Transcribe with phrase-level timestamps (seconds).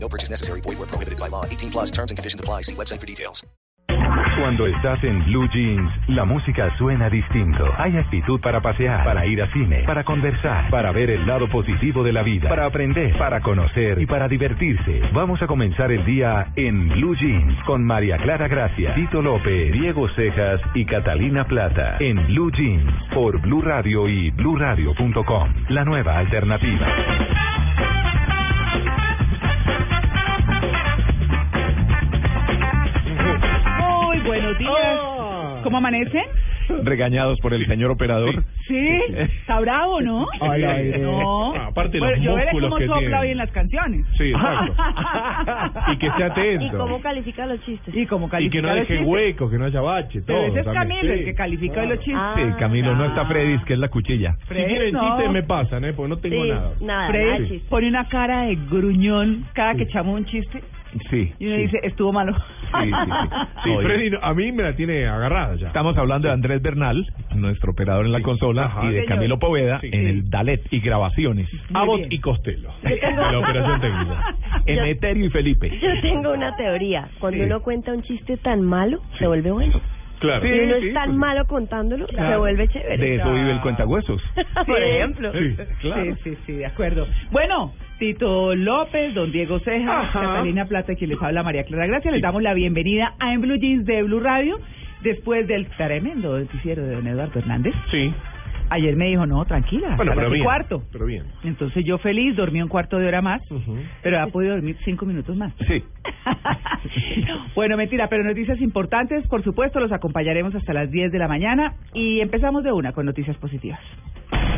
[0.00, 0.62] No purchase necessary.
[0.62, 1.44] Void where prohibited by law.
[1.44, 2.62] 18 plus terms and conditions apply.
[2.62, 3.44] See website for details.
[4.38, 7.64] Cuando estás en Blue Jeans, la música suena distinto.
[7.76, 12.04] Hay actitud para pasear, para ir a cine, para conversar, para ver el lado positivo
[12.04, 15.02] de la vida, para aprender, para conocer y para divertirse.
[15.12, 20.08] Vamos a comenzar el día en Blue Jeans con María Clara Gracia, Tito López, Diego
[20.10, 21.96] Cejas y Catalina Plata.
[21.98, 25.54] En Blue Jeans por Blue Radio y BlueRadio.com.
[25.70, 27.57] La nueva alternativa.
[34.64, 35.62] Buenos días.
[35.64, 36.22] ¿Cómo amanecen?
[36.84, 38.44] regañados por el señor operador.
[38.66, 40.26] Sí, está bravo, ¿no?
[40.38, 40.98] Al aire.
[40.98, 41.54] No.
[41.54, 43.16] Ah, aparte Bueno, los yo veré cómo que sopla tiene.
[43.20, 44.06] hoy en las canciones.
[44.18, 44.74] Sí, exacto.
[45.92, 46.64] y que esté atento.
[46.66, 47.94] ¿Y cómo califica los chistes?
[47.96, 50.36] Y como Y califica que no deje huecos, que no haya bache, todo.
[50.36, 50.88] Pero ese es también.
[50.98, 51.24] Camilo el Sí.
[51.24, 52.14] que califica hoy los chistes.
[52.18, 53.26] Ah, Sí, Camilo, no está Ah.
[53.26, 54.34] Freddy, que es la cuchilla.
[54.40, 55.00] Si Freddy, tienen no.
[55.08, 55.92] chistes me pasan, ¿eh?
[55.94, 56.72] Porque no tengo sí, nada.
[56.82, 60.62] nada, Freddy nada pone una cara de gruñón cada que echamos un chiste
[61.10, 61.32] Sí.
[61.38, 61.62] y uno sí.
[61.62, 62.32] dice, estuvo malo.
[62.34, 62.40] Sí,
[62.84, 63.28] sí, sí.
[63.64, 63.86] Sí, Oye.
[63.86, 65.66] Freddy a mí me la tiene agarrada ya.
[65.68, 68.24] Estamos hablando de Andrés Bernal, nuestro operador en la Sí.
[68.24, 68.84] consola, Ajá.
[68.84, 69.06] y de Señor.
[69.08, 69.88] Camilo Poveda Sí.
[69.92, 71.48] en el Dalet y grabaciones.
[71.70, 72.12] Muy Abbott bien.
[72.12, 72.70] y Costello.
[72.82, 74.34] Yo tengo- la operación técnica.
[74.66, 75.70] Emeterio y Felipe.
[75.80, 77.08] Yo tengo una teoría.
[77.18, 77.44] Cuando Sí.
[77.46, 79.80] uno cuenta un chiste tan malo, se vuelve bueno.
[80.18, 80.42] Claro.
[80.42, 82.96] Si uno Sí, es tan pues, malo contándolo, se vuelve chévere.
[82.96, 84.22] De eso vive el cuentahuesos.
[84.66, 85.32] Por ejemplo.
[85.32, 86.04] Sí, claro.
[86.04, 87.06] Sí, sí, sí, de acuerdo.
[87.30, 90.20] Bueno, Tito López, don Diego Ceja, Ajá.
[90.20, 93.58] Catalina Plata, quien les habla María Clara Gracia, les damos la bienvenida a En Blue
[93.58, 94.58] Jeans de Blue Radio,
[95.02, 97.74] después del tremendo noticiero de don Eduardo Hernández.
[97.90, 98.12] Sí.
[98.70, 100.44] Ayer me dijo, no, tranquila, Bueno, hasta pero bien.
[100.44, 100.82] cuarto.
[100.92, 101.24] Pero bien.
[101.44, 103.76] Entonces yo feliz, dormí un cuarto de hora más, Ujú.
[104.02, 105.52] pero ha podido dormir cinco minutos más.
[105.66, 105.82] Sí.
[107.54, 111.74] bueno, mentira, pero noticias importantes, por supuesto, los acompañaremos hasta las 10 de la mañana
[111.94, 113.80] y empezamos de una con noticias positivas.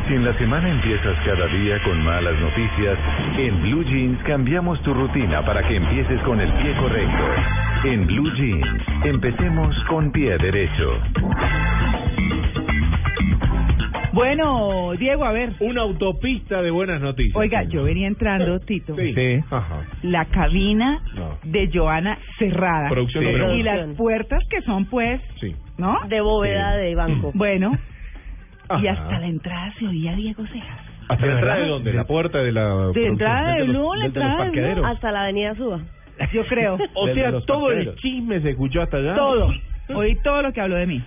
[0.07, 2.97] Si en la semana empiezas cada día con malas noticias,
[3.37, 7.23] en Blue Jeans cambiamos tu rutina para que empieces con el pie correcto.
[7.85, 10.99] En Blue Jeans, empecemos con pie derecho.
[14.13, 17.35] Bueno, Diego, a ver, Una autopista de buenas noticias.
[17.35, 19.13] oiga, yo venía entrando, Tito, Sí.
[19.13, 19.39] Sí.
[19.49, 19.85] Ajá.
[20.03, 21.37] la cabina No.
[21.43, 22.89] de Joana cerrada.
[22.89, 23.31] Producción Sí.
[23.31, 23.55] pregunta.
[23.55, 25.55] Y las puertas que son, pues, Sí.
[25.77, 25.97] ¿no?
[26.09, 27.31] De bóveda de banco.
[27.35, 27.71] Bueno,
[28.81, 30.79] y hasta la entrada se oía Diego Cejas.
[31.09, 31.93] ¿Hasta la ¿De entrada de dónde?
[31.93, 32.87] ¿La puerta de la...
[32.93, 34.43] De entrada de ¿Desde los- Blue, la entrada de Blue.
[34.45, 34.85] parqueaderos?
[34.85, 35.79] Hasta la avenida Suba.
[36.33, 36.77] Yo creo.
[36.95, 39.15] O sea, todo el chisme se escuchó hasta allá.
[39.15, 39.51] todo.
[39.95, 41.01] Oí todo lo que habló de mí.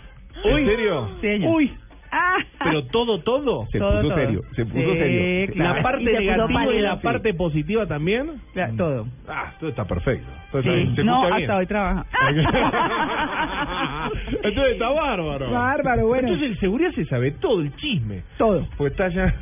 [0.44, 1.08] ¿En serio?
[1.22, 1.54] Sí, señor.
[1.54, 1.72] Uy,
[2.16, 2.36] Ah.
[2.64, 3.66] pero todo, todo.
[3.72, 4.14] Se Todo, puso todo.
[4.16, 5.52] serio, se puso Sí, serio.
[5.54, 5.74] claro.
[5.74, 8.40] La parte Y negativa y la parte positiva también.
[8.54, 9.06] Ya, todo.
[9.28, 10.26] Ah, todo está perfecto.
[10.52, 10.68] Todo Sí.
[10.68, 10.96] está bien.
[10.96, 11.50] ¿Se No, escucha hasta bien?
[11.58, 12.06] hoy trabaja.
[14.42, 15.50] Entonces está bárbaro.
[15.50, 16.28] Bárbaro, bueno.
[16.28, 18.22] Entonces el seguridad se sabe todo el chisme.
[18.38, 18.66] Todo.
[18.76, 19.34] Pues está ya.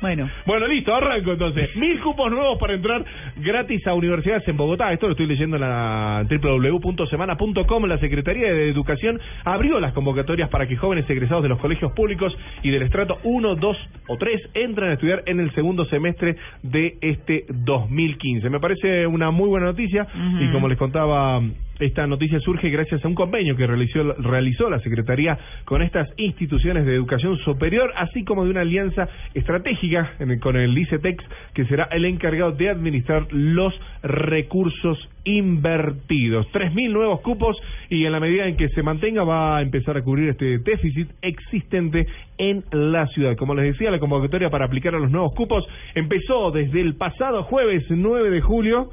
[0.00, 1.76] Bueno, Bueno, listo, arranco entonces.
[1.76, 3.04] Mil cupos nuevos para entrar
[3.36, 4.92] gratis a universidades en Bogotá.
[4.92, 7.84] Esto lo estoy leyendo en la www.semana.com.
[7.84, 12.36] La Secretaría de Educación abrió las convocatorias para que jóvenes egresados de los colegios públicos
[12.62, 13.76] y del estrato 1, 2
[14.08, 18.48] o 3 entren a estudiar en el segundo semestre de este 2015.
[18.48, 20.06] Me parece una muy buena noticia
[20.40, 21.40] y como les contaba
[21.80, 26.86] esta noticia surge gracias a un convenio que realizó, realizó la Secretaría con estas instituciones
[26.86, 31.24] de educación superior, así como de una alianza estratégica en el- con el ICETEX,
[31.54, 36.46] que será el encargado de administrar los recursos invertidos.
[36.52, 37.56] 3.000 nuevos cupos
[37.88, 41.08] y en la medida en que se mantenga va a empezar a cubrir este déficit
[41.22, 42.06] existente
[42.38, 43.36] en la ciudad.
[43.36, 45.64] Como les decía, la convocatoria para aplicar a los nuevos cupos
[45.94, 48.90] empezó desde el pasado jueves 9 de julio.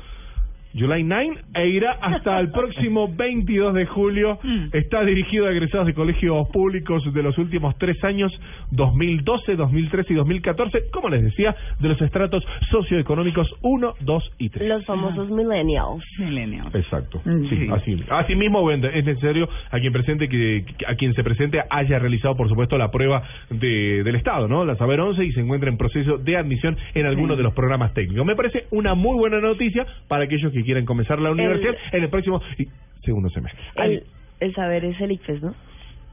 [0.76, 4.40] July 9 e irá hasta el próximo 22 de julio.
[4.44, 4.68] Mm.
[4.74, 8.31] Está dirigido a egresados de colegios públicos de los últimos tres años,
[8.72, 14.69] 2012, 2013 y 2014, como les decía, de los estratos socioeconómicos 1, 2 y 3.
[14.69, 16.04] Los famosos millennials.
[16.19, 16.64] milenio.
[16.74, 17.22] Exacto.
[17.25, 17.68] Mm, Sí, sí.
[17.72, 18.04] así.
[18.10, 22.36] Así mismo bueno, es necesario a quien presente que a quien se presente haya realizado
[22.36, 24.66] por supuesto la prueba de, del Estado, ¿no?
[24.66, 27.94] La Saber 11 y se encuentra en proceso de admisión en alguno de los programas
[27.94, 28.25] técnicos.
[28.25, 32.09] Me parece una muy buena noticia para aquellos que quieran comenzar la universidad en el
[32.09, 32.68] próximo y-
[33.04, 33.62] segundo semestre.
[33.75, 34.04] El,
[34.39, 35.56] el saber es el ICFES, ¿no?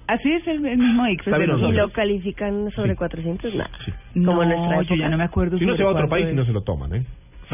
[0.07, 1.73] Así es el, el mismo ICFES Sabe de nosotros.
[1.73, 2.97] Y lo califican sobre Sí.
[2.97, 3.71] 400, nada.
[3.85, 3.93] Sí.
[4.15, 4.97] No, Como en nuestra yo época.
[4.97, 5.59] ya no me acuerdo.
[5.59, 6.33] Si no se va a otro país es.
[6.33, 7.05] y no se lo toman, ¿eh?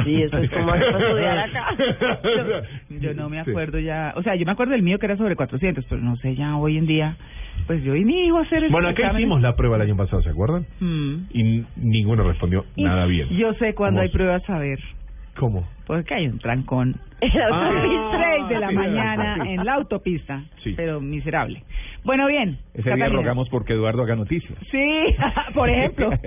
[0.04, 1.66] Sí, eso es como estudiar acá.
[2.90, 5.36] Yo no me acuerdo ya, o sea, yo me acuerdo del mío que era sobre
[5.36, 7.16] 400, pero no sé ya hoy en día,
[7.66, 9.96] pues yo y mi hijo a hacer esos Bueno, acá hicimos la prueba el año
[9.96, 10.64] pasado, ¿se acuerdan?
[10.80, 11.14] Mm.
[11.32, 13.28] Y ninguno respondió nada bien.
[13.30, 14.78] Yo sé cuando ¿Cómo hay pruebas a ver,
[15.36, 15.68] ¿Cómo?
[15.90, 16.94] Porque hay un trancón.
[17.22, 17.66] Ah.
[17.68, 18.18] autopista.
[18.38, 19.50] 6 de la sí, mañana sí.
[19.50, 20.72] en la autopista, Sí.
[20.74, 21.62] pero miserable.
[22.02, 22.56] Bueno, bien.
[22.72, 23.08] Ese día Catalina.
[23.20, 24.58] rogamos porque Eduardo haga noticias.
[24.70, 25.16] Sí,
[25.54, 26.10] por ejemplo.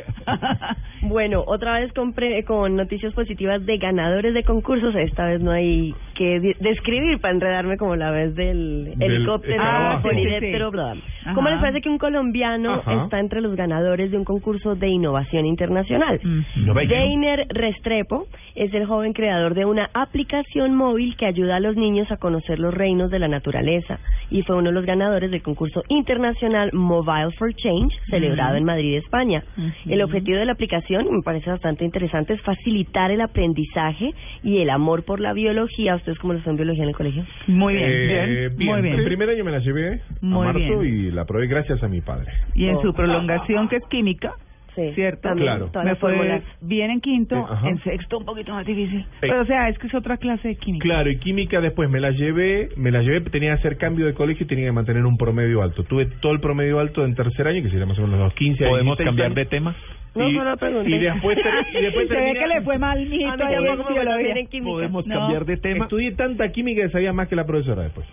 [1.06, 4.96] Bueno, otra vez con, pre- con noticias positivas de ganadores de concursos.
[4.96, 10.02] Esta vez no hay que describir para enredarme como la vez del, Del helicóptero, Ah,
[10.02, 10.10] sí,
[10.40, 10.52] sí.
[10.72, 10.92] bla.
[11.26, 11.34] Ajá.
[11.34, 13.04] ¿Cómo les parece que un colombiano Ajá.
[13.04, 16.22] está entre los ganadores de un concurso de innovación internacional?
[16.56, 21.60] No ve- Deiner Restrepo es el joven creador de una aplicación móvil que ayuda a
[21.60, 25.32] los niños a conocer los reinos de la naturaleza y fue uno de los ganadores
[25.32, 29.44] del concurso internacional Mobile for Change celebrado en Madrid, España.
[29.86, 34.14] El objetivo de la aplicación, me parece bastante interesante, es facilitar el aprendizaje
[34.44, 35.96] y el amor por la biología.
[35.96, 37.26] ¿Ustedes cómo lo son biología en el colegio?
[37.48, 39.00] Muy bien, Eh, bien, muy bien.
[39.00, 41.08] El primer año me la llevé Muy a marzo bien.
[41.08, 42.32] y la probé gracias a mi padre.
[42.56, 42.82] Y en Oh.
[42.82, 44.34] su prolongación, que es química,
[44.76, 45.22] Sí, ¿Cierto?
[45.22, 45.66] también, Claro.
[45.68, 46.44] todas me las fórmulas.
[46.62, 47.70] bien en quinto, Eh, ajá.
[47.70, 49.06] en sexto un poquito más difícil.
[49.22, 50.84] Pero o sea, es que es otra clase de química.
[50.84, 54.14] Claro, y química después me la llevé, me la llevé, tenía que hacer cambio de
[54.14, 55.84] colegio y tenía que mantener un promedio alto.
[55.84, 58.66] Tuve todo el promedio alto en tercer año, que sería más o menos los 15
[58.66, 59.76] a ¿Podemos 16 cambiar de tema?
[60.16, 60.90] No, y, pregunté.
[60.92, 63.54] y después, ter- y después Se ve que le fue mal, mijito, A mí ahí
[63.56, 64.24] en tampoco me fue biología.
[64.26, 64.72] bien en química.
[64.72, 65.16] ¿Podemos No.
[65.20, 65.86] cambiar de tema?
[65.86, 68.08] Estudié tanta química que sabía más que la profesora después.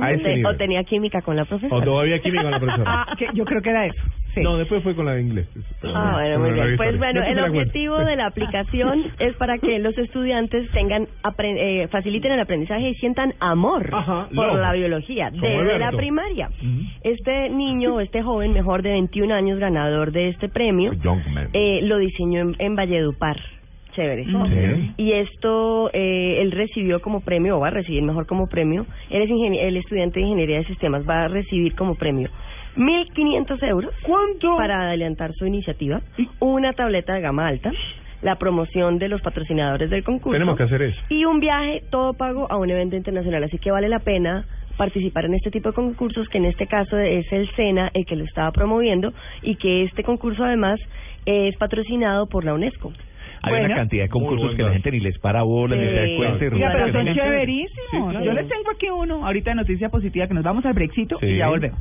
[0.00, 0.46] A ese nivel.
[0.46, 1.76] o tenía química con la profesora.
[1.76, 3.04] O todavía química con la profesora.
[3.08, 4.02] Ah, que yo creo que era eso.
[4.34, 4.40] Sí.
[4.42, 5.48] No, después fue con la de inglés.
[5.82, 6.76] Ah, bueno, muy la bien.
[6.76, 11.08] Pues bueno, el la objetivo de la aplicación es para que los estudiantes tengan
[11.42, 14.60] eh, faciliten el aprendizaje y sientan amor Ajá, por love.
[14.60, 15.96] la biología Como desde la Alberto.
[15.96, 16.50] primaria.
[17.02, 20.92] Este niño, o este joven mejor de 21 años ganador de este premio,
[21.52, 23.36] eh, lo diseñó en, en Valledupar.
[23.98, 24.24] Chévere.
[24.24, 24.92] Sí.
[24.96, 29.22] Y esto, eh, él recibió como premio, o va a recibir mejor como premio, él
[29.22, 32.28] es el estudiante de Ingeniería de Sistemas, va a recibir como premio
[32.76, 33.92] 1.500 euros.
[34.02, 34.56] ¿Cuánto?
[34.56, 36.00] Para adelantar su iniciativa,
[36.38, 37.72] una tableta de gama alta,
[38.22, 40.32] la promoción de los patrocinadores del concurso.
[40.32, 41.00] Tenemos que hacer eso.
[41.08, 43.42] Y un viaje todo pago a un evento internacional.
[43.44, 44.44] Así que vale la pena
[44.76, 48.14] participar en este tipo de concursos, que en este caso es el SENA el que
[48.14, 49.12] lo estaba promoviendo
[49.42, 50.78] y que este concurso además
[51.26, 52.92] es patrocinado por la UNESCO.
[53.42, 53.66] Hay Bueno.
[53.66, 56.44] una cantidad de concursos que la gente ni les para bola, ni se da cuenta.
[56.44, 57.90] y resulta pero son chéverísimos.
[57.90, 58.24] Sí, claro.
[58.24, 61.48] Yo les tengo aquí uno, ahorita noticia positiva, que nos vamos al brexito y ya
[61.48, 61.78] volvemos.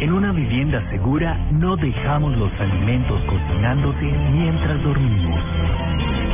[0.00, 5.40] En una vivienda segura no dejamos los alimentos cocinándose mientras dormimos.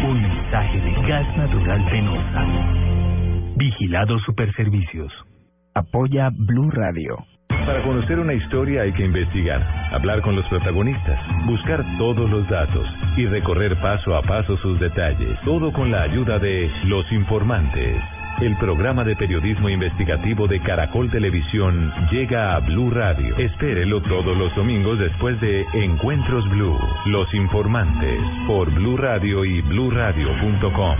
[0.04, 2.44] Un mensaje de gas natural penosa.
[3.56, 5.10] Vigilado Superservicios.
[5.74, 7.24] Apoya Blue Radio.
[7.48, 9.62] Para conocer una historia hay que investigar,
[9.92, 12.86] hablar con los protagonistas, buscar todos los datos
[13.16, 15.38] y recorrer paso a paso sus detalles.
[15.42, 17.96] Todo con la ayuda de Los Informantes.
[18.40, 23.36] El programa de periodismo investigativo de Caracol Televisión llega a Blue Radio.
[23.38, 26.76] Espérelo todos los domingos después de Encuentros Blue.
[27.06, 30.96] Los Informantes por Blue Radio y bluradio.com.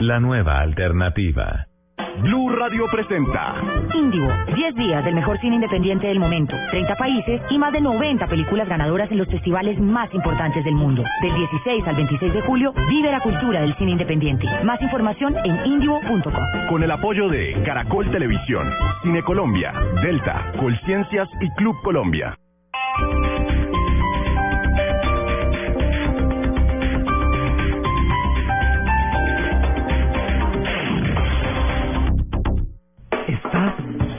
[0.00, 1.66] La nueva alternativa.
[1.96, 3.54] Blue Radio presenta
[3.94, 8.26] Índigo, 10 días del mejor cine independiente del momento, 30 países y más de 90
[8.26, 11.04] películas ganadoras en los festivales más importantes del mundo.
[11.22, 14.46] Del 16 al 26 de julio, vive la cultura del cine independiente.
[14.64, 16.68] Más información en indigo.com.
[16.68, 18.70] con el apoyo de Caracol Televisión,
[19.02, 22.36] Cine Colombia, Delta, Colciencias y Club Colombia.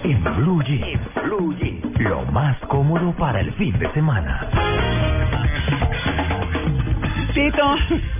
[0.05, 1.99] Estás en Blue Jeans.
[1.99, 4.47] Lo más cómodo para el fin de semana.
[7.33, 7.75] Tito.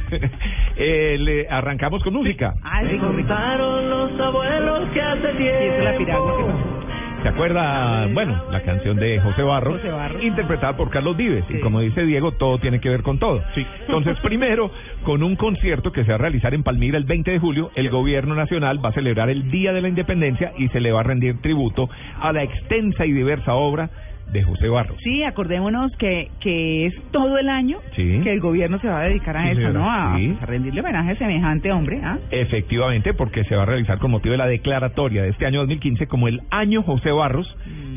[0.77, 2.53] Eh, le arrancamos con música.
[2.61, 6.74] Ah, sí, con los abuelos que hace Y eso es la piragua que pasó.
[7.25, 8.05] ¿Se acuerda?
[8.13, 10.23] Bueno, la canción de José Barros, José Barros.
[10.23, 11.43] interpretada por Carlos Vives.
[11.47, 11.55] Sí.
[11.57, 13.41] Y como dice Diego, todo tiene que ver con todo.
[13.55, 13.65] Sí.
[13.87, 14.69] Entonces, primero,
[15.01, 17.89] con un concierto que se va a realizar en Palmira el 20 de julio, el
[17.89, 21.03] gobierno nacional va a celebrar el Día de la Independencia y se le va a
[21.03, 21.89] rendir tributo
[22.21, 23.89] a la extensa y diversa obra
[24.31, 24.97] de José Barros.
[25.03, 28.19] Sí, acordémonos que, que es todo el año Sí.
[28.23, 29.79] que el gobierno se va a dedicar a Sí, eso, señora.
[29.79, 29.91] ¿no?
[29.91, 30.37] A, Sí.
[30.41, 32.17] a rendirle homenaje a semejante hombre, ¿ah?
[32.31, 36.07] Efectivamente, porque se va a realizar con motivo de la declaratoria de este año 2015
[36.07, 37.47] como el Año José Barros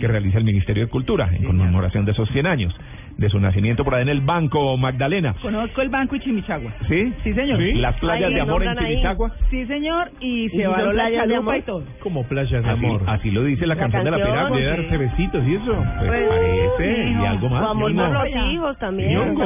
[0.01, 2.73] que realiza el Ministerio de Cultura en conmemoración de esos 100 años
[3.19, 5.35] de su nacimiento por ahí en el Banco Magdalena.
[5.43, 6.71] Conozco el banco y Chimichagua.
[6.89, 7.13] ¿Sí?
[7.25, 7.59] Sí, señor.
[7.61, 8.77] Las playas Ahí de amor en.
[8.79, 9.33] Chimichagua.
[9.51, 10.13] Sí, señor.
[10.21, 11.57] Y ¿Y se va la playas de amor?
[11.57, 11.83] y todo.
[12.01, 13.03] Como playas de Así, amor.
[13.09, 14.57] así lo dice la, La canción de la canción, piragua.
[14.59, 15.75] De darse besitos y eso.
[15.99, 17.27] Pues Pues, parece, y mijo.
[17.27, 17.63] algo más.
[17.63, 17.81] Ñongo.
[17.81, 17.91] por
[18.31, 19.13] los hijos también.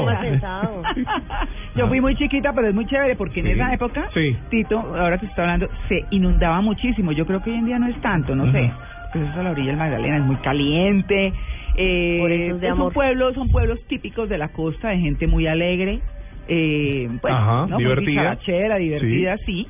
[1.74, 3.52] Yo fui muy chiquita, pero es muy chévere porque en Sí.
[3.52, 4.36] esa época, Sí.
[4.50, 7.12] Tito, ahora que está hablando, se inundaba muchísimo.
[7.12, 8.70] Yo creo que hoy en día no es tanto, no sé.
[9.12, 11.32] Pues eso a la orilla del Magdalena es muy caliente.
[11.76, 12.92] Eh, Por eso es de son amor.
[12.92, 16.00] pueblos, son pueblos típicos de la costa, de gente muy alegre,
[16.48, 17.76] eh, pues, Ajá, ¿no?
[17.76, 18.36] Muy divertida.
[18.78, 19.66] divertida, sí.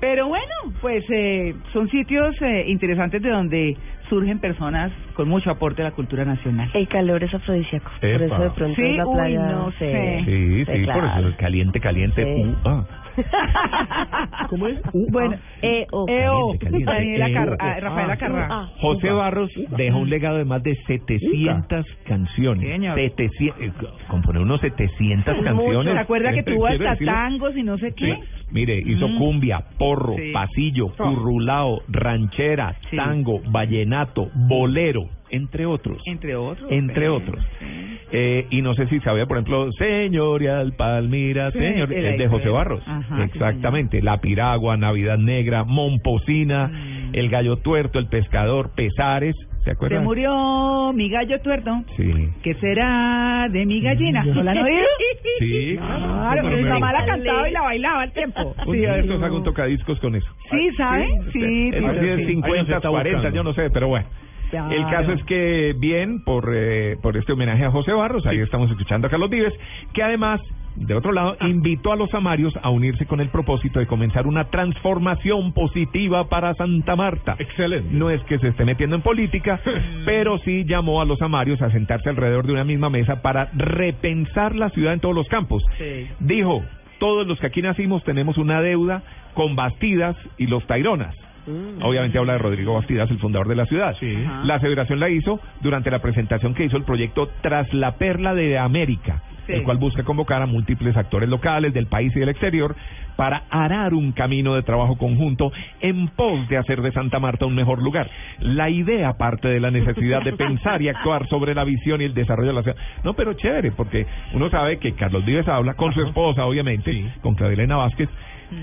[0.00, 0.44] Pero bueno,
[0.80, 3.76] pues eh, son sitios eh, interesantes de donde
[4.08, 6.70] surgen personas con mucho aporte a la cultura nacional.
[6.72, 7.90] El calor es afrodisíaco.
[8.00, 9.40] Por eso de pronto Sí, es la uy, playa.
[9.52, 10.22] no sé.
[10.24, 11.18] Sí, sí, por claro.
[11.20, 12.24] eso es caliente, caliente.
[12.24, 12.42] Sí.
[12.42, 12.84] uh, ah.
[14.50, 14.78] ¿Cómo es?
[15.10, 16.06] Bueno, Eh, oh.
[16.08, 16.52] EO.
[16.84, 17.56] Daniela EO.
[17.58, 18.48] Ah, Rafaela Ah, Carrá.
[18.50, 18.68] ah.
[18.80, 22.68] José Barros deja un legado de más de 700 canciones.
[22.70, 22.94] Señor.
[22.96, 23.72] 700, eh,
[24.08, 25.94] componer unos 700 canciones.
[25.94, 28.14] ¿Se acuerda que eh, tuvo hasta tangos y no sé qué?
[28.14, 28.20] Sí,
[28.52, 29.18] mire, hizo Mm.
[29.18, 30.32] cumbia, porro, Sí.
[30.32, 32.96] pasillo, currulao, ranchera, Sí.
[32.96, 36.02] tango, vallenato, bolero, entre otros.
[36.06, 36.70] Entre otros.
[36.70, 37.44] Entre sí, otros.
[37.58, 37.66] sí.
[38.10, 42.24] Eh, y no sé si sabía, por ejemplo, Señorial Palmira, Sí, señor, el es de
[42.24, 42.50] ahí, José sí.
[42.50, 42.82] Barros.
[42.86, 44.00] Ajá, sí, Exactamente.
[44.02, 46.98] La Piragua, Navidad Negra, Momposina, Mm.
[47.14, 49.34] El Gallo Tuerto, El Pescador, Pesares.
[49.58, 50.04] ¿Se Se acuerdan?
[50.04, 51.82] murió mi gallo tuerto.
[51.96, 52.10] Sí.
[52.42, 54.24] ¿Qué será de mi gallina?
[54.24, 54.80] ¿No la han oído?
[55.40, 58.54] Sí, Claro, Pero mi mamá la cantaba y la bailaba al tiempo.
[58.66, 60.26] Un día de estos hago un tocadiscos con eso.
[60.50, 61.06] Sí, ¿sabe?
[61.32, 62.26] Sí, sí sí, es sí.
[62.26, 63.36] 50, está 40, buscando.
[63.36, 64.06] yo no sé, pero bueno.
[64.50, 64.70] Claro.
[64.70, 68.70] El caso es que bien por eh, por este homenaje a José Barros, ahí estamos
[68.70, 69.52] escuchando a Carlos Vives,
[69.92, 70.40] que además,
[70.76, 74.44] de otro lado, invitó a los amarios a unirse con el propósito de comenzar una
[74.44, 77.36] transformación positiva para Santa Marta.
[77.38, 77.88] Excelente.
[77.92, 79.60] No es que se esté metiendo en política,
[80.04, 84.54] pero sí llamó a los amarios a sentarse alrededor de una misma mesa para repensar
[84.54, 85.62] la ciudad en todos los campos.
[85.78, 86.06] Sí.
[86.20, 86.62] Dijo,
[86.98, 89.02] todos los que aquí nacimos tenemos una deuda
[89.34, 91.14] con Bastidas y los Taironas.
[91.48, 91.82] Mm.
[91.82, 93.96] Obviamente habla de Rodrigo Bastidas, el fundador de la ciudad.
[94.44, 98.58] La aseveración la hizo durante la presentación que hizo el proyecto Tras la Perla de
[98.58, 99.54] América, Sí.
[99.54, 102.76] el cual busca convocar a múltiples actores locales del país y del exterior
[103.16, 105.50] para arar un camino de trabajo conjunto
[105.80, 108.08] en pos de hacer de Santa Marta un mejor lugar.
[108.40, 112.14] La idea parte de la necesidad de pensar y actuar sobre la visión y el
[112.14, 112.76] desarrollo de la ciudad.
[113.04, 117.08] No, pero chévere, porque uno sabe que Carlos Vives habla con su esposa, obviamente, Sí.
[117.22, 118.08] con Claudelena Vázquez,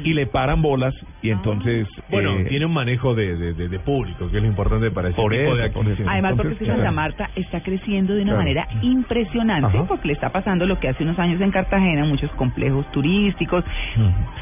[0.03, 1.87] y le paran bolas y entonces...
[2.09, 5.09] Bueno, eh, tiene un manejo de, de, de- de público, que es lo importante para
[5.09, 6.03] ese Por tipo eso, de eso.
[6.07, 6.95] Además, porque Entonces, es que Santa claro.
[6.95, 8.43] Marta está creciendo de una Claro.
[8.43, 9.87] manera impresionante, Ajá.
[9.87, 13.63] porque le está pasando lo que hace unos años en Cartagena, muchos complejos turísticos,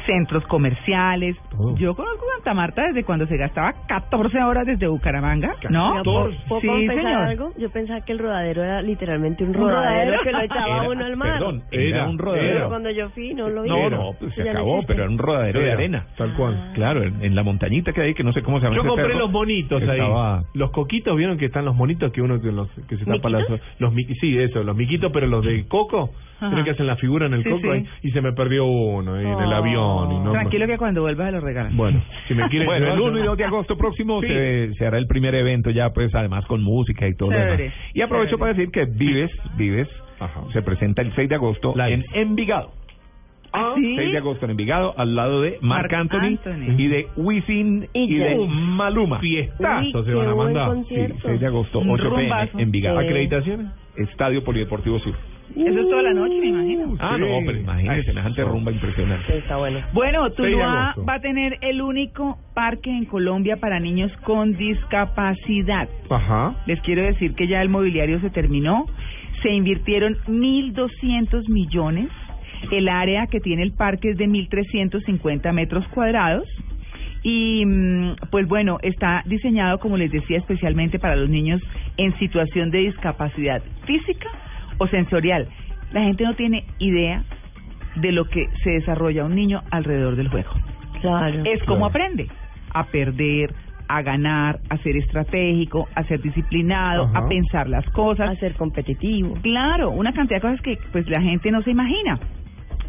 [0.06, 1.36] centros comerciales.
[1.50, 1.76] Todo.
[1.76, 6.02] Yo conozco Santa Marta desde cuando se gastaba 14 horas desde Bucaramanga, ¿no?
[6.02, 7.06] ¿puedo- ¿Puedo Sí, señor.
[7.06, 7.52] algo?
[7.58, 10.22] Yo pensaba que el rodadero era literalmente un ¿Un rodadero, rodadero?
[10.22, 11.32] que lo echaba Era- uno al mar.
[11.38, 12.68] Perdón, era, Era, un Pero rodadero.
[12.68, 13.68] cuando yo fui no lo vi.
[13.68, 16.06] No, no, pues se no acabó, pero era un rodadero de Era, arena.
[16.16, 16.72] Tal cual.
[16.74, 18.88] Claro, en, en la montañita que hay, que no sé cómo se llama Yo ese
[18.88, 19.98] compré cerro, los monitos ahí.
[20.00, 23.28] estaba- Los coquitos, ¿vieron que están los monitos que uno que, los, que se tapa
[23.30, 23.48] las...
[23.48, 23.60] ¿Miquitos?
[23.78, 26.10] Los sí, eso, los miquitos, pero los de coco.
[26.40, 26.50] Ajá.
[26.50, 27.68] Creo que hacen la figura en el Sí, coco sí.
[27.68, 29.56] ahí, y se me perdió uno ahí en el Oh.
[29.56, 30.12] avión.
[30.12, 31.76] Y no, Tranquilo que cuando vuelva se lo regalan.
[31.76, 32.66] Bueno, si me quieren...
[32.74, 34.28] Bueno, el llevar, 1 y 2 de agosto próximo Sí.
[34.28, 37.72] se, se hará el primer evento ya, pues además con música y todo lo demás.
[37.94, 38.38] Y aprovecho chévere.
[38.40, 39.88] para decir que Vives, Vives,
[40.20, 40.40] Ajá.
[40.52, 41.92] se presenta el 6 de agosto Live.
[41.94, 42.70] en Envigado.
[43.54, 43.94] ¿Ah, sí?
[43.96, 46.74] 6 de agosto en Envigado, al lado de Marc Marc Anthony, Anthony.
[46.78, 48.36] y de Wisin y, Y de.
[48.48, 49.18] Maluma.
[49.20, 50.68] Fiestazo Uy, se van a mandar.
[50.70, 51.18] Sí, concierto.
[51.28, 52.48] 6 de agosto, Un 8 pm.
[52.58, 52.98] Envigado.
[52.98, 53.66] ¿Acreditaciones?
[53.96, 55.14] Estadio Polideportivo Sur.
[55.54, 56.96] Eso es toda la noche, me imagino.
[56.98, 57.20] Ah, Sí.
[57.20, 59.38] no, pero imagínese, semejante rumba impresionante.
[59.38, 59.80] Está bueno.
[59.92, 64.56] Bueno, 6 de Tuluá va a tener el único parque en Colombia para niños con
[64.56, 65.88] discapacidad.
[66.10, 66.54] Ajá.
[66.66, 68.86] Les quiero decir que ya el mobiliario se terminó,
[69.42, 72.08] se invirtieron 1.200 millones,
[72.70, 76.46] el área que tiene el parque es de 1.350 metros cuadrados
[77.22, 81.60] y mm, pues bueno, está diseñado, como les decía, especialmente para los niños
[81.96, 84.28] en situación de discapacidad física
[84.78, 85.48] o sensorial.
[85.92, 87.24] La gente no tiene idea
[87.96, 90.50] de lo que se desarrolla un niño alrededor del juego.
[91.00, 91.44] Claro.
[91.44, 92.06] Es como Claro.
[92.06, 92.28] aprende
[92.72, 93.54] a perder,
[93.88, 97.18] a ganar, a ser estratégico, a ser disciplinado, Ajá.
[97.20, 98.30] a pensar las cosas.
[98.30, 99.34] A ser competitivo.
[99.42, 102.18] Claro, una cantidad de cosas que pues la gente no se imagina.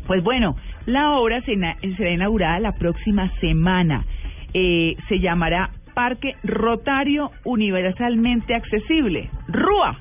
[0.05, 1.55] Pues bueno, la obra se
[1.97, 4.05] será inaugurada la próxima semana.
[4.53, 9.99] Eh, se llamará Parque Rotario Universalmente Accesible, RUA.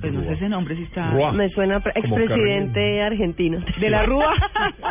[0.00, 1.10] Pues no sé ese nombre si está...
[1.10, 1.32] Rua.
[1.32, 3.62] Me suena expresidente argentino.
[3.78, 4.34] De la Rúa.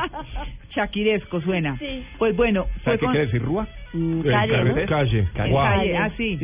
[0.76, 1.78] Shakiresco suena.
[1.78, 2.04] Sí.
[2.20, 3.12] Pues bueno, fue ¿Sabe qué con...
[3.14, 3.68] quiere decir Rúa?
[3.94, 4.76] Mm, Calle, ¿no?
[4.86, 5.28] Calle.
[5.34, 5.54] Calle.
[5.54, 6.38] Calle, ah, sí.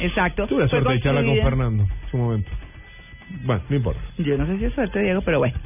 [0.00, 0.46] Exacto.
[0.46, 2.50] Tuve la suerte de charlar con Fernando en su momento.
[3.44, 4.00] Bueno, no importa.
[4.18, 5.56] Yo no sé si es suerte, Diego, pero bueno.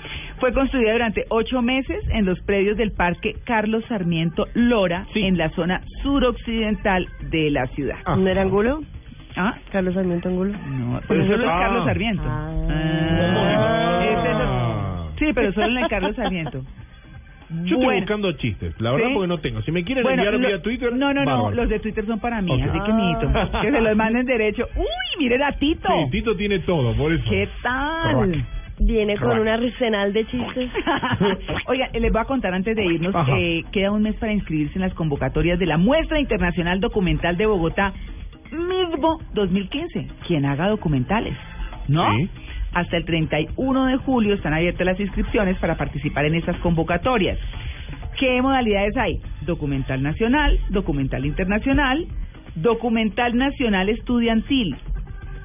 [0.40, 5.22] Fue construida durante ocho meses en los predios del Parque Carlos Sarmiento Lora, Sí.
[5.22, 7.96] en la zona suroccidental de la ciudad.
[8.04, 8.16] Ah.
[8.16, 8.80] ¿No era Angulo?
[9.36, 9.54] ¿Ah?
[9.70, 10.52] ¿Carlos Sarmiento Angulo?
[10.52, 11.58] No, pero solo es Ah.
[11.60, 12.22] Carlos Sarmiento.
[12.26, 12.50] Ah.
[12.70, 15.08] Ah, es Ah.
[15.18, 16.62] Sí, pero solo en el Carlos Sarmiento.
[17.64, 19.14] Yo estoy buscando chistes, la verdad ¿Sí?
[19.14, 19.62] porque no tengo.
[19.62, 22.20] Si me quieren Bueno, enviar lo- vía Twitter, No, no, no, los de Twitter son
[22.20, 22.60] para mí, Ok.
[22.68, 23.60] así que mijito, Ah.
[23.62, 24.66] que se los manden derecho.
[24.76, 24.84] Uy,
[25.18, 25.88] mire a Tito.
[25.88, 27.24] Sí, Tito tiene todo, por eso.
[27.30, 28.44] ¿Qué tal?
[28.80, 30.70] Viene con un arsenal de chistes.
[31.66, 34.82] Oiga, les voy a contar antes de irnos, eh, queda un mes para inscribirse en
[34.82, 37.92] las convocatorias de la Muestra Internacional Documental de Bogotá,
[38.52, 40.06] mismo 2015.
[40.26, 41.34] Quien haga documentales,
[41.88, 42.08] ¿no?
[42.16, 42.28] Sí.
[42.72, 47.38] Hasta el 31 de julio están abiertas las inscripciones para participar en estas convocatorias.
[48.18, 49.20] ¿Qué modalidades hay?
[49.42, 52.06] Documental nacional, documental internacional,
[52.56, 54.76] documental nacional estudiantil.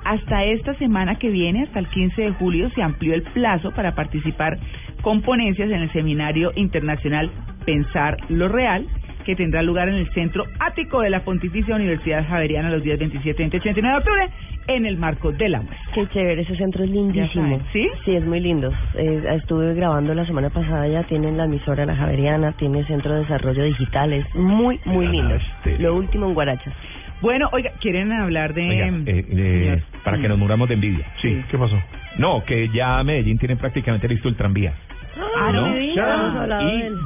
[0.03, 3.95] Hasta esta semana que viene, hasta el 15 de julio, se amplió el plazo para
[3.95, 4.57] participar
[5.01, 7.31] con ponencias en el Seminario Internacional
[7.65, 8.85] Pensar lo Real,
[9.23, 13.37] que tendrá lugar en el Centro Ático de la Pontificia Universidad Javeriana los días 27,
[13.37, 14.29] 28 y 29 de octubre,
[14.67, 15.93] en el marco de la muestra.
[15.93, 17.61] Qué chévere, ese centro es lindísimo.
[17.71, 17.87] ¿sí?
[18.05, 18.71] Sí, es muy lindo.
[18.95, 23.21] Eh, estuve grabando la semana pasada, ya tienen la emisora La Javeriana, tiene centro de
[23.21, 25.37] desarrollo digital, es muy, muy lindo.
[25.79, 26.73] Lo último en Guarachas.
[27.21, 28.69] Bueno, oiga, ¿quieren hablar de...?
[28.69, 31.05] Oiga, eh, eh, para que nos muramos de envidia.
[31.21, 31.81] Sí, ¿qué pasó?
[32.17, 34.73] No, que ya Medellín tiene prácticamente listo el tranvía.
[35.15, 35.79] Ah, ¿no?
[35.79, 35.96] Y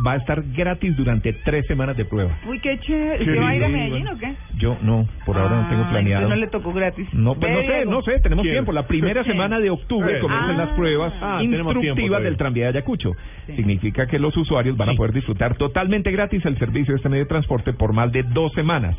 [0.05, 2.31] va a estar gratis durante tres semanas de prueba.
[2.47, 3.19] Uy, qué chévere.
[3.19, 3.67] ¿Usted va a ir a.
[3.67, 4.33] Medellín o qué?
[4.57, 6.29] Yo no, por ahora no tengo Ah, planeado.
[6.29, 7.07] no le tocó gratis.
[7.13, 8.55] No, pues no sé, no sé, tenemos ¿Quién?
[8.55, 8.71] tiempo.
[8.71, 10.65] La primera semana de octubre Eh, comienzan ah.
[10.65, 13.11] las pruebas Ah, tenemos tiempo instructivas del tranvía de Ayacucho.
[13.47, 13.55] Sí.
[13.57, 17.23] Significa que los usuarios van a poder disfrutar totalmente gratis el servicio de este medio
[17.25, 18.95] de transporte por más de dos semanas.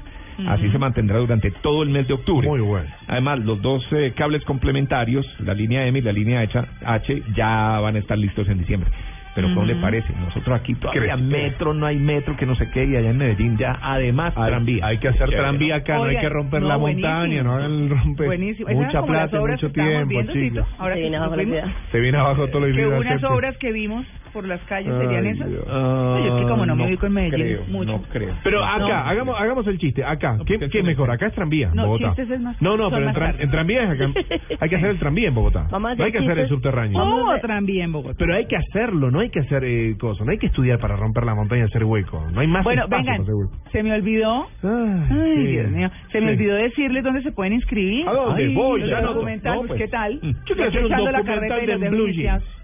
[0.47, 2.47] Así se mantendrá durante todo el mes de octubre.
[2.47, 2.89] Muy bueno.
[3.07, 7.97] Además, los dos eh, cables complementarios, la línea M y la línea H, ya van
[7.97, 8.91] a estar listos en diciembre.
[9.35, 10.13] Pero ¿cómo le parece?
[10.19, 11.21] Nosotros aquí todavía ¿Crees?
[11.21, 14.51] metro, no hay metro, que no sé qué, y allá en Medellín ya además Hay,
[14.51, 14.85] tranvía.
[14.85, 18.27] hay que hacer tranvía acá, no hay que romper no, la montaña, no hagan romper
[18.27, 18.69] Buenísimo.
[18.69, 21.71] Mucha plata, obras mucho tiempo, viendo, ahora Se viene nos abajo.
[21.93, 24.05] Se viene abajo todo lo Que unas obras que vimos
[24.39, 25.49] por las calles serían Ay, esas.
[25.49, 25.67] Dios.
[25.67, 27.91] No, yo es que como no me ubico en Medellín creo, mucho.
[27.93, 28.35] No creo.
[28.45, 28.87] Pero acá, No.
[28.95, 30.05] hagamos, hagamos el chiste.
[30.05, 31.11] Acá, No, ¿qué, qué es mejor?
[31.11, 32.09] Acá es tranvía, No, Bogotá.
[32.11, 33.43] chistes es más- no, no, pero en, tarde.
[33.43, 34.13] en tranvía es acá,
[34.61, 35.67] hay que hacer el tranvía en Bogotá.
[35.71, 36.99] No hay que hacer el subterráneo.
[36.99, 38.15] Vamos ¿Cómo a- tranvía en Bogotá?
[38.17, 40.95] Pero hay que hacerlo, no hay que hacer eh, cosas, no hay que estudiar para
[40.95, 42.25] romper la montaña y hacer hueco.
[42.33, 43.71] No hay más Bueno, espacio vengan, para hacer hueco.
[43.73, 44.47] se me olvidó.
[44.63, 45.47] Ay, Ay, sí.
[45.53, 45.91] Dios mío.
[46.13, 46.33] Se me Sí.
[46.35, 48.07] olvidó decirles dónde se pueden inscribir.
[48.09, 48.45] ¿A dónde?
[48.45, 49.79] Ay, Voy, los ya no- no, pues.
[49.79, 50.21] ¿qué tal?
[50.21, 52.09] Yo quiero hacer un documental de Blue.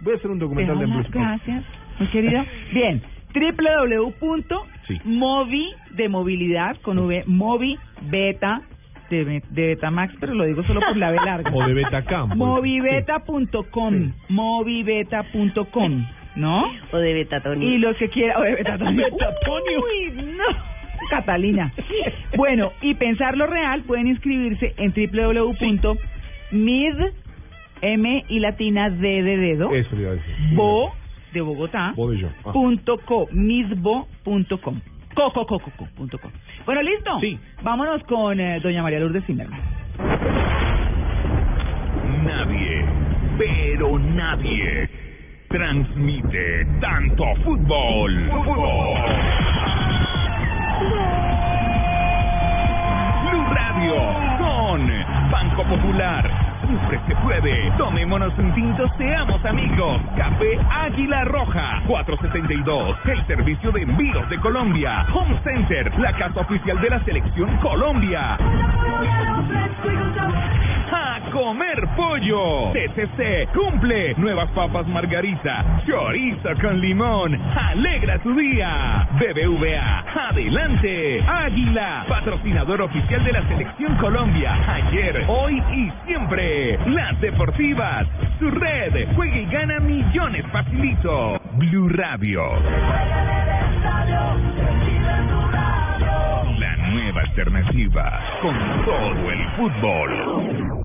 [0.02, 1.10] Voy a hacer un documental de Blue Jeans.
[1.10, 1.63] Gracias,
[1.98, 2.44] muy querido.
[2.72, 3.02] Bien,
[4.35, 8.62] www.movi de movilidad con V, movi beta
[9.11, 11.50] de, de Betamax, pero lo digo solo por la B larga.
[11.54, 12.28] O de Betacam.
[12.28, 12.38] pues.
[12.38, 14.12] Movibeta.com, Sí.
[14.28, 16.64] movibeta.com, ¿no?
[16.92, 17.68] O de Betatonio.
[17.68, 19.04] Y los que quieran, o de Betatonio.
[19.11, 19.80] Betatonio.
[19.80, 20.74] Uy, no.
[21.11, 21.72] Catalina.
[22.37, 26.94] Bueno, y pensarlo real, pueden inscribirse en www.mid,
[27.83, 30.35] M y latina D de dedo, Eso le iba a decir.
[30.54, 30.92] bo
[31.34, 31.92] de Bogotá.
[31.92, 32.52] Ah.
[32.52, 34.80] punto co, midbo.com.
[35.14, 36.30] Co, co, co, co, co, punto com.
[36.64, 37.20] Bueno, ¿listo?
[37.20, 37.38] Sí.
[37.62, 39.60] Vámonos con eh, doña María Lourdes Zimmerman.
[42.24, 42.84] Nadie,
[43.36, 44.88] pero nadie,
[45.48, 48.30] transmite tanto fútbol.
[48.30, 48.98] Fútbol.
[53.30, 53.94] Blue Radio
[54.38, 56.43] con Banco Popular.
[56.66, 57.70] Siempre se puede.
[57.77, 60.00] Tomémonos un tinto, seamos amigos.
[60.16, 61.83] Café Águila Roja.
[61.87, 62.96] 472.
[63.05, 65.05] El servicio de envíos de Colombia.
[65.12, 65.92] Home Center.
[65.98, 68.38] La casa oficial de la selección Colombia.
[70.90, 72.72] A comer pollo.
[72.72, 74.14] TCC cumple.
[74.16, 75.64] Nuevas papas margarita.
[75.87, 77.38] Chorizo con limón.
[77.57, 79.07] Alegra tu día.
[79.18, 80.05] BBVA.
[80.31, 81.22] Adelante.
[81.27, 82.05] Águila.
[82.09, 84.55] Patrocinador oficial de la selección Colombia.
[84.66, 86.53] Ayer, hoy y siempre.
[86.86, 88.06] Las deportivas.
[88.38, 89.08] Su red.
[89.16, 91.40] Juega y gana millones facilito.
[91.56, 92.42] Blue Radio.
[96.58, 98.20] La nueva alternativa.
[98.40, 100.84] Con todo el fútbol.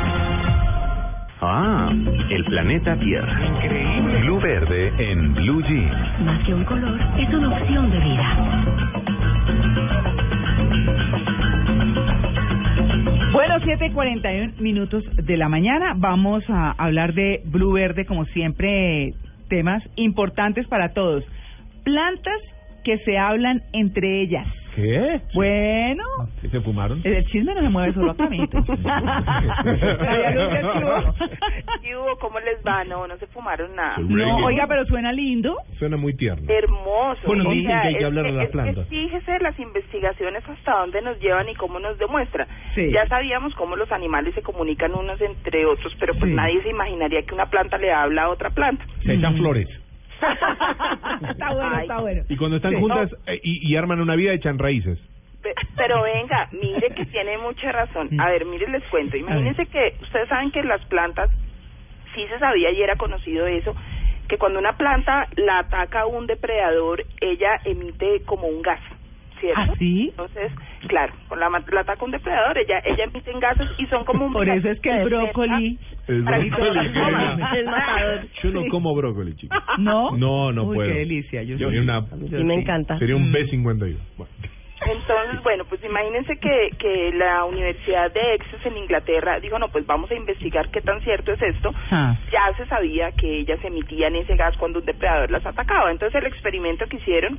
[1.43, 1.91] Ah,
[2.29, 3.47] el planeta Tierra.
[3.47, 4.19] Increíble.
[4.21, 6.21] Blue Verde en Blue Jeans.
[6.23, 8.63] Más que un color, es una opción de vida.
[13.33, 15.93] Bueno, 7:41 minutos de la mañana.
[15.95, 19.13] Vamos a hablar de Blue Verde, como siempre,
[19.49, 21.23] temas importantes para todos.
[21.83, 22.39] Plantas
[22.83, 24.45] que se hablan entre ellas.
[24.75, 25.21] ¿Qué?
[25.33, 26.03] Bueno.
[26.41, 27.01] ¿Sí se fumaron?
[27.03, 28.57] El chisme no se mueve solo acá, amiguito.
[31.81, 32.17] ¿Qué hubo?
[32.19, 32.83] ¿Cómo les va?
[32.85, 33.97] No, no se fumaron nada.
[33.99, 35.57] No, oiga, pero suena lindo.
[35.77, 36.51] Suena muy tierno.
[36.51, 37.19] Hermoso.
[37.25, 38.83] Bueno, dicen que hay que es hablar de las plantas.
[38.85, 42.47] es- fíjese las investigaciones hasta dónde nos llevan y cómo nos demuestra.
[42.75, 42.91] Sí.
[42.91, 46.35] Ya sabíamos cómo los animales se comunican unos entre otros, pero pues Sí.
[46.35, 48.85] nadie se imaginaría que una planta le habla a otra planta.
[49.03, 49.67] Se echan flores.
[51.31, 51.81] está bueno, Ay.
[51.81, 52.21] está bueno.
[52.29, 52.79] Y cuando están Sí.
[52.79, 54.99] juntas eh, y, y arman una vida, echan raíces.
[55.41, 58.09] Pe- Pero venga, mire que tiene mucha razón.
[58.19, 59.17] A ver, mire, les cuento.
[59.17, 61.29] Imagínense que ustedes saben que las plantas,
[62.13, 63.75] sí se sabía y era conocido eso,
[64.27, 68.79] que cuando una planta la ataca a un depredador, ella emite como un gas,
[69.41, 69.59] ¿cierto?
[69.59, 70.07] ¿Ah, sí?
[70.11, 70.51] Entonces,
[70.87, 74.33] claro, con la, la ataca un depredador, ella, ella emite gases y son como un
[74.33, 75.77] Por eso es que el brócoli...
[76.07, 76.79] El Para que brócoli.
[77.59, 78.21] Es matador.
[78.43, 79.57] Yo no como brócoli, chicos.
[79.79, 80.11] ¿No?
[80.15, 80.89] No, no Uy, puedo.
[80.93, 81.43] qué delicia.
[81.43, 81.77] Yo Sería sí.
[81.79, 82.97] una- Yo Y me encanta.
[82.99, 83.33] Sería un Mm.
[83.35, 83.97] B51.
[84.17, 84.31] Bueno.
[84.83, 89.85] Entonces, bueno, pues imagínense que, que la Universidad de Essex en Inglaterra dijo, no, pues
[89.85, 91.71] vamos a investigar qué tan cierto es esto.
[91.91, 92.15] Ah.
[92.31, 95.91] Ya se sabía que ellas emitían ese gas cuando un depredador las atacaba.
[95.91, 97.37] Entonces el experimento que hicieron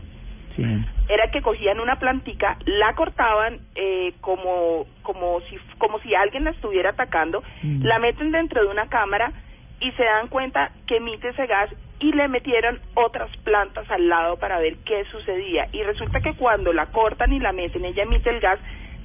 [0.56, 0.64] Sí.
[1.08, 6.50] era que cogían una plantica, la cortaban eh, como como si como si alguien la
[6.50, 7.82] estuviera atacando, Mm.
[7.84, 9.32] la meten dentro de una cámara
[9.80, 14.36] y se dan cuenta que emite ese gas y le metieron otras plantas al lado
[14.38, 18.30] para ver qué sucedía y resulta que cuando la cortan y la meten ella emite
[18.30, 18.58] el gas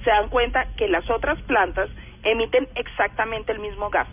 [0.04, 1.90] se dan cuenta que las otras plantas
[2.22, 4.08] emiten exactamente el mismo gas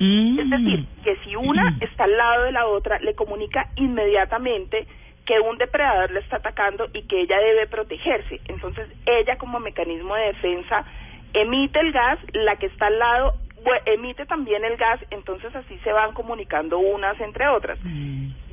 [0.00, 0.38] Mm.
[0.40, 4.86] es decir, que si una está al lado de la otra, le comunica inmediatamente
[5.26, 8.40] que un depredador la está atacando y que ella debe protegerse.
[8.48, 10.84] Entonces, ella como mecanismo de defensa
[11.32, 13.34] emite el gas, la que está al lado
[13.86, 17.78] emite también el gas, entonces así se van comunicando unas entre otras.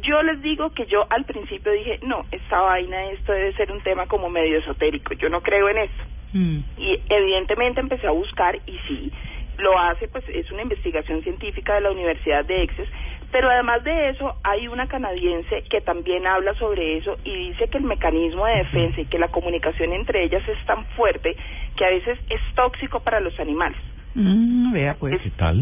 [0.02, 3.82] Yo les digo que yo al principio dije, no, esta vaina, esto debe ser un
[3.82, 6.04] tema como medio esotérico, yo no creo en esto.
[6.34, 6.60] Mm.
[6.78, 9.12] Y evidentemente empecé a buscar y sí,
[9.58, 12.90] lo hace, pues es una investigación científica de la Universidad de Exes,
[13.32, 17.78] pero además de eso hay una canadiense que también habla sobre eso y dice que
[17.78, 21.36] el mecanismo de defensa y que la comunicación entre ellas es tan fuerte
[21.76, 23.78] que a veces es tóxico para los animales.
[24.14, 25.14] Mm, vea pues.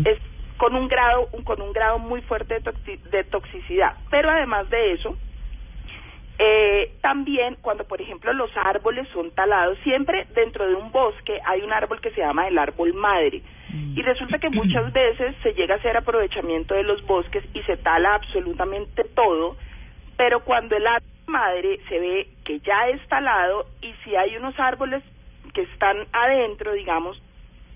[0.05, 0.19] Es, es
[0.57, 4.93] con un grado un- con un grado muy fuerte de, de toxicidad, pero además de
[4.93, 5.15] eso
[6.41, 11.61] eh, también cuando por ejemplo los árboles son talados, siempre dentro de un bosque hay
[11.61, 13.41] un árbol que se llama el árbol madre.
[13.93, 17.77] Y resulta que muchas veces se llega a hacer aprovechamiento de los bosques y se
[17.77, 19.57] tala absolutamente todo,
[20.17, 24.57] pero cuando el árbol madre se ve que ya es talado y si hay unos
[24.59, 25.03] árboles
[25.53, 27.21] que están adentro, digamos,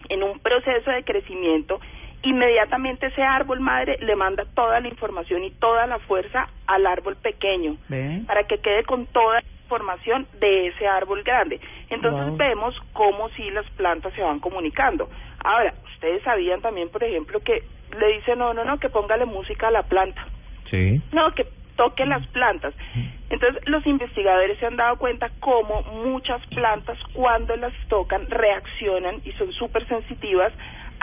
[0.09, 1.79] en un proceso de crecimiento,
[2.23, 7.15] inmediatamente ese árbol madre le manda toda la información y toda la fuerza al árbol
[7.17, 8.21] pequeño ¿Ve?
[8.25, 11.59] para que quede con toda la información de ese árbol grande.
[11.89, 12.37] Entonces Wow.
[12.37, 15.09] vemos cómo si las plantas se van comunicando.
[15.43, 17.63] Ahora, ustedes sabían también, por ejemplo, que
[17.99, 20.25] le dicen, no, no, no, que póngale música a la planta.
[20.69, 21.01] Sí.
[21.11, 22.73] No, que toque las plantas.
[23.29, 29.31] Entonces, los investigadores se han dado cuenta cómo muchas plantas, cuando las tocan, reaccionan y
[29.33, 30.53] son súper sensitivas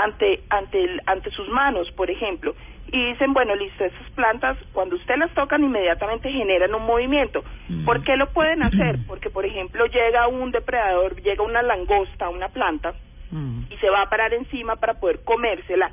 [0.02, 2.54] ante, ante, el- ante sus manos, por ejemplo.
[2.92, 7.44] Y dicen, bueno, listo, esas plantas, cuando usted las tocan, inmediatamente generan un movimiento.
[7.84, 8.98] ¿Por qué lo pueden hacer?
[9.06, 12.94] Porque, por ejemplo, llega un depredador, llega una langosta, una planta,
[13.30, 13.60] Mm.
[13.70, 15.88] y se va a parar encima para poder comérsela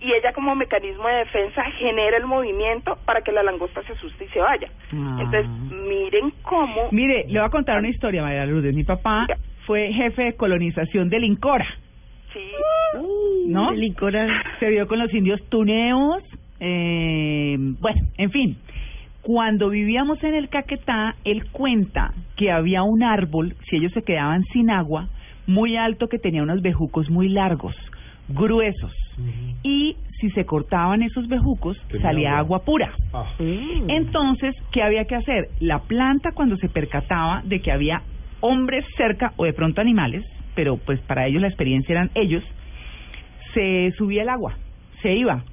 [0.00, 4.24] y ella como mecanismo de defensa genera el movimiento para que la langosta se asuste
[4.24, 4.68] y se vaya.
[4.94, 5.18] Ah.
[5.20, 6.88] Entonces, miren cómo...
[6.90, 8.74] Mire, le voy a contar una historia, María Lourdes.
[8.74, 9.26] Mi papá
[9.66, 11.66] fue jefe de colonización del Incora.
[12.32, 13.48] Sí.
[13.48, 13.72] ¿No?
[13.72, 14.26] El Incora.
[14.60, 16.22] Se vio con los indios tuneos.
[16.60, 18.56] Eh, bueno, en fin.
[19.22, 24.42] Cuando vivíamos en el Caquetá, él cuenta que había un árbol, si ellos se quedaban
[24.52, 25.08] sin agua,
[25.46, 27.74] muy alto que tenía unos bejucos muy largos,
[28.28, 28.92] gruesos.
[29.62, 32.56] Y si se cortaban esos bejucos, Tenía salía agua.
[32.58, 32.92] agua pura.
[33.12, 33.26] Ah.
[33.88, 35.48] Entonces, ¿qué había que hacer?
[35.60, 38.02] La planta cuando se percataba de que había
[38.40, 42.42] hombres cerca o de pronto animales, pero pues para ellos la experiencia eran ellos,
[43.54, 44.54] se subía el agua,
[45.02, 45.44] se iba.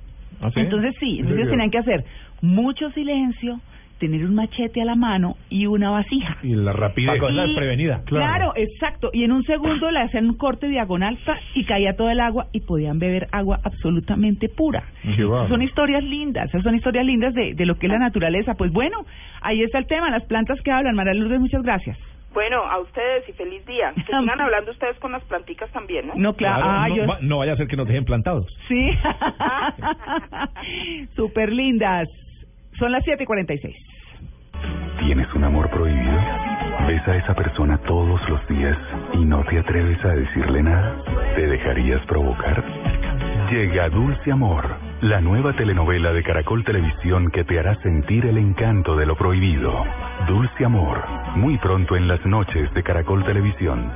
[0.41, 0.61] ¿Ah, sí?
[0.61, 2.05] Entonces sí, ¿En entonces tenían que hacer
[2.41, 3.59] mucho silencio,
[3.99, 6.37] tener un machete a la mano y una vasija.
[6.41, 7.09] Y la rapidez.
[7.47, 7.55] Y-
[8.05, 8.53] Claro.
[8.55, 9.09] exacto.
[9.11, 11.17] Y en un segundo le hacían un corte diagonal
[11.53, 14.83] y caía todo el agua y podían beber agua absolutamente pura.
[15.49, 18.53] Son historias lindas, son historias lindas de, de lo que es la naturaleza.
[18.53, 19.05] Pues bueno,
[19.41, 20.95] ahí está el tema, las plantas que hablan.
[20.95, 21.97] María Lourdes, muchas gracias.
[22.33, 23.91] Bueno, a ustedes y feliz día.
[23.95, 26.13] Que sigan hablando ustedes con las planticas también, ¿no?
[26.15, 26.65] No, claro.
[26.67, 28.45] Ah, no, yo- va- no vaya a ser que nos dejen plantados.
[28.67, 28.91] Sí.
[31.15, 32.07] Súper lindas.
[32.77, 33.73] Son las 7:46.
[34.99, 36.19] ¿Tienes un amor prohibido?
[36.87, 38.77] ¿Ves a esa persona todos los días
[39.13, 40.95] y no te atreves a decirle nada?
[41.35, 42.63] ¿Te dejarías provocar?
[43.51, 44.65] Llega Dulce Amor,
[45.01, 49.85] la nueva telenovela de Caracol Televisión que te hará sentir el encanto de lo prohibido.
[50.27, 51.01] Dulce Amor,
[51.35, 53.91] muy pronto en las noches de Caracol Televisión.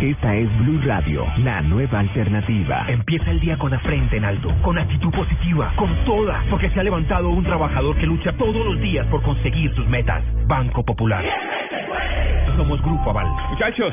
[0.00, 2.84] Esta es Blue Radio, la nueva alternativa.
[2.88, 6.78] Empieza el día con la frente en alto, con actitud positiva, con toda, porque se
[6.78, 10.22] ha levantado un trabajador que lucha todos los días por conseguir sus metas.
[10.46, 11.24] Banco Popular.
[12.56, 13.26] Somos Grupo Aval.
[13.50, 13.92] Muchachos,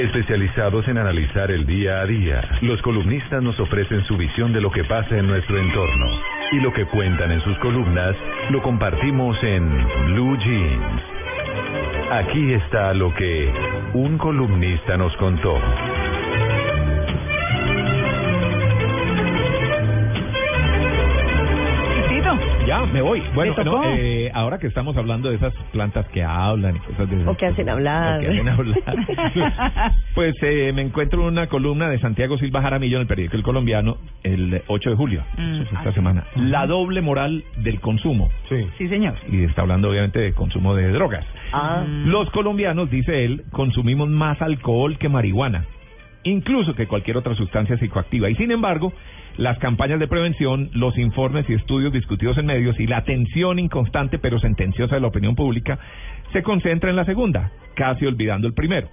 [0.00, 4.70] Especializados en analizar el día a día, los columnistas nos ofrecen su visión de lo
[4.70, 6.06] que pasa en nuestro entorno.
[6.52, 8.16] Y lo que cuentan en sus columnas
[8.48, 9.68] lo compartimos en
[10.06, 11.02] Blue Jeans.
[12.12, 13.52] Aquí está lo que
[13.92, 15.60] un columnista nos contó.
[22.66, 23.20] Ya, me voy.
[23.34, 23.78] Bueno, Me tocó.
[23.82, 27.28] no, eh, ahora que estamos hablando de esas plantas que hablan y cosas de esas
[27.28, 28.18] O que hacen hablar.
[28.18, 28.76] o que hacen hablar.
[30.14, 33.96] Pues eh, me encuentro una columna de Santiago Silva Jaramillo en el periódico El Colombiano
[34.22, 35.62] el 8 de julio, Mm.
[35.62, 36.24] esta semana.
[36.36, 38.28] La doble moral del consumo.
[38.48, 39.14] Sí, señor.
[39.30, 41.24] Y está hablando obviamente de consumo de drogas.
[41.52, 41.82] Ah.
[42.04, 45.64] Los colombianos, dice él, consumimos más alcohol que marihuana,
[46.24, 48.30] incluso que cualquier otra sustancia psicoactiva.
[48.30, 48.92] Y sin embargo,
[49.36, 54.18] las campañas de prevención, los informes y estudios discutidos en medios y la atención inconstante
[54.18, 55.78] pero sentenciosa de la opinión pública
[56.32, 58.88] se concentra en la segunda, casi olvidando el primero.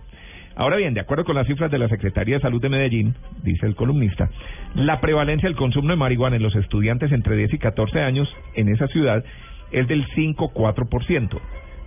[0.55, 3.13] Ahora bien, de acuerdo con las cifras de la Secretaría de Salud de Medellín,
[3.43, 4.31] dice el columnista,
[4.73, 8.69] la prevalencia del consumo de marihuana en los estudiantes entre 10 y 14 años en
[8.69, 9.23] esa ciudad
[9.71, 11.39] es del 5,4%,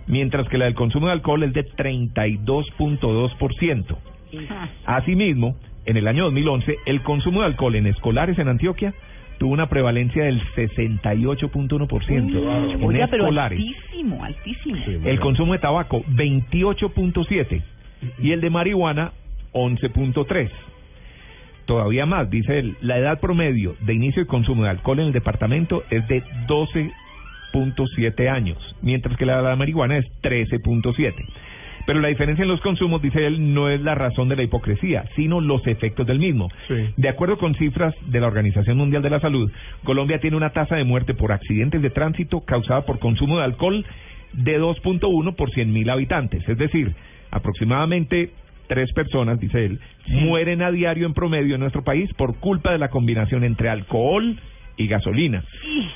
[0.07, 3.97] mientras que la del consumo de alcohol es de 32,2%.
[4.85, 8.93] Asimismo, en el año 2011, el consumo de alcohol en escolares en Antioquia
[9.39, 13.59] tuvo una prevalencia del 68.1% en Oiga, escolares.
[13.59, 14.77] altísimo, altísimo.
[15.03, 17.63] El consumo de tabaco, 28.7.
[18.19, 19.13] Y el de marihuana,
[19.53, 20.49] 11.3.
[21.65, 25.13] Todavía más, dice él, la edad promedio de inicio y consumo de alcohol en el
[25.13, 31.13] departamento es de 12.7 años, mientras que la de la marihuana es 13.7.
[31.85, 35.05] Pero la diferencia en los consumos, dice él, no es la razón de la hipocresía,
[35.15, 36.49] sino los efectos del mismo.
[36.97, 39.51] De acuerdo con cifras de la Organización Mundial de la Salud,
[39.83, 43.85] Colombia tiene una tasa de muerte por accidentes de tránsito causada por consumo de alcohol
[44.33, 46.47] de 2.1 por 100.000 habitantes.
[46.47, 46.93] Es decir,
[47.31, 48.31] aproximadamente
[48.67, 52.77] tres personas, dice él, mueren a diario en promedio en nuestro país por culpa de
[52.77, 54.39] la combinación entre alcohol
[54.77, 55.43] y gasolina.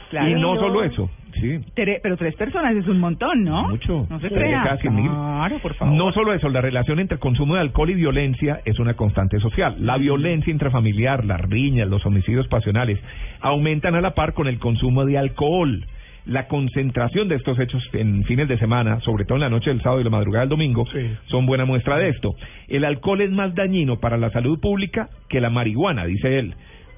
[0.09, 0.29] claro.
[0.29, 0.55] y No.
[0.55, 1.59] solo eso, sí.
[1.75, 3.69] Tere- pero tres personas es un montón, ¿no?
[3.69, 4.07] Mucho.
[4.09, 4.63] No se Sí, crea.
[4.63, 5.07] cada 100.000.
[5.09, 5.93] Claro, por favor.
[5.95, 9.75] No solo eso, la relación entre consumo de alcohol y violencia es una constante social.
[9.79, 12.99] La violencia intrafamiliar, las riñas, los homicidios pasionales
[13.41, 15.85] aumentan a la par con el consumo de alcohol.
[16.25, 19.83] La concentración de estos hechos en fines de semana, sobre todo en la noche del
[19.83, 20.83] sábado y la madrugada del domingo,
[21.27, 22.33] son buena muestra de esto.
[22.67, 26.55] El alcohol es más dañino para la salud pública que la marihuana, dice él.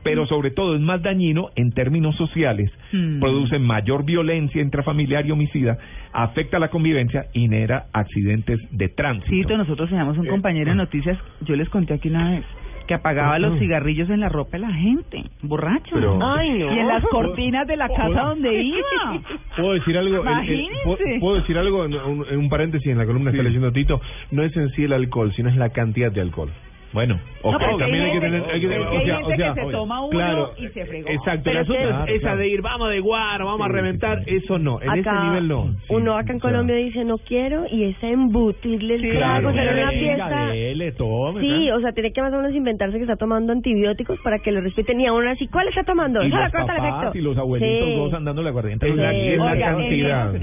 [0.10, 3.20] Pero sobre todo es más dañino en términos sociales, Mm.
[3.20, 5.78] produce mayor violencia intrafamiliar y homicida,
[6.13, 9.30] afecta la convivencia y genera accidentes de tránsito.
[9.50, 12.46] Sí, nosotros teníamos un compañero de noticias, yo les conté aquí una vez,
[12.88, 15.89] que apagaba los cigarrillos en la ropa de la gente, borracho.
[15.93, 16.74] Pero- Ay, no.
[16.74, 19.22] Y en las cortinas de la casa donde iba.
[19.58, 20.15] ¿Puedo decir algo?
[20.15, 20.84] El- el- Imagínense.
[20.86, 23.74] ¿puedo, puedo decir algo en un, en un paréntesis en la columna que está leyendo
[23.74, 24.00] Tito?
[24.32, 26.50] No es en sí el alcohol, sino es la cantidad de alcohol.
[26.93, 29.54] Bueno, No, también hay que tener, hay que tener- o hay sea, gente o sea,
[29.54, 31.10] que se toma uno claro, y se fregó.
[31.10, 32.38] Exacto, Pero el asunto es Claro, esa claro.
[32.38, 35.76] de ir, vamos de guaro, vamos a reventar, eso no, en ese Acá, nivel no.
[35.89, 39.50] uno acá en o sea, Colombia dice no quiero y es embutirle el Claro, trago,
[39.50, 40.45] hacer una fiesta.
[40.47, 44.19] dele, tome, Sí, o sea, tiene que más o menos inventarse que está tomando antibióticos
[44.23, 46.23] para que lo respeten y aún así, ¿cuál está tomando?
[46.23, 47.17] y los corta el efecto.
[47.17, 47.95] y los abuelitos Sí.
[47.97, 48.88] gozan dando la aguardiente.
[48.89, 49.60] Es la, Sí.
[49.60, 50.34] cantidad.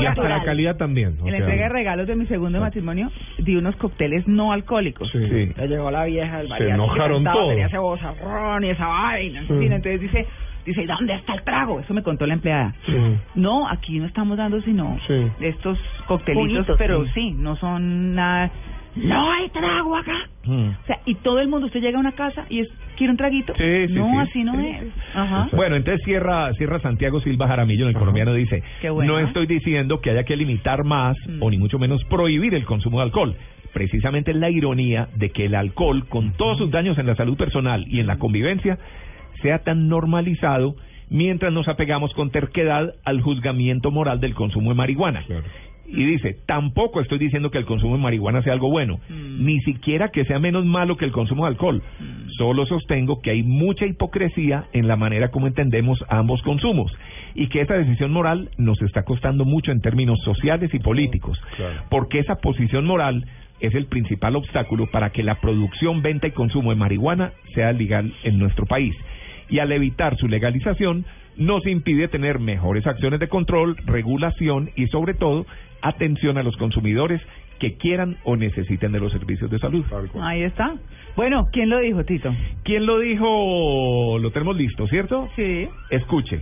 [0.00, 1.16] y hasta la calidad también.
[1.24, 5.10] En la entrega de regalos de mi segundo matrimonio di unos cócteles no alcohólicos.
[5.10, 5.52] Sí.
[5.90, 7.48] La vieja del Se enojaron cantaba, todos.
[7.50, 9.40] Tenía ese bozarrón y esa vaina.
[9.40, 9.60] en Mm.
[9.60, 10.26] fin, entonces dice,
[10.66, 11.80] dice, ¿dónde está el trago?
[11.80, 12.74] Eso me contó la empleada.
[12.86, 12.92] Sí.
[13.34, 15.26] No, aquí no estamos dando sino Sí.
[15.40, 17.10] estos coctelitos, Juguitos, pero sí.
[17.14, 18.50] sí, no son nada.
[18.96, 20.28] No hay trago acá.
[20.44, 20.68] Mm.
[20.70, 23.16] O sea, y todo el mundo, usted llega a una casa y es, ¿quiere un
[23.16, 23.52] traguito?
[23.56, 24.16] Sí, sí, no, sí.
[24.18, 24.84] así no es.
[25.14, 25.48] Ajá.
[25.52, 29.12] Bueno, entonces cierra, cierra Santiago Silva Jaramillo en el colombiano dice, Qué bueno.
[29.12, 31.42] no estoy diciendo que haya que limitar más Mm.
[31.42, 33.36] o ni mucho menos prohibir el consumo de alcohol.
[33.72, 37.36] Precisamente es la ironía de que el alcohol, con todos sus daños en la salud
[37.36, 38.78] personal y en la convivencia,
[39.42, 40.74] sea tan normalizado
[41.10, 45.22] mientras nos apegamos con terquedad al juzgamiento moral del consumo de marihuana.
[45.26, 45.44] Claro.
[45.90, 49.44] Y dice, tampoco estoy diciendo que el consumo de marihuana sea algo bueno, Mm.
[49.46, 51.82] ni siquiera que sea menos malo que el consumo de alcohol.
[52.36, 56.92] Solo sostengo que hay mucha hipocresía en la manera como entendemos ambos consumos
[57.34, 61.82] y que esa decisión moral nos está costando mucho en términos sociales y políticos, Claro.
[61.88, 63.24] porque esa posición moral
[63.60, 68.12] es el principal obstáculo para que la producción, venta y consumo de marihuana sea legal
[68.24, 68.94] en nuestro país.
[69.48, 75.14] Y al evitar su legalización, nos impide tener mejores acciones de control, regulación y sobre
[75.14, 75.46] todo
[75.82, 77.20] atención a los consumidores
[77.58, 79.84] que quieran o necesiten de los servicios de salud.
[80.20, 80.74] Ahí está.
[81.16, 82.34] Bueno, ¿quién lo dijo, Tito?
[82.62, 84.18] ¿Quién lo dijo?
[84.20, 85.28] Lo tenemos listo, ¿cierto?
[85.36, 85.68] Sí.
[85.90, 86.40] Escuche.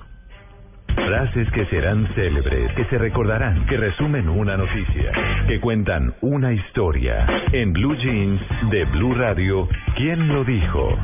[0.95, 5.13] Frases que serán célebres, que se recordarán, que resumen una noticia,
[5.47, 7.27] que cuentan una historia.
[7.53, 10.97] En Blue Jeans de Blue Radio, ¿quién lo dijo?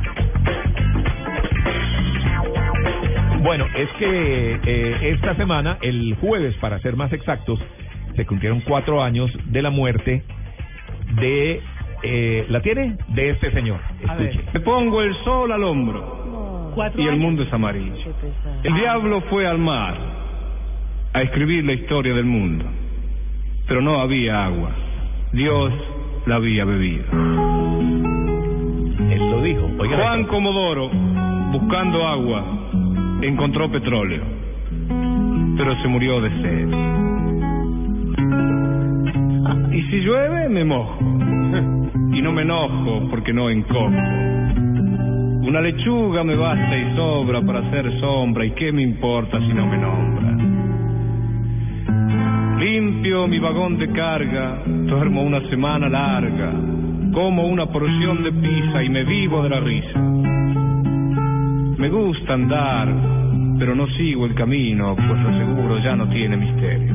[3.43, 7.59] Bueno, es que eh, esta semana, el jueves para ser más exactos,
[8.15, 10.23] se cumplieron cuatro años de la muerte
[11.15, 11.61] de...
[12.05, 12.97] Eh, ¿La tiene?
[13.09, 13.79] De este señor.
[14.07, 14.27] A ver.
[14.27, 14.49] Escuche.
[14.53, 16.23] Me pongo el sol al hombro
[16.97, 17.93] y el mundo es amarillo.
[18.63, 19.95] El diablo fue al mar
[21.13, 22.65] a escribir la historia del mundo,
[23.67, 24.71] pero no había agua.
[25.31, 25.71] Dios
[26.25, 27.05] la había bebido.
[29.11, 29.69] Él lo dijo.
[29.79, 30.89] Oiga, Juan Comodoro,
[31.51, 32.43] buscando agua,
[33.21, 34.23] encontró petróleo,
[35.57, 37.22] pero se murió de sed.
[39.71, 40.99] Y si llueve, me mojo.
[42.13, 43.89] Y no me enojo porque no encojo.
[45.47, 48.45] Una lechuga me basta y sobra para hacer sombra.
[48.45, 50.23] ¿Y qué me importa si no me nombra?
[52.59, 56.53] Limpio mi vagón de carga, duermo una semana larga,
[57.13, 59.99] como una porción de pizza y me vivo de la risa.
[61.77, 62.87] Me gusta andar,
[63.59, 66.93] pero no sigo el camino, pues lo seguro ya no tiene misterio.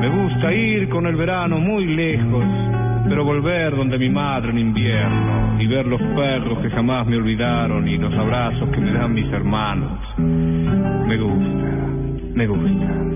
[0.00, 2.44] Me gusta ir con el verano muy lejos,
[3.08, 7.88] pero volver donde mi madre en invierno y ver los perros que jamás me olvidaron
[7.88, 9.98] y los abrazos que me dan mis hermanos.
[10.18, 13.06] Me gusta, me gusta.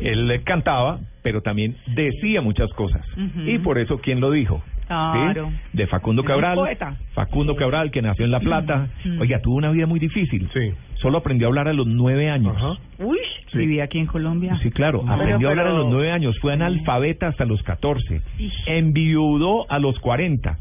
[0.00, 3.06] Él cantaba, pero también decía muchas cosas.
[3.46, 4.62] Y por eso, ¿quién lo dijo?
[4.86, 5.48] Claro.
[5.50, 5.56] ¿Sí?
[5.72, 6.56] De Facundo Cabral.
[6.56, 6.96] poeta.
[7.14, 8.88] Facundo Cabral, que nació en La Plata.
[9.04, 9.20] Mm.
[9.20, 10.48] Oiga, tuvo una vida muy difícil.
[10.52, 10.72] Sí.
[11.00, 12.54] Solo aprendió a hablar a los nueve años.
[12.56, 12.74] Ajá.
[12.98, 13.18] Uy,
[13.52, 13.58] Sí.
[13.58, 14.58] vivía aquí en Colombia.
[14.62, 15.00] Sí, claro.
[15.02, 16.36] Pero, Aprendió a hablar a los nueve años.
[16.40, 18.20] Fue analfabeta hasta los catorce.
[18.66, 20.56] Enviudó a los cuarenta.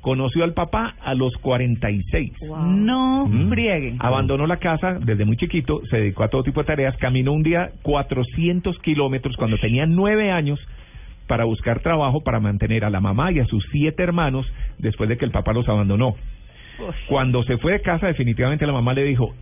[0.00, 2.32] Conoció al papá a los cuarenta y seis.
[2.40, 3.48] No ¿Mm?
[3.50, 3.96] friegue.
[3.98, 7.42] Abandonó la casa desde muy chiquito, se dedicó a todo tipo de tareas, caminó un
[7.42, 10.58] día 400 kilómetros cuando tenía nueve años
[11.28, 14.46] para buscar trabajo para mantener a la mamá y a sus siete hermanos
[14.78, 16.16] después de que el papá los abandonó.
[17.08, 19.34] Cuando se fue de casa, definitivamente la mamá le dijo,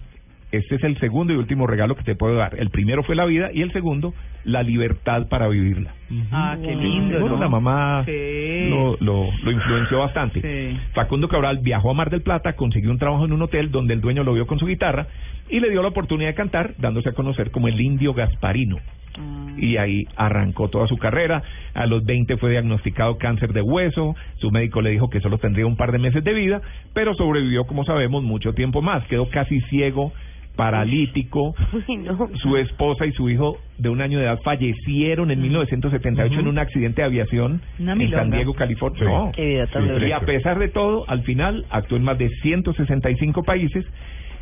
[0.52, 2.58] este es el segundo y último regalo que te puedo dar.
[2.58, 5.94] El primero fue la vida y el segundo, la libertad para vivirla.
[6.30, 7.40] Ah, qué lindo, Bueno, ¿no?
[7.42, 8.68] la mamá Sí.
[8.70, 10.40] lo, lo, lo influenció bastante.
[10.40, 10.78] Sí.
[10.94, 14.00] Facundo Cabral viajó a Mar del Plata, consiguió un trabajo en un hotel donde el
[14.00, 15.06] dueño lo vio con su guitarra
[15.48, 18.76] y le dio la oportunidad de cantar, dándose a conocer como el indio Gasparino.
[19.18, 19.46] Ah.
[19.58, 21.42] Y ahí arrancó toda su carrera.
[21.74, 24.14] A los 20 fue diagnosticado cáncer de hueso.
[24.36, 26.60] Su médico le dijo que solo tendría un par de meses de vida,
[26.94, 29.04] pero sobrevivió, como sabemos, mucho tiempo más.
[29.06, 30.12] Quedó casi ciego,
[30.56, 31.54] paralítico.
[31.72, 32.28] Uy, no.
[32.42, 36.58] Su esposa y su hijo de un año de edad fallecieron en 1978 en un
[36.58, 38.10] accidente de aviación en.
[38.10, 38.98] San Diego, California.
[38.98, 39.04] Sí.
[39.04, 39.32] No.
[39.32, 40.08] Qué vida tan Sí, dura.
[40.08, 43.84] Y a pesar de todo, al final actuó en más de 165 países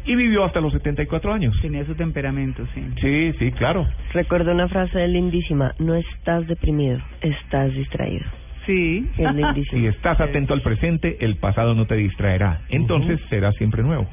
[0.07, 1.57] y vivió hasta los 74 años.
[1.61, 2.83] Tenía su temperamento, sí.
[3.00, 3.87] Sí, sí, claro.
[4.12, 8.24] Recuerdo una frase lindísima, no estás deprimido, estás distraído.
[8.66, 9.07] Sí.
[9.18, 9.81] Es lindísimo.
[9.81, 12.61] Si estás atento al presente, el pasado no te distraerá.
[12.68, 14.07] Entonces será siempre nuevo.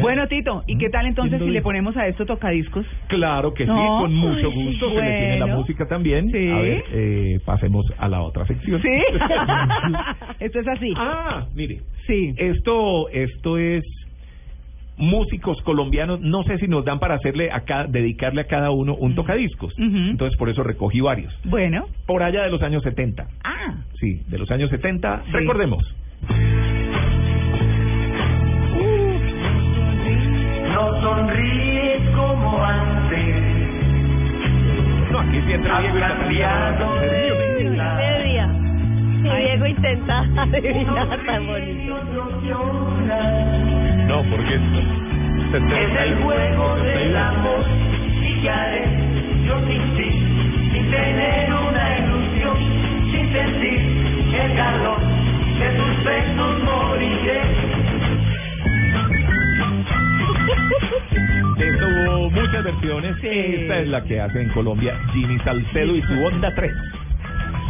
[0.00, 2.86] Bueno, Tito, ¿y qué tal entonces ¿Quién lo si le ponemos a esto tocadiscos?
[3.08, 4.88] Claro que sí, con mucho gusto.
[4.90, 5.60] Se le tiene la bueno.
[5.60, 6.30] música también.
[6.30, 6.50] Sí.
[6.50, 8.80] A ver, eh, pasemos a la otra sección.
[8.82, 8.88] Sí.
[10.40, 10.92] esto es así.
[10.96, 11.80] Ah, mire.
[12.06, 12.34] Sí.
[12.36, 13.82] Esto, esto es
[14.96, 16.20] músicos colombianos.
[16.20, 19.74] No sé si nos dan para hacerle a cada- dedicarle a cada uno un tocadiscos.
[19.78, 21.34] Entonces por eso recogí varios.
[21.44, 21.86] Bueno.
[22.06, 23.26] Por allá de los años 70.
[23.42, 23.74] Ah.
[24.00, 25.22] Sí, de los años 70.
[25.26, 25.32] Sí.
[25.32, 25.82] Recordemos.
[39.22, 41.94] Diego intenta adivinar tan bonito.
[44.08, 44.60] No, porque es
[45.54, 47.64] Es el juego del amor.
[48.20, 48.84] ¿Y qué haré
[49.46, 50.10] yo sin ti?
[50.72, 52.56] Sin tener una ilusión,
[53.12, 53.80] sin sentir
[54.34, 55.00] el calor
[55.58, 57.63] de tus besos moriré.
[61.58, 63.16] Esto hubo muchas versiones.
[63.22, 66.72] Esta es la que hace en Colombia Jimmy Salcedo y su Onda 3.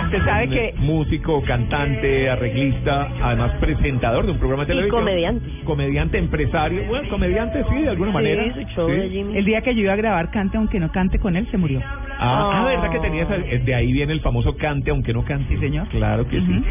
[0.06, 5.00] Usted sabe Un que músico, cantante, arreglista, además presentador de un programa de Y televisión.
[5.00, 5.46] comediante.
[5.64, 6.84] Comediante, empresario.
[6.88, 8.44] Bueno, comediante sí, de alguna manera.
[8.44, 8.96] Sí, su show Sí.
[8.96, 9.36] de Jimmy.
[9.38, 11.80] el día que yo iba a grabar Cante aunque no cante con él, se murió.
[12.18, 12.66] Ah, ah, Oh.
[12.66, 13.36] ¿verdad que tenía esa?
[13.36, 15.54] eh, De ahí viene el famoso cante aunque no cante.
[15.54, 15.86] Sí, señor.
[15.88, 16.64] Claro que sí.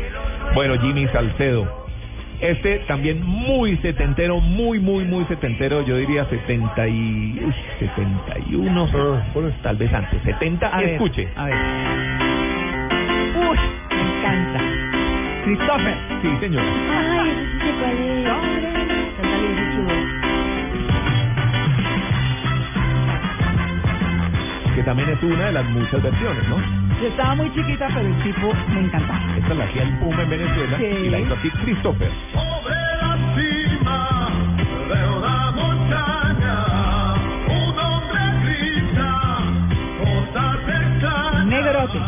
[0.54, 1.83] Bueno, Jimmy Salcedo.
[2.44, 5.82] Este también muy setentero, muy, muy, muy setentero.
[5.84, 7.40] Yo diría 70 y...
[7.42, 8.90] uy, 71,
[9.62, 10.22] tal vez antes.
[10.24, 11.30] 70, A ver, escuche.
[11.38, 11.56] A ver.
[13.50, 13.58] Uy,
[13.96, 14.60] me encanta.
[15.46, 15.96] Christopher.
[16.22, 16.66] Sí, señora.
[17.22, 17.32] Ay,
[17.62, 18.26] sí cuál es.
[19.16, 19.90] Canta lindísimo.
[24.76, 26.93] Que también es una de las muchas versiones, ¿no?
[27.04, 29.20] Yo estaba muy chiquita, pero el tipo me encantaba.
[29.38, 30.86] Esta la hacía el Puma en Venezuela Sí.
[30.86, 32.10] y la hizo aquí Christopher.
[32.32, 34.30] Sobre la cima
[34.88, 36.56] de una montaña,
[37.50, 39.38] un hombre grita
[40.00, 41.46] cosas extrañas.
[41.46, 42.00] Negrote.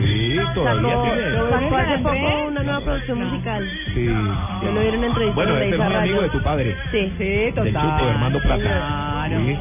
[0.00, 1.30] Sí, todavía Sacó, tiene.
[1.50, 3.70] sacó hace poco una nueva producción musical.
[3.94, 4.06] Sí.
[4.06, 6.76] Yo lo vi en una entrevista Bueno, este es muy amigo de tu padre.
[6.90, 7.12] Sí.
[7.18, 7.72] Sí, Del total.
[7.82, 8.58] chupo de Armando Plata.
[8.58, 9.36] Claro.
[9.46, 9.58] Sí,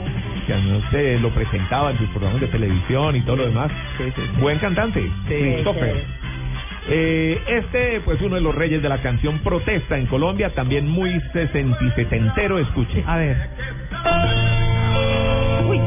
[0.50, 3.72] que no sé, lo presentaba en sus programas de televisión y todo lo demás.
[4.40, 6.04] Buen cantante, Christopher.
[6.90, 11.22] Eh, este, pues uno de los reyes de la canción Protesta en Colombia, también muy
[11.34, 13.04] sesentisetentero, escuche.
[13.06, 13.38] A ver.
[15.68, 15.78] Uy.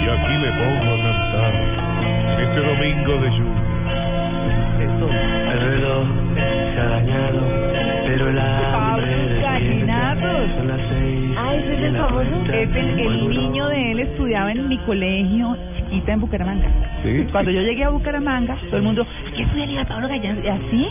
[0.00, 1.54] Y aquí me pongo a cantar
[2.40, 3.49] este domingo de lluvia.
[11.50, 12.52] Ah, ese es el famoso.
[12.52, 16.68] Es el, el niño de él estudiaba en mi colegio chiquita en Bucaramanga.
[17.02, 17.26] Sí.
[17.32, 20.40] Cuando yo llegué a Bucaramanga, todo el mundo, ¿qué estudia Liga Pablo Gallán?
[20.44, 20.88] Y Así,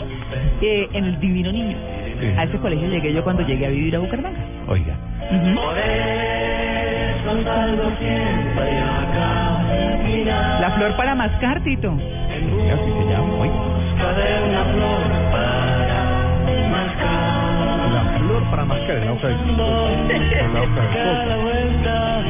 [0.60, 1.76] eh, en el Divino Niño.
[2.20, 2.26] Sí.
[2.36, 4.40] A ese colegio llegué yo cuando llegué a vivir a Bucaramanga.
[4.68, 4.94] Oiga.
[5.30, 5.54] Ujú.
[5.54, 10.60] Por eso salgo siempre a caminar.
[10.60, 11.92] La flor para mascar, Tito.
[11.92, 13.34] Así se llama.
[13.40, 13.70] Oiga.
[18.50, 19.16] Para la hoja de la de
[21.26, 22.22] la vuelta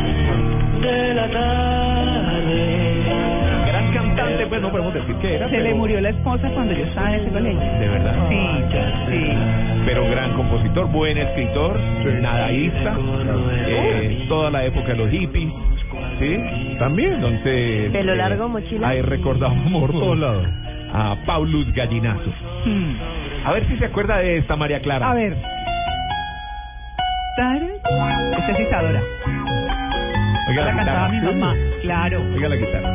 [0.80, 3.02] de la tarde.
[3.66, 5.48] Gran cantante, pues no podemos decir que era.
[5.48, 7.60] Se le murió la esposa cuando yo estaba en ese colegio.
[7.60, 8.14] De verdad.
[8.28, 8.46] Sí,
[9.08, 9.32] sí.
[9.86, 11.80] Pero gran compositor, buen escritor,
[12.20, 12.96] nadaísta,
[13.66, 15.52] eh, toda la época de los hippies,
[16.18, 16.76] ¿sí?
[16.78, 17.90] También, entonces...
[17.90, 18.88] Pelo eh, largo, mochila.
[18.88, 20.46] Ahí recordamos por todos lados.
[20.92, 22.30] a Paulus Gallinazo.
[22.64, 22.94] Hmm.
[23.44, 25.10] A ver si se acuerda de esta María Clara.
[25.10, 25.34] A ver.
[27.40, 27.70] Taran.
[28.36, 29.00] Esta es Isadora.
[30.48, 31.08] Oiga la la cantaba guitarra.
[31.08, 31.54] mi mamá.
[31.80, 32.20] Claro.
[32.34, 32.90] Oiga la guitarra.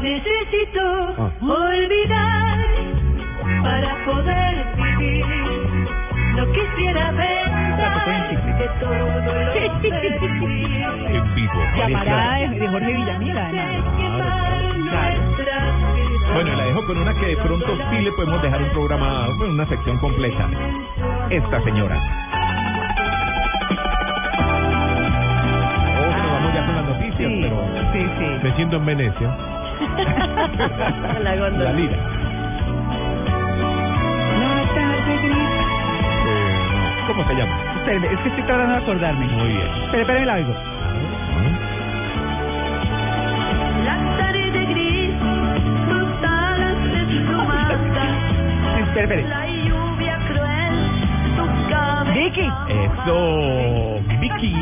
[0.00, 0.82] Necesito
[1.18, 1.30] Ah.
[1.42, 2.58] olvidar
[3.64, 5.24] para poder vivir.
[6.36, 8.28] No quisiera pensar
[8.58, 10.50] que todo lo perdí.
[12.60, 13.90] De, Jorge Villamil, además.
[16.34, 19.28] Bueno, y la dejo con una que de pronto sí le podemos dejar un programa,
[19.36, 20.48] bueno, una sección completa.
[21.28, 21.96] Esta señora.
[25.98, 27.56] Oh, bueno, vamos ya con las noticias, Sí, pero
[27.92, 28.26] sí, sí.
[28.42, 29.36] Me siento en Venecia.
[30.06, 31.72] La la góndola.
[31.72, 31.96] lira.
[34.40, 35.36] La tarde gris.
[36.26, 37.56] Eh, ¿Cómo se llama?
[37.76, 39.26] Espérame, es que estoy tratando de acordarme.
[39.26, 39.66] Muy bien.
[39.84, 40.54] Espera, espérame, la oigo.
[49.02, 49.28] Espera, espera.
[49.28, 52.12] la lluvia cruel, tu cabeza.
[52.12, 52.48] Vicky.
[52.68, 54.54] Eso, Vicky.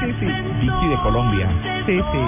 [0.00, 0.06] Sí.
[0.06, 0.26] Sí, sí.
[0.60, 1.48] Vicky de Colombia.
[1.86, 2.18] Sí, sí.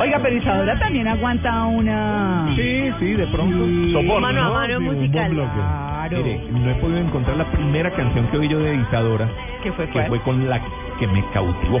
[0.00, 2.46] Oiga, pero Isadora también aguanta una...
[2.54, 3.56] Sí, sí, de pronto.
[3.92, 4.54] Soporte, Mano a ¿no?
[4.54, 5.30] mano Sí, un musical.
[5.32, 6.16] Claro.
[6.18, 9.28] Mire, no he podido encontrar la primera canción que oí yo de Isadora,
[9.62, 10.60] ¿Qué fue que fue con la
[10.98, 11.80] que me cautivó.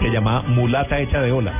[0.00, 1.52] Se llamaba Mulata hecha de ola.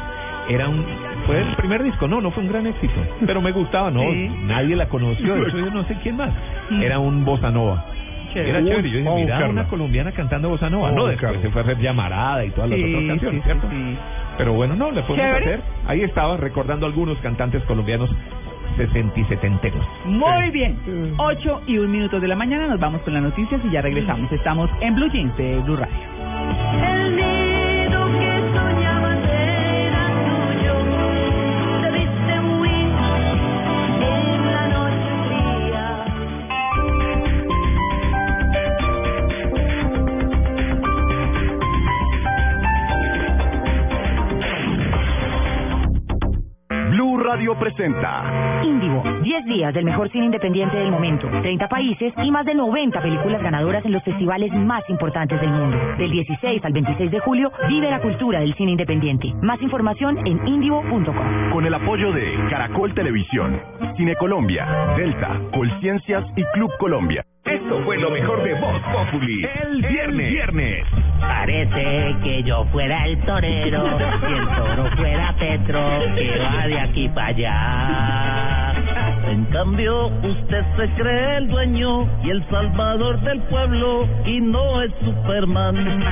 [0.48, 0.84] Era un
[1.26, 2.94] fue el primer disco, no, no fue un gran éxito,
[3.26, 4.28] pero me gustaba, no, Sí.
[4.44, 6.30] nadie la conoció, de hecho yo no sé quién más.
[6.80, 7.84] Era un bossa nova.
[8.32, 8.50] Chévere.
[8.50, 9.48] Era chévere, yo dije, a mira, buscarla.
[9.48, 10.90] una colombiana cantando bossa nova.
[10.92, 13.44] No, a después se fue a hacer llamarada y todas las Sí, otras canciones, sí,
[13.44, 13.68] ¿cierto?
[13.70, 13.96] sí.
[14.36, 15.54] Pero bueno, no, le podemos Chévere.
[15.54, 15.60] hacer.
[15.86, 18.10] Ahí estaba, recordando algunos cantantes colombianos
[18.76, 19.84] sesenta y setenteros.
[20.04, 20.76] Muy bien.
[21.16, 24.30] 8 y un minuto de la mañana nos vamos con las noticias y ya regresamos.
[24.30, 25.96] Estamos en Blue Jeans de Blue Radio.
[47.88, 52.54] Presenta Índigo, 10 días del mejor cine independiente del momento, 30 países y más de
[52.54, 55.76] 90 películas ganadoras en los festivales más importantes del mundo.
[55.96, 59.32] Del 16 al 26 de julio, vive la cultura del cine independiente.
[59.42, 61.50] Más información en indigo.com.
[61.52, 63.60] con el apoyo de Caracol Televisión,
[63.96, 64.66] Cine Colombia,
[64.96, 67.24] Delta, Colciencias y Club Colombia.
[67.68, 69.44] Esto fue lo mejor de Voz Populi.
[69.44, 70.30] El viernes.
[70.30, 70.86] viernes.
[71.20, 77.08] Parece que yo fuera el torero, si el toro fuera Petro, que va de aquí
[77.10, 78.72] para allá.
[79.30, 84.90] En cambio, usted se cree el dueño y el salvador del pueblo y no es
[85.04, 86.04] Superman.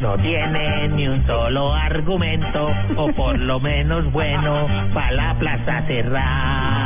[0.00, 6.81] No tiene ni un solo argumento, o por lo menos bueno, para la plaza cerrar.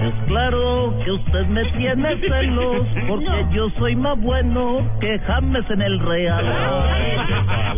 [0.00, 5.82] Es claro que usted me tiene celos, porque yo soy más bueno que James en
[5.82, 6.44] el Real.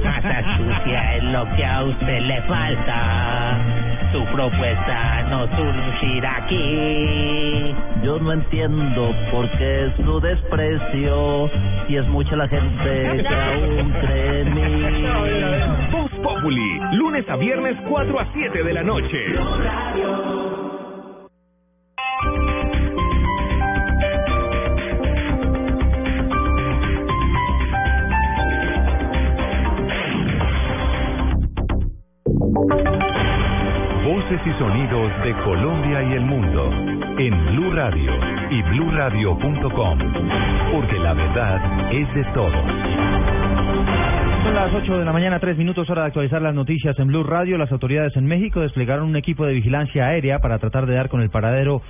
[0.05, 3.59] Masa sucia es lo que a usted le falta.
[4.12, 7.75] Su propuesta no surgirá aquí.
[8.05, 11.51] Yo no entiendo por qué su desprecio,
[11.89, 15.07] si es mucha la gente que aún cree en mí.
[15.91, 16.81] Voz Populi.
[16.93, 19.18] Lunes a viernes 4 a 7 de la noche.
[34.05, 36.70] Voces y sonidos de Colombia y el mundo
[37.18, 38.12] en Blue Radio
[38.51, 39.99] y bluradio.com,
[40.73, 42.53] porque la verdad es de todos.
[44.43, 47.23] Son las 8 de la mañana, 3 minutos, hora de actualizar las noticias en Blue
[47.23, 47.57] Radio.
[47.59, 51.23] Las autoridades en México desplegaron un equipo de vigilancia aérea para tratar de dar con
[51.23, 51.81] el paradero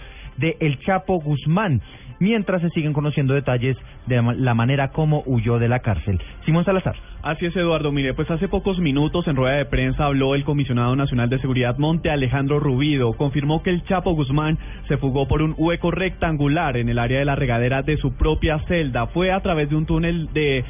[0.43, 1.81] de El Chapo Guzmán,
[2.21, 3.77] mientras se siguen conociendo detalles
[4.07, 6.21] de la ma- la manera como huyó de la cárcel.
[6.45, 6.95] Simón Salazar.
[7.23, 7.93] Así es, Eduardo.
[7.93, 11.79] Mire, pues hace pocos minutos en rueda de prensa habló el comisionado nacional de seguridad
[11.79, 13.13] Monte Alejandro Rubido.
[13.13, 17.25] Confirmó que el Chapo Guzmán se fugó por un hueco rectangular en el área de
[17.25, 19.07] la regadera de su propia celda.
[19.07, 20.65] Fue a través de un túnel de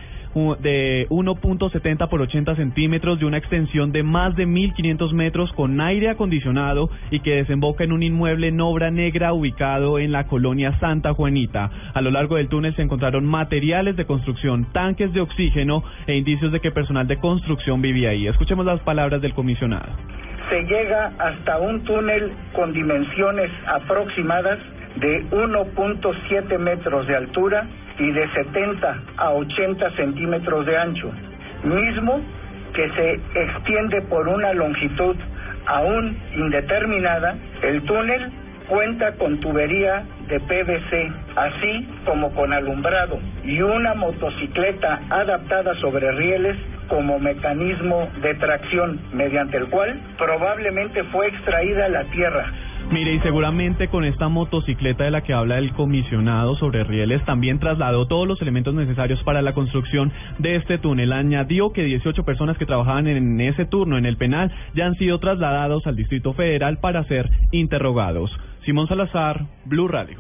[0.60, 6.10] de 1.70 por 80 centímetros de una extensión de más de 1.500 metros con aire
[6.10, 11.14] acondicionado y que desemboca en un inmueble en obra negra ubicado en la colonia Santa
[11.14, 11.70] Juanita.
[11.94, 16.52] A lo largo del túnel se encontraron materiales de construcción, tanques de oxígeno e indicios
[16.52, 18.26] de que personal de construcción vivía ahí.
[18.26, 19.92] Escuchemos las palabras del comisionado.
[20.50, 24.58] se llega hasta un túnel con dimensiones aproximadas
[24.96, 27.66] de 1.7 metros de altura
[27.99, 31.11] y de 70 a 80 centímetros de ancho,
[31.64, 32.20] mismo
[32.74, 35.16] que se extiende por una longitud
[35.66, 37.36] aún indeterminada.
[37.62, 38.32] El túnel
[38.68, 46.57] cuenta con tubería de PVC, así como con alumbrado y una motocicleta adaptada sobre rieles
[46.88, 52.53] como mecanismo de tracción, mediante el cual probablemente fue extraída la tierra.
[52.93, 57.59] Mire, y seguramente con esta motocicleta de la que habla el comisionado sobre rieles también
[57.59, 61.14] trasladó todos los elementos necesarios para la construcción de este túnel.
[61.14, 65.18] Añadió que 18 personas que trabajaban en ese turno en el penal ya han sido
[65.20, 68.30] trasladados al Distrito Federal para ser interrogados.
[68.66, 70.18] Simón Salazar, Blue Radio.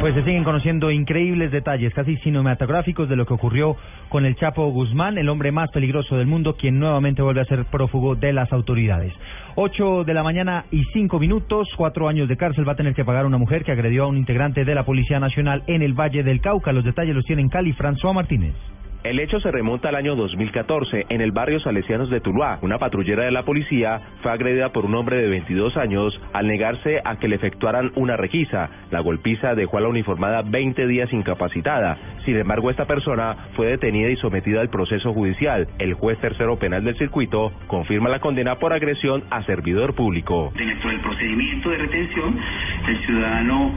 [0.00, 3.76] Pues se siguen conociendo increíbles detalles, casi cinematográficos, de lo que ocurrió
[4.08, 7.66] con el Chapo Guzmán, el hombre más peligroso del mundo, quien nuevamente vuelve a ser
[7.66, 9.12] prófugo de las autoridades.
[9.56, 13.04] Ocho de la mañana y cinco minutos, cuatro años de cárcel va a tener que
[13.04, 16.22] pagar una mujer que agredió a un integrante de la Policía Nacional en el Valle
[16.22, 16.72] del Cauca.
[16.72, 18.54] Los detalles los tiene en Cali François Martínez.
[19.02, 22.58] El hecho se remonta al año 2014 en el barrio Salesianos de Tuluá.
[22.60, 27.00] Una patrullera de la policía fue agredida por un hombre de 22 años al negarse
[27.02, 28.68] a que le efectuaran una requisa.
[28.90, 31.96] La golpiza dejó a la uniformada 20 días incapacitada.
[32.26, 35.66] Sin embargo, esta persona fue detenida y sometida al proceso judicial.
[35.78, 40.52] El juez tercero penal del circuito confirma la condena por agresión a servidor público.
[40.54, 42.38] Dentro del procedimiento de retención,
[42.86, 43.72] el ciudadano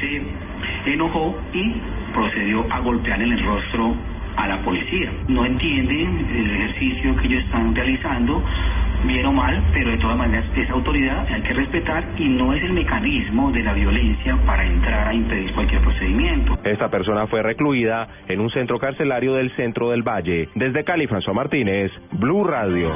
[0.00, 1.74] se enojó y
[2.12, 3.94] procedió a golpear en el rostro
[4.38, 5.12] a la policía.
[5.26, 8.42] No entienden el ejercicio que ellos están realizando,
[9.04, 12.62] bien o mal, pero de todas maneras esa autoridad hay que respetar y no es
[12.62, 16.56] el mecanismo de la violencia para entrar a impedir cualquier procedimiento.
[16.64, 20.48] Esta persona fue recluida en un centro carcelario del centro del Valle.
[20.54, 22.94] Desde Cali, François Martínez, Blue Radio.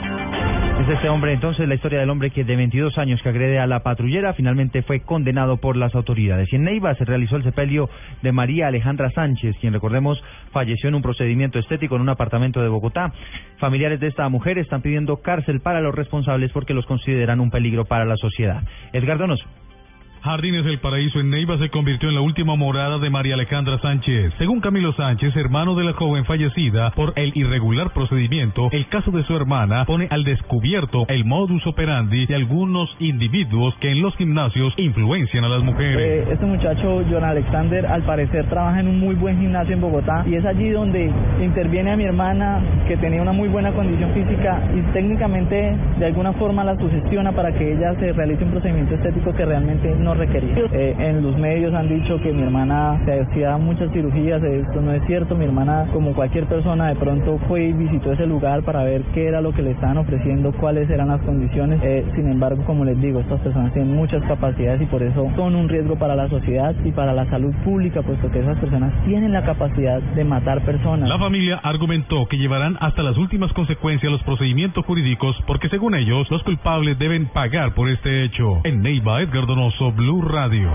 [0.80, 3.66] Es este hombre entonces la historia del hombre que de 22 años que agrede a
[3.68, 6.52] la patrullera finalmente fue condenado por las autoridades.
[6.52, 7.88] Y en Neiva se realizó el sepelio
[8.22, 12.68] de María Alejandra Sánchez, quien recordemos falleció en un procedimiento estético en un apartamento de
[12.68, 13.12] Bogotá.
[13.58, 17.84] Familiares de esta mujer están pidiendo cárcel para los responsables porque los consideran un peligro
[17.84, 18.62] para la sociedad.
[18.92, 19.18] Edgar.
[20.22, 24.32] Jardines del Paraíso en Neiva se convirtió en la última morada de María Alejandra Sánchez.
[24.38, 29.24] Según Camilo Sánchez, hermano de la joven fallecida por el irregular procedimiento, el caso de
[29.24, 34.72] su hermana pone al descubierto el modus operandi de algunos individuos que en los gimnasios
[34.76, 35.98] influencian a las mujeres.
[35.98, 40.24] Eh, este muchacho, John Alexander, al parecer trabaja en un muy buen gimnasio en Bogotá
[40.24, 41.10] y es allí donde
[41.42, 46.32] interviene a mi hermana que tenía una muy buena condición física y técnicamente de alguna
[46.34, 50.64] forma la sugestiona para que ella se realice un procedimiento estético que realmente no requería.
[50.72, 54.92] Eh, en los medios han dicho que mi hermana se hacía muchas cirugías, esto no
[54.92, 58.84] es cierto, mi hermana como cualquier persona de pronto fue y visitó ese lugar para
[58.84, 62.62] ver qué era lo que le estaban ofreciendo, cuáles eran las condiciones, Eh, sin embargo
[62.64, 66.14] como les digo, estas personas tienen muchas capacidades y por eso son un riesgo para
[66.14, 70.24] la sociedad y para la salud pública, puesto que esas personas tienen la capacidad de
[70.24, 71.08] matar personas.
[71.08, 76.30] La familia argumentó que llevarán hasta las últimas consecuencias los procedimientos jurídicos porque según ellos
[76.30, 78.60] los culpables deben pagar por este hecho.
[78.64, 80.68] En Neiva, Edgar Donoso, Blue Radio.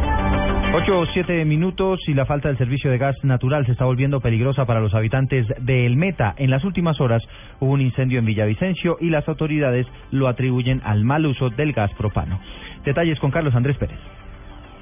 [0.74, 4.22] Ocho o siete minutos y la falta del servicio de gas natural se está volviendo
[4.22, 6.34] peligrosa para los habitantes de El Meta.
[6.38, 7.22] En las últimas horas
[7.60, 11.92] hubo un incendio en Villavicencio y las autoridades lo atribuyen al mal uso del gas
[11.96, 12.40] propano.
[12.86, 14.00] Detalles con Carlos Andrés Pérez.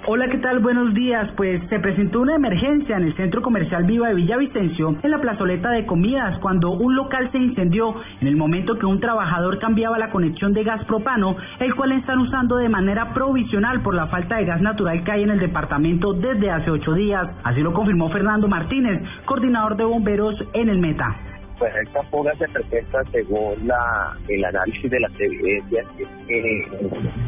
[0.07, 0.59] Hola, ¿qué tal?
[0.59, 1.31] Buenos días.
[1.35, 5.71] Pues se presentó una emergencia en el centro comercial Viva de Villavicencio, en la plazoleta
[5.71, 10.11] de comidas, cuando un local se incendió en el momento que un trabajador cambiaba la
[10.11, 14.45] conexión de gas propano, el cual están usando de manera provisional por la falta de
[14.45, 17.27] gas natural que hay en el departamento desde hace ocho días.
[17.43, 21.34] Así lo confirmó Fernando Martínez, coordinador de bomberos en el Meta.
[21.57, 25.85] Pues esta fuga se presenta según la, el análisis de las evidencias
[26.27, 26.67] que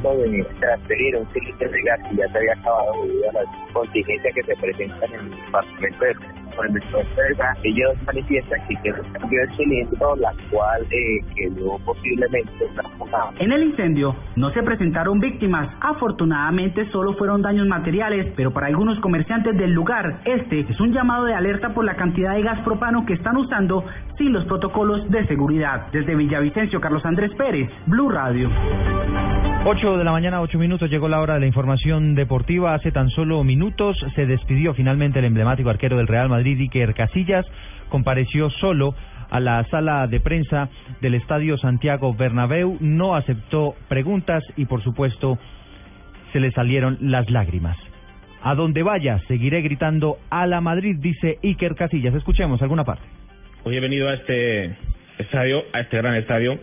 [0.04, 3.46] momento de transferir un cilindro de gas que ya se había acabado debido a las
[3.74, 6.16] contingencias que se presentan en el departamento de
[6.58, 11.78] con el de gas, ellos manifiestan que hicieron un cambio cilindro, la cual eh, quedó
[11.86, 13.32] posiblemente transformada.
[13.40, 15.70] En el incendio no se presentaron víctimas.
[15.80, 21.26] Afortunadamente solo fueron daños materiales, pero para algunos comerciantes del lugar, este es un llamado
[21.26, 23.86] de alerta por la cantidad de gas propano que están usando
[24.18, 25.88] sin los protocolos de seguridad.
[25.92, 28.50] Desde Villavicencio, Carlos Andrés Pérez, Blue Radio.
[29.66, 32.74] 8 de la mañana, 8 minutos, llegó la hora de la información deportiva.
[32.74, 37.46] Hace tan solo minutos se despidió finalmente el emblemático arquero del Real Madrid, Iker Casillas.
[37.90, 38.96] Compareció solo
[39.30, 40.70] a la sala de prensa
[41.02, 42.78] del Estadio Santiago Bernabéu.
[42.80, 45.38] No aceptó preguntas y, por supuesto,
[46.32, 47.78] se le salieron las lágrimas.
[48.42, 52.16] A donde vaya, seguiré gritando a la Madrid, dice Iker Casillas.
[52.16, 53.04] Escuchemos alguna parte.
[53.64, 54.72] Hoy he venido a este
[55.18, 56.60] estadio, a este gran estadio,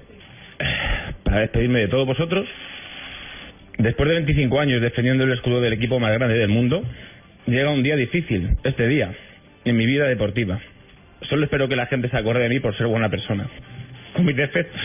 [1.25, 2.47] para despedirme de todos vosotros.
[3.79, 6.83] Después de 25 años defendiendo el escudo del equipo más grande del mundo,
[7.47, 9.13] llega un día difícil, este día,
[9.65, 10.61] en mi vida deportiva.
[11.29, 13.49] Solo espero que la gente se acuerde de mí por ser buena persona,
[14.15, 14.81] con mis defectos.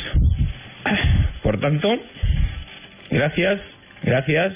[1.43, 1.99] Por tanto,
[3.11, 3.61] gracias,
[4.03, 4.53] gracias,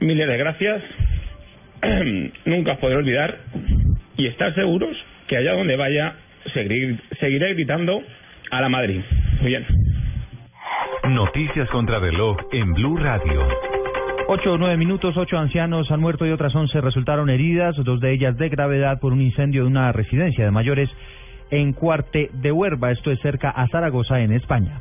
[0.00, 0.82] miles de gracias.
[2.46, 3.38] Nunca os podré olvidar
[4.16, 4.96] y estar seguros
[5.28, 6.14] que allá donde vaya
[6.52, 8.02] seguiré, seguiré gritando
[8.50, 9.00] a la Madrid.
[9.40, 9.66] Muy bien.
[11.08, 13.46] Noticias contra reloj en Blue Radio.
[14.28, 18.12] Ocho o nueve minutos, ocho ancianos han muerto y otras once resultaron heridas, dos de
[18.12, 20.88] ellas de gravedad por un incendio de una residencia de mayores
[21.50, 24.80] en Cuarte de Huerva, esto es cerca a Zaragoza, en España.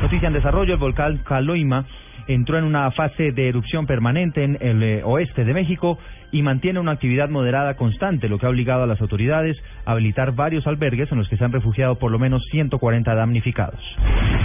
[0.00, 1.86] Noticia en desarrollo, el volcán Caloima
[2.28, 5.98] entró en una fase de erupción permanente en el eh, oeste de México
[6.30, 10.32] y mantiene una actividad moderada constante, lo que ha obligado a las autoridades a habilitar
[10.32, 13.80] varios albergues en los que se han refugiado por lo menos 140 damnificados.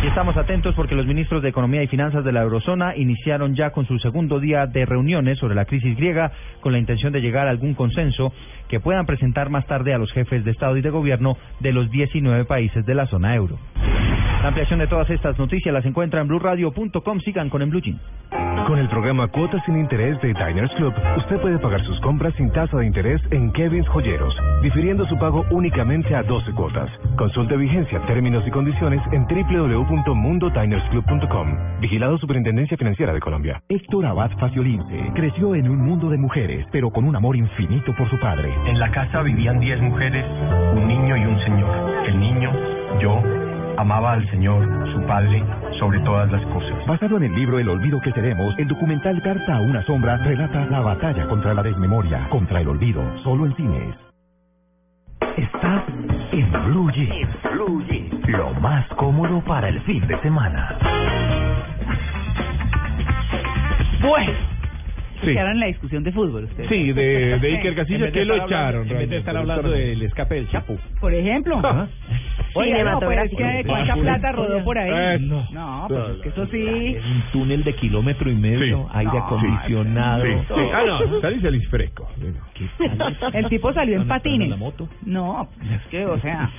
[0.04, 3.72] Y estamos atentos porque los ministros de Economía y Finanzas de la Eurozona iniciaron ya
[3.72, 6.32] con su segundo día de reuniones sobre la crisis griega
[6.62, 8.34] con la intención de llegar a algún consenso
[8.74, 11.92] que puedan presentar más tarde a los jefes de Estado y de Gobierno de los
[11.92, 13.60] 19 países de la zona euro.
[14.42, 17.20] La ampliación de todas estas noticias las encuentra en blueradio.com.
[17.20, 18.02] Sigan con en Blue Jeans.
[18.68, 22.50] Con el programa Cuotas sin Interés de Diners Club, usted puede pagar sus compras sin
[22.52, 26.90] tasa de interés en Kevin's Joyeros, difiriendo su pago únicamente a 12 cuotas.
[27.18, 31.82] Consulte vigencia, términos y condiciones en www.mundodinersclub.com.
[31.82, 33.62] Vigilado Superintendencia Financiera de Colombia.
[33.68, 38.10] Héctor Abad Faciolince creció en un mundo de mujeres, pero con un amor infinito por
[38.10, 38.52] su padre.
[38.66, 40.26] En la casa vivían 10 mujeres,
[40.74, 42.06] un niño y un señor.
[42.08, 42.52] El niño,
[43.00, 43.22] yo,
[43.78, 45.44] amaba al Señor, su Padre,
[45.80, 46.86] sobre todas las cosas.
[46.88, 50.66] Basado en el libro El olvido que seremos, el documental Carta a una sombra relata
[50.66, 53.96] la batalla contra la desmemoria, contra el olvido, solo en cines.
[55.38, 55.84] Estás
[56.32, 57.30] en Blue Jeans.
[58.28, 60.78] Lo más cómodo para el fin de semana.
[64.02, 64.53] Bueno.
[65.24, 65.30] Sí.
[65.30, 66.70] Se quedaron en la discusión de fútbol ustedes.
[66.70, 68.88] Sí, de, de Iker Casillas, que lo echaron.
[68.90, 70.78] en vez de estar hablando del escape del Chapo.
[71.00, 71.58] Por ejemplo.
[71.58, 71.88] Ajá.
[72.56, 74.92] Oiga, no, pues es que cuánta plata rodó por ahí.
[74.94, 76.98] Eh, no, pues es que eso sí.
[76.98, 80.24] Un túnel de kilómetro y medio, aire No, acondicionado.
[80.24, 80.54] Sí, sí.
[80.74, 82.08] Ah, no, salís, salís fresco.
[83.34, 84.50] El tipo salió en ¿Dónde está patines.
[84.50, 84.88] la moto?
[85.06, 86.50] No, es que, o sea.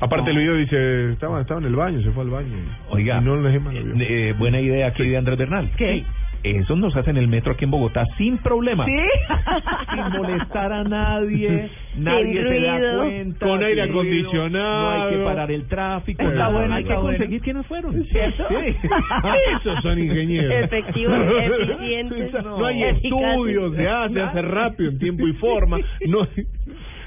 [0.00, 2.54] Aparte el video dice, estaba, estaba en el baño, se fue al baño.
[2.90, 3.60] Oiga, Y no vio.
[4.00, 5.70] eh, buena idea aquí de Andrés Bernal.
[5.76, 6.04] ¿Qué?
[6.42, 8.86] Eso nos hacen el metro aquí en Bogotá sin problema.
[8.86, 8.92] ¿Sí?
[9.94, 13.46] Sin molestar a nadie, nadie se da cuenta.
[13.46, 14.82] Con aire ruido, acondicionado.
[14.82, 16.22] No hay que parar el tráfico.
[16.22, 16.48] Está nada.
[16.50, 17.02] bueno, hay que bueno.
[17.08, 18.04] conseguir quiénes fueron.
[18.04, 18.44] ¿Cierto?
[18.48, 18.76] Sí.
[19.60, 20.64] Esos son ingenieros.
[20.64, 23.04] Efectivos, eficientes, No, hay eficaces.
[23.04, 25.78] estudios, se hace, hace rápido, en tiempo y forma.
[26.06, 26.26] No,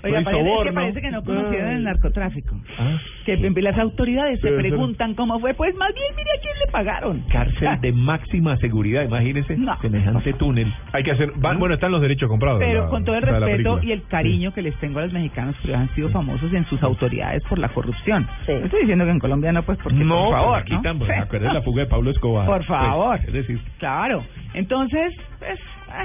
[0.04, 0.74] Oiga, no hay parece, es que soborno.
[0.82, 2.56] parece que no conocieron el narcotráfico.
[2.78, 4.72] Ah, Que las autoridades se Debe ser.
[4.72, 5.54] preguntan cómo fue.
[5.54, 7.20] Pues más bien, mire a quién le pagaron.
[7.32, 10.74] Cárcel de máxima seguridad, imagínese semejante túnel.
[10.91, 11.30] Hay que hacer.
[11.43, 12.60] va- bueno, están los derechos comprados.
[12.60, 15.56] Pero la- con todo el respeto y el cariño que les tengo a los mexicanos,
[15.64, 18.28] que han sido famosos en sus autoridades por la corrupción.
[18.47, 20.58] No estoy diciendo que en Colombia no, pues porque No, por favor.
[20.60, 20.82] aquí ¿no?
[20.82, 21.12] tampoco.
[21.32, 21.39] Sí.
[21.39, 22.45] La fuga de Pablo Escobar.
[22.45, 23.18] Por favor.
[23.18, 24.24] Pues, es decir, Claro.
[24.54, 26.04] Entonces, pues, ah,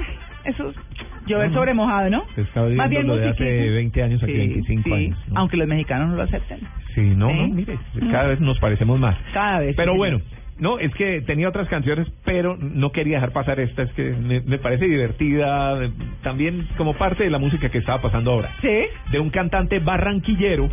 [0.49, 0.75] eso es
[1.25, 2.25] llover sobre mojado, ¿no?
[2.35, 3.73] se está Más bien lo de hace musiquita.
[3.73, 5.19] 20 años aquí, Sí, 25 sí, años.
[5.29, 5.39] ¿no?
[5.39, 6.59] Aunque los mexicanos no lo acepten.
[6.95, 7.77] Sí, no, no, mire,
[8.11, 9.15] cada vez nos parecemos más.
[9.33, 9.75] Cada vez.
[9.75, 10.21] Pero sí, bueno,
[10.59, 14.41] no, es que tenía otras canciones, pero no quería dejar pasar esta, es que me,
[14.41, 15.79] me parece divertida,
[16.23, 18.51] también como parte de la música que estaba pasando ahora.
[18.61, 18.81] Sí.
[19.11, 20.69] De un cantante barranquillero,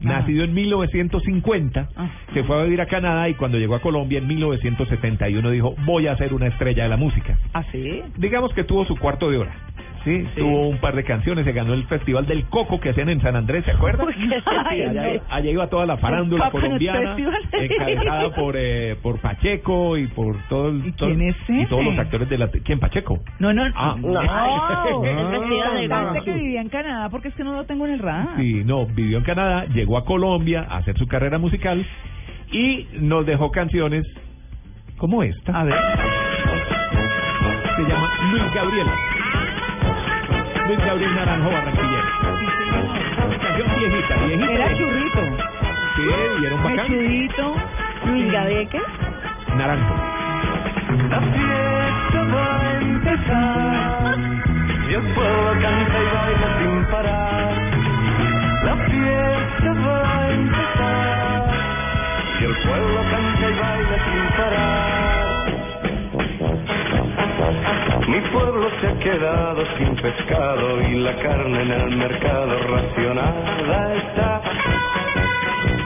[0.00, 2.10] nacido en 1950, Ah.
[2.34, 6.06] se fue a vivir a Canadá y cuando llegó a Colombia en 1971 dijo, voy
[6.06, 7.38] a ser una estrella de la música.
[7.54, 8.02] ¿Ah, sí?
[8.16, 9.54] Digamos que tuvo su cuarto de hora.
[10.06, 13.20] Sí, tuvo un par de canciones, se ganó el Festival del Coco que hacían en
[13.20, 14.06] San Andrés, ¿se acuerdan?
[14.66, 15.20] Ay, allá, no.
[15.28, 17.42] allá iba toda la farándula colombiana, Festival.
[17.52, 21.84] encabezada por eh, por Pacheco y por todo el, ¿Y todo- quién es y todos
[21.84, 23.18] los actores de la ¿quién Pacheco?
[23.40, 23.96] No, no, Ah.
[23.98, 24.20] no.
[24.22, 28.36] El cantante que vivía en Canadá, porque es que no lo tengo en el radar.
[28.36, 31.84] Sí, no, vivió en Canadá, llegó a Colombia a hacer su carrera musical
[32.52, 34.04] y nos dejó canciones
[34.98, 35.58] como esta.
[35.60, 35.74] A ver.
[37.76, 38.86] Se llama Luis Gabriel.
[40.66, 42.02] Luis Gabriel Naranjo Barranquillero.
[43.40, 44.52] Canción viejita, viejita.
[44.52, 45.20] Era churrito.
[45.94, 46.02] Sí,
[46.40, 46.90] y era un bacán.
[46.90, 47.54] Mechudito.
[48.06, 48.80] Luis Gabriel, ¿qué?
[49.56, 49.94] Naranjo.
[51.08, 54.18] La fiesta va a empezar
[54.88, 57.54] y el pueblo canta y baila sin parar.
[58.64, 61.44] La fiesta va a empezar
[62.40, 64.35] y el pueblo canta y baila sin parar.
[68.06, 74.42] Mi pueblo se ha quedado sin pescado y la carne en el mercado racionada está.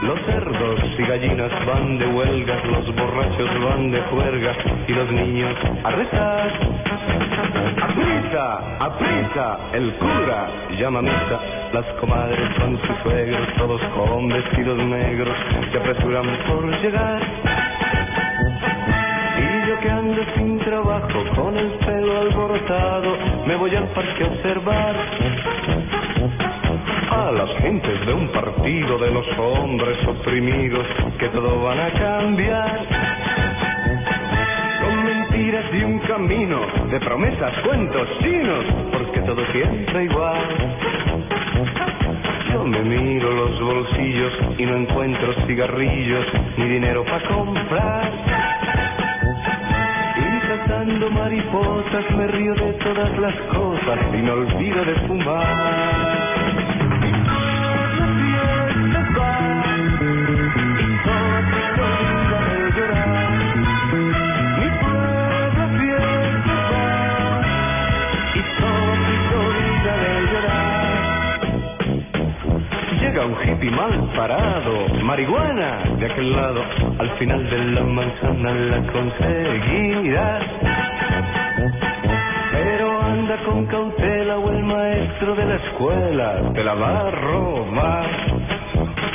[0.03, 4.53] Los cerdos y gallinas van de huelga, los borrachos van de juerga
[4.87, 6.51] y los niños a rezar.
[7.81, 8.85] ¡Aprisa!
[8.85, 9.59] ¡Aprisa!
[9.73, 10.47] El cura
[10.79, 11.39] llama a misa.
[11.73, 15.35] Las comadres con sus suegros, todos con vestidos negros,
[15.71, 17.21] se apresuran por llegar.
[19.79, 23.17] Que ando sin trabajo, con el pelo alborotado,
[23.47, 24.95] me voy al parque a observar
[27.09, 30.85] a las gentes de un partido de los hombres oprimidos
[31.17, 32.85] que todo van a cambiar.
[34.81, 36.59] Con mentiras y un camino
[36.91, 40.47] de promesas, cuentos chinos, porque todo siempre igual.
[42.51, 46.25] Yo me miro los bolsillos y no encuentro cigarrillos
[46.57, 48.70] ni dinero para comprar.
[50.81, 56.30] Y cazando mariposas me río de todas las cosas y me olvido de fumar.
[74.15, 76.63] Parado, marihuana de aquel lado,
[76.97, 80.43] al final de la manzana la conseguirás.
[82.51, 88.03] Pero anda con cautela o el maestro de la escuela te la va a.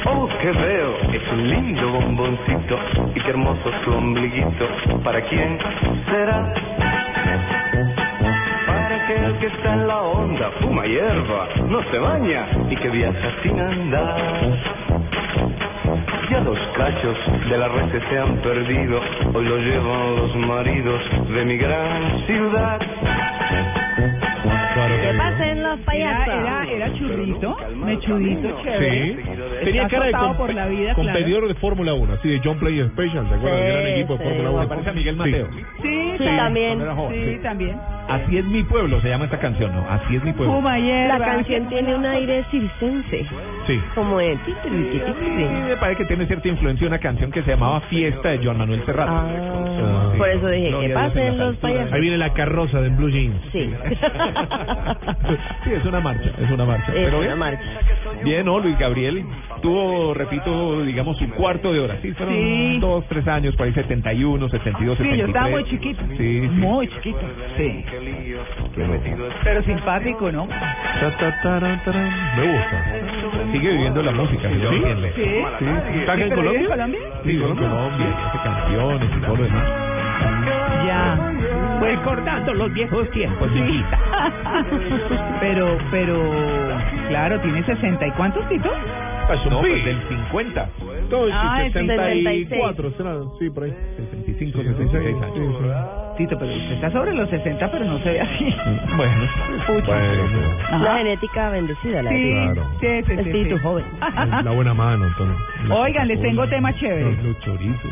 [0.07, 2.79] Oh, que veo, es un lindo bomboncito
[3.17, 4.69] y qué hermoso su ombliguito.
[5.03, 5.59] ¿Para quién
[6.09, 7.16] será?
[9.07, 13.59] Aquel que está en la onda, fuma hierba, no se baña y que viaja sin
[13.61, 14.17] andar.
[16.31, 17.17] Ya los cachos
[17.49, 19.01] de la red se han perdido,
[19.33, 21.01] hoy lo llevan los maridos
[21.35, 22.81] de mi gran ciudad.
[24.77, 26.27] ¿Qué pasen los payasos?
[26.27, 29.17] Era, era, era churrito, mechudito, chévere.
[29.17, 29.65] Sí.
[29.65, 31.49] Tenía cara de com- por la vida, competidor claro.
[31.49, 33.61] de Fórmula 1, así de John Player Special, ¿te acuerdas?
[33.61, 34.69] del gran equipo de Fórmula 1.
[34.69, 35.47] Parece a Miguel Mateo.
[35.81, 36.81] Sí, Sí, también.
[37.11, 37.39] Sí, sí.
[37.43, 37.79] también.
[38.09, 39.85] Así es mi pueblo, se llama esta canción, ¿no?
[39.91, 40.61] Así es mi pueblo.
[40.63, 43.27] La canción tiene un aire circense,
[43.67, 43.81] Sí.
[43.95, 44.37] como de...
[44.45, 44.61] Sí,
[45.69, 48.85] me parece que tiene cierta influencia una canción que se llamaba Fiesta de Joan Manuel
[48.87, 49.09] Serrat.
[49.11, 49.27] Ah,
[50.13, 50.19] Sí.
[50.19, 51.93] por eso dije, que pasen los payasos.
[51.93, 53.37] Ahí viene la carroza de Blue Jeans.
[53.53, 53.73] Sí.
[55.65, 56.93] Sí, es una marcha, es una marcha.
[56.93, 57.63] Es Pero una bien, marcha.
[58.23, 58.61] bien, ¿no?
[58.61, 59.25] Luis Gabriel
[59.63, 61.97] tuvo, repito, digamos, su cuarto de hora.
[62.03, 62.79] Sí, fueron Sí.
[62.81, 65.19] dos, tres años, por ahí 71, 72, Sí, 73.
[65.21, 66.03] yo estaba muy chiquito.
[66.17, 66.49] Sí, sí.
[66.49, 67.21] Muy chiquito.
[67.57, 67.85] Sí.
[69.45, 70.47] Pero simpático, ¿no?
[70.47, 71.81] Ta, ta, taran.
[72.37, 72.85] Me gusta.
[73.53, 74.55] Sigue viviendo la música, ¿Sí?
[74.55, 74.83] Sí.
[75.15, 75.99] Sí, sí.
[76.01, 76.69] ¿Está en ¿Pero en Colombia?
[76.69, 77.01] Colombia?
[77.25, 79.69] Sí, en Colombia, y hace canciones y todo lo demás.
[80.87, 81.33] Ya.
[81.81, 83.83] Recordando los viejos tiempos, Sí.
[85.41, 86.19] pero, pero,
[87.09, 88.71] claro, tiene 60 y cuántos, Tito?
[89.51, 90.71] No, pues del 50.
[91.11, 93.75] Todo Ah, es 64, será, sí, por ahí.
[93.97, 96.06] 65, 66 años.
[96.17, 98.55] Tito, pero usted está sobre los 60, pero no se ve así.
[98.97, 99.29] Bueno,
[99.67, 99.87] Pucha.
[99.87, 100.83] Bueno.
[100.83, 102.71] La genética bendecida, la Sí, de Claro.
[102.81, 103.63] sí, sí, sí, espíritu sí.
[103.63, 103.85] joven.
[104.45, 105.37] la buena mano, Antonio.
[105.71, 107.03] Oigan, les tengo tema chévere.
[107.05, 107.91] Los, los chorizos.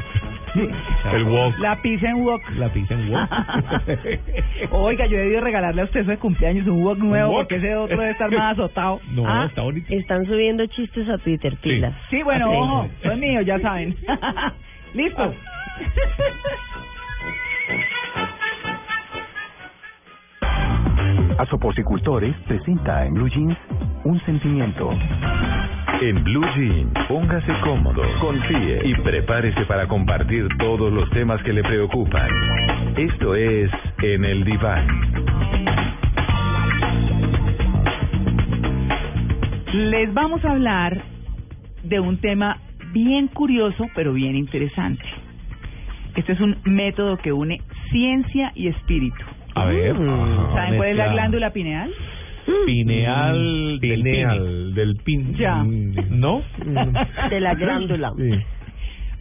[1.13, 1.59] El wok.
[1.59, 2.41] La pizza en wok.
[2.57, 3.29] La pizza en wok.
[4.71, 7.41] Oiga, yo he debido regalarle a usted de cumpleaños un wok nuevo wok?
[7.41, 9.01] porque ese otro debe estar más azotado.
[9.15, 9.93] No, Ah, está bonito.
[9.93, 11.93] Están subiendo chistes a Twitter, pilas.
[12.09, 13.95] Sí, bueno, ojo, son míos, ya saben.
[14.95, 15.35] Listo.
[21.39, 23.59] Asoporcicultores presenta en Blue Jeans
[24.05, 24.91] un sentimiento.
[26.01, 31.63] En Blue Jeans, póngase cómodo, confíe y prepárese para compartir todos los temas que le
[31.63, 32.31] preocupan.
[32.97, 33.69] Esto es
[34.03, 34.87] En el Diván.
[39.73, 41.03] Les vamos a hablar
[41.83, 42.59] de un tema
[42.93, 45.05] bien curioso, pero bien interesante.
[46.15, 47.61] Este es un método que une
[47.91, 49.34] ciencia y espíritu.
[49.55, 49.95] A ver.
[49.97, 51.91] ¿Saben cuál es la mezcla glándula pineal?
[52.67, 54.03] Pineal del pine.
[54.03, 55.35] Pineal, del pin.
[55.35, 55.63] Ya.
[56.11, 56.43] ¿No?
[57.31, 58.13] De la glándula.
[58.17, 58.31] Sí.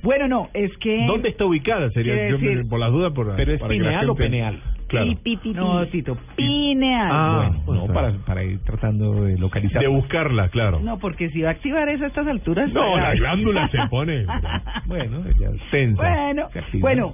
[0.01, 1.05] Bueno, no, es que...
[1.07, 1.89] ¿Dónde está ubicada?
[1.91, 3.13] Sería Quiere yo me- decir- por las dudas.
[3.13, 4.59] Por, ¿Pero es para que la pineal o gente- peneal?
[4.87, 5.07] Claro.
[5.07, 5.53] Pi, pi, pi, pi.
[5.55, 7.09] No, Tito, pineal.
[7.11, 9.81] Ah, bueno, no, para, para ir tratando de localizar.
[9.81, 10.81] De buscarla, claro.
[10.81, 12.71] No, porque si va a activar eso a estas alturas...
[12.73, 14.25] No, pues, la glándula se pone.
[14.85, 16.01] Bueno, ya tensa.
[16.01, 16.81] Bueno, se activa.
[16.81, 17.13] bueno,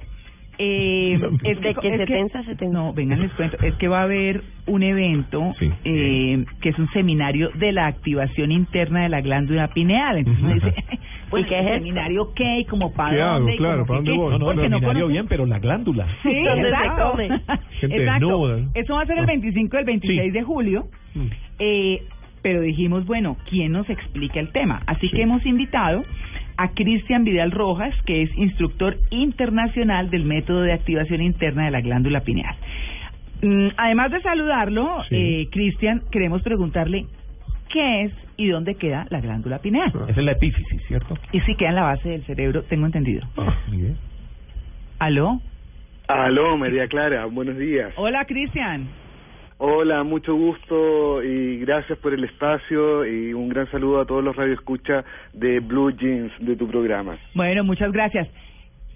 [0.62, 2.74] eh, es De que es se tensa, se tensa.
[2.78, 3.58] No, vengan, les cuento.
[3.64, 5.72] Es que va a haber un evento Sí.
[5.86, 10.18] eh, que es un seminario de la activación interna de la glándula pineal.
[10.18, 10.76] Entonces uno dice,
[11.32, 12.60] bueno, qué es ¿el seminario qué?
[12.60, 13.36] ¿Y como para ¿Qué dónde?
[13.42, 13.50] hago?
[13.50, 14.32] ¿Y Claro, ¿para que dónde voy?
[14.34, 16.08] No, no, Porque el no seminario conocen- bien, pero la glándula.
[16.24, 17.12] Sí, ¿Dónde se exacto.
[17.12, 17.30] come?
[17.80, 18.58] Gente exacto.
[18.76, 20.30] Eso va a ser el 25 y el 26 Sí.
[20.32, 20.84] de julio.
[21.16, 21.26] Mm.
[21.60, 22.02] Eh,
[22.42, 24.82] pero dijimos, bueno, ¿quién nos explica el tema?
[24.88, 26.04] Así que hemos invitado
[26.62, 31.80] a Cristian Vidal Rojas, que es instructor internacional del método de activación interna de la
[31.80, 32.54] glándula pineal.
[33.42, 35.16] Mm, además de saludarlo, Sí.
[35.16, 37.06] eh, Cristian, queremos preguntarle
[37.72, 39.90] qué es y dónde queda la glándula pineal.
[39.96, 40.06] Ah.
[40.10, 41.18] Esa es la epífisis, ¿cierto?
[41.32, 43.26] Y si queda en la base del cerebro, tengo entendido.
[43.38, 43.96] Ah, bien.
[45.00, 45.40] ¿Aló?
[46.10, 47.94] Aló, María Clara, buenos días.
[47.96, 48.88] Hola, Cristian.
[49.62, 54.34] Hola, mucho gusto y gracias por el espacio y un gran saludo a todos los
[54.34, 55.04] radioescuchas
[55.34, 57.18] de Blue Jeans de tu programa.
[57.34, 58.30] Bueno, muchas gracias.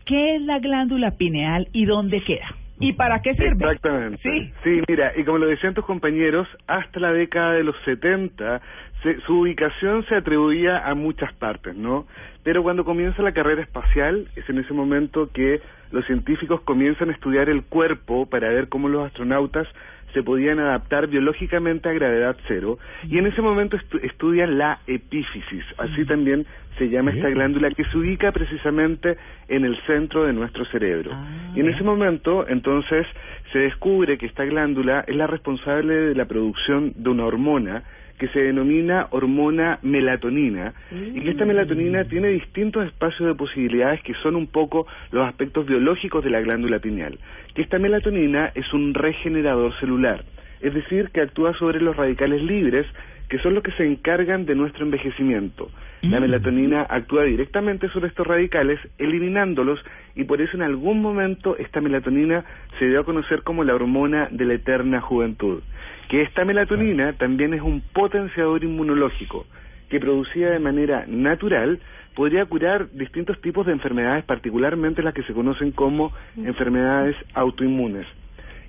[0.06, 2.48] ¿Qué es la glándula pineal y dónde queda?
[2.80, 3.66] ¿Y para qué sirve?
[3.66, 4.20] Exactamente.
[4.24, 4.52] Sí.
[4.64, 8.62] Sí, mira, y como lo decían tus compañeros, hasta la década de los 70
[9.04, 12.08] se- su ubicación se atribuía a muchas partes, ¿no?
[12.44, 15.60] Pero cuando comienza la carrera espacial, es en ese momento que
[15.92, 19.68] los científicos comienzan a estudiar el cuerpo para ver cómo los astronautas
[20.14, 22.78] se podían adaptar biológicamente a gravedad cero
[23.10, 26.46] y en ese momento estu- estudian la epífisis, así también
[26.78, 31.12] se llama esta glándula que se ubica precisamente en el centro de nuestro cerebro.
[31.56, 33.06] y en ese momento entonces
[33.52, 37.84] se descubre que esta glándula es la responsable de la producción de una hormona
[38.24, 40.74] que se denomina hormona melatonina
[41.14, 45.66] y que esta melatonina tiene distintos espacios de posibilidades que son un poco los aspectos
[45.66, 47.20] biológicos de la glándula pineal.
[47.54, 50.24] Que esta melatonina es un regenerador celular,
[50.62, 52.88] es decir, que actúa sobre los radicales libres
[53.28, 55.70] que son los que se encargan de nuestro envejecimiento.
[56.04, 59.80] La melatonina actúa directamente sobre estos radicales, eliminándolos,
[60.16, 62.46] y por eso en algún momento esta melatonina
[62.80, 65.62] se dio a conocer como la hormona de la eterna juventud.
[66.10, 69.46] Que esta melatonina también es un potenciador inmunológico,
[69.90, 71.80] que producida de manera natural
[72.16, 78.06] podría curar distintos tipos de enfermedades, particularmente las que se conocen como enfermedades autoinmunes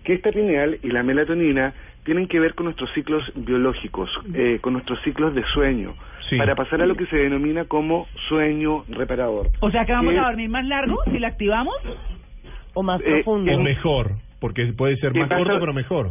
[0.05, 1.73] que esta pineal y la melatonina
[2.05, 5.95] tienen que ver con nuestros ciclos biológicos, eh, con nuestros ciclos de sueño,
[6.37, 9.49] para pasar a lo que se denomina como sueño reparador.
[9.61, 11.75] O sea que vamos Que- a dormir más largo si la activamos.
[12.75, 13.51] O más Eh, profundo.
[13.55, 14.11] O mejor,
[14.41, 16.11] porque puede ser ¿Qué más corto, pero mejor.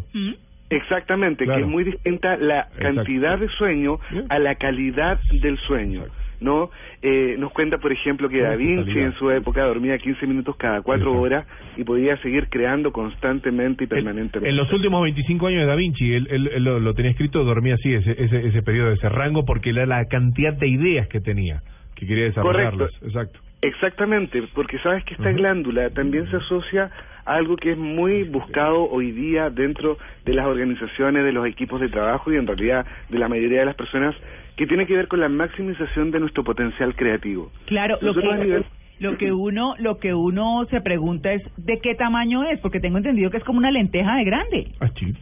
[0.70, 1.60] Exactamente, Claro.
[1.60, 4.00] que es muy distinta la cantidad de sueño
[4.30, 6.04] a la calidad del sueño.
[6.42, 6.72] ¿no?
[7.02, 10.82] Eh, nos cuenta, por ejemplo, que Da Vinci en su época dormía 15 minutos cada
[10.82, 11.48] cuatro horas
[11.78, 14.50] y podía seguir creando constantemente y permanentemente.
[14.50, 17.46] En los últimos 25 años de Da Vinci, él, él- él lo, lo tenía escrito,
[17.46, 21.22] dormía así ese, ese, ese periodo, ese rango, porque era la cantidad de ideas que
[21.22, 21.62] tenía,
[21.96, 22.90] que quería desarrollarlas.
[22.90, 23.06] Correcto.
[23.06, 23.40] Exacto.
[23.64, 26.92] Exactamente, porque sabes que esta glándula también se asocia
[27.26, 31.80] a algo que es muy buscado hoy día dentro de las organizaciones, de los equipos
[31.80, 34.16] de trabajo y en realidad de la mayoría de las personas,
[34.58, 37.54] que tiene que ver con la maximización de nuestro potencial creativo.
[37.66, 38.66] Claro, lo a que nivel-
[39.00, 42.98] lo que uno lo que uno se pregunta es de qué tamaño es, porque tengo
[42.98, 44.68] entendido que es como una lenteja de grande.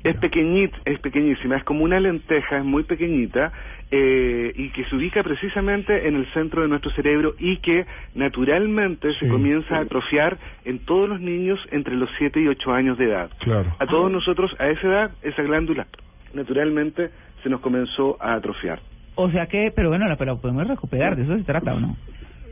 [0.03, 3.51] Es pequeñita, es pequeñísima, es como una lenteja, es muy pequeñita
[3.89, 9.13] eh, y que se ubica precisamente en el centro de nuestro cerebro y que naturalmente
[9.19, 13.05] se comienza a atrofiar en todos los niños entre los 7 y 8 años de
[13.05, 13.29] edad.
[13.39, 13.75] Claro.
[13.79, 15.87] A todos nosotros a esa edad, esa glándula
[16.33, 17.09] naturalmente
[17.43, 18.79] se nos comenzó a atrofiar.
[19.15, 21.97] O sea que, pero bueno, pero podemos recuperar, de eso se trata, ¿o no?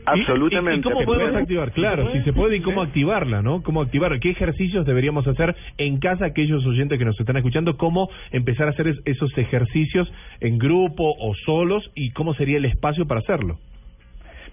[0.06, 0.76] Absolutamente.
[0.76, 1.72] ¿Y, y cómo ¿Se podemos activar?
[1.72, 3.62] Claro, si se puede y cómo activarla, ¿no?
[3.62, 4.18] ¿Cómo activar?
[4.20, 7.76] ¿Qué ejercicios deberíamos hacer en casa aquellos oyentes que nos están escuchando?
[7.76, 12.64] ¿Cómo empezar a hacer es- esos ejercicios en grupo o solos y cómo sería el
[12.64, 13.58] espacio para hacerlo?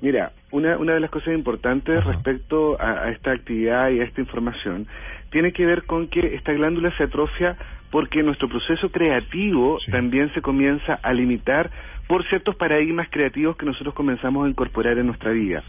[0.01, 4.21] Mira, una, una de las cosas importantes respecto a, a esta actividad y a esta
[4.21, 4.85] información
[5.31, 7.57] tiene que ver con que esta glándula se atrofia
[7.89, 11.71] porque nuestro proceso creativo también se comienza a limitar
[12.07, 15.63] por ciertos paradigmas creativos que nosotros comenzamos a incorporar en nuestra vida.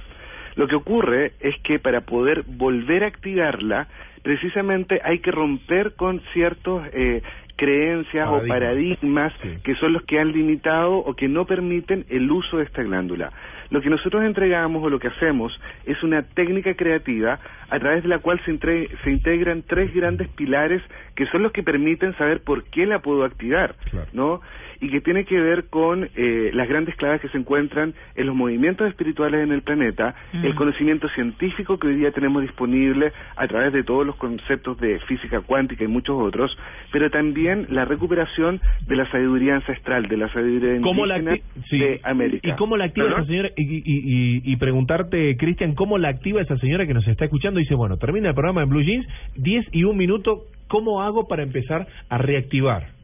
[0.55, 3.87] Lo que ocurre es que para poder volver a activarla,
[4.23, 7.23] precisamente hay que romper con ciertos eh,
[7.57, 9.33] creencias o Paradigmas.
[9.35, 12.83] paradigmas que son los que han limitado o que no permiten el uso de esta
[12.83, 13.33] glándula.
[13.71, 15.53] Lo que nosotros entregamos o lo que hacemos
[15.85, 17.39] es una técnica creativa
[17.71, 20.83] a través de la cual se, entre- se integran tres grandes pilares
[21.15, 23.75] que son los que permiten saber por qué la puedo activar,
[24.13, 24.41] ¿no?
[24.81, 28.35] Y que tiene que ver con eh, las grandes claves que se encuentran en los
[28.37, 30.45] movimientos espirituales en el planeta, Mm.
[30.45, 34.99] el conocimiento científico que hoy día tenemos disponible a través de todos los conceptos de
[35.01, 36.57] física cuántica y muchos otros,
[36.93, 41.79] pero también la recuperación de la sabiduría ancestral, de la sabiduría ¿Cómo la indígena sí.
[41.79, 42.49] de América.
[42.49, 43.51] ¿Y cómo la activa señora?
[43.61, 47.59] Y, y, y, preguntarte, Cristian, ¿cómo la activa esa señora que nos está escuchando?
[47.59, 51.43] Dice, bueno, termina el programa en Blue Jeans, 10 y un minuto, ¿cómo hago para
[51.43, 52.98] empezar a reactivar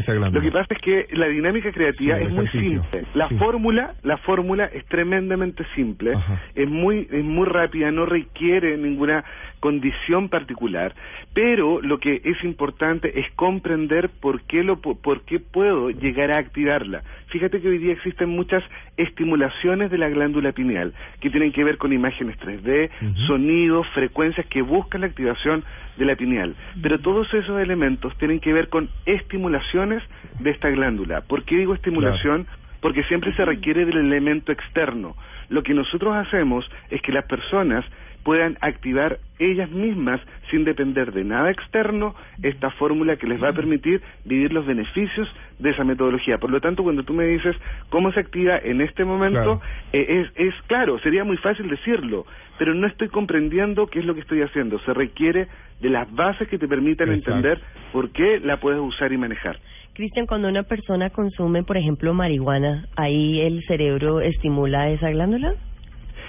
[0.00, 3.04] esa Lo que pasa es que la dinámica creativa Sí, es muy simple.
[3.14, 3.36] La Sí.
[3.36, 6.14] fórmula, la fórmula es tremendamente simple,
[6.54, 9.24] es muy es muy rápida, no requiere ninguna
[9.60, 10.94] condición particular,
[11.32, 16.38] pero lo que es importante es comprender por qué lo por qué puedo llegar a
[16.38, 17.02] activarla.
[17.28, 18.62] Fíjate que hoy día existen muchas
[18.96, 22.90] estimulaciones de la glándula pineal que tienen que ver con imágenes 3D,
[23.26, 25.64] sonidos, frecuencias que buscan la activación
[25.96, 26.54] de la pineal.
[26.82, 30.02] Pero todos esos elementos tienen que ver con estimulaciones
[30.40, 31.22] de esta glándula.
[31.22, 32.46] ¿Por qué digo estimulación?
[32.80, 35.16] Porque siempre se requiere del elemento externo.
[35.48, 37.84] Lo que nosotros hacemos es que las personas
[38.24, 40.20] puedan activar ellas mismas,
[40.50, 45.28] sin depender de nada externo, esta fórmula que les va a permitir vivir los beneficios
[45.58, 46.38] de esa metodología.
[46.38, 47.54] Por lo tanto, cuando tú me dices
[47.90, 49.60] cómo se activa en este momento,
[49.92, 52.26] eh, es, es claro, sería muy fácil decirlo,
[52.58, 54.78] pero no estoy comprendiendo qué es lo que estoy haciendo.
[54.80, 55.48] Se requiere
[55.80, 57.60] de las bases que te permitan entender
[57.92, 59.58] por qué la puedes usar y manejar.
[59.92, 65.54] Cristian, cuando una persona consume, por ejemplo, marihuana, ¿ahí el cerebro estimula esa glándula?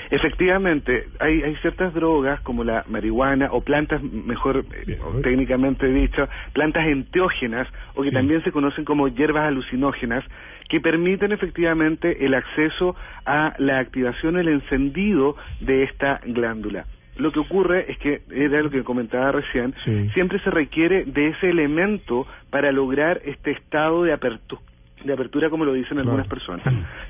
[0.10, 6.88] Efectivamente, hay, hay ciertas drogas como la marihuana o plantas, mejor eh, técnicamente dicho, plantas
[6.88, 10.24] enteógenas o que también se conocen como hierbas alucinógenas
[10.70, 12.96] que permiten efectivamente el acceso
[13.26, 16.86] a la activación, el encendido de esta glándula.
[17.18, 19.74] Lo que ocurre es que, era lo que comentaba recién,
[20.14, 24.62] siempre se requiere de ese elemento para lograr este estado de apertura
[25.04, 26.66] de apertura como lo dicen algunas personas.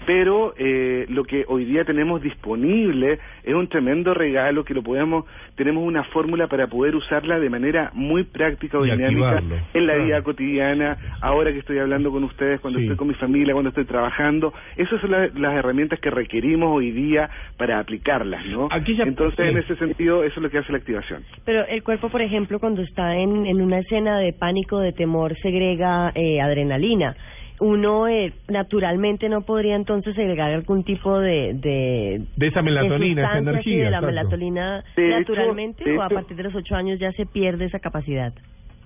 [0.05, 5.25] Pero eh, lo que hoy día tenemos disponible es un tremendo regalo que lo podemos,
[5.55, 9.87] tenemos una fórmula para poder usarla de manera muy práctica o Y dinámica activarlo, en
[9.87, 10.05] la claro.
[10.05, 13.85] vida cotidiana, ahora que estoy hablando con ustedes, cuando estoy con mi familia, cuando estoy
[13.85, 14.53] trabajando.
[14.75, 18.67] Esas son la- las herramientas que requerimos hoy día para aplicarlas, ¿no?
[19.09, 21.23] Entonces, en ese sentido, eso es lo que hace la activación.
[21.45, 25.33] Pero el cuerpo, por ejemplo, cuando está en, en una escena de pánico, de temor,
[25.41, 27.15] segrega eh, adrenalina.
[27.59, 31.53] Uno eh, naturalmente no podría entonces segregar algún tipo de...
[31.53, 34.07] De, De esa melatonina, esa energía, de la exacto.
[34.07, 37.79] melatonina De naturalmente o a hecho- partir de los ocho años ya se pierde esa
[37.79, 38.33] capacidad.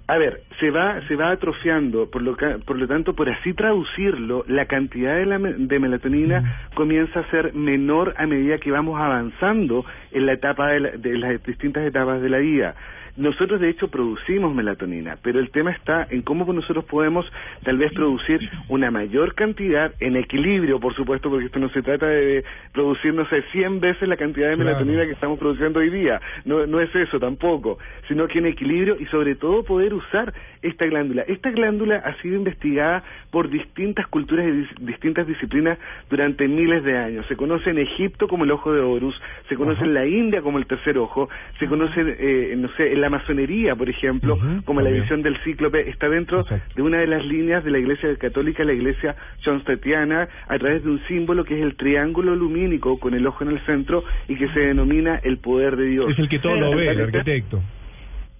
[0.08, 3.54] A ver, se va, se va atrofiando, por lo, ca- por lo tanto, por así
[3.54, 9.00] traducirlo, la cantidad de, la de melatonina comienza a ser menor a medida que vamos
[9.00, 12.74] avanzando en la etapa de, la- de las distintas etapas de la vida.
[13.20, 17.30] Nosotros, de hecho, producimos melatonina, pero el tema está en cómo nosotros podemos
[17.64, 18.40] tal vez producir
[18.70, 23.28] una mayor cantidad en equilibrio, por supuesto, porque esto no se trata de producir, no
[23.28, 24.70] sé, 100 veces la cantidad de Claro.
[24.70, 26.22] melatonina que estamos produciendo hoy día.
[26.46, 30.86] No, no es eso tampoco, sino que en equilibrio y sobre todo poder usar esta
[30.86, 31.24] glándula.
[31.28, 35.78] Esta glándula ha sido investigada por distintas culturas y dis- distintas disciplinas
[36.10, 37.26] durante miles de años.
[37.28, 40.58] Se conoce en Egipto como el ojo de Horus, se conoce en la India como
[40.58, 44.90] el tercer ojo, se conoce, eh, no sé, en la masonería, por ejemplo, como la
[44.90, 46.46] visión del cíclope, está dentro
[46.76, 50.90] de una de las líneas de la Iglesia Católica, la Iglesia Johnstetiana, a través de
[50.90, 54.48] un símbolo que es el triángulo lumínico con el ojo en el centro y que
[54.50, 56.12] se denomina el poder de Dios.
[56.12, 57.62] Es el que todo lo ve, el arquitecto.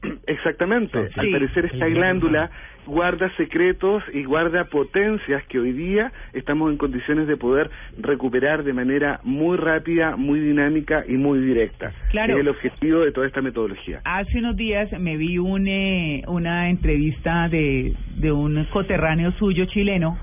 [0.28, 0.98] Exactamente.
[1.16, 2.50] Al parecer esta glándula
[2.86, 7.70] guarda secretos y guarda potencias que hoy día estamos en condiciones de poder
[8.00, 11.92] recuperar de manera muy rápida, muy dinámica y muy directa.
[12.10, 12.34] Claro.
[12.36, 14.02] Es el objetivo de toda esta metodología.
[14.06, 20.18] Hace unos días me vi un, eh, una entrevista de, de un coterráneo suyo chileno,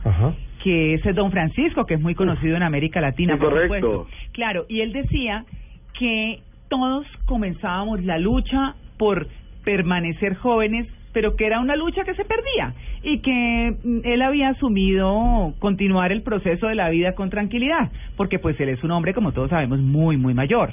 [0.64, 3.76] que es Don Francisco, que es muy conocido en América Latina, Sí, por correcto.
[3.76, 4.32] supuesto.
[4.32, 5.44] Claro, y él decía
[5.96, 9.28] que todos comenzábamos la lucha por
[9.66, 14.50] permanecer jóvenes, pero que era una lucha que se perdía y que mm, él había
[14.50, 19.12] asumido continuar el proceso de la vida con tranquilidad, porque pues él es un hombre,
[19.12, 20.72] como todos sabemos, muy, muy mayor.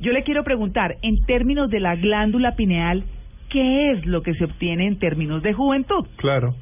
[0.00, 3.04] Yo le quiero preguntar, en términos de la glándula pineal,
[3.50, 6.04] ¿qué es lo que se obtiene en términos de juventud?
[6.16, 6.56] Claro.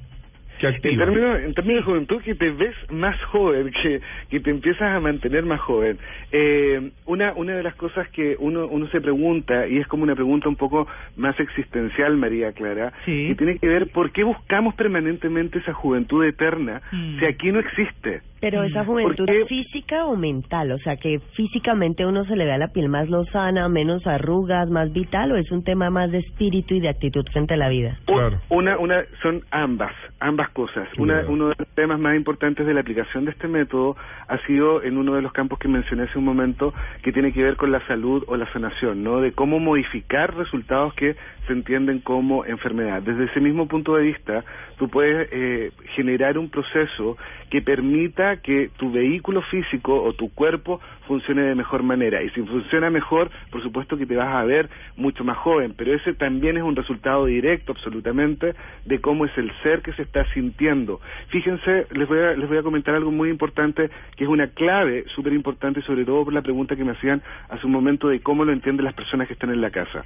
[0.60, 4.00] En términos, en términos de juventud, que te ves más joven, que,
[4.30, 5.98] que te empiezas a mantener más joven.
[6.30, 10.14] Eh, una, una de las cosas que uno, uno se pregunta, y es como una
[10.14, 10.86] pregunta un poco
[11.16, 16.80] más existencial, María Clara, que tiene que ver por qué buscamos permanentemente esa juventud eterna
[17.18, 18.22] si aquí no existe.
[18.40, 22.72] Pero esa juventud física o mental, o sea, que físicamente uno se le vea la
[22.72, 26.80] piel más lozana, menos arrugas, más vital, o es un tema más de espíritu y
[26.80, 28.00] de actitud frente a la vida.
[28.48, 30.88] Una, una, son ambas, ambas cosas.
[30.98, 33.96] Una, uno de los temas más importantes de la aplicación de este método
[34.28, 37.42] ha sido en uno de los campos que mencioné hace un momento, que tiene que
[37.42, 39.20] ver con la salud o la sanación, ¿no?
[39.20, 41.16] De cómo modificar resultados que
[41.46, 43.02] se entienden como enfermedad.
[43.02, 44.44] Desde ese mismo punto de vista,
[44.82, 47.16] tú puedes eh, generar un proceso
[47.50, 52.22] que permita que tu vehículo físico o tu cuerpo funcione de mejor manera.
[52.22, 55.94] Y si funciona mejor, por supuesto que te vas a ver mucho más joven, pero
[55.94, 58.54] ese también es un resultado directo absolutamente
[58.86, 61.00] de cómo es el ser que se está sintiendo.
[61.28, 65.04] Fíjense, les voy a, les voy a comentar algo muy importante, que es una clave
[65.14, 68.44] súper importante, sobre todo por la pregunta que me hacían hace un momento de cómo
[68.44, 70.04] lo entienden las personas que están en la casa.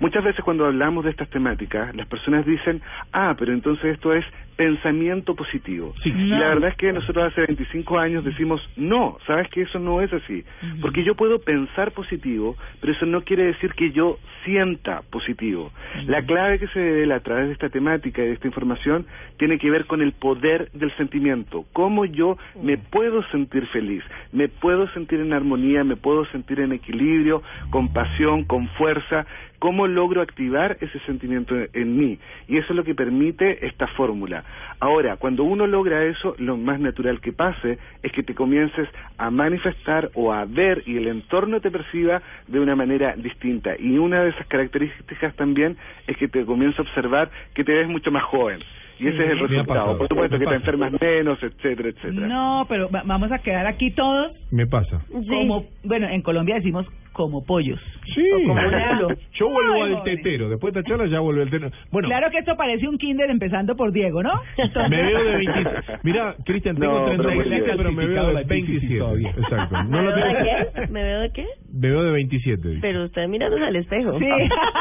[0.00, 2.80] Muchas veces cuando hablamos de estas temáticas, las personas dicen,
[3.12, 4.15] ah, pero entonces esto es
[4.56, 5.94] pensamiento positivo.
[6.02, 6.08] Sí.
[6.08, 6.38] Y No.
[6.38, 10.12] la verdad es que nosotros hace 25 años decimos, no, sabes que eso no es
[10.12, 10.44] así.
[10.80, 15.72] Porque yo puedo pensar positivo, pero eso no quiere decir que yo sienta positivo.
[16.06, 19.06] La clave que se devela a través de esta temática y de esta información
[19.38, 21.66] tiene que ver con el poder del sentimiento.
[21.72, 24.02] Cómo yo me puedo sentir feliz,
[24.32, 29.26] me puedo sentir en armonía, me puedo sentir en equilibrio, con pasión, con fuerza.
[29.58, 32.18] ¿Cómo logro activar ese sentimiento en mí?
[32.48, 34.44] Y eso es lo que permite esta fórmula.
[34.80, 38.88] Ahora, cuando uno logra eso, lo más natural que pase es que te comiences
[39.18, 43.74] a manifestar o a ver y el entorno te perciba de una manera distinta.
[43.78, 45.76] Y una de esas características también
[46.06, 48.60] es que te comienza a observar que te ves mucho más joven.
[48.98, 49.98] Y ese Sí, es el resultado.
[49.98, 52.26] Por supuesto que te enfermas menos, etcétera, etcétera.
[52.28, 55.02] No, pero va- vamos a quedar aquí todos Me pasa.
[55.28, 56.86] como, bueno, en Colombia decimos
[57.16, 57.80] como pollos.
[58.14, 58.22] Sí.
[58.46, 58.54] Como.
[59.32, 60.16] Yo vuelvo Ay, al joven.
[60.16, 60.48] tetero.
[60.50, 61.70] Después de esta charla ya vuelvo al tetero.
[61.90, 64.32] Bueno, Claro que esto parece un kinder empezando por Diego, ¿no?
[64.90, 65.70] me veo de 20.
[66.02, 69.40] Mira, Cristian, tengo No, pero 37, muy pero, me veo de 27.
[69.40, 69.76] Exacto.
[69.86, 70.86] No ¿Me veo de qué?
[70.92, 71.46] ¿Me veo de qué?
[71.72, 72.68] Me veo de 27.
[72.68, 72.80] dice.
[72.82, 74.18] Pero usted mirándose al espejo.
[74.18, 74.26] Sí.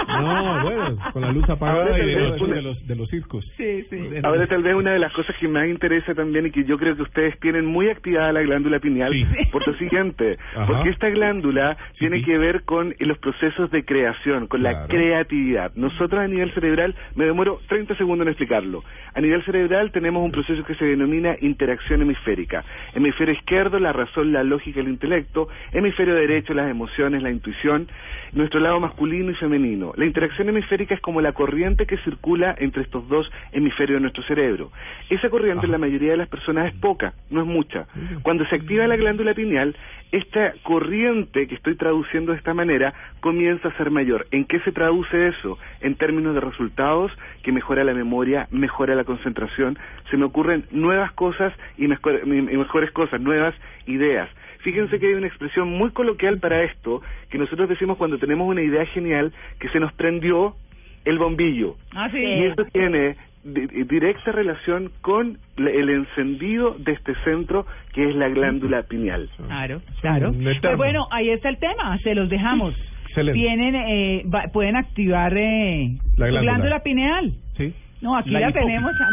[0.07, 3.45] No, bueno, con la luz apagada y de los, una- de los, de los circos.
[3.57, 3.97] Sí, sí.
[4.23, 6.95] Ahora tal vez una de las cosas que más interesa también y que yo creo
[6.95, 9.13] que ustedes tienen muy activada la glándula pineal
[9.51, 10.67] por lo siguiente, Ajá.
[10.67, 15.71] porque esta glándula tiene que ver con los procesos de creación, con la creatividad.
[15.75, 18.83] Nosotros a nivel cerebral, me demoro 30 segundos en explicarlo,
[19.13, 22.65] a nivel cerebral tenemos un proceso que se denomina interacción hemisférica.
[22.93, 27.87] Hemisferio izquierdo, la razón, la lógica, el intelecto, hemisferio derecho, las emociones, la intuición,
[28.33, 29.93] nuestro lado masculino y femenino.
[29.95, 34.23] La interacción hemisférica es como la corriente que circula entre estos dos hemisferios de nuestro
[34.23, 34.71] cerebro.
[35.09, 37.87] Esa corriente en la mayoría de las personas es poca, no es mucha.
[38.23, 39.75] Cuando se activa la glándula pineal,
[40.11, 44.27] esta corriente que estoy traduciendo de esta manera comienza a ser mayor.
[44.31, 45.57] ¿En qué se traduce eso?
[45.81, 47.11] En términos de resultados,
[47.43, 49.77] que mejora la memoria, mejora la concentración,
[50.09, 53.53] se me ocurren nuevas cosas y, mejor- y mejores cosas, nuevas
[53.87, 54.29] ideas.
[54.59, 58.61] Fíjense que hay una expresión muy coloquial para esto, que nosotros decimos cuando tenemos una
[58.61, 60.55] idea genial, que se nos prendió
[61.03, 61.75] el bombillo.
[61.93, 62.17] Ah, sí.
[62.17, 63.15] Y eso tiene
[63.45, 69.29] di- directa relación con el encendido de este centro que es la glándula pineal.
[69.47, 70.33] Claro, claro.
[70.33, 72.75] Pues bueno, ahí está el tema, se los dejamos.
[73.07, 73.39] Excelente.
[73.39, 76.41] Tienen, eh, va- pueden activar eh, La glándula.
[76.41, 77.33] glándula pineal.
[77.55, 77.73] Sí.
[78.01, 79.07] No, aquí La tenemos a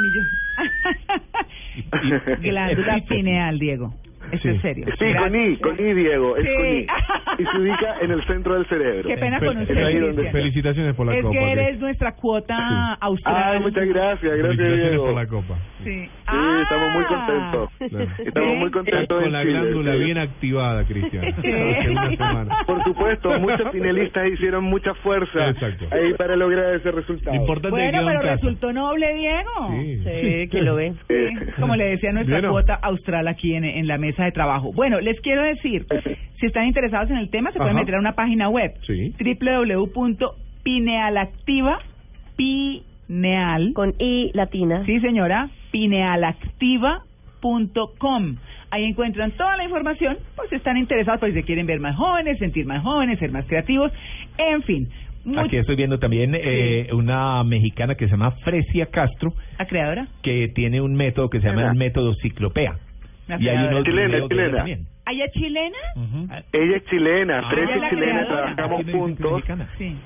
[2.40, 3.94] glándula pineal, Diego.
[4.32, 4.86] Esto es serio.
[4.98, 6.54] Sí, con I, con I, Diego, es Sí.
[6.56, 6.86] con I.
[7.38, 9.08] Y se ubica en el centro del cerebro.
[9.08, 10.32] Qué pena con Es usted, ahí donde- Cristian.
[10.32, 11.32] Felicitaciones por la es copa.
[11.34, 13.36] que eres nuestra cuota austral.
[13.56, 15.04] Ah, muchas gracias, gracias Felicitaciones Diego.
[15.06, 15.58] por la copa.
[15.84, 15.90] Sí.
[16.04, 17.70] Sí, estamos muy contentos.
[18.26, 19.98] Estamos muy contentos Con la Chile, glándula sí.
[20.04, 21.24] bien activada, Cristian.
[21.42, 21.52] Sí.
[21.52, 22.56] Hace una semana.
[22.66, 25.86] Por supuesto, muchos finalistas hicieron mucha fuerza Exacto.
[25.90, 27.34] ahí para lograr ese resultado.
[27.36, 28.34] Importante que Bueno, en pero casa.
[28.34, 30.02] resultó noble, Diego.
[30.04, 30.48] Sí.
[30.50, 30.92] que lo ve.
[31.08, 34.72] Sí, como le decía nuestra cuota austral aquí en, en la mesa de trabajo.
[34.72, 35.84] Bueno, les quiero decir,
[36.40, 37.82] si están interesados en el tema, se pueden Ajá.
[37.82, 39.12] meter a una página web, Sí.
[39.18, 41.78] www.pinealactiva,
[42.36, 44.84] pineal, Con I latina.
[44.86, 48.36] sí señora, pinealactiva.com.
[48.70, 51.94] Ahí encuentran toda la información, pues si están interesados, pues si se quieren ver más
[51.96, 53.92] jóvenes, sentir más jóvenes, ser más creativos,
[54.38, 54.88] en fin.
[55.24, 60.06] Muy- Aquí estoy viendo también eh, una mexicana que se llama Fresia Castro, ¿La creadora?
[60.22, 62.76] que tiene un método que se llama el método ciclopea.
[63.28, 64.56] Y hay unos Chilena, videos ella chilena.
[64.58, 64.86] también.
[65.04, 65.78] ¿Ah, ella es chilena?
[66.52, 69.32] Ella es chilena, Ah, Fresia ella es chilena, trabajamos juntos.
[69.32, 69.68] mexicana.
[69.78, 69.96] Sí.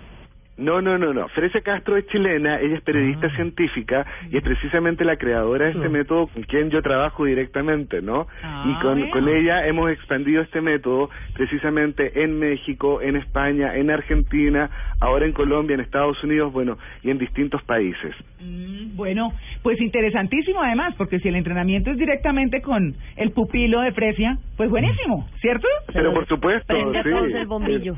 [0.58, 1.28] No, no, no, no.
[1.28, 3.36] Fresia Castro es chilena, ella es periodista Ah.
[3.36, 8.26] científica y es precisamente la creadora de este método con quien yo trabajo directamente, ¿no?
[8.42, 9.10] Ah, y con, bueno.
[9.12, 14.70] con ella hemos expandido este método precisamente en México, en España, en Argentina,
[15.00, 18.14] ahora en Colombia, en Estados Unidos, bueno, y en distintos países.
[18.40, 23.92] Mm, Bueno, pues interesantísimo además, porque si el entrenamiento es directamente con el pupilo de
[23.92, 25.68] Fresia, pues buenísimo, ¿cierto?
[25.92, 27.10] Pero por supuesto, sí.
[27.34, 27.94] el bombillo.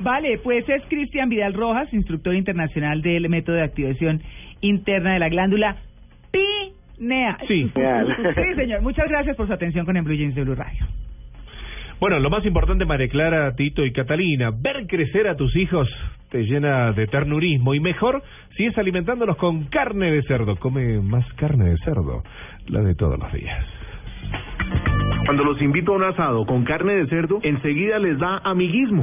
[0.00, 4.22] Vale, pues es Cristian Vidal Rojas, instructor internacional del método de activación
[4.60, 5.76] interna de la glándula
[6.30, 7.36] pineal.
[7.48, 7.70] Sí.
[7.74, 8.16] Genial.
[8.34, 8.82] Sí, señor.
[8.82, 10.86] Muchas gracias por su atención con el Blue Jeans de Blue Radio.
[12.02, 15.88] Bueno, lo más importante, María Clara, Tito y Catalina, ver crecer a tus hijos
[16.30, 18.22] te llena de ternurismo y mejor
[18.56, 20.56] si es alimentándolos con carne de cerdo.
[20.56, 22.24] Come más carne de cerdo,
[22.66, 23.64] la de todos los días.
[25.26, 29.02] Cuando los invito a un asado con carne de cerdo, enseguida les da amiguismo.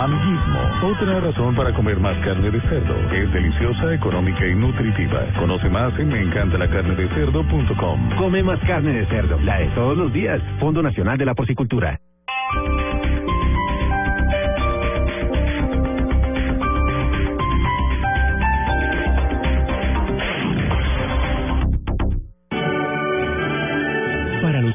[0.00, 2.96] Amiguismo, otra razón para comer más carne de cerdo.
[3.12, 5.26] Es deliciosa, económica y nutritiva.
[5.38, 8.16] Conoce más en meencantalacarnedecerdo.com.
[8.16, 10.40] Come más carne de cerdo, la de todos los días.
[10.58, 12.00] Fondo Nacional de la Porcicultura.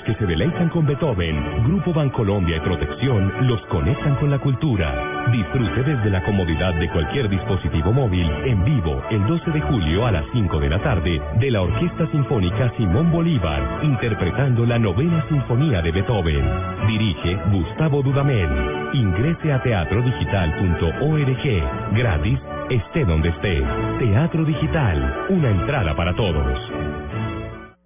[0.04, 5.26] Que se deleitan con Beethoven, Grupo Bancolombia y Protección los conectan con la cultura.
[5.32, 10.12] Disfrute desde la comodidad de cualquier dispositivo móvil en vivo el 12 de julio a
[10.12, 15.82] las 5 de la tarde de la Orquesta Sinfónica Simón Bolívar, interpretando la novena sinfonía
[15.82, 16.46] de Beethoven.
[16.88, 18.50] Dirige Gustavo Dudamel.
[18.94, 21.96] Ingrese a teatrodigital.org.
[21.96, 22.40] Gratis,
[22.70, 23.64] esté donde esté.
[24.00, 26.85] Teatro Digital, una entrada para todos.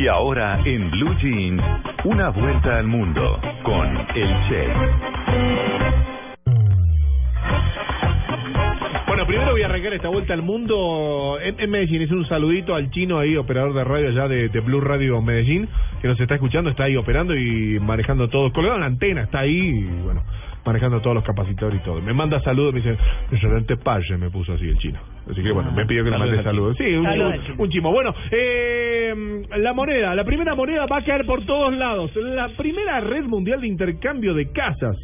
[0.00, 1.62] Y ahora en Blue Jeans,
[2.04, 4.66] una vuelta al mundo con el Che.
[9.06, 12.00] Bueno, primero voy a arrancar esta vuelta al mundo en, Medellín.
[12.00, 15.68] Es un saludito al chino ahí, operador de radio allá de, de Blue Radio Medellín,
[16.00, 18.50] que nos está escuchando, está ahí operando y manejando todo.
[18.54, 20.22] Colgado en la antena, está ahí, y, bueno,
[20.64, 22.00] manejando todos los capacitores y todo.
[22.00, 22.96] Me manda saludos, me dice,
[23.30, 25.00] excelente paye, me puso así el chino.
[25.30, 26.76] Así que bueno, me pidió que le mande saludos.
[26.76, 27.92] Sí, un, Saludos un chimo.
[27.92, 32.14] Bueno, eh, la moneda, la primera moneda va a caer por todos lados.
[32.16, 34.96] La primera red mundial de intercambio de casas.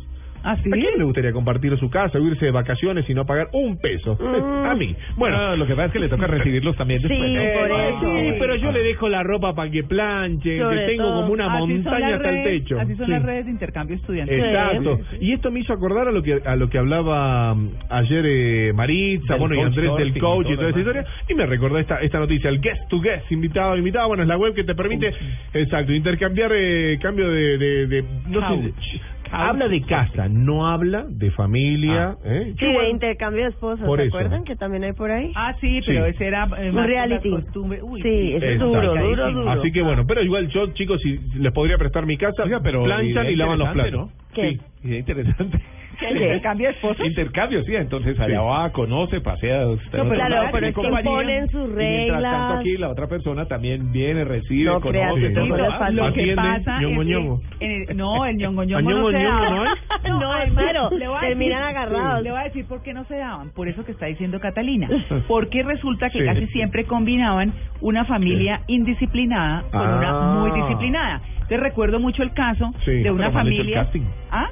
[0.49, 3.49] ¿Ah, ¿A quién le gustaría compartir su casa o irse de vacaciones y no pagar
[3.53, 4.17] un peso?
[4.21, 4.67] Mm.
[4.67, 4.95] A mí.
[5.17, 7.21] Bueno, lo que pasa es que le toca recibirlos también después.
[7.21, 7.41] ¿no?
[7.41, 7.95] Eh,
[8.33, 11.21] sí, pero yo le dejo la ropa para que planche, Sobre que tengo todo.
[11.23, 12.81] como una Así son montaña las hasta el redes- techo.
[12.81, 13.13] Así son Sí.
[13.13, 14.39] las redes de intercambio estudiantil.
[14.39, 15.01] Exacto.
[15.21, 18.73] Y esto me hizo acordar a lo que a lo que hablaba mm, ayer eh,
[18.73, 21.47] Maritza, Del bueno, y Andrés del y coach y todo toda esa historia, y me
[21.47, 24.65] recordó esta esta noticia, el guest to guest, invitado, invitado, bueno, es la web que
[24.65, 25.13] te permite,
[25.55, 29.01] exacto, intercambiar eh, cambio de, de, de- no sé, Couch.
[29.37, 32.55] Habla de casa, no habla de familia, ¿eh?
[32.59, 34.17] Sí, de intercambio de esposos, Por ¿se eso.
[34.17, 35.33] acuerdan que también hay por ahí?
[35.35, 36.11] Ah, sí, pero Sí.
[36.11, 37.31] ese era eh, más reality.
[37.31, 37.81] costumbres.
[37.83, 39.09] Uy, Sí, es duro, Exacto.
[39.09, 39.51] duro, duro.
[39.51, 43.25] Así que bueno, pero igual yo, chicos, si les podría prestar mi casa, pero planchan
[43.25, 43.93] idea y lavan los platos.
[43.93, 44.11] ¿no?
[44.35, 44.59] ¿Qué?
[44.83, 44.89] Sí.
[44.89, 45.59] Idea interesante.
[46.11, 47.07] ¿Intercambio de esposos?
[47.07, 49.67] Intercambio, sí, entonces allá va, conoce, pasea.
[49.69, 52.61] usted No, otro claro, pero es que imponen sus y Mientras tanto reglas.
[52.61, 55.31] aquí la otra persona también viene, recibe, No conoce.
[55.31, 55.47] todo.
[55.47, 55.91] todo Ah.
[55.91, 57.41] Lo que Atiende, pasa ñongo, es ñongo.
[57.61, 59.51] en el- no, el ñongo ¿A ñongo ñongo, no se daba.
[59.51, 59.69] no hay?
[60.17, 62.23] No, además, pero le voy a terminan decir- agarrados.
[62.23, 64.89] Le voy a decir por qué no se daban, por eso que está diciendo Catalina.
[65.29, 66.25] Porque resulta que Sí.
[66.25, 69.97] casi siempre combinaban una familia indisciplinada con Ah.
[69.99, 71.21] una muy disciplinada.
[71.35, 73.03] Entonces recuerdo mucho el caso Sí.
[73.03, 73.83] de una familia.
[73.85, 74.03] casting.
[74.31, 74.49] ¿Ah?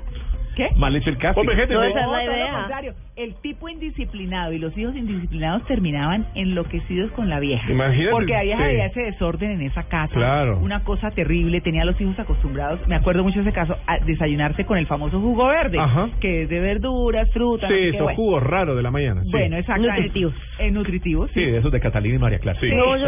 [0.55, 0.71] ¿Qué?
[0.77, 1.41] Mal hecho el casting.
[1.41, 2.69] Hombre, gente, No, esa es la idea.
[3.16, 7.70] El tipo indisciplinado y los hijos indisciplinados terminaban enloquecidos con la vieja.
[7.70, 8.65] Imagínate, Porque la vieja sí.
[8.65, 10.12] veía ese desorden en esa casa.
[10.12, 10.59] Claro.
[10.59, 11.61] Una cosa terrible.
[11.61, 14.89] Tenía a los hijos acostumbrados, me acuerdo mucho de ese caso, a desayunarse con el
[14.89, 15.78] famoso jugo verde.
[15.78, 16.09] Ajá.
[16.20, 17.69] Que es de verduras, frutas.
[17.70, 18.16] Sí, no sé qué, esos bueno.
[18.16, 19.23] jugos raros de la mañana.
[19.23, 19.31] sí.
[19.31, 19.95] Bueno, exactamente.
[20.03, 20.35] Nutritivos.
[20.59, 22.59] Eh, nutritivos, Sí, esos de Catalina y María Clara.
[22.61, 22.66] Sí.
[22.74, 23.07] No, yo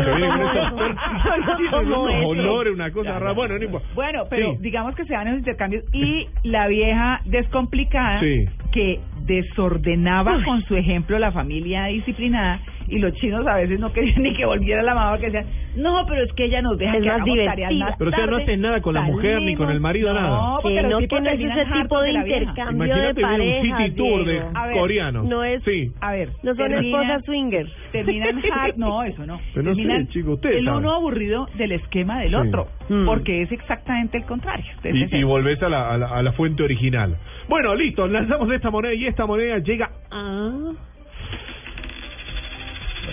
[2.72, 3.32] una cosa rara.
[3.32, 3.88] Bueno, no importa.
[3.94, 4.58] Bueno, pero Sí.
[4.60, 8.44] digamos que se dan esos intercambios y la vieja descomplicada Sí.
[8.72, 14.22] que desordenaba con su ejemplo la familia disciplinada y los chinos a veces no querían
[14.22, 15.46] ni que volviera la mamá que decían,
[15.76, 17.70] no, pero es que ella nos deja Es que más divertida.
[17.72, 20.20] más Pero o sea, no haces nada con la mujer ni con el marido, no,
[20.20, 20.58] nada.
[20.62, 24.24] porque no, que no es terminan ese tipo de intercambio de un parejas, city tour
[24.24, 24.42] de
[24.72, 25.26] coreanos.
[25.26, 25.90] No es, Sí.
[26.00, 27.70] A ver, no son esposas swingers.
[27.92, 29.38] terminan hard, no, eso no.
[29.52, 32.36] Pero no sé, terminan chico, el uno aburrido del esquema del Sí.
[32.36, 33.04] otro, Mm.
[33.04, 34.66] porque es exactamente el contrario.
[34.84, 37.16] Y, y volvés a la, a, la, a la fuente original.
[37.48, 40.72] Bueno, listo, lanzamos esta moneda y esta moneda llega a...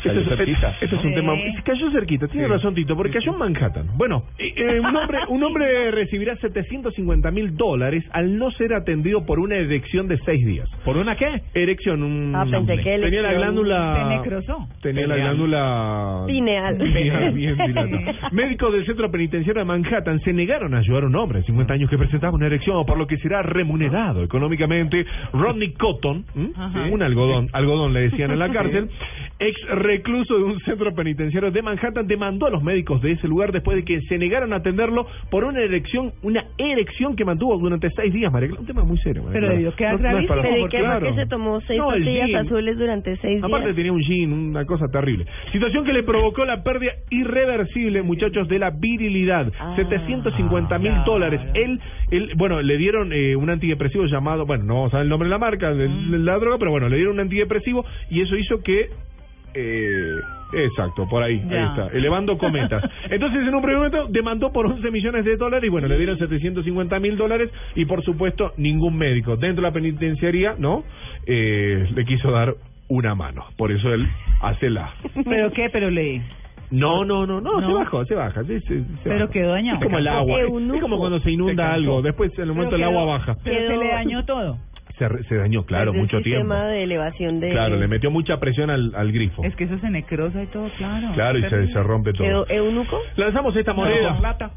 [0.01, 1.33] Cayó Este es, cerquita, este es un tema...
[1.63, 2.51] Cayó cerquita, tiene Sí.
[2.53, 3.87] razón Tito, porque cayó en Manhattan.
[3.95, 9.25] Bueno, eh, eh, un, hombre, un hombre recibirá 750 mil dólares al no ser atendido
[9.25, 10.69] por una erección de seis días.
[10.83, 11.41] ¿Por una qué?
[11.53, 12.35] Erección, un...
[12.35, 13.95] Ah, pensé que Tenía la glándula...
[14.09, 14.67] Se necrosó.
[14.81, 16.23] Tenía la glándula...
[16.27, 16.77] Pineal.
[16.77, 17.55] Pineal bien.
[18.31, 21.73] Médicos del centro penitenciario de Manhattan se negaron a ayudar a un hombre de 50
[21.73, 25.05] años que presentaba una erección, por lo que será remunerado económicamente.
[25.33, 26.25] Rodney Cotton,
[26.91, 28.89] un algodón, algodón le decían en la cárcel,
[29.39, 33.51] Ex recluso de un centro penitenciario de Manhattan demandó a los médicos de ese lugar
[33.51, 37.89] después de que se negaron a atenderlo por una erección, una erección que mantuvo durante
[37.91, 38.49] seis días, María.
[38.57, 39.23] Un tema muy serio.
[39.23, 41.07] María Pero debió quedar No- no es para- Pero ¿y qué fue Claro.
[41.07, 43.75] que se tomó seis No, pastillas azules durante seis Aparte días?
[43.75, 45.25] tenía un jean, una cosa terrible.
[45.51, 49.51] Situación que le provocó la pérdida irreversible, muchachos, de la virilidad.
[49.59, 49.73] Ah.
[49.75, 51.41] 750 mil dólares.
[51.53, 51.79] Él,
[52.11, 55.27] él, bueno, le dieron eh, un antidepresivo llamado, bueno, no vamos a ver el nombre
[55.27, 56.11] de la marca, de, Mm.
[56.11, 58.89] de la droga, pero bueno, le dieron un antidepresivo y eso hizo que...
[59.55, 60.15] Eh,
[60.53, 61.65] exacto, por ahí, ahí Ya.
[61.67, 62.83] está, elevando cometas.
[63.09, 66.17] Entonces, en un primer momento demandó por 11 millones de dólares y bueno, le dieron
[66.17, 70.83] 750 mil dólares y por supuesto ningún médico dentro de la penitenciaría, ¿no?
[71.25, 72.55] Eh, le quiso dar
[72.89, 73.45] una mano.
[73.57, 74.07] Por eso él
[74.41, 74.91] hace la...
[75.25, 75.69] ¿Pero qué?
[75.71, 76.21] Pero le...
[76.71, 77.67] No, no, no, no, No.
[77.67, 78.43] se bajó, se baja.
[78.45, 79.77] se- se- se Pero quedó dañado.
[79.77, 80.47] Es como el agua, es,
[80.81, 83.35] como cuando se inunda algo, después en el momento el agua quedó- baja.
[83.43, 84.57] Pero se le dañó todo.
[84.99, 86.43] Se, se dañó, claro, Desde el mucho tiempo.
[86.43, 87.49] sistema de elevación de...
[87.49, 89.43] Claro, le metió mucha presión al, al grifo.
[89.43, 91.11] Es que eso se necrosa y todo, claro.
[91.15, 92.27] Claro, y se, se rompe todo.
[92.27, 92.99] ¿Quedó eunuco?
[93.15, 94.17] Lanzamos esta moneda.
[94.19, 94.51] plata.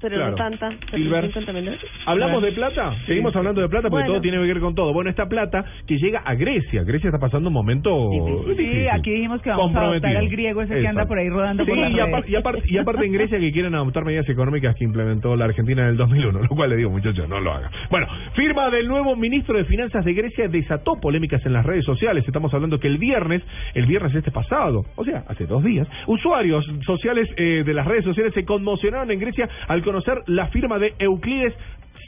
[0.00, 0.30] Pero Claro.
[0.30, 0.68] no tanta.
[0.90, 1.24] Silver.
[1.26, 1.90] 750 mil dólares.
[2.06, 2.94] ¿Hablamos de plata?
[3.06, 4.12] Seguimos hablando de plata porque Bueno.
[4.14, 4.92] todo tiene que ver con todo.
[4.92, 6.84] Bueno, esta plata que llega a Grecia.
[6.84, 8.20] Grecia está pasando un momento Sí,
[8.54, 8.88] difícil.
[8.90, 11.08] aquí dijimos que vamos a adoptar al griego ese que anda Exacto.
[11.08, 11.96] por ahí rodando Sí, por y, redes.
[11.96, 12.00] y
[12.36, 15.88] aparte, y aparte en Grecia que quieren adoptar medidas económicas que implementó la Argentina en
[15.88, 17.70] el 2001, lo cual le digo, muchachos, no lo hagan.
[17.90, 22.24] Bueno, firma del nuevo ministro de Finanzas de Grecia desató polémicas en las redes sociales.
[22.26, 23.42] Estamos hablando que el viernes,
[23.74, 28.04] el viernes este pasado, o sea, hace dos días, usuarios sociales eh, de las redes
[28.04, 31.54] sociales se conmocionaron en Grecia al conocer la firma de Euclides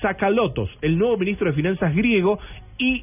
[0.01, 2.39] Sakalotos, el nuevo ministro de Finanzas griego,
[2.79, 3.03] y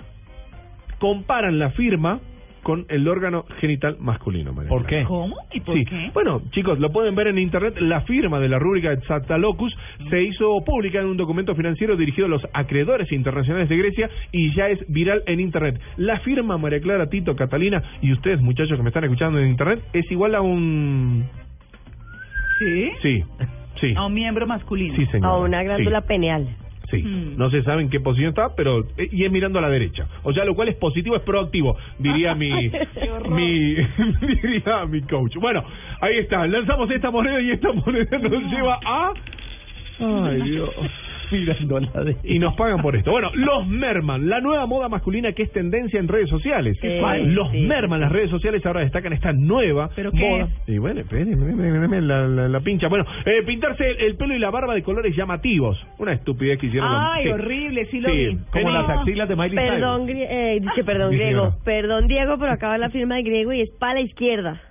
[0.99, 2.19] comparan la firma
[2.63, 4.51] con el órgano genital masculino.
[4.51, 5.03] María ¿Por qué?
[5.05, 5.37] ¿Cómo?
[5.53, 5.85] ¿Y por Sí.
[5.85, 6.11] qué?
[6.13, 7.77] Bueno, chicos, lo pueden ver en internet.
[7.79, 9.73] La firma de la rúbrica de Zatalocus
[10.09, 14.53] se hizo pública en un documento financiero dirigido a los acreedores internacionales de Grecia y
[14.53, 15.79] ya es viral en internet.
[15.95, 19.81] La firma María Clara, Tito, Catalina y ustedes, muchachos que me están escuchando en internet,
[19.93, 21.23] es igual a un...
[22.59, 22.89] ¿Sí?
[23.01, 23.23] Sí,
[23.79, 23.93] sí.
[23.95, 24.95] A un miembro masculino.
[24.95, 25.29] Sí, señora.
[25.33, 26.07] A una glándula Sí.
[26.07, 26.47] peneal.
[26.89, 27.37] Sí, Mm.
[27.37, 30.07] no se sabe en qué posición está, pero eh, y es mirando a la derecha.
[30.23, 32.49] O sea, lo cual es positivo, es proactivo, diría mi
[33.29, 33.75] mi
[34.41, 35.35] diría mi coach.
[35.35, 35.65] Bueno,
[35.99, 39.11] ahí está, lanzamos esta moneda y esta moneda nos lleva a
[39.99, 40.69] Ay, Dios.
[41.29, 42.15] La.
[42.23, 43.11] Y nos pagan por esto.
[43.11, 46.77] Bueno, los Merman, la nueva moda masculina que es tendencia en redes sociales.
[46.81, 46.87] Sí,
[47.25, 47.61] los sí.
[47.61, 50.47] Merman, las redes sociales ahora destacan esta nueva ¿Pero qué moda.
[50.67, 51.01] Y bueno,
[52.01, 52.87] la, la, la pincha.
[52.87, 55.77] Bueno, eh, pintarse el, el pelo y la barba de colores llamativos.
[55.99, 56.91] Una estupidez que hicieron.
[56.91, 57.29] los- Ay, sí.
[57.29, 58.37] horrible, sí lo Sí, vi.
[58.51, 58.81] como No.
[58.81, 59.55] las axilas de Miley.
[59.55, 61.53] Perdón, eh, dice perdón, griego.
[61.63, 64.61] Perdón, Diego, pero acaba la firma de griego y es para la izquierda.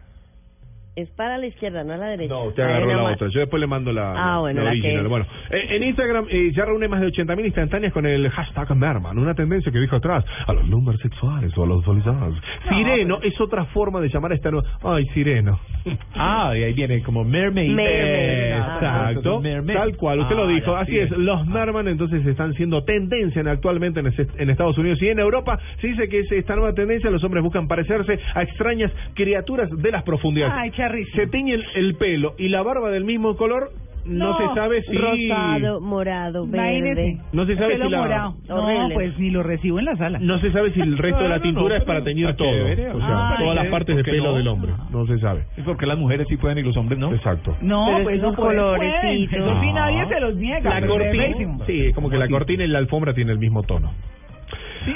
[0.96, 2.32] Es para la izquierda, no a la derecha.
[2.32, 3.28] No, usted agarró la otra.
[3.28, 5.04] Yo después le mando la, Ah, la- bueno, la la que original.
[5.04, 5.10] es.
[5.10, 9.18] Bueno, eh, en Instagram eh, ya reúne más de 80.000 instantáneas con el hashtag Merman,
[9.18, 12.36] una tendencia que dijo atrás a los números sexuales o a los visualizados.
[12.70, 14.66] Sireno es otra forma de llamar a esta nueva...
[14.82, 15.60] Ay, Sireno.
[16.18, 17.70] Ah, y ahí viene como mermaid.
[17.70, 18.56] Mermaid.
[18.56, 19.76] Exacto, Mermaid.
[19.76, 20.98] tal cual, usted lo Ah, dijo, así sí.
[20.98, 25.08] es, los Merman entonces están siendo tendencia en- actualmente en, ese- en Estados Unidos y
[25.08, 28.90] en Europa, se dice que es esta nueva tendencia, los hombres buscan parecerse a extrañas
[29.14, 30.54] criaturas de las profundidades.
[30.56, 31.16] Ay, charrísimo.
[31.16, 33.70] Se tiñen el pelo y la barba del mismo color,
[34.08, 34.96] no, No, se sabe si...
[34.96, 36.78] Rosado, morado, verde.
[36.78, 37.22] Imagínese.
[37.32, 38.34] No se sabe Pelo si la- morado.
[38.48, 38.94] No, Horrible.
[38.94, 40.18] pues ni lo recibo en la sala.
[40.20, 43.00] No se sabe si el resto de la tintura no, es para teñir todo, o
[43.00, 44.36] sea, Ay, todas las ¿por partes de qué pelo no?
[44.36, 45.42] del hombre, no se sabe.
[45.56, 47.12] Es porque las mujeres sí pueden y los hombres no.
[47.12, 47.56] Exacto.
[47.60, 49.00] No, Pero pues esos no colorecitos.
[49.00, 49.42] pueden.
[49.42, 50.70] Eso sí nadie se los niega.
[50.70, 53.38] La pero es cortina, sí, es como que la cortina y la alfombra tienen el
[53.40, 53.90] mismo tono.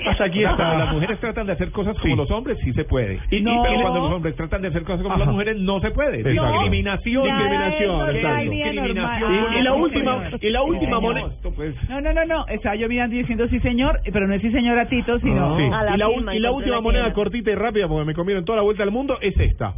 [0.06, 0.78] Hasta aquí Cuando está.
[0.78, 2.16] las mujeres tratan de hacer cosas como Sí.
[2.16, 3.18] los hombres, sí se puede.
[3.30, 3.62] Y- Y, no.
[3.62, 5.24] pero cuando los hombres tratan de hacer cosas como Ajá.
[5.24, 6.20] las mujeres, no se puede.
[6.20, 6.30] Exacto.
[6.52, 7.24] Discriminación.
[7.24, 8.76] Discriminación, Discriminación.
[8.76, 9.54] normal.
[9.54, 10.38] Y, y la Ah, última, señor.
[10.44, 11.02] y la última señor.
[11.02, 11.30] moneda.
[11.56, 12.46] Pues, No, no, no, no.
[12.48, 15.56] Estaba yo mirando y diciendo sí, señor, pero no es sí, señora Tito, sino.
[15.56, 15.64] Sí.
[15.72, 18.44] A la Y la, ul- y la última moneda cortita y rápida, porque me comieron
[18.44, 19.74] toda la vuelta al mundo, es esta.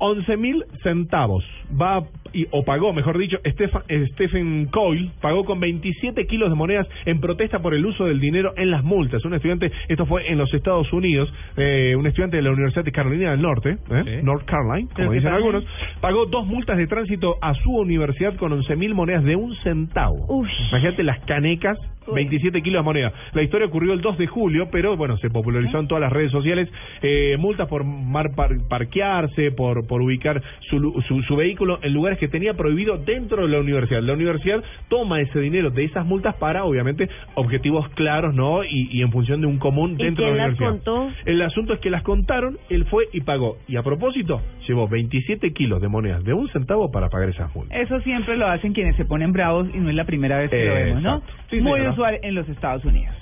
[0.00, 1.44] 11 mil centavos.
[1.80, 2.02] Va,
[2.32, 3.82] y, o pagó, mejor dicho, Stephen,
[4.14, 8.52] Stephen Coyle pagó con 27 kilos de monedas en protesta por el uso del dinero
[8.56, 9.24] en las multas.
[9.24, 12.92] Un estudiante, esto fue en los Estados Unidos, eh, un estudiante de la Universidad de
[12.92, 14.02] Carolina del Norte, ¿eh?
[14.04, 14.10] Sí.
[14.24, 15.64] North Carolina, ¿Pero como dicen algunos,
[16.00, 20.26] pagó dos multas de tránsito a su universidad con 11 mil monedas de un centavo.
[20.28, 20.48] Uy.
[20.70, 21.78] Imagínate las canecas
[22.12, 23.12] 27 kilos de moneda.
[23.34, 26.32] La historia ocurrió el 2 de julio, pero bueno, se popularizó en todas las redes
[26.32, 26.68] sociales.
[27.02, 30.40] Eh, multas por mar par- parquearse, por, por ubicar
[30.70, 34.00] su, lu- su, su vehículo en lugares que tenía prohibido dentro de la universidad.
[34.02, 38.62] La universidad toma ese dinero de esas multas para, obviamente, objetivos claros, ¿no?
[38.62, 40.84] Y, y en función de un común ¿Y dentro de quién la las universidad.
[40.84, 41.12] contó?
[41.26, 43.58] El asunto es que las contaron, él fue y pagó.
[43.66, 47.76] Y a propósito, llevó 27 kilos de monedas de un centavo para pagar esas multas.
[47.76, 50.64] Eso siempre lo hacen quienes se ponen bravos y no es la primera vez que
[50.64, 51.22] lo vemos, ¿no?
[51.50, 51.90] Sí, Muy señora.
[51.92, 53.14] usual en los Estados Unidos.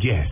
[0.00, 0.26] Yes.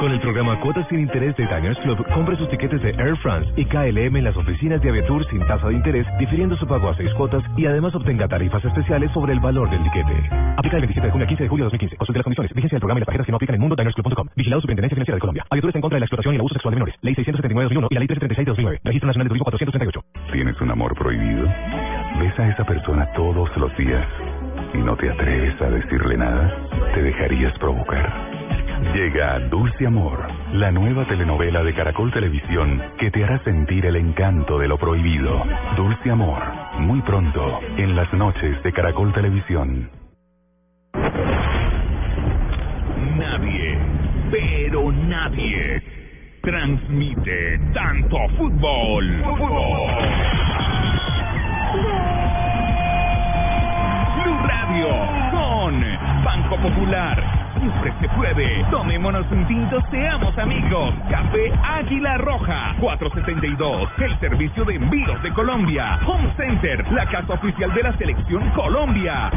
[0.00, 3.50] Con el programa Cuotas sin Interés de Diners Club, compre sus tiquetes de Air France
[3.56, 6.96] y KLM en las oficinas de Aviatur sin tasa de interés, difiriendo su pago a
[6.96, 10.28] seis cuotas y además obtenga tarifas especiales sobre el valor del tiquete.
[10.58, 11.96] Aplica del 27 de junio al 15 de julio de 2015.
[11.96, 12.52] Consulte las condiciones.
[12.54, 14.28] Vigencia del programa y las tarjetas que no aplican en mundodinersclub.com.
[14.36, 15.44] Vigilado Superintendencia Financiera de Colombia.
[15.50, 16.94] Aviatur está en contra de la explotación y el abuso sexual de menores.
[17.00, 18.80] Ley 679-2001 y la Ley 336-2009.
[18.84, 20.00] Registro Nacional de Turismo 438.
[20.32, 21.48] ¿Tienes un amor prohibido?
[22.20, 24.06] ¿Ves a esa persona todos los días
[24.74, 26.52] y no te atreves a decirle nada?
[26.94, 28.35] ¿Te dejarías provocar?
[28.82, 34.58] Llega Dulce Amor, la nueva telenovela de Caracol Televisión que te hará sentir el encanto
[34.58, 35.42] de lo prohibido.
[35.76, 36.42] Dulce Amor,
[36.78, 39.90] muy pronto, en las noches de Caracol Televisión.
[43.16, 43.78] Nadie,
[44.30, 45.82] pero nadie,
[46.42, 49.22] transmite tanto fútbol.
[49.24, 49.90] Fútbol.
[54.22, 54.88] Blue Radio
[55.30, 57.45] con Banco Popular.
[57.58, 58.64] Siempre se puede.
[58.70, 60.94] Tomémonos un tinto, seamos amigos.
[61.10, 62.74] Café Águila Roja.
[62.80, 63.88] 472.
[63.98, 65.98] El servicio de envíos de Colombia.
[66.06, 66.84] Home Center.
[66.92, 69.30] La casa oficial de la selección Colombia.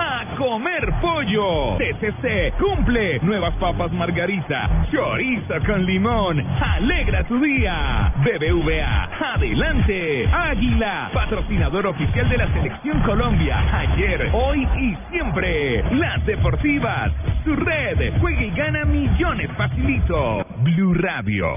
[0.00, 1.76] A comer pollo.
[1.76, 3.18] TCC cumple.
[3.20, 4.86] Nuevas papas margarita.
[4.92, 6.38] Chorizo con limón.
[6.60, 8.12] Alegra tu día.
[8.18, 9.08] BBVA.
[9.34, 10.28] Adelante.
[10.32, 11.10] Águila.
[11.12, 13.58] Patrocinador oficial de la selección Colombia.
[13.72, 15.82] Ayer, hoy y siempre.
[15.94, 17.10] Las deportivas.
[17.44, 18.12] Su red.
[18.20, 20.46] Juega y gana millones facilito.
[20.62, 21.48] Blue Radio.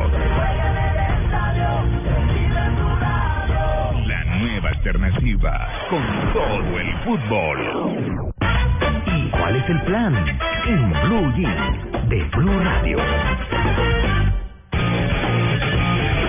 [4.42, 5.70] Nueva alternativa.
[5.92, 6.02] Con
[6.34, 8.34] todo el fútbol.
[9.06, 10.16] ¿Y cuál es el plan?
[10.68, 12.98] En Blue Jeans de Blue Radio.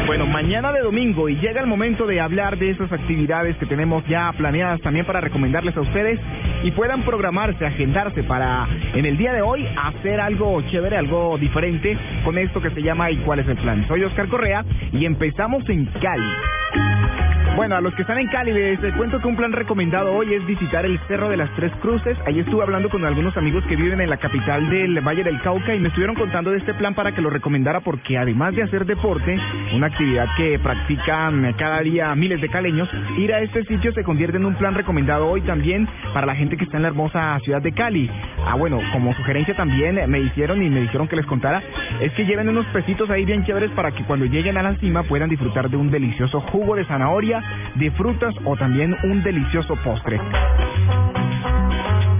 [0.06, 4.06] Bueno, mañana de domingo y llega el momento de hablar de esas actividades que tenemos
[4.06, 6.20] ya planeadas también para recomendarles a ustedes
[6.64, 11.96] y puedan programarse, agendarse para en el día de hoy hacer algo chévere, algo diferente
[12.26, 13.88] con esto que se llama ¿Y cuál es el plan?
[13.88, 16.61] Soy Oscar Correa y empezamos en Cali.
[17.54, 20.44] Bueno, a los que están en Cali, les cuento que un plan recomendado hoy es
[20.46, 22.16] visitar el Cerro de las Tres Cruces.
[22.26, 25.74] Ahí estuve hablando con algunos amigos que viven en la capital del Valle del Cauca
[25.74, 28.86] y me estuvieron contando de este plan para que lo recomendara porque además de hacer
[28.86, 29.38] deporte,
[29.74, 32.88] una actividad que practican cada día miles de caleños,
[33.18, 36.56] ir a este sitio se convierte en un plan recomendado hoy también para la gente
[36.56, 38.10] que está en la hermosa ciudad de Cali.
[38.46, 41.62] Ah, bueno, como sugerencia también me hicieron y me dijeron que les contara,
[42.00, 45.02] es que lleven unos pesitos ahí bien chéveres para que cuando lleguen a la cima
[45.02, 47.41] puedan disfrutar de un delicioso jugo de zanahoria,
[47.76, 50.20] de frutas o también un delicioso postre.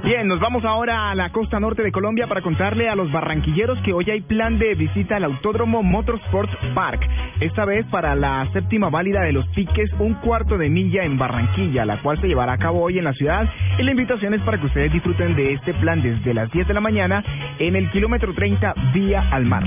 [0.05, 3.79] Bien, nos vamos ahora a la costa norte de Colombia para contarle a los barranquilleros
[3.83, 7.09] que hoy hay plan de visita al Autódromo Motorsports Park.
[7.39, 11.85] Esta vez para la séptima válida de los piques, un cuarto de milla en Barranquilla,
[11.85, 13.49] la cual se llevará a cabo hoy en la ciudad.
[13.79, 16.75] Y la invitación es para que ustedes disfruten de este plan desde las 10 de
[16.75, 17.25] la mañana
[17.61, 19.63] en el kilómetro 30 vía al mar.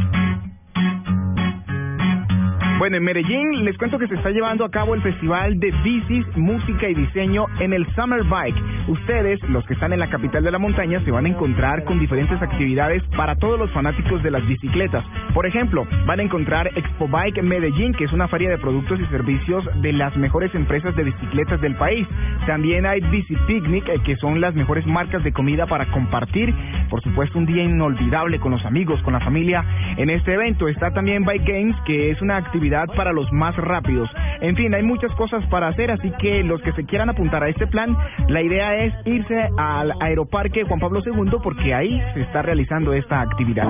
[2.78, 6.26] Bueno, en Medellín les cuento que se está llevando a cabo el Festival de Bicis,
[6.36, 8.58] Música y Diseño en el Summer Bike.
[8.90, 12.00] Ustedes, los que están en la capital de la montaña, se van a encontrar con
[12.00, 15.06] diferentes actividades para todos los fanáticos de las bicicletas.
[15.34, 19.06] Por ejemplo, van a encontrar Expo Bike Medellín, que es una feria de productos y
[19.06, 22.06] servicios de las mejores empresas de bicicletas del país.
[22.46, 26.54] También hay Bici Picnic, eh, que son las mejores marcas de comida para compartir.
[26.90, 29.64] Por supuesto, un día inolvidable con los amigos, con la familia.
[29.96, 32.65] En este evento está también Bike Games, que es una actividad
[32.96, 34.10] para los más rápidos.
[34.42, 37.50] En fin, hay muchas cosas para hacer, así que los que se quieran apuntar a
[37.50, 37.96] este plan,
[38.28, 43.22] la idea es irse al Aeroparque Juan Pablo II porque ahí se está realizando esta
[43.22, 43.68] actividad.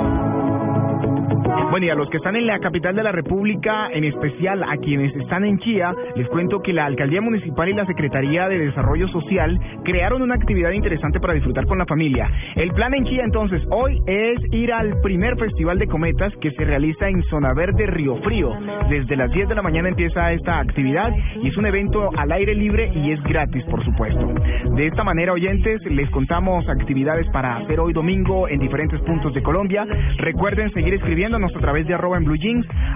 [1.46, 4.78] Bueno, y a los que están en la capital de la República, en especial a
[4.78, 9.08] quienes están en Chía, les cuento que la Alcaldía Municipal y la Secretaría de Desarrollo
[9.10, 12.30] Social crearon una actividad interesante para disfrutar con la familia.
[12.56, 16.66] El plan en Chía entonces hoy es ir al primer Festival de Cometas que se
[16.66, 18.52] realiza en Zona Verde Río Frío.
[18.90, 21.12] Desde las 10 de la mañana empieza esta actividad
[21.42, 24.34] y es un evento al aire libre y es gratis, por supuesto.
[24.76, 29.44] De esta manera, oyentes, les contamos actividades para hacer hoy domingo en diferentes puntos de
[29.44, 29.86] Colombia.
[30.18, 32.38] Recuerden seguir escribiéndonos a través de arroba en Blue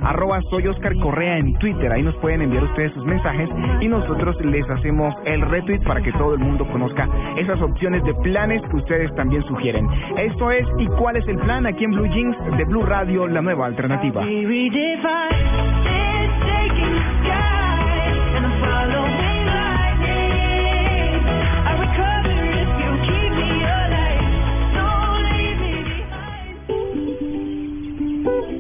[0.03, 1.91] arroba soy Oscar Correa en Twitter.
[1.91, 3.49] Ahí nos pueden enviar ustedes sus mensajes
[3.81, 7.07] y nosotros les hacemos el retweet para que todo el mundo conozca
[7.37, 9.87] esas opciones de planes que ustedes también sugieren.
[10.17, 11.65] Esto es ¿Y cuál es el plan?
[11.65, 14.23] Aquí en Blue Jeans de Blue Radio, la nueva alternativa.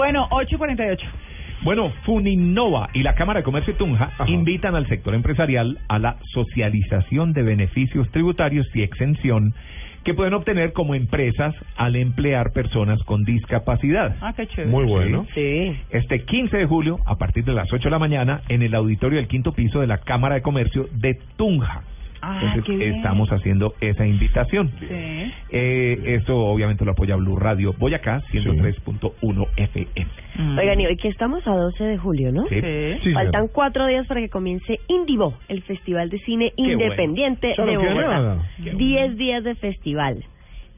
[0.00, 0.98] Bueno, 8.48.
[1.62, 6.16] Bueno, Funinova y la Cámara de Comercio de Tunja invitan al sector empresarial a la
[6.32, 9.52] socialización de beneficios tributarios y exención
[10.02, 14.16] que pueden obtener como empresas al emplear personas con discapacidad.
[14.22, 14.70] Ah, qué chévere.
[14.70, 15.26] Muy bueno.
[15.34, 15.76] Sí.
[15.90, 19.18] Este 15 de julio, a partir de las 8 de la mañana, en el auditorio
[19.18, 21.82] del quinto piso de la Cámara de Comercio de Tunja.
[22.22, 22.94] Ah, Entonces, qué bien.
[22.96, 24.70] estamos haciendo esa invitación.
[24.78, 24.86] Sí.
[25.50, 30.10] Eh, esto obviamente lo apoya Blue Radio Boyacá, 103.1 FM.
[30.58, 32.46] Oigan, y hoy que estamos a 12 de julio, ¿no?
[32.48, 32.60] Sí.
[33.02, 36.62] Sí, Faltan cuatro días para que comience Indivo, el Festival de Cine Qué.
[36.62, 38.38] Independiente de Bogotá.
[38.58, 40.24] Diez días de festival.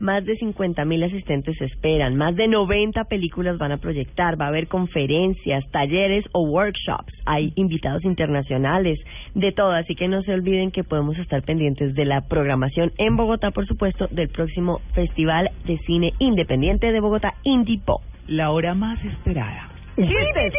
[0.03, 4.47] Más de 50 mil asistentes se esperan, más de 90 películas van a proyectar, va
[4.47, 8.99] a haber conferencias, talleres o workshops, hay invitados internacionales,
[9.37, 13.17] de todo, así que no se olviden que podemos estar pendientes de la programación en
[13.17, 18.01] Bogotá, por supuesto, del próximo Festival de Cine Independiente de Bogotá, Indipo.
[18.27, 19.71] La hora más esperada.
[19.95, 20.53] ¡Chistes!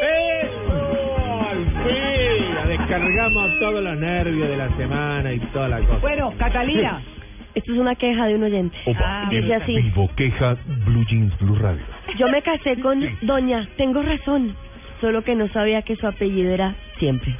[1.49, 2.55] ¡Al fin!
[2.55, 5.99] Ya Descargamos todos los nervios de la semana y toda la cosa.
[5.99, 7.03] Bueno, Catalina.
[7.55, 8.75] Esto es una queja de un oyente.
[8.97, 9.75] Ah, Dice así.
[9.75, 11.83] Vivo queja Blue Jeans Blue Radio.
[12.17, 14.55] Yo me casé con Doña, tengo razón,
[15.01, 17.35] solo que no sabía que su apellido era siempre.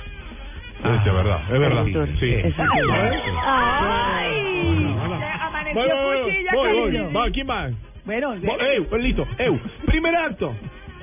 [0.84, 1.86] Es de verdad, es verdad.
[2.20, 2.30] Sí.
[2.34, 2.80] Es así.
[3.46, 4.96] ¡Ay!
[5.42, 7.14] Amaneció voy, cuchilla, voy, voy.
[7.14, 7.70] Va, ¿quién va?
[8.06, 8.98] Bueno, ¡Ew!
[8.98, 9.60] Listo, ¡Ew!
[9.86, 10.54] Primer acto.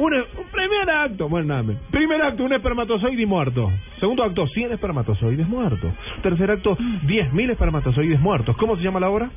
[0.01, 1.29] Un, un primer acto.
[1.29, 1.63] Bueno, nada.
[1.63, 3.71] me- Primer acto, un espermatozoide muerto.
[3.99, 5.93] Segundo acto, 100 espermatozoides muertos.
[6.23, 8.57] Tercer acto, 10.000 espermatozoides muertos.
[8.57, 9.29] ¿Cómo se llama la obra?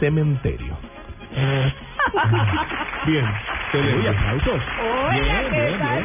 [0.00, 0.76] Cementerio.
[3.06, 3.24] Bien.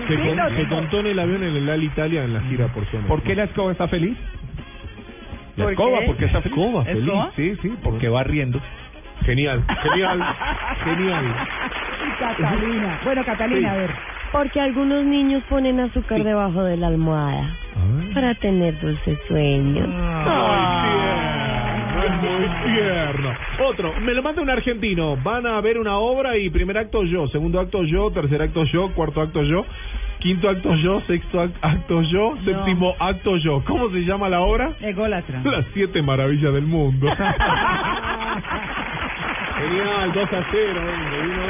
[0.08, 0.56] ¿qué tal?
[0.56, 3.08] Se, con- contó en el avión en el Al Italia en la gira por zona.
[3.08, 4.18] ¿Por qué la escoba está feliz?
[5.58, 6.06] La ¿Por escoba, qué?
[6.08, 6.58] porque está feliz.
[6.58, 7.04] ¿Escoba feliz?
[7.04, 7.32] ¿Escoba?
[7.36, 8.60] Sí, sí, porque va riendo.
[9.26, 10.20] Genial, genial,
[10.84, 11.26] genial.
[12.20, 13.00] Catalina.
[13.04, 13.92] Bueno, Catalina, a ver.
[14.32, 17.56] Porque algunos niños ponen azúcar debajo de la almohada
[18.14, 19.88] para tener dulces sueños.
[22.04, 23.30] Es muy tierno.
[23.68, 25.18] Otro, me lo manda un argentino.
[25.18, 28.92] Van a ver una obra y primer acto yo, segundo acto yo, tercer acto yo,
[28.94, 29.66] cuarto acto yo,
[30.20, 33.64] quinto acto yo, sexto ac- acto yo, séptimo acto yo.
[33.66, 34.72] ¿Cómo se llama la obra?
[34.82, 35.42] Ególatra.
[35.44, 37.08] Las siete maravillas del mundo.
[39.62, 40.82] Genial, 2 a 0.
[40.86, 41.44] venga, vino.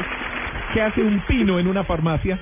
[0.74, 2.40] ¿Qué hace un pino en una farmacia?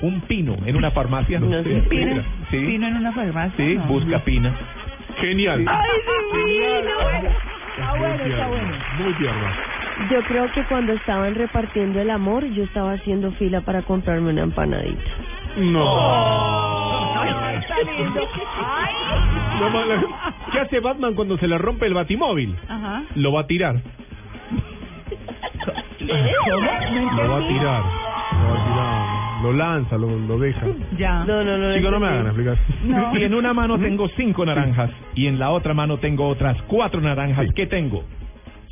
[0.00, 1.38] Un pino en una farmacia.
[1.40, 1.80] No sé.
[1.82, 2.22] Sí, ¿Pino?
[2.50, 3.52] Sí, ¿Pino en una farmacia?
[3.56, 3.84] sí, No.
[3.84, 4.52] busca pina.
[5.20, 5.64] Genial.
[5.68, 5.88] ¡Ay,
[6.32, 6.90] divino!
[7.76, 8.72] Está bueno, está bueno.
[8.98, 9.46] Muy tierno.
[10.10, 14.42] Yo creo que cuando estaban repartiendo el amor, yo estaba haciendo fila para comprarme una
[14.42, 15.02] empanadita.
[15.58, 17.20] No.
[17.20, 18.28] Ay, está lindo.
[18.64, 18.94] Ay.
[19.60, 22.56] No, ¿Qué hace Batman cuando se le rompe el batimóvil?
[22.68, 23.02] Ajá.
[23.14, 23.76] Lo va a tirar.
[26.06, 27.22] ¿Cómo?
[27.22, 27.82] Lo va a tirar.
[28.32, 29.42] Lo va a tirar.
[29.42, 30.66] Lo lanza, lo, lo deja.
[30.96, 31.24] Ya.
[31.24, 31.74] No, no, no.
[31.74, 32.56] Chicos, no me hagan explicar.
[33.18, 37.00] Y en una mano tengo cinco naranjas y en la otra mano tengo otras cuatro
[37.00, 37.48] naranjas.
[37.54, 38.04] ¿Qué tengo?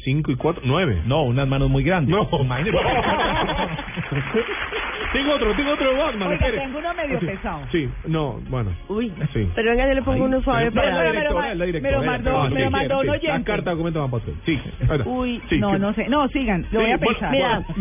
[0.04, 1.02] Cinco y cuatro, nueve.
[1.06, 2.14] No, unas manos muy grandes.
[2.14, 2.28] No.
[2.40, 2.78] Imagínate.
[5.12, 6.28] tengo otro, tengo otro de Batman.
[6.28, 7.26] Oiga, tengo uno medio Sí.
[7.26, 7.60] pesado.
[7.72, 8.70] Sí, no, bueno.
[8.88, 9.48] Uy, Sí.
[9.54, 10.20] pero venga, yo le pongo Ahí.
[10.22, 10.90] uno suave Pero- para...
[10.90, 11.98] la me lo directora, ma- la directora.
[12.00, 13.06] me lo mandó- Ah, me lo mandó un sí.
[13.06, 13.44] La oyente.
[13.44, 14.34] carta documento van pasar.
[14.46, 14.60] Sí.
[15.06, 16.08] Uy, Sí, no, ¿qué- no sé.
[16.08, 16.66] No, sigan.
[16.70, 17.30] Lo voy a pensar.
[17.32, 17.62] Mira.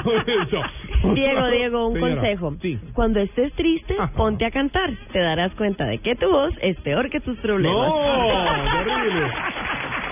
[1.14, 2.54] Diego, Diego, un Señora, consejo.
[2.60, 2.78] Sí.
[2.92, 4.90] Cuando estés triste, ponte a cantar.
[5.12, 7.88] Te darás cuenta de que tu voz es peor que tus problemas.
[7.88, 7.94] No,
[8.84, 9.26] terrible.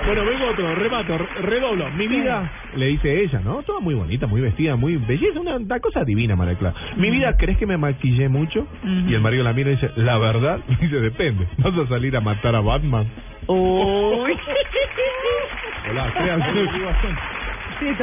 [0.09, 1.91] Bueno, vengo otro, remato, re- redoblo.
[1.91, 3.63] Mi vida, le dice ella, ¿no?
[3.63, 6.75] Toda muy bonita, muy vestida, muy belleza, una, una cosa divina, María Clara.
[6.97, 8.67] Mi vida, ¿crees que me maquillé mucho?
[9.07, 11.47] Y el marido la mira y dice, la verdad, dice, depende.
[11.59, 13.07] ¿Vas a salir a matar a Batman?
[13.49, 14.33] Uy.
[15.91, 16.13] Hola,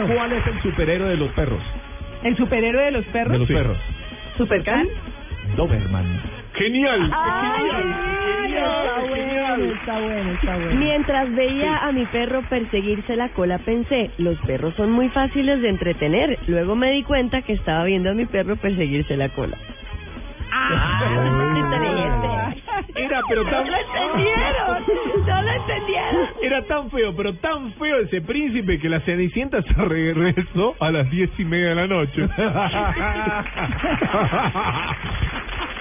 [0.07, 1.61] ¿Cuál es el superhéroe de los perros?
[2.23, 3.33] ¿El superhéroe de los perros?
[3.33, 3.53] De los Sí.
[3.53, 3.77] perros.
[4.37, 4.87] ¿Supercan?
[5.55, 6.21] Doberman.
[6.57, 7.11] Genial.
[7.13, 7.63] Ay,
[8.41, 9.61] genial, está bueno, genial.
[9.79, 10.75] está bueno, está bueno.
[10.79, 15.69] Mientras veía a mi perro perseguirse la cola, pensé, los perros son muy fáciles de
[15.69, 16.39] entretener.
[16.47, 19.57] Luego me di cuenta que estaba viendo a mi perro perseguirse la cola.
[20.51, 21.01] Ah,
[22.95, 23.65] Era, pero tan...
[23.65, 24.83] No lo entendieron,
[25.27, 26.27] no lo entendieron.
[26.41, 31.09] Era tan feo, pero tan feo ese príncipe que la Cenicienta se regresó a las
[31.11, 32.21] diez y media de la noche.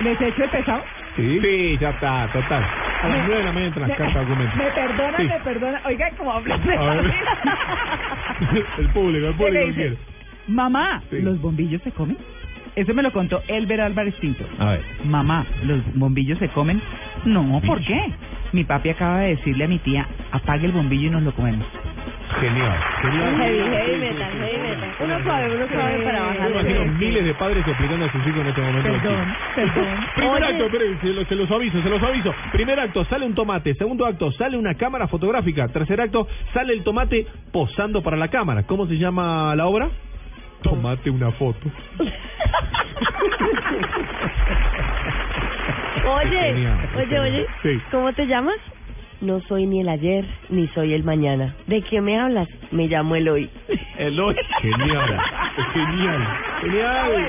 [0.01, 0.83] ¿Les echo el pesado?
[1.16, 2.65] Sí, sí, ya está, total.
[3.03, 4.57] A las nueve de la mañana entran las cartas documento.
[4.57, 5.25] Me perdona, Sí.
[5.25, 5.81] me perdona.
[5.87, 6.75] Oiga, como habla de
[8.79, 9.75] el público, el ¿Qué público dice?
[9.75, 9.97] quiere.
[10.49, 12.16] Mamá, ¿los bombillos se comen?
[12.77, 14.45] Eso me lo contó Elber Álvarez Pinto.
[14.59, 14.83] A ver.
[15.05, 16.83] Mamá, ¿los bombillos se comen?
[17.25, 18.01] No, ¿por qué?
[18.53, 21.66] Mi papi acaba de decirle a mi tía, apague el bombillo y nos lo comemos.
[22.40, 22.78] Genial.
[23.02, 23.36] genial.
[23.36, 24.90] Heavy, heavy metal, heavy metal.
[25.01, 26.51] Uno suave, uno suave para bajar.
[26.51, 28.93] imagino miles de padres explicando a sus hijos en este momento.
[28.93, 30.06] Perdón, perdón.
[30.15, 30.52] Primer Oye.
[30.52, 30.70] acto,
[31.01, 32.35] se, lo- se los aviso, se los aviso.
[32.52, 33.74] Primer acto, sale un tomate.
[33.74, 35.69] Segundo acto, sale una cámara fotográfica.
[35.69, 38.65] Tercer acto, sale el tomate posando para la cámara.
[38.65, 39.89] ¿Cómo se llama la obra?
[40.62, 41.70] Tomate una foto.
[46.06, 47.81] Oye, oye, oye, Sí.
[47.90, 48.56] ¿cómo te llamas?
[49.25, 51.55] No soy ni el ayer, ni soy el mañana.
[51.67, 52.47] ¿De qué me hablas?
[52.71, 53.49] Me llamo Eloy.
[53.97, 54.37] Eloy.
[54.61, 55.19] Genial.
[55.73, 56.29] Genial.
[56.61, 57.29] Genial.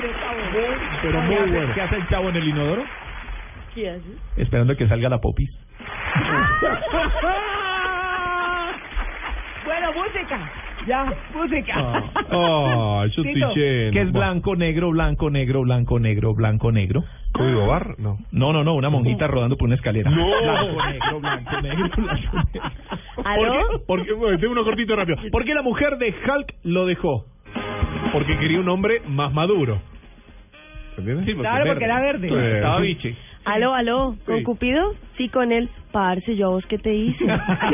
[1.00, 1.74] Pero muy bueno.
[1.74, 2.84] ¿Qué hace el chavo en el inodoro?
[3.74, 4.04] ¿Qué haces?
[4.36, 5.50] Esperando que salga la popis.
[9.64, 10.38] Bueno, música.
[10.86, 11.74] Ya, música.
[12.30, 13.54] Ah, yo estoy Tito.
[13.54, 13.92] lleno.
[13.92, 17.04] ¿Qué es blanco, negro, blanco, negro, blanco, negro, blanco, negro?
[17.32, 17.96] ¿Código bar?
[17.98, 18.18] No.
[18.30, 20.10] No, no, no, una monjita rodando por una escalera.
[20.10, 20.26] No.
[20.26, 22.70] Blanco, negro, blanco, negro, blanco, negro.
[23.16, 23.52] ¿Por ¿Aló?
[23.52, 23.78] qué?
[23.86, 25.18] Porque, bueno, tengo uno cortito rápido.
[25.30, 27.26] ¿Por qué la mujer de Hulk lo dejó?
[28.12, 29.80] Porque quería un hombre más maduro.
[30.96, 31.34] ¿Entiendes?
[31.36, 32.28] Claro, porque era verde.
[32.28, 32.34] Sí.
[32.34, 33.16] Estaba biche.
[33.46, 34.16] ¿Aló, aló?
[34.26, 34.44] ¿Con Sí.
[34.44, 34.82] Cupido?
[35.16, 35.68] Sí, con él.
[35.92, 37.24] Parce, yo a vos qué te hice.
[37.30, 37.70] Ah,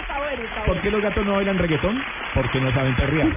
[0.00, 2.00] está bueno, está ¿Por qué los gatos no bailan reggaetón?
[2.34, 3.28] Porque no saben perrear.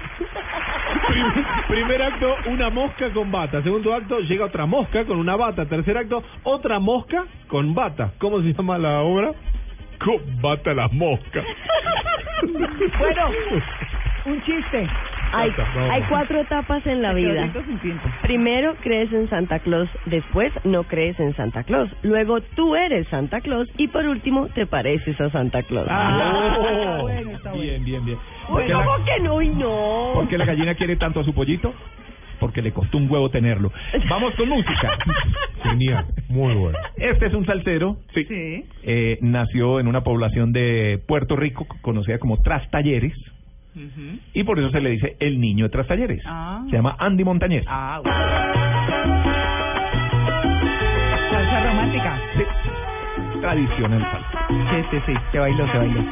[1.07, 3.61] Prim- primer acto, una mosca con bata.
[3.63, 5.65] Segundo acto, llega otra mosca con una bata.
[5.65, 8.13] Tercer acto, otra mosca con bata.
[8.19, 9.31] ¿Cómo se llama la obra?
[10.03, 11.43] Con bata la mosca.
[12.99, 13.27] Bueno,
[14.25, 14.89] un chiste.
[15.37, 15.51] Hay,
[15.91, 17.33] hay cuatro etapas en la vida.
[17.33, 18.07] lento sin tiempo.
[18.21, 23.41] Primero crees en Santa Claus, después no crees en Santa Claus, luego tú eres Santa
[23.41, 25.87] Claus y por último te pareces a Santa Claus.
[25.89, 27.01] Ah, está Oh.
[27.03, 27.63] bueno, está bueno.
[27.63, 28.17] Bien, bien, bien.
[28.17, 30.11] Uy, ¿Por qué, la, ¿cómo que no y no?
[30.13, 31.73] por qué la gallina quiere tanto a su pollito?
[32.39, 33.71] Porque le costó un huevo tenerlo.
[34.09, 34.97] Vamos con música.
[35.63, 36.77] Genial, muy bueno.
[36.97, 37.95] Este es un salsero.
[38.13, 38.25] Sí.
[38.25, 38.65] Sí.
[38.83, 43.13] Eh, nació en una población de Puerto Rico conocida como Trastalleres.
[44.33, 46.23] Y por eso se le dice el niño de Trastalleres.
[46.25, 46.63] Ah.
[46.69, 47.63] Se llama Andy Montañez.
[47.67, 48.17] Ah, bueno.
[51.29, 52.21] Salsa romántica.
[52.37, 52.43] Sí.
[53.41, 54.47] Tradicional salsa.
[54.47, 55.13] Sí, sí, sí.
[55.31, 56.03] Se bailó, se bailó.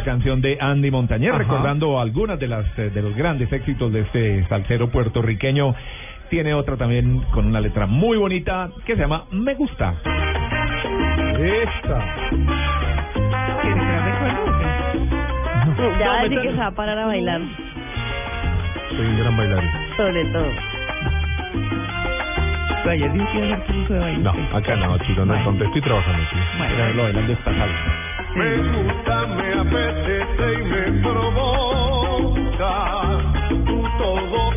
[0.00, 1.38] Esta canción de Andy Montañez, Ajá.
[1.38, 5.74] recordando algunas de las eh, de los grandes éxitos de este salsero puertorriqueño.
[6.30, 9.94] Tiene otra también con una letra muy bonita que se llama Me gusta.
[11.38, 12.04] Esta.
[15.98, 17.40] Ya No, así me que está- se va a parar a bailar,
[18.90, 19.70] Soy un gran bailarín.
[19.96, 20.46] sobre todo.
[22.82, 24.18] Pero ayer dijo que iba a hacer curso de baile.
[24.22, 26.36] No, acá no, chicos, no entonces estoy trabajando, sí.
[26.58, 26.76] Bueno.
[26.76, 28.09] Verlo bailando esta salsa.
[28.34, 32.74] Me gusta, me apetece y me provoca.
[33.98, 34.49] Todo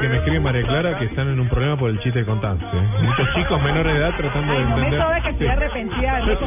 [0.00, 2.64] que me escribe María Clara que están en un problema por el chiste de Constance.
[3.02, 5.00] Muchos chicos menores de edad tratando de No me entender.
[5.00, 6.38] sabe que estoy arrepentida de.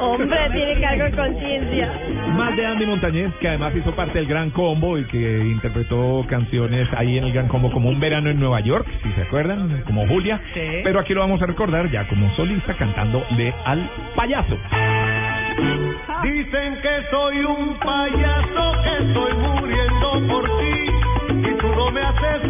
[0.00, 1.92] Hombre, tiene cargo de conciencia.
[2.36, 6.88] Más de Andy Montañez, que además hizo parte del Gran Combo y que interpretó canciones
[6.96, 10.06] ahí en el Gran Combo como Un verano en Nueva York, si se acuerdan, como
[10.06, 10.40] Julia.
[10.54, 14.56] Pero aquí lo vamos a recordar ya como solista cantando de Al Payaso.
[16.22, 21.01] Dicen que soy un payaso, que estoy muriendo por ti
[21.92, 22.42] me haces.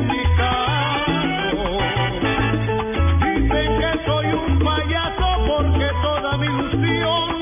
[3.25, 7.42] Dicen que soy un payaso porque toda mi ilusión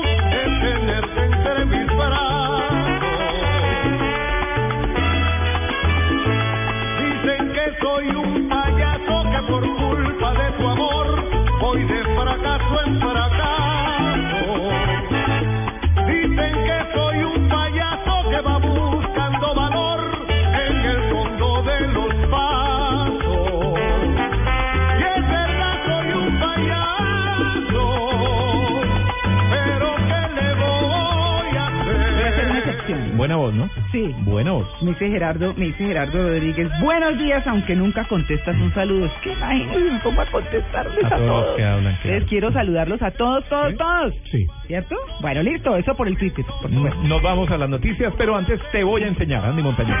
[34.41, 34.43] Sí.
[34.43, 34.81] Buena voz.
[34.81, 39.05] Me dice Gerardo, me dice Gerardo Rodríguez, buenos días, aunque nunca contestas un saludo.
[39.05, 41.55] Es que imagínense cómo a contestarles A a, todos los todos.
[41.57, 41.99] que hablan, claro.
[42.03, 44.13] Entonces quiero saludarlos a todos, todos, todos.
[44.31, 44.47] Sí.
[44.67, 44.95] ¿Cierto?
[45.21, 47.01] Bueno, listo, eso por el Twitter, por supuesto.
[47.03, 49.95] Nos vamos a las noticias, pero antes te voy a enseñar, Andy Montañez,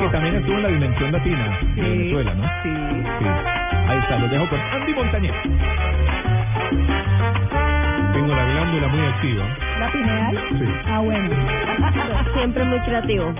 [0.00, 2.42] que también estuvo en la dimensión latina de Venezuela, ¿no?
[2.62, 2.70] Sí.
[3.18, 3.26] Sí.
[3.88, 5.32] Ahí está, los dejo con Andy Montañez.
[8.12, 9.44] Tengo la glándula muy activa.
[9.80, 10.38] ¿La pineal?
[10.58, 10.64] Sí.
[10.86, 11.30] Ah, bueno.
[12.34, 13.34] Siempre muy creativo.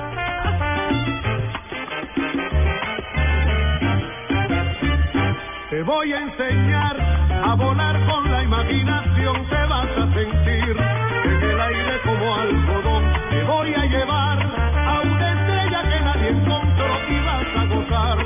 [5.70, 6.96] Te voy a enseñar
[7.44, 10.76] a volar con la imaginación, te vas a sentir
[11.24, 13.04] en el aire como algodón.
[13.30, 18.18] Te voy a llevar a una estrella que nadie encontró y vas a gozar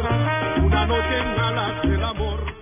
[0.64, 2.55] una noche en alas del amor.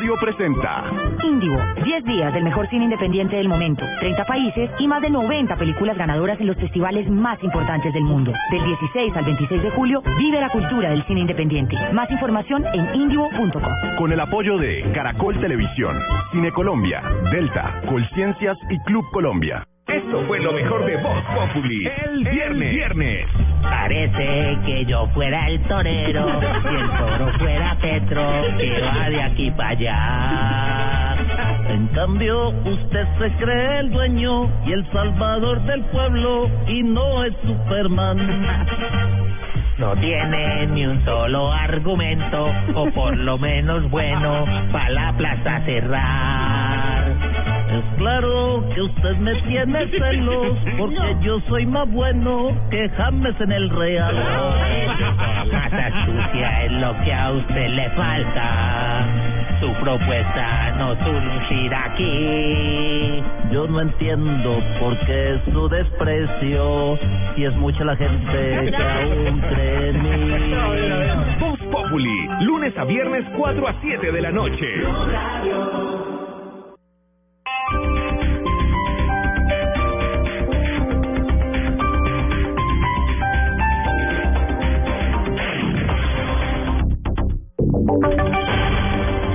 [0.00, 0.84] Radio presenta
[1.22, 5.54] Indigo, 10 días del mejor cine independiente del momento, 30 países y más de 90
[5.56, 8.32] películas ganadoras en los festivales más importantes del mundo.
[8.50, 11.76] Del 16 al 26 de julio, vive la cultura del cine independiente.
[11.92, 13.62] Más información en indigo.com.
[13.98, 16.00] con el apoyo de Caracol Televisión,
[16.32, 19.66] Cine Colombia, Delta, Colciencias y Club Colombia.
[19.86, 21.86] Esto fue lo mejor de Voz Populi.
[22.06, 22.70] El viernes.
[22.70, 23.26] viernes.
[23.62, 28.22] Parece que yo fuera el torero y el toro fuera Petro
[28.58, 31.16] que va de aquí para allá.
[31.68, 37.34] En cambio, usted se cree el dueño y el salvador del pueblo y no es
[37.44, 38.66] Superman.
[39.78, 46.59] No tiene ni un solo argumento, o por lo menos bueno, para la plaza cerrar.
[47.70, 53.52] Es claro que usted me tiene celos, porque yo soy más bueno que James en
[53.52, 54.14] el Real.
[55.52, 59.06] Mata sucia es lo que a usted le falta.
[59.60, 63.22] Su propuesta no surgirá aquí.
[63.52, 66.98] Yo no entiendo por qué su desprecio,
[67.36, 70.54] si es mucha la gente que aún cree en mí.
[71.38, 72.28] Voz Populi.
[72.40, 74.66] Lunes a viernes 4 a 7 de la noche.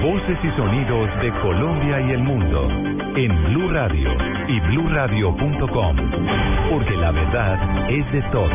[0.01, 2.67] Voces y sonidos de Colombia y el mundo
[3.15, 4.09] en Blue Radio
[4.47, 5.95] y bluradio.com,
[6.69, 8.51] porque la verdad es de todos.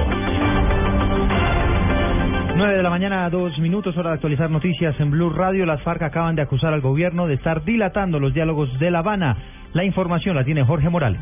[2.57, 5.65] 9 de la mañana, dos minutos, hora de actualizar noticias en Blue Radio.
[5.65, 9.37] Las FARC acaban de acusar al gobierno de estar dilatando los diálogos de La Habana.
[9.73, 11.21] La información la tiene Jorge Morales.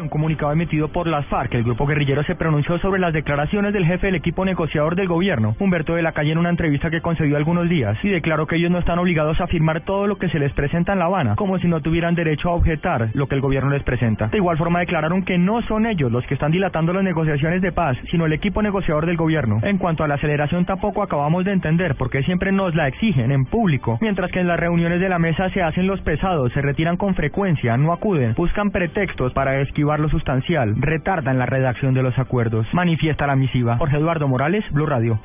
[0.00, 3.84] Un comunicado emitido por las FARC, el grupo guerrillero se pronunció sobre las declaraciones del
[3.84, 7.36] jefe del equipo negociador del gobierno, Humberto de la Calle, en una entrevista que concedió
[7.36, 10.38] algunos días, y declaró que ellos no están obligados a firmar todo lo que se
[10.38, 13.42] les presenta en La Habana, como si no tuvieran derecho a objetar lo que el
[13.42, 14.28] gobierno les presenta.
[14.28, 17.72] De igual forma declararon que no son ellos los que están dilatando las negociaciones de
[17.72, 19.60] paz, sino el equipo negociador del gobierno.
[19.62, 23.32] En cuanto a la aceleración tampoco acabamos de entender por qué siempre nos la exigen
[23.32, 26.62] en público, mientras que en las reuniones de la mesa se hacen los pesados, se
[26.62, 32.02] retiran con frecuencia, no acuden, buscan pretextos para esquivar lo sustancial, retardan la redacción de
[32.02, 32.66] los acuerdos.
[32.72, 33.78] Manifiesta la misiva.
[33.78, 35.18] Jorge Eduardo Morales, Blue Radio.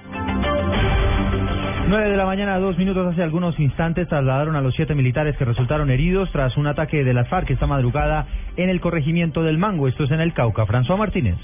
[1.88, 5.46] 9 de la mañana, dos minutos hace algunos instantes, trasladaron a los siete militares que
[5.46, 8.26] resultaron heridos tras un ataque de las FARC esta madrugada
[8.58, 9.88] en el corregimiento del Mango.
[9.88, 10.66] Esto es en el Cauca.
[10.66, 11.38] François Martínez.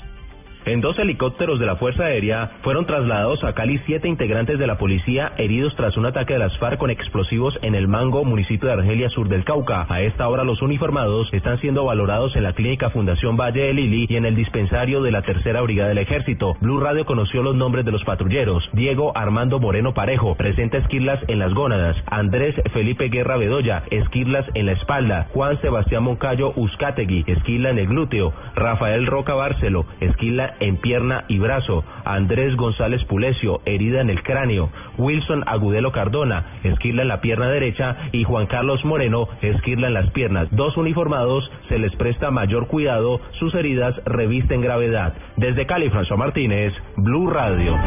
[0.64, 4.78] En dos helicópteros de la Fuerza Aérea fueron trasladados a Cali siete integrantes de la
[4.78, 8.76] policía heridos tras un ataque de las FARC con explosivos en el Mango, municipio de
[8.76, 9.88] Argelia, sur del Cauca.
[9.90, 14.06] A esta hora los uniformados están siendo valorados en la clínica Fundación Valle de Lili
[14.08, 16.56] y en el dispensario de la Tercera Brigada del Ejército.
[16.62, 18.64] Blue Radio conoció los nombres de los patrulleros.
[18.74, 21.96] Diego Armando Moreno Parejo, presenta esquirlas en las gónadas.
[22.06, 25.28] Andrés Felipe Guerra Bedoya, esquirlas en la espalda.
[25.34, 28.32] Juan Sebastián Moncayo Uzcategui, esquila en el glúteo.
[28.56, 31.84] Rafael Roca Bárcelo, esquila en pierna y brazo.
[32.06, 34.70] Andrés González Pulecio, herida en el cráneo.
[34.98, 37.96] Wilson Agudelo Cardona, esquirla en la pierna derecha.
[38.12, 40.48] Y Juan Carlos Moreno, esquirla en las piernas.
[40.52, 43.22] Dos uniformados se les presta mayor cuidado.
[43.40, 45.14] Sus heridas revisten gravedad.
[45.38, 47.78] Desde Cali, François Martínez, Blue Radio.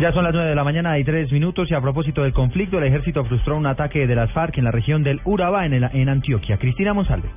[0.00, 2.78] Ya son las nueve de la mañana y tres minutos y a propósito del conflicto,
[2.78, 6.08] el ejército frustró un ataque de las FARC en la región del Urabá, en, en
[6.08, 6.56] Antioquia.
[6.56, 7.28] Cristina Monsalve.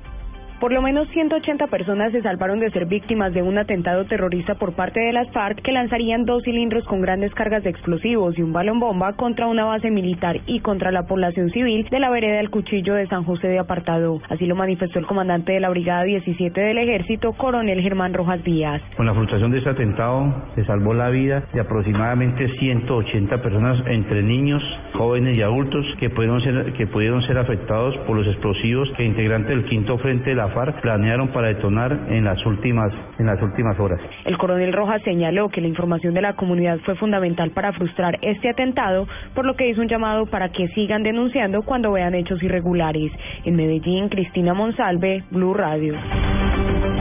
[0.63, 4.71] Por lo menos 180 personas se salvaron de ser víctimas de un atentado terrorista por
[4.71, 8.53] parte de las FARC que lanzarían dos cilindros con grandes cargas de explosivos y un
[8.53, 12.49] balón bomba contra una base militar y contra la población civil de la vereda del
[12.49, 14.21] Cuchillo de San José de Apartado.
[14.29, 18.81] Así lo manifestó el comandante de la Brigada 17 del Ejército, coronel Germán Rojas Díaz.
[18.95, 24.23] Con la frustración de este atentado se salvó la vida de aproximadamente 180 personas entre
[24.23, 24.63] niños,
[24.93, 29.49] jóvenes y adultos que pudieron ser, que pudieron ser afectados por los explosivos que integrantes
[29.49, 33.79] del quinto frente de la FARC planearon para detonar en las últimas en las últimas
[33.79, 33.99] horas.
[34.25, 38.49] El coronel Rojas señaló que la información de la comunidad fue fundamental para frustrar este
[38.49, 43.11] atentado, por lo que hizo un llamado para que sigan denunciando cuando vean hechos irregulares.
[43.45, 45.95] En Medellín, Cristina Monsalve, Blue Radio.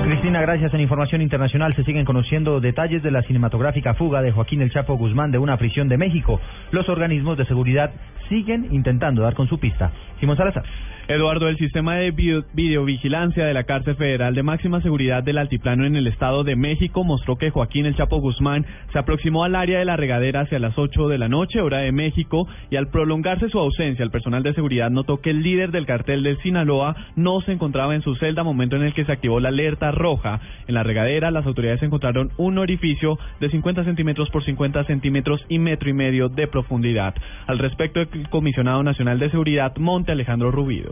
[0.04, 0.74] Cristina, gracias.
[0.74, 4.96] En información internacional se siguen conociendo detalles de la cinematográfica fuga de Joaquín El Chapo
[4.96, 6.40] Guzmán de una prisión de México.
[6.70, 7.92] Los organismos de seguridad
[8.28, 9.90] siguen intentando dar con su pista.
[10.20, 10.64] Simón Salazar.
[11.08, 15.84] Eduardo, el sistema de video- videovigilancia de la cárcel federal de máxima seguridad del Altiplano
[15.84, 19.80] en el Estado de México mostró que Joaquín El Chapo Guzmán se aproximó al área
[19.80, 23.48] de la regadera hacia las 8 de la noche, hora de México, y al prolongarse
[23.48, 27.40] su ausencia, el personal de seguridad notó que el líder del cartel del Sinaloa no
[27.40, 30.40] se encontraba en su celda, momento en el que se activó la alerta roja.
[30.68, 35.58] En la regadera, las autoridades encontraron un orificio de 50 centímetros por 50 centímetros y
[35.58, 37.14] metro y medio de profundidad.
[37.48, 40.91] Al respecto, el comisionado nacional de seguridad, Monte Alejandro Rubido.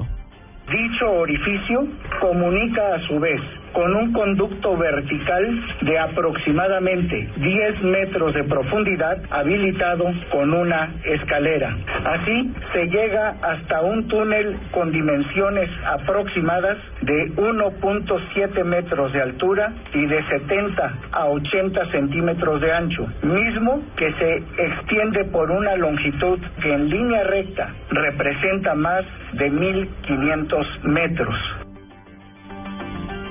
[0.71, 1.87] Dicho orificio
[2.21, 3.41] comunica a su vez
[3.73, 11.77] con un conducto vertical de aproximadamente 10 metros de profundidad habilitado con una escalera.
[12.05, 20.07] Así se llega hasta un túnel con dimensiones aproximadas de 1.7 metros de altura y
[20.07, 26.73] de 70 a 80 centímetros de ancho, mismo que se extiende por una longitud que
[26.73, 31.60] en línea recta representa más de 1.500 metros.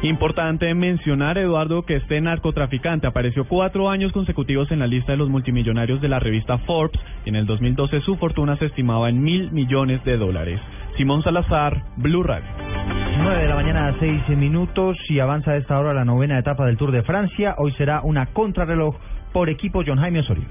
[0.02, 5.28] Importante mencionar, Eduardo, que este narcotraficante apareció cuatro años consecutivos en la lista de los
[5.28, 9.52] multimillonarios de la revista Forbes y en el 2012 su fortuna se estimaba en mil
[9.52, 10.62] millones de dólares.
[10.96, 12.48] Simón Salazar, Blue Radio.
[13.18, 16.78] 9 de la mañana, 6 minutos y avanza a esta hora la novena etapa del
[16.78, 17.56] Tour de Francia.
[17.58, 18.96] Hoy será una contrarreloj
[19.34, 20.48] por equipo John Jaime Osorio.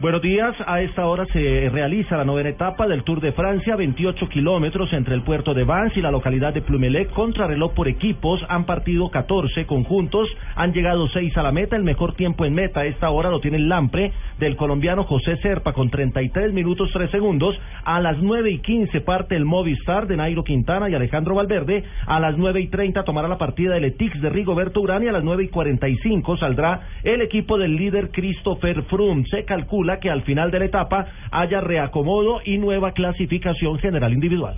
[0.00, 4.28] Buenos días, a esta hora se realiza la novena etapa del Tour de Francia, 28
[4.28, 8.64] kilómetros entre el puerto de Vance y la localidad de Plumelec, contrarreloj por equipos, han
[8.64, 12.86] partido 14 conjuntos, han llegado 6 a la meta, el mejor tiempo en meta a
[12.86, 17.58] esta hora lo tiene el Lampre del colombiano José Serpa con 33 minutos 3 segundos,
[17.82, 22.20] a las 9 y 15 parte el Movistar de Nairo Quintana y Alejandro Valverde, a
[22.20, 25.24] las 9 y 30 tomará la partida el Etix de Rigoberto Urán y a las
[25.24, 29.44] 9 y 45 saldrá el equipo del líder Christopher Froome, se
[29.88, 34.56] calcula que al final de la etapa haya reacomodo y nueva clasificación general individual.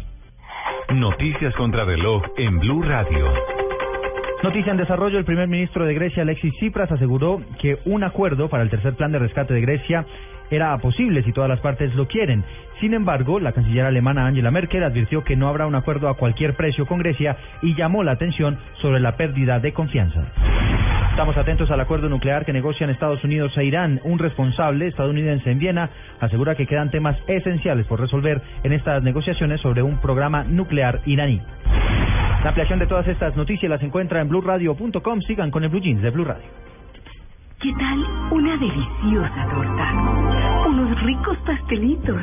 [0.94, 3.32] Noticias contra reloj en Blue Radio.
[4.43, 8.62] Noticia en desarrollo, el primer ministro de Grecia, Alexis Tsipras, aseguró que un acuerdo para
[8.62, 10.07] el tercer plan de rescate de Grecia
[10.51, 12.43] era posible si todas las partes lo quieren.
[12.81, 16.55] Sin embargo, la canciller alemana Angela Merkel advirtió que no habrá un acuerdo a cualquier
[16.55, 20.24] precio con Grecia y llamó la atención sobre la pérdida de confianza.
[21.11, 24.01] Estamos atentos al acuerdo nuclear que negocian Estados Unidos e Irán.
[24.05, 25.90] Un responsable estadounidense en Viena
[26.20, 31.43] asegura que quedan temas esenciales por resolver en estas negociaciones sobre un programa nuclear iraní.
[32.43, 35.20] La ampliación de todas estas noticias las encuentra en blueradio.com.
[35.27, 36.48] Sigan con el Blue Jeans de Blue Radio.
[37.61, 37.98] ¿Qué tal
[38.31, 40.66] una deliciosa torta?
[40.66, 42.23] Unos ricos pastelitos,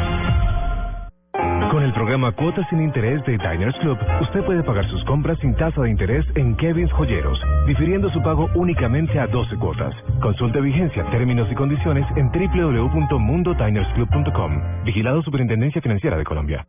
[1.33, 5.55] Con el programa Cuotas sin Interés de Diners Club, usted puede pagar sus compras sin
[5.55, 9.95] tasa de interés en Kevin's Joyeros, difiriendo su pago únicamente a 12 cuotas.
[10.21, 14.83] Consulte vigencia, términos y condiciones en www.mundodinersclub.com.
[14.83, 16.65] Vigilado Superintendencia Financiera de Colombia.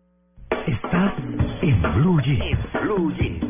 [0.66, 1.12] Estás
[1.62, 2.60] en Blue Jeans.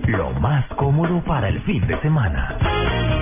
[0.09, 3.22] Lo más cómodo para el fin de semana.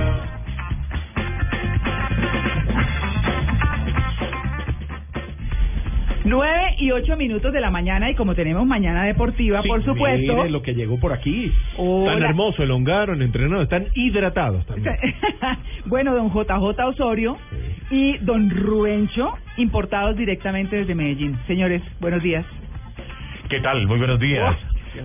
[6.24, 10.34] Nueve y ocho minutos de la mañana y como tenemos mañana deportiva, por supuesto.
[10.34, 11.50] Mire lo que llegó por aquí.
[11.78, 12.12] Hola.
[12.12, 14.96] Tan hermoso, elongaron, entrenaron, están hidratados también.
[15.86, 17.38] bueno, don JJ Osorio
[17.90, 21.38] y don Ruencho, importados directamente desde Medellín.
[21.46, 22.44] Señores, buenos días.
[23.48, 23.86] ¿Qué tal?
[23.86, 24.56] Muy buenos días.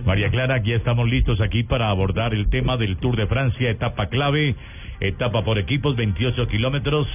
[0.04, 4.08] María Clara, aquí estamos listos aquí para abordar el tema del Tour de Francia, etapa
[4.08, 4.54] clave,
[5.00, 7.08] etapa por equipos, 28 kilómetros.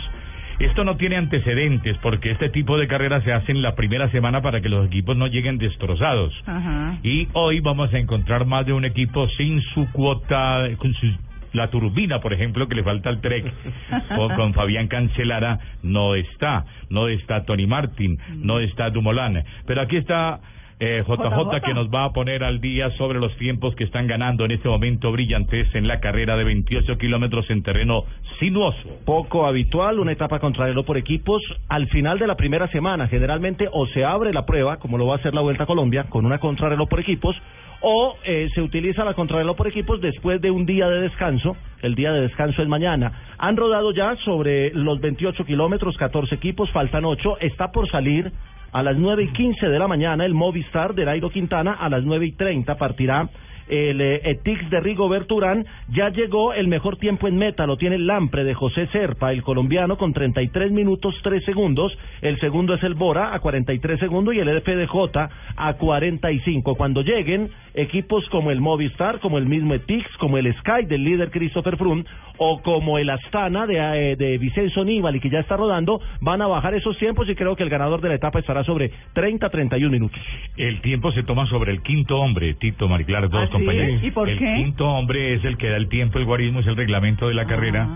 [0.61, 4.61] Esto no tiene antecedentes porque este tipo de carreras se hacen la primera semana para
[4.61, 6.33] que los equipos no lleguen destrozados.
[6.45, 6.99] Ajá.
[7.01, 11.07] Y hoy vamos a encontrar más de un equipo sin su cuota, con su,
[11.53, 13.51] la turbina, por ejemplo, que le falta al Trek,
[14.19, 16.63] o con Fabián Cancelara, no está.
[16.91, 19.43] No está Tony Martin, no está Dumoulin.
[19.65, 20.41] Pero aquí está
[20.83, 24.45] eh, JJ, que nos va a poner al día sobre los tiempos que están ganando
[24.45, 28.05] en este momento brillantes en la carrera de 28 kilómetros en terreno
[28.39, 28.89] sinuoso.
[29.05, 31.39] Poco habitual, una etapa contrarreloj por equipos
[31.69, 33.07] al final de la primera semana.
[33.07, 36.05] Generalmente o se abre la prueba, como lo va a hacer la Vuelta a Colombia,
[36.09, 37.35] con una contrarreloj por equipos,
[37.81, 41.57] o eh, se utiliza la contrarreloj por equipos después de un día de descanso.
[41.83, 43.35] El día de descanso es mañana.
[43.37, 47.37] Han rodado ya sobre los 28 kilómetros, 14 equipos, faltan 8.
[47.41, 48.31] Está por salir
[48.71, 51.73] a las 9 y 15 de la mañana el Movistar de Nairo Quintana.
[51.73, 53.29] A las 9 y 30 partirá
[53.71, 55.65] el eh, Etix de Rigoberto Urán.
[55.89, 59.43] Ya llegó el mejor tiempo en meta, lo tiene el Lampre de José Serpa, el
[59.43, 61.97] colombiano, con 33 minutos 3 segundos.
[62.21, 66.75] El segundo es el Bora a 43 segundos y el FDJ a 45.
[66.75, 71.31] Cuando lleguen equipos como el Movistar, como el mismo Etix, como el Sky del líder
[71.31, 72.03] Christopher Froome
[72.43, 76.47] o como el Astana de, eh, de Vicenzo Nibali, que ya está rodando, van a
[76.47, 80.19] bajar esos tiempos y creo que el ganador de la etapa estará sobre 30-31 minutos.
[80.57, 83.51] El tiempo se toma sobre el quinto hombre, Tito, Mariclar, todos ¿Ah, sí?
[83.53, 84.03] compañeros.
[84.03, 84.55] ¿Y por el qué?
[84.57, 87.45] quinto hombre es el que da el tiempo, el guarismo es el reglamento de la
[87.45, 87.87] carrera.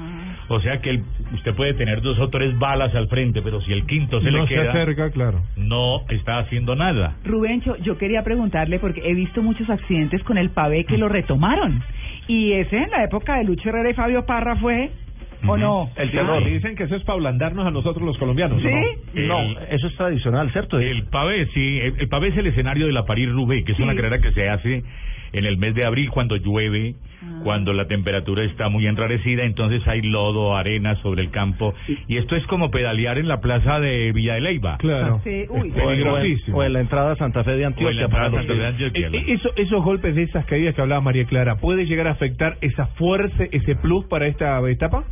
[0.48, 1.04] O sea que el-
[1.34, 4.42] usted puede tener dos o tres balas al frente, pero si el quinto se no
[4.44, 5.42] le se queda, acerca, claro.
[5.58, 7.16] no está haciendo nada.
[7.26, 11.82] Rubencho, yo quería preguntarle porque he visto muchos accidentes con el pavé que lo retomaron.
[12.28, 14.90] Y ese en la época de Lucho Herrera y Fabio Parra fue,
[15.48, 15.90] ¿o no?
[15.96, 16.44] El terror.
[16.44, 18.58] Dicen que eso es para ablandarnos a nosotros los colombianos.
[18.58, 19.22] ¿o ¿Sí?
[19.28, 20.80] No, El- eso es tradicional, ¿cierto?
[20.80, 23.96] El pavé, sí, el, el pavé es el escenario de la París-Roubaix, que es una
[23.96, 24.84] carrera que se hace
[25.38, 27.40] en el mes de abril cuando llueve, Ah.
[27.44, 31.74] cuando la temperatura está muy enrarecida, entonces hay lodo, arena sobre el campo,
[32.08, 34.78] y esto es como pedalear en la plaza de Villa de Leyva.
[34.78, 35.22] Claro.
[35.24, 35.60] Sí, uy.
[35.60, 36.58] O en, Peligrosísimo.
[36.58, 38.04] o en la entrada a Santa Fe de O en la Antioquia.
[38.04, 39.08] entrada para los Santa Fe de Antioquia.
[39.20, 42.58] Eh, eso- esos golpes de esas caídas que hablaba María Clara, ¿puede llegar a afectar
[42.62, 45.06] esa fuerza, ese plus para esta etapa?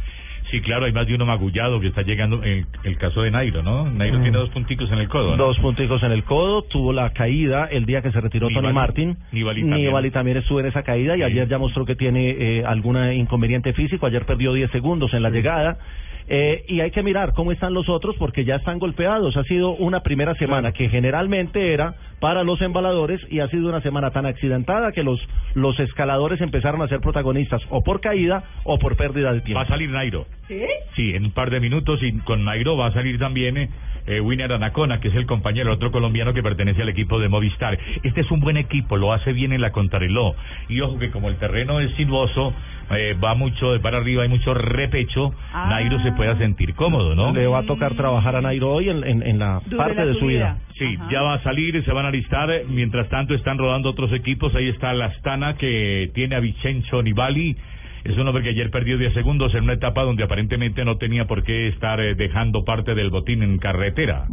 [0.53, 3.63] Sí, claro, hay más de uno magullado que está llegando, el, el caso de Nairo,
[3.63, 3.89] ¿no?
[3.89, 4.21] Nairo Mm.
[4.21, 5.47] tiene dos punticos en el codo, ¿no?
[5.47, 9.17] Dos punticos en el codo, tuvo la caída el día que se retiró Tony Martin.
[9.31, 9.81] Nibali también.
[9.87, 11.23] Nibali también estuvo en esa caída y Sí.
[11.23, 14.05] ayer ya mostró que tiene eh, algún inconveniente físico.
[14.05, 15.79] Ayer perdió 10 segundos en la llegada.
[16.27, 19.35] Eh, y hay que mirar cómo están los otros porque ya están golpeados.
[19.37, 23.81] Ha sido una primera semana que generalmente era para los embaladores y ha sido una
[23.81, 25.19] semana tan accidentada que los,
[25.55, 29.59] los escaladores empezaron a ser protagonistas o por caída o por pérdida de tiempo.
[29.59, 30.25] Va a salir Nairo.
[30.47, 30.61] ¿Sí?
[30.95, 33.69] Sí, en un par de minutos y con Nairo va a salir también eh,
[34.05, 37.77] eh, Winner Anacona, que es el compañero, otro colombiano que pertenece al equipo de Movistar.
[38.03, 40.35] Este es un buen equipo, lo hace bien en la contrarreloj.
[40.69, 42.53] Y ojo que como el terreno es sinuoso,
[42.91, 45.67] eh, va mucho de para arriba, hay mucho repecho, Ah.
[45.69, 47.31] Nairo se pueda sentir cómodo, ¿no?
[47.33, 50.05] Le va a tocar trabajar a Nairo hoy en, en- en la Dure parte la
[50.05, 50.53] de su subida.
[50.53, 50.57] vida.
[50.77, 52.49] Sí, ya va a salir, se van a alistar.
[52.67, 54.53] Mientras tanto, están rodando otros equipos.
[54.55, 57.55] Ahí está la Astana, que tiene a Vicenzo Nibali.
[58.03, 61.25] Es un hombre que ayer perdió 10 segundos en una etapa donde aparentemente no tenía
[61.25, 64.25] por qué estar eh, dejando parte del botín en carretera.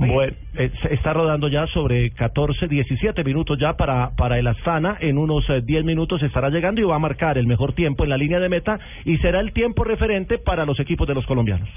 [0.56, 4.96] Eh, está rodando ya sobre 14, 17 minutos ya para, para el Astana.
[5.00, 8.10] En unos eh, 10 minutos estará llegando y va a marcar el mejor tiempo en
[8.10, 11.68] la línea de meta y será el tiempo referente para los equipos de los colombianos.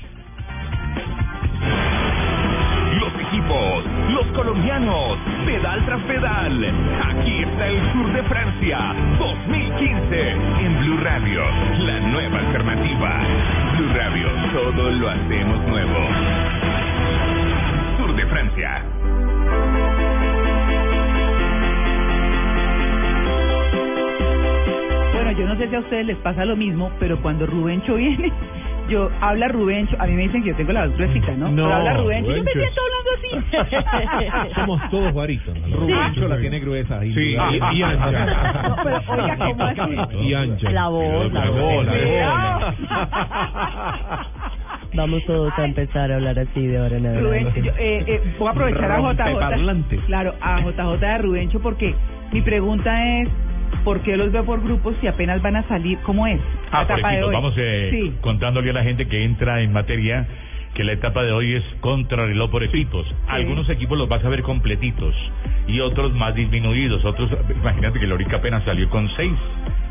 [4.34, 6.74] Colombianos, pedal tras pedal.
[7.10, 11.42] Aquí está el Tour de Francia 2015 en Blue Radio,
[11.80, 13.22] la nueva alternativa.
[13.78, 16.00] Blue Radio, todo lo hacemos nuevo.
[17.98, 18.86] Tour de Francia.
[25.14, 28.32] Bueno, yo no sé si a ustedes les pasa lo mismo, pero cuando Rubencho viene,
[28.90, 31.50] yo habla Rubencho, a mí me dicen que yo tengo la voz gruesita, ¿no?
[31.50, 34.54] No, pero habla Rubencho, yo me Rubencho siento hablando así.
[34.56, 35.72] Somos todos barítonos.
[35.72, 38.64] Rubencho la tiene gruesa y, Sí, y, y ancha.
[38.68, 39.64] No, pero oiga, ¿cómo
[40.08, 40.18] así?
[40.22, 40.72] Y ancha.
[40.72, 41.88] La voz, la voz.
[44.96, 47.28] Vamos todos a empezar a hablar así de ahora en adelante.
[47.28, 50.06] Rubencho, yo, eh, eh, voy a aprovechar a JJ.
[50.06, 51.96] Claro, a JJ de Rubencho porque
[52.32, 53.30] mi pregunta es,
[53.84, 55.98] ¿por qué los veo por grupos si apenas van a salir?
[56.04, 56.40] ¿Cómo es?
[56.72, 57.32] Ah, por equipos.
[57.34, 58.14] Vamos eh, Sí.
[58.22, 60.28] contándole a la gente que entra en materia
[60.74, 63.06] que la etapa de hoy es contrarreloj por equipos.
[63.28, 65.14] Algunos equipos los vas a ver completitos
[65.68, 67.06] y otros más disminuidos.
[67.06, 69.34] Otros, imagínate que Lorica apenas salió con seis.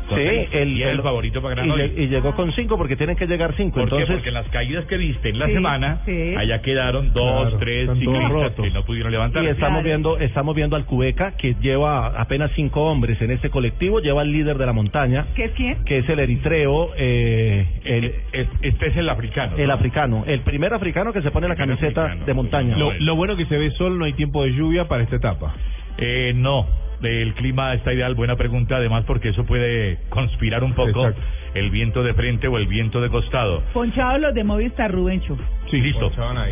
[0.09, 0.21] Sí,
[0.57, 1.89] el- y el, el- favorito para ganar y, hoy.
[1.89, 3.79] lle- y llegó con cinco porque tienen que llegar cinco.
[3.79, 3.95] ¿Por qué?
[3.95, 6.35] entonces, Porque en las caídas que viste en la Sí, semana, sí.
[6.37, 8.65] allá quedaron dos, Claro, tres ciclistas rotos.
[8.65, 9.43] que no pudieron levantar.
[9.43, 13.99] Y estamos viendo, estamos viendo al Cubeca que lleva apenas cinco hombres en este colectivo,
[13.99, 15.83] lleva al líder de la montaña, ¿Qué es quién?
[15.85, 18.13] que es el eritreo, eh, el,
[18.61, 19.57] este es el africano.
[19.57, 22.77] el africano, el primer africano que se pone la camiseta de montaña.
[22.77, 25.53] Lo, lo bueno que se ve sol, no hay tiempo de lluvia para esta etapa.
[25.97, 26.65] Eh, no,
[27.05, 31.11] el clima está ideal, buena pregunta, además porque eso puede conspirar un poco
[31.53, 33.61] el viento de frente o el viento de costado.
[33.73, 35.37] Ponchados los de Movistar, Rubencho.
[35.69, 36.11] Sí, listo.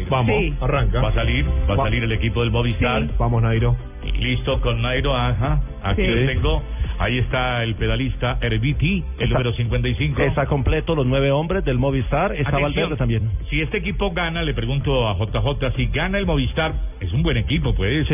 [0.10, 0.54] Vamos, Sí.
[0.62, 1.02] arranca.
[1.02, 3.08] Va a salir, va a salir el equipo del Movistar.
[3.18, 3.76] Vamos, Nairo.
[4.20, 5.62] Listo con Nairo, ajá.
[5.84, 6.08] Aquí Sí.
[6.08, 6.64] lo tengo.
[7.00, 10.22] Ahí está el pedalista Herbiti, el Está- número 55.
[10.22, 13.32] Está completo los nueve hombres del Movistar, está Atención, Valverde también.
[13.50, 17.38] Si este equipo gana, le pregunto a JJ, si gana el Movistar, es un buen
[17.38, 18.06] equipo, puede,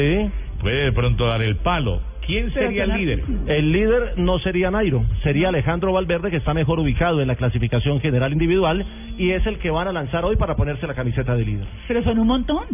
[0.61, 1.99] puede de pronto dar el palo.
[2.27, 3.23] ¿Quién sería el líder?
[3.47, 8.01] El líder no sería Nairo, sería Alejandro Valverde, que está mejor ubicado en la clasificación
[8.01, 8.85] general individual
[9.17, 11.67] y es el que van a lanzar hoy para ponerse la camiseta de líder.
[11.87, 12.65] Pero son un montón.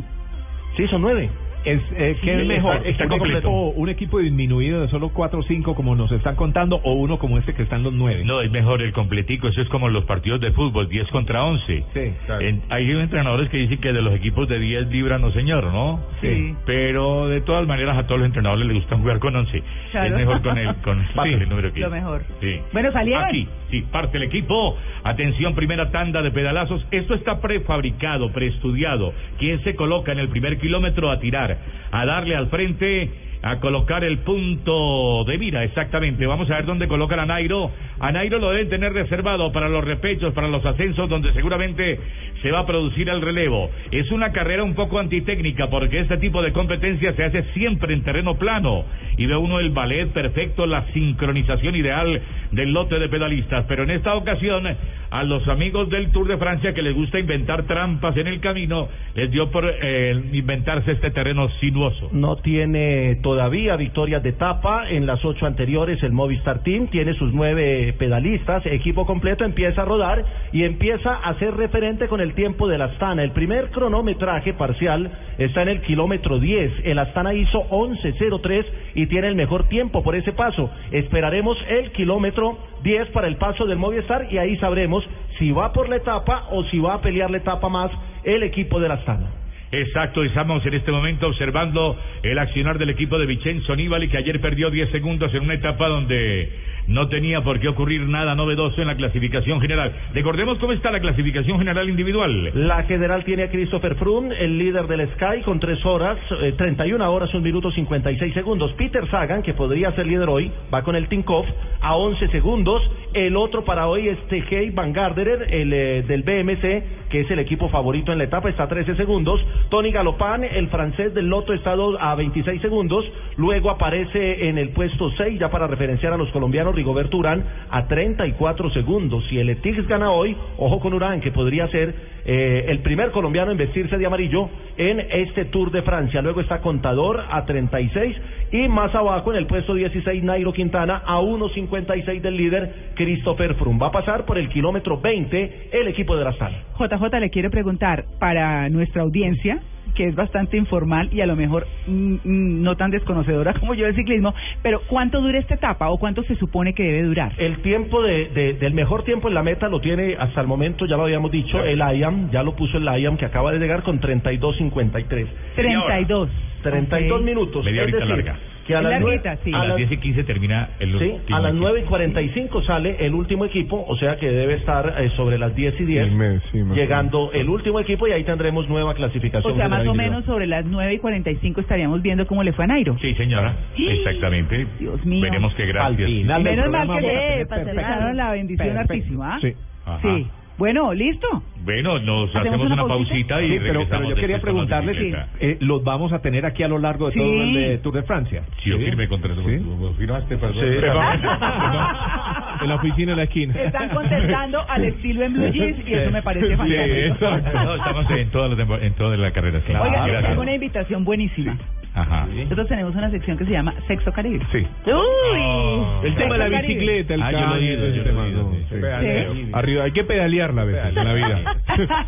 [0.76, 1.30] Sí, son nueve.
[1.66, 2.76] Es, eh, ¿Qué Sí, es mejor?
[2.78, 3.38] está- está ¿Un completo.
[3.40, 7.18] equipo, ¿Un equipo disminuido de solo cuatro o cinco como nos están contando o uno
[7.20, 8.24] como este que están los nueve?
[8.26, 9.48] No, es mejor el completico.
[9.48, 11.84] Eso es como los partidos de fútbol, 10 contra 11.
[11.94, 12.42] Sí, claro.
[12.46, 16.02] En- hay entrenadores que dicen que de los equipos de 10 libras no, señor, ¿no?
[16.22, 16.54] Sí.
[16.66, 19.64] Pero de todas maneras a todos los entrenadores les gusta jugar con 11.
[19.92, 20.08] Claro.
[20.08, 21.80] Es mejor con el, con sí, el número 15.
[21.80, 22.24] Lo mejor.
[22.42, 22.60] Sí.
[22.74, 23.24] Bueno, salieron.
[23.24, 24.76] Aquí, sí, parte el equipo.
[25.06, 26.86] Atención, primera tanda de pedalazos.
[26.92, 29.14] Esto está prefabricado, preestudiado.
[29.40, 31.53] ¿Quién se coloca en el primer kilómetro a tirar?
[31.92, 33.10] A darle al frente,
[33.44, 36.26] a colocar el punto de mira, exactamente.
[36.26, 37.72] Vamos a ver dónde colocan a Nairo.
[38.00, 42.00] A Nairo lo deben tener reservado para los repechos, para los ascensos, donde seguramente
[42.42, 43.70] se va a producir el relevo.
[43.92, 48.04] Es una carrera un poco antitécnica, porque este tipo de competencia se hace siempre en
[48.04, 48.86] terreno plano.
[49.18, 52.22] Y ve uno el ballet perfecto, la sincronización ideal
[52.52, 53.66] del lote de pedalistas.
[53.68, 54.66] Pero en esta ocasión,
[55.12, 58.88] a los amigos del Tour de Francia que les gusta inventar trampas en el camino,
[59.16, 62.10] les dio por eh, inventarse este terreno sinuoso.
[62.14, 64.88] No tiene todavía victorias de etapa.
[64.92, 68.64] En las ocho anteriores el Movistar Team tiene sus nueve pedalistas.
[68.68, 73.24] Equipo completo empieza a rodar y empieza a ser referente con el tiempo del Astana.
[73.24, 76.86] El primer cronometraje parcial está en el kilómetro 10.
[76.86, 80.70] El Astana hizo 11.03 y tiene el mejor tiempo por ese paso.
[80.92, 85.04] Esperaremos el kilómetro 10 para el paso del Movistar y ahí sabremos
[85.40, 87.90] si va por la etapa o si va a pelear la etapa más
[88.24, 89.43] el equipo del Astana.
[89.74, 94.40] Exacto, estamos en este momento observando el accionar del equipo de Vincenzo Nibali, que ayer
[94.40, 96.48] perdió 10 segundos en una etapa donde
[96.88, 99.92] no tenía por qué ocurrir nada novedoso en la clasificación general.
[100.14, 102.52] Recordemos cómo está la clasificación general individual.
[102.54, 107.12] La general tiene a Christopher Froome, el líder del Sky, con 3 horas, eh, 31
[107.12, 108.74] horas, 1 minuto 56 segundos.
[108.74, 111.48] Peter Sagan, que podría ser líder hoy, va con el Tinkoff
[111.82, 112.84] a 11 segundos.
[113.14, 117.40] El otro para hoy es Tejay Van Garderen, el eh, del BMC, que es el
[117.40, 119.44] equipo favorito en la etapa, está a 13 segundos.
[119.70, 123.06] Tony Galopán, el francés del Loto, está a do- a 26 segundos.
[123.38, 127.88] Luego aparece en el puesto 6, ya para referenciar a los colombianos, Rigoberto Urán, a
[127.88, 129.24] 34 segundos.
[129.30, 131.94] Si el Etix gana hoy, ojo con Urán, que podría ser
[132.26, 136.22] eh, el primer colombiano en vestirse de amarillo en este Tour de Francia.
[136.22, 138.16] Luego está Contador a 36
[138.52, 143.80] y más abajo en el puesto 16 Nairo Quintana a 1.56 del líder Christopher Froome.
[143.80, 146.58] Va a pasar por el kilómetro 20 el equipo de la sala.
[146.80, 149.53] JJ, le quiero preguntar para nuestra audiencia,
[149.96, 153.86] que es bastante informal y a lo mejor mm, mm, no tan desconocedora como yo
[153.86, 157.34] del ciclismo, pero ¿cuánto dura esta etapa o cuánto se supone que debe durar?
[157.38, 160.86] El tiempo de, de- del mejor tiempo en la meta lo tiene hasta el momento,
[160.86, 163.84] ya lo habíamos dicho, el IAM, ya lo puso el IAM que acaba de llegar
[163.84, 165.28] con 32.53.
[165.56, 166.30] 32.
[166.64, 167.26] 32 Ok.
[167.26, 167.66] minutos.
[167.66, 168.40] Media es horita decir, larga.
[168.66, 169.52] Que a las, nueve- larguita, sí.
[169.54, 171.66] A las 10 y 15 termina el Sí, último a las equipo.
[171.68, 175.54] 9 y 45 sale el último equipo, o sea que debe estar eh, sobre las
[175.56, 179.54] 10 y 10, Sí, me- sí, llegando el último equipo y ahí tendremos nueva clasificación.
[179.54, 182.64] O sea, más o menos sobre las 9 y 45 estaríamos viendo cómo le fue
[182.66, 182.98] a Nairo.
[183.02, 183.54] Sí, señora.
[183.78, 184.66] Exactamente.
[184.80, 185.22] Dios mío.
[185.24, 186.00] Veremos qué gracias.
[186.00, 189.36] Al final Menos mal que a le pasaron la bendición altísima.
[189.36, 189.40] ¿ah?
[189.42, 189.54] Sí.
[189.86, 190.00] Ajá.
[190.02, 190.28] Sí.
[190.58, 191.28] Bueno, ¿listo?
[191.66, 193.36] Bueno, nos ¿Hacemos hacemos una una pausita?
[193.36, 195.14] pausita y Sí, pero, pero regresamos yo quería con preguntarle si
[195.46, 197.20] eh, los vamos a tener aquí a lo largo de Sí.
[197.20, 198.44] todo el de Tour de Francia.
[198.64, 199.58] Si yo firmé contra eso, ¿Sí?
[199.58, 200.64] ¿vos firmaste, perdón.
[200.64, 200.78] Sí.
[202.62, 203.54] En la oficina en la esquina.
[203.60, 207.54] Están contestando al estilo en Blue Jeans y eso me parece fantástico.
[207.66, 209.60] No, estamos en toda la, en toda la carrera.
[209.68, 209.74] sí.
[209.74, 211.58] Oiga, tengo una invitación buenísima.
[211.96, 212.26] Ajá.
[212.26, 214.44] Nosotros tenemos una sección que se llama Sexo Caribe.
[214.52, 214.66] Sí.
[214.88, 216.08] ¡Uy!
[216.08, 216.74] El tema de la Sexo Caribe.
[216.74, 218.52] bicicleta, el Ah, yo lo he cambio, oído, ese yo lo he tema, oído, no,
[218.52, 218.66] sí.
[218.70, 219.44] sí.
[219.44, 219.50] Sí.
[219.54, 221.40] Arriba, hay que pedalearla a veces en la vida.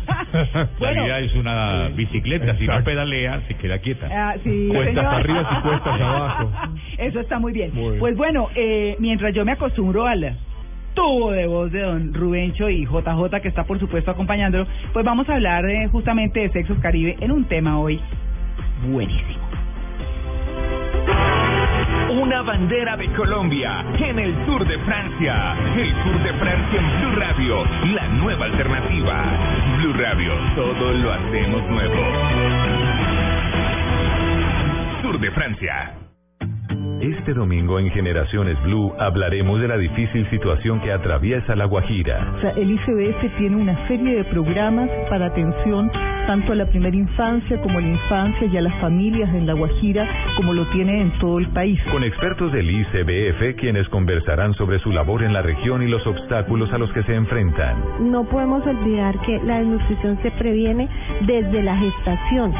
[0.80, 2.56] La vida es una bicicleta.
[2.56, 4.08] Si no pedalea, se queda quieta.
[4.10, 5.14] Ah, sí, Cuestas señor.
[5.14, 6.50] arriba y cuestas abajo.
[6.98, 7.70] Eso está muy bien.
[7.72, 7.98] Muy bien.
[8.00, 10.36] Pues bueno, eh, mientras yo me acostumbro al
[10.94, 15.28] tubo de voz de don Rubencho y JJ que está por supuesto acompañándolo, pues vamos
[15.28, 18.00] a hablar eh, justamente de Sexos Caribe en un tema hoy
[18.88, 19.45] buenísimo.
[22.16, 25.54] Una bandera de Colombia en el Tour de Francia.
[25.76, 27.64] El Tour de Francia en Blue Radio,
[27.94, 29.22] la nueva alternativa.
[29.76, 31.94] Blue Radio, todo lo hacemos nuevo.
[35.02, 36.05] Tour de Francia.
[37.00, 42.32] Este domingo en Generaciones Blue hablaremos de la difícil situación que atraviesa La Guajira.
[42.38, 45.90] O sea, el ICBF tiene una serie de programas para atención
[46.26, 49.54] tanto a la primera infancia como a la infancia y a las familias en La
[49.54, 51.78] Guajira, como lo tiene en todo el país.
[51.92, 56.72] Con expertos del ICBF quienes conversarán sobre su labor en la región y los obstáculos
[56.72, 57.76] a los que se enfrentan.
[58.00, 60.88] No podemos olvidar que la desnutrición se previene
[61.26, 62.52] desde la gestación.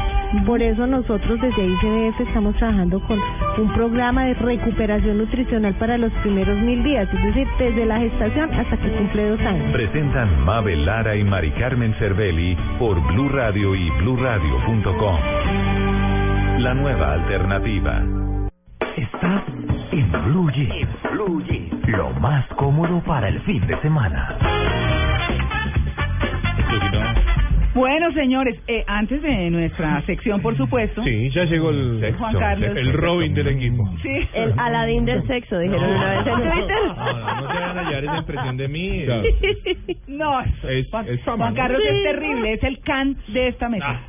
[0.45, 3.19] Por eso nosotros desde ICBF estamos trabajando con
[3.57, 8.53] un programa de recuperación nutricional para los primeros mil días, es decir, desde la gestación
[8.53, 9.71] hasta que cumple dos años.
[9.71, 15.19] Presentan Mabel Lara y Mari Carmen Cervelli por Blue Radio y bluradio.com.
[16.59, 18.01] La nueva alternativa.
[18.95, 19.43] Estás
[19.91, 20.89] en Blue Jeans.
[21.11, 21.87] Blue Jeans.
[21.87, 24.66] Lo más cómodo para el fin de semana.
[27.77, 31.03] Bueno, señores, eh, antes de nuestra sección, por supuesto.
[31.03, 32.75] Sí, ya llegó el, Juan Carlos.
[32.75, 33.87] el Robin del equipo.
[34.01, 34.27] Sí.
[34.33, 36.77] El Aladín del sexo, dijeron una vez en Twitter.
[36.87, 39.05] No, no se van a llevar esa impresión de mí.
[40.07, 41.61] No, Es, Juan, es fama, Juan ¿no?
[41.61, 41.95] Carlos Sí.
[41.95, 43.99] es terrible, es el can de esta mesa.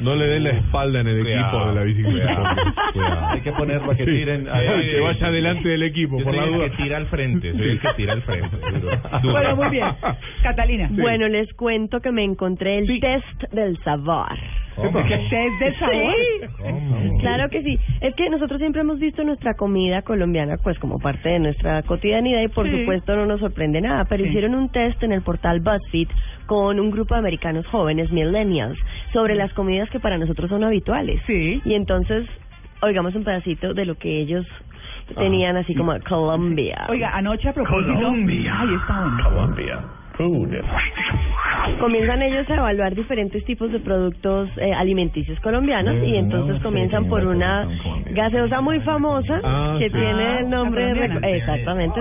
[0.00, 1.46] No le dé la espalda en el Cuidado.
[1.48, 2.56] equipo de la bicicleta.
[2.94, 3.26] Cuidado.
[3.28, 4.10] Hay que ponerlo a que Sí.
[4.10, 4.44] tiren.
[4.44, 6.70] que vaya adelante del equipo, Yo por soy la el duda.
[6.70, 8.56] que tira al frente, soy el que tira al frente.
[9.22, 9.86] Bueno, muy bien.
[10.42, 10.88] Catalina.
[10.90, 14.36] Bueno, les cuento que me encontré el test del sabor.
[14.76, 16.14] ¿Qué test de sabor?
[16.58, 17.18] Sí.
[17.20, 17.78] Claro que sí.
[18.00, 22.40] Es que nosotros siempre hemos visto nuestra comida colombiana pues como parte de nuestra cotidianidad
[22.42, 22.78] y por Sí.
[22.80, 24.30] supuesto no nos sorprende nada, pero Sí.
[24.30, 26.08] hicieron un test en el portal BuzzFeed
[26.46, 28.78] con un grupo de americanos jóvenes, millennials,
[29.12, 31.20] sobre las comidas que para nosotros son habituales.
[31.26, 31.60] Sí.
[31.64, 32.26] Y entonces,
[32.82, 34.46] oigamos un pedacito de lo que ellos
[35.16, 36.86] tenían así como Colombia.
[36.88, 37.92] Oiga, anoche a propósito.
[37.94, 38.54] Colombia.
[38.80, 39.24] Está bueno.
[39.30, 39.80] Colombia.
[40.20, 40.52] Food.
[41.80, 47.24] comienzan ellos a evaluar diferentes tipos de productos eh, alimenticios colombianos y entonces comienzan por
[47.26, 47.66] una
[48.10, 49.94] gaseosa muy famosa Ah, que sí.
[49.94, 52.00] tiene el nombre de exactamente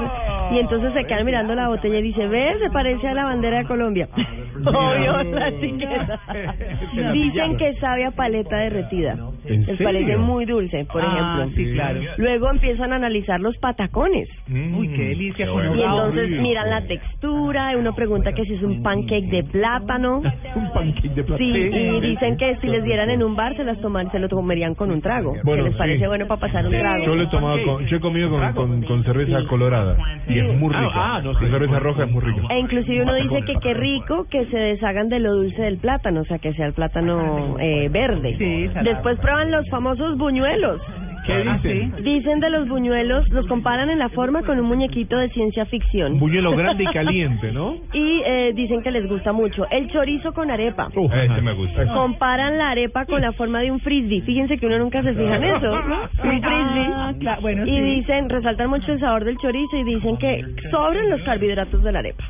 [0.51, 3.59] y entonces se quedan mirando la botella y dice ve se parece a la bandera
[3.59, 4.09] de Colombia
[4.65, 6.19] obvio la etiqueta
[7.13, 10.19] dicen que sabe a paleta derretida ¿En les parece serio?
[10.19, 11.07] muy dulce por Ah,
[11.43, 12.01] ejemplo sí, claro.
[12.17, 15.45] luego empiezan a analizar los patacones Uy, qué delicia.
[15.45, 15.75] Qué bueno.
[15.75, 20.21] y entonces miran la textura, uno pregunta que si es un pancake de plátano.
[20.55, 21.37] Un pancake de plata.
[21.37, 24.27] Sí, y dicen que si les dieran en un bar se las toman, se lo
[24.29, 25.35] comerían con un trago.
[25.43, 26.07] Bueno, que les parece sí.
[26.07, 27.05] bueno para pasar un trago.
[27.05, 29.95] Yo lo he tomado con, yo he comido con, con, con cerveza colorada
[30.27, 30.89] y es muy rica.
[30.93, 32.41] Ah, La cerveza roja es muy rica.
[32.49, 36.21] E inclusive uno dice que qué rico que se deshagan de lo dulce del plátano,
[36.21, 38.35] o sea, que sea el plátano eh, verde.
[38.37, 38.69] Sí.
[38.83, 40.81] Después prueban los famosos buñuelos.
[41.25, 41.93] ¿Qué Ah, dicen?
[42.03, 46.17] Dicen de los buñuelos, los comparan en la forma con un muñequito de ciencia ficción.
[46.17, 47.75] Buñuelo grande y caliente, ¿no?
[47.93, 49.67] Y eh, dicen que les gusta mucho.
[49.69, 50.87] El chorizo con arepa.
[50.95, 51.85] Uf, Ese me gusta.
[51.93, 54.21] Comparan la arepa con la forma de un frisbee.
[54.21, 55.67] Fíjense que uno nunca se fija en eso.
[55.67, 55.77] ¿no?
[55.83, 57.19] Un Ah, frisbee.
[57.19, 57.81] claro, bueno, Y sí.
[57.81, 61.99] dicen, resaltan mucho el sabor del chorizo y dicen que sobran los carbohidratos de la
[61.99, 62.23] arepa.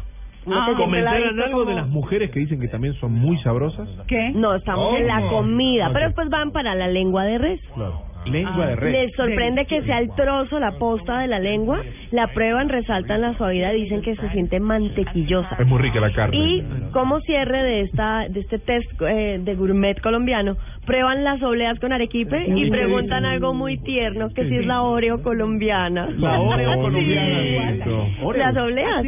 [0.45, 3.88] ¿Comentaron ladito algo de como- las mujeres que dicen que también son muy sabrosas?
[4.07, 4.32] ¿Qué?
[4.34, 5.94] No, estamos en la comida, Ok.
[5.94, 7.61] pero después van para la lengua de res.
[7.76, 8.03] Claro.
[8.26, 8.91] Lengua de res.
[8.91, 13.34] Les sorprende que sea el trozo, la posta de la lengua, la prueban, resaltan la
[13.38, 15.56] suavidad, dicen que se siente mantequillosa.
[15.57, 16.36] Es muy rica la carne.
[16.38, 20.57] Y como cierre de esta de este test eh, de gourmet colombiano,
[20.90, 22.72] prueban las obleas con arequipe y Sí.
[22.72, 26.10] preguntan algo muy tierno, que si es la Oreo colombiana.
[26.18, 26.80] La Oreo Sí.
[26.80, 27.86] colombiana.
[28.36, 29.06] Las obleas.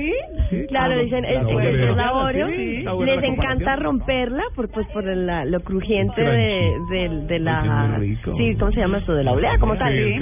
[0.69, 1.89] Claro, Ah, dicen la es, que Oreo.
[1.91, 2.47] es la Oreo.
[2.49, 7.97] Sí, Les encanta romperla por pues por la- lo crujiente de, de, de la
[8.37, 9.15] sí, ¿cómo se llama esto?
[9.15, 9.91] De la oblea como tal.
[9.91, 10.19] Sí.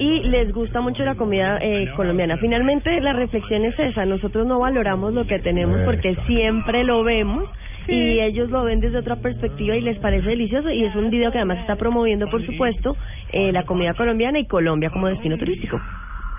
[0.00, 2.36] Y les gusta mucho la comida eh, colombiana.
[2.36, 7.44] Finalmente la reflexión es esa, nosotros no valoramos lo que tenemos porque siempre lo vemos
[7.88, 11.30] y ellos lo ven desde otra perspectiva y les parece delicioso y es un video
[11.32, 12.96] que además está promoviendo por supuesto
[13.32, 15.80] eh, la comida colombiana y Colombia como destino turístico.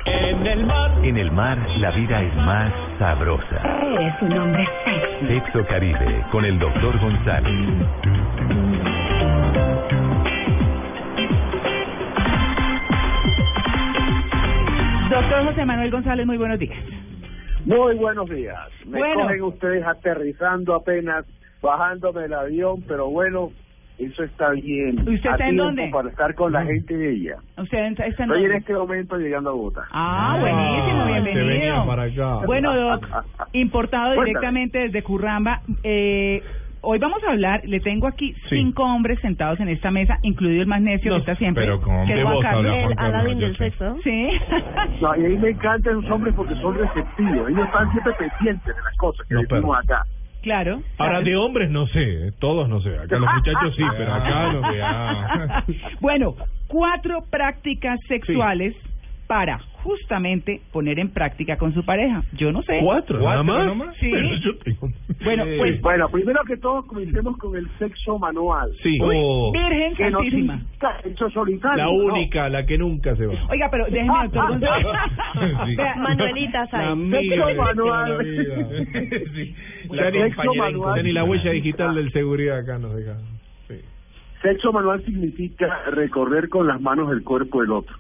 [0.05, 0.91] En el mar.
[1.03, 3.61] En el mar, la vida es más sabrosa.
[3.83, 5.27] Eres un hombre sexy.
[5.27, 7.53] Sexo Caribe, con el doctor González.
[15.11, 16.90] Doctor José Manuel González, muy buenos días.
[17.65, 18.57] Muy buenos días.
[18.85, 19.23] Me Bueno.
[19.23, 21.25] cogen ustedes aterrizando apenas,
[21.61, 23.51] bajándome del avión, pero bueno,
[23.97, 24.99] eso está bien.
[25.01, 25.89] ¿Usted está en dónde?
[25.91, 27.35] Para estar con la gente de ella.
[27.57, 29.81] ¿Usted está está en Estoy en este momento llegando a Bogotá.
[29.91, 31.45] Ah, buenísimo, bienvenido.
[31.45, 32.45] Se venía para acá.
[32.45, 33.05] Bueno, Doc,
[33.53, 35.61] importado directamente desde Curramba.
[35.83, 36.41] Eh,
[36.81, 38.57] hoy vamos a hablar, le tengo aquí Sí.
[38.57, 41.63] cinco hombres sentados en esta mesa, incluido el más necio No, que está siempre.
[41.63, 42.73] pero ¿con que es Juan Carlos.
[42.97, 43.97] habla Juan El del sexo.
[44.03, 44.29] Sí.
[45.01, 47.49] No, y a mí me encantan los hombres porque son receptivos.
[47.49, 50.03] Ellos están siempre pendientes de las cosas que No, decimos acá.
[50.41, 50.81] Claro.
[50.97, 52.97] Ahora, de hombres no sé, eh, todos no sé.
[52.97, 54.81] Acá los muchachos sí, pero acá no sé.
[54.81, 55.63] ah.
[56.01, 56.35] bueno,
[56.67, 58.75] cuatro prácticas sexuales
[59.27, 62.23] para justamente poner en práctica con su pareja.
[62.33, 62.79] Yo no sé.
[62.83, 63.19] ¿Cuatro?
[63.19, 63.95] ¿Nada más?
[63.99, 64.09] Sí.
[64.11, 64.89] Pero yo tengo-
[65.23, 68.71] Bueno, pues bueno, primero que todo comencemos con el sexo manual.
[68.83, 68.97] Sí.
[69.01, 69.51] Oh.
[69.51, 70.53] Virgen Que no Santísima.
[70.57, 71.77] significa sexo solitario.
[71.77, 71.91] La no.
[71.91, 73.33] única, la que nunca se va.
[73.49, 74.59] Oiga, pero déjeme, doctor.
[75.65, 75.75] Sí.
[75.97, 78.17] Manuelita amiga Sexo manual.
[78.17, 78.23] la.
[79.33, 79.55] Sí.
[79.89, 80.95] La Ya ni- sexo manual.
[80.97, 83.17] ya ni la huella digital del seguridad acá nos deja.
[84.41, 87.95] Sexo manual significa recorrer con las manos el cuerpo del otro.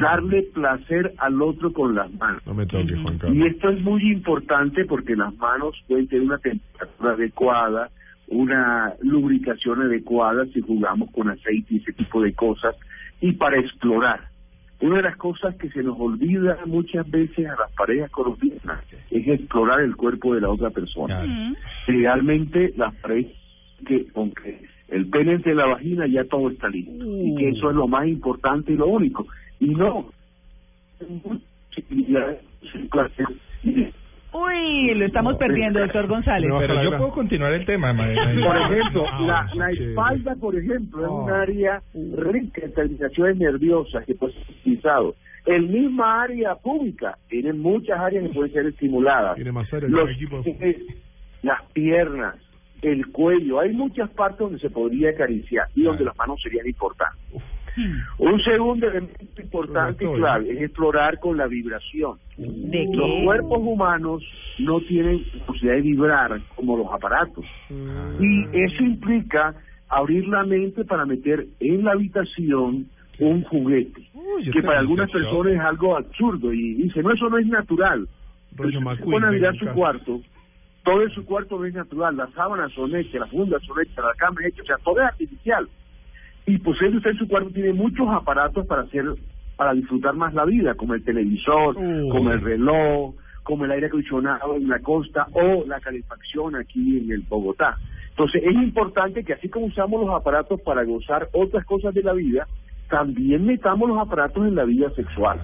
[0.00, 2.44] Darle placer al otro con las manos.
[2.46, 3.46] No me toques, Juan Y Carlos.
[3.46, 7.90] esto es muy importante porque las manos pueden tener una temperatura adecuada,
[8.26, 12.74] una lubricación adecuada si jugamos con aceite y ese tipo de cosas,
[13.20, 14.20] y para explorar.
[14.80, 18.80] Una de las cosas que se nos olvida muchas veces a las parejas colombianas
[19.10, 21.24] es explorar el cuerpo de la otra persona.
[21.86, 23.32] Realmente las parejas
[23.86, 27.70] que con que el pene entre la vagina ya todo está listo y que eso
[27.70, 29.26] es lo más importante y lo único.
[29.60, 30.06] Y no,
[34.30, 36.50] Uy, lo estamos perdiendo, doctor González.
[36.58, 41.10] Pero yo puedo continuar el tema, Por ejemplo, la, Ah, la espalda, por ejemplo, es
[41.10, 41.42] un Ah.
[41.42, 41.82] área
[42.16, 45.14] rica en terminaciones nerviosas que puede ser utilizado.
[45.46, 49.36] El misma área pública tiene muchas áreas que pueden ser estimuladas.
[49.36, 50.10] Tiene más áreas Los
[51.42, 52.34] las piernas,
[52.82, 57.42] el cuello, hay muchas partes donde se podría acariciar y donde las manos serían importantes.
[58.18, 62.18] Un segundo elemento importante y clave es explorar con la vibración.
[62.36, 64.22] ¿De Los cuerpos humanos
[64.58, 67.44] no tienen posibilidad de vibrar como los aparatos.
[68.20, 69.54] Y eso implica
[69.88, 72.86] abrir la mente para meter en la habitación
[73.20, 74.02] un juguete,
[74.52, 78.08] que para algunas personas es algo absurdo y dice, no, eso no es natural.
[78.56, 80.20] Pero se pone a mirar su cuarto,
[80.88, 83.96] todo en su cuarto no es natural, las sábanas son hechas, las fundas son hechas,
[84.02, 85.68] la cama es hecha, o sea, todo es artificial.
[86.46, 89.04] Y posiblemente usted en su cuarto tiene muchos aparatos para hacer,
[89.58, 92.08] para disfrutar más la vida, como el televisor, Uh.
[92.08, 97.12] como el reloj, como el aire acondicionado en la costa o la calefacción aquí en
[97.12, 97.76] el Bogotá.
[98.08, 102.14] Entonces es importante que así como usamos los aparatos para gozar otras cosas de la
[102.14, 102.46] vida,
[102.88, 105.38] también metamos los aparatos en la vida sexual.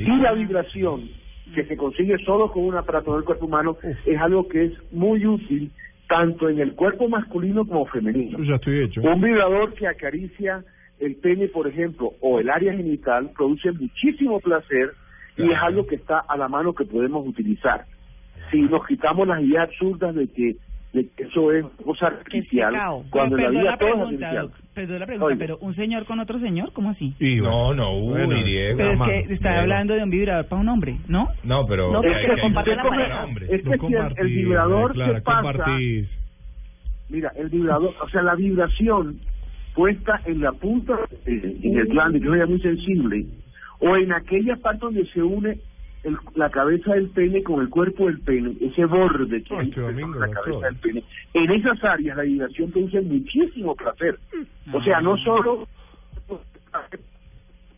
[0.00, 1.08] Y la vibración
[1.54, 5.26] que se consigue solo con un aparato del cuerpo humano es algo que es muy
[5.26, 5.70] útil
[6.08, 8.38] tanto en el cuerpo masculino como femenino.
[8.38, 9.00] Yo ya estoy hecho.
[9.02, 10.64] Un vibrador que acaricia
[10.98, 14.92] el pene, por ejemplo, o el área genital, produce muchísimo placer
[15.36, 17.84] y es algo que está a la mano que podemos utilizar.
[18.50, 20.56] Si nos quitamos las ideas absurdas de que,
[20.96, 22.74] de que eso es cosa artificial,
[23.10, 24.42] cuando en la vida la todo es pregunta, artificial.
[24.48, 25.38] doc, perdón la pregunta, Oiga.
[25.38, 27.14] pero un señor con otro señor, ¿cómo así?
[27.20, 28.76] No, no, uy, Bueno, Diego.
[28.78, 29.12] Pero es mamá.
[29.12, 29.62] que está Diego.
[29.62, 31.28] hablando de un vibrador para un hombre, ¿no?
[31.44, 31.92] No, pero...
[31.92, 33.26] No, Es hay- comparte la pareja.
[33.48, 36.08] Es que si el, vibrador Clara, se pasa, compartís.
[37.08, 39.18] mira, el vibrador, o sea, la vibración
[39.74, 40.94] puesta en la punta,
[41.26, 43.26] eh, en el glande, que es muy sensible,
[43.80, 45.58] o en aquella parte donde se une
[46.04, 49.80] el- la cabeza del pene con el cuerpo del pene, ese borde que hay Este
[49.80, 50.44] domingo, en la doctor.
[50.44, 51.02] cabeza del pene.
[51.34, 54.18] En esas áreas la vibración produce muchísimo placer.
[54.72, 55.66] O sea, no solo...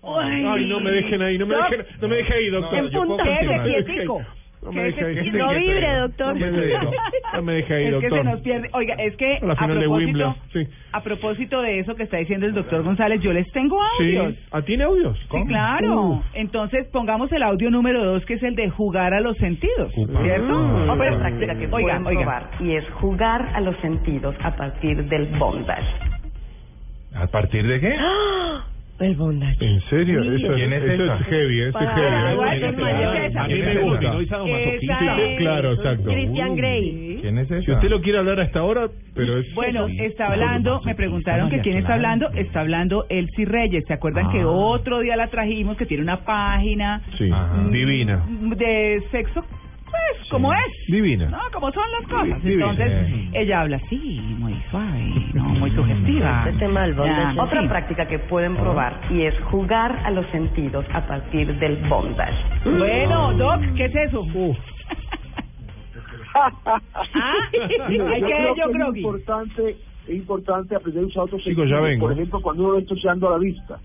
[0.03, 2.79] Ay, no me dejen ahí, no me dejen, no me dejen ahí, doctor.
[2.79, 4.23] En quietico.
[4.63, 4.93] No me ahí.
[4.93, 6.35] Quédese No vibre, doctor.
[6.35, 6.87] No me deje,
[7.35, 8.19] no me deje ahí, Es que doctor.
[8.19, 8.69] se nos pierde.
[8.73, 10.67] Oiga, es que A propósito, sí.
[10.93, 14.35] a propósito de eso que está diciendo el doctor González, yo les tengo audios.
[14.35, 14.41] Sí.
[14.51, 15.19] ¿Ah, tiene audios?
[15.31, 16.23] Sí, claro.
[16.35, 20.55] Entonces pongamos el audio número dos, que es el de jugar a los sentidos, ¿cierto?
[20.59, 20.91] Mm.
[20.91, 22.21] Otra Otra práctica que oiga, oiga.
[22.21, 25.87] probar y es jugar a los sentidos a partir del bondage.
[27.15, 27.97] ¿A partir de qué?
[29.01, 29.65] El bondage.
[29.65, 30.23] ¿En serio?
[30.25, 30.29] Sí.
[30.45, 32.33] Eso, ¿Quién es eso es heavy, eso es heavy.
[32.33, 33.45] Igual, es esa.
[33.45, 34.19] A mí me gusta.
[34.81, 36.11] Sí, claro, exacto.
[36.11, 36.57] Christian.
[36.57, 37.19] Grey.
[37.21, 37.63] ¿Quién es esa?
[37.65, 39.55] Si usted lo quiere hablar hasta ahora, pero es...
[39.55, 43.85] Bueno, está hablando, me preguntaron que quién está hablando, está hablando Elsie Reyes.
[43.87, 47.31] ¿Se acuerdan que otro día la trajimos, que tiene una página Sí,
[47.71, 48.25] divina.
[48.57, 49.45] de sexo?
[49.91, 50.59] Pues, como es.
[50.87, 51.29] Divina.
[51.31, 52.39] No, como son las cosas.
[52.43, 52.71] Sí, divina.
[52.71, 53.31] Entonces, Sí.
[53.35, 56.45] ella habla así, muy suave, no, muy sugestiva.
[56.47, 57.41] Este tema del bondage.
[57.41, 57.69] Otra sí.
[57.69, 62.37] práctica que pueden probar y es jugar a los sentidos a partir del bondage.
[62.65, 64.27] Bueno, Doc, ¿qué es eso?
[66.35, 66.51] ah,
[67.53, 67.77] hay que
[68.27, 71.83] creo yo que creo es importante, es importante aprender a usar otros Chicos, ya sentidos.
[71.85, 72.07] vengo.
[72.07, 73.79] Por ejemplo, cuando uno está usando la vista.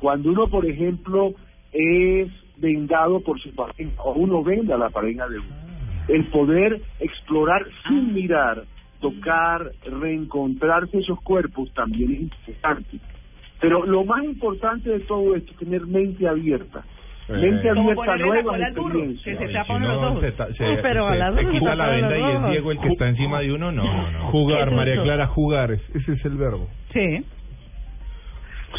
[0.00, 1.32] Cuando uno, por ejemplo,
[1.72, 2.28] es
[2.62, 5.54] vendado por su pareja o uno venda a la pareja de uno.
[6.08, 8.62] El poder explorar sin mirar,
[9.00, 12.98] tocar, reencontrarse esos cuerpos también es importante.
[13.60, 16.82] Pero lo más importante de todo esto es tener mente abierta.
[17.28, 19.38] Mente abierta a ponerle la nuevas cola al burro, experiencias.
[19.38, 20.20] que se Si tapa uno los no, ojos.
[20.22, 22.50] se, ta- se, Uy, pero se- a las se quita la tapan venda y es.
[22.50, 24.18] Diego el que está encima de uno, no, no, no.
[24.32, 25.02] Jugar, ¿Qué es María?
[25.02, 25.70] Clara, jugar.
[25.70, 26.68] es- Ese es el verbo.
[26.92, 27.24] Sí.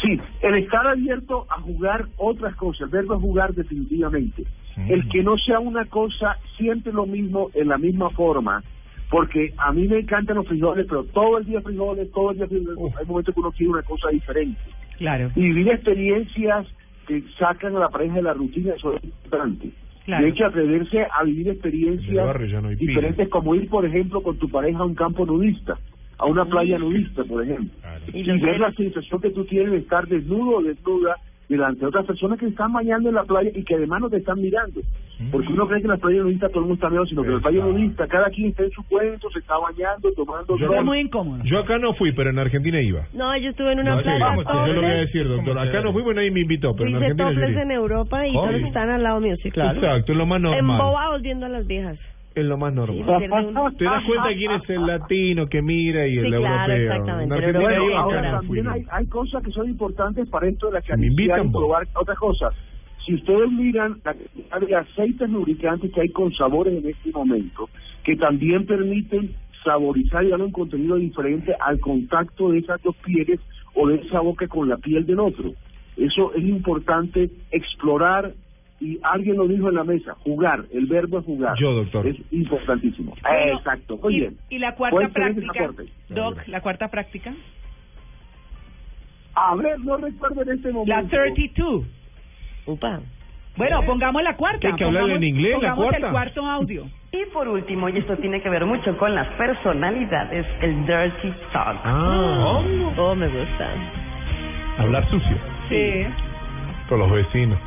[0.02, 4.44] Sí, el estar abierto a jugar otras cosas, el verbo es jugar definitivamente.
[4.88, 8.62] El que no sea una cosa siempre lo mismo en la misma forma,
[9.08, 12.48] porque a mí me encantan los frijoles, pero todo el día frijoles, todo el día
[12.48, 14.60] frijoles, hay momentos que uno quiere una cosa diferente.
[14.98, 15.30] Claro.
[15.36, 16.66] Y vivir experiencias
[17.06, 19.70] que sacan a la pareja de la rutina, eso es importante.
[20.04, 20.24] Claro.
[20.24, 24.48] De hecho, atreverse a vivir experiencias barrio no diferentes, como ir, por ejemplo, con tu
[24.48, 25.78] pareja a un campo nudista,
[26.18, 27.70] a una playa nudista, por ejemplo.
[28.12, 31.16] Y que- la sensación que tú tienes de estar desnudo o desnuda
[31.48, 34.16] delante de otras personas que están bañando en la playa y que además no te
[34.16, 34.80] están mirando.
[35.30, 37.28] Porque uno cree que en la playa nudista todo el mundo está mirando, sino que
[37.28, 40.66] en la playa nudista cada quien está en su cuento, se está bañando, tomando Yo-
[40.66, 40.76] sol.
[40.78, 41.44] Es muy incómodo.
[41.44, 43.02] Yo acá no fui, pero en Argentina iba.
[43.12, 45.58] No, yo estuve en una No, sí, playa vamos, yo lo voy a decir, doctor.
[45.58, 48.54] Acá no fui, porque nadie me invitó, pero en Argentina yo en Europa y todos
[48.54, 49.78] están al lado mío, sí, claro.
[49.78, 50.60] Exacto, es lo más normal.
[50.60, 51.98] Embobados viendo a las viejas.
[52.34, 53.04] Es lo más normal.
[53.20, 53.76] Sí.
[53.78, 56.92] Te das cuenta quién es el latino que mira y el Sí, claro, europeo.
[56.92, 60.80] exactamente, En pero Bueno, ahora también hay, hay cosas que son importantes para esto de
[60.80, 62.52] la invitan, y probar otras cosas.
[63.06, 67.68] Si ustedes miran la cantidad de aceites lubricantes que hay con sabores en este momento,
[68.02, 69.32] que también permiten
[69.62, 73.40] saborizar y darle un contenido diferente al contacto de esas dos pieles
[73.74, 75.52] o de esa boca con la piel del otro.
[75.96, 78.32] Eso es importante explorar
[78.84, 81.54] y alguien lo dijo en la mesa, jugar, el verbo es jugar.
[81.58, 82.06] Yo, doctor.
[82.06, 83.14] Es importantísimo.
[83.22, 83.96] Bueno, Exacto.
[84.02, 84.36] Muy y, bien.
[84.50, 85.70] y la cuarta práctica.
[86.10, 87.32] Doc, la cuarta práctica.
[89.34, 90.94] A ver, no recuerdo en este momento.
[90.94, 91.84] La 32.
[92.66, 93.00] Upa.
[93.56, 94.58] Bueno, pongamos la cuarta.
[94.60, 96.06] ¿Qué hay que pongamos- en inglés, la cuarta?
[96.06, 96.86] el cuarto audio.
[97.12, 101.80] Y por último, y esto tiene que ver mucho con las personalidades, el dirty talk.
[101.84, 102.62] Ah.
[102.96, 103.70] Oh, me gusta.
[104.78, 105.36] Hablar sucio.
[105.68, 106.04] Sí.
[106.88, 107.58] Con los vecinos.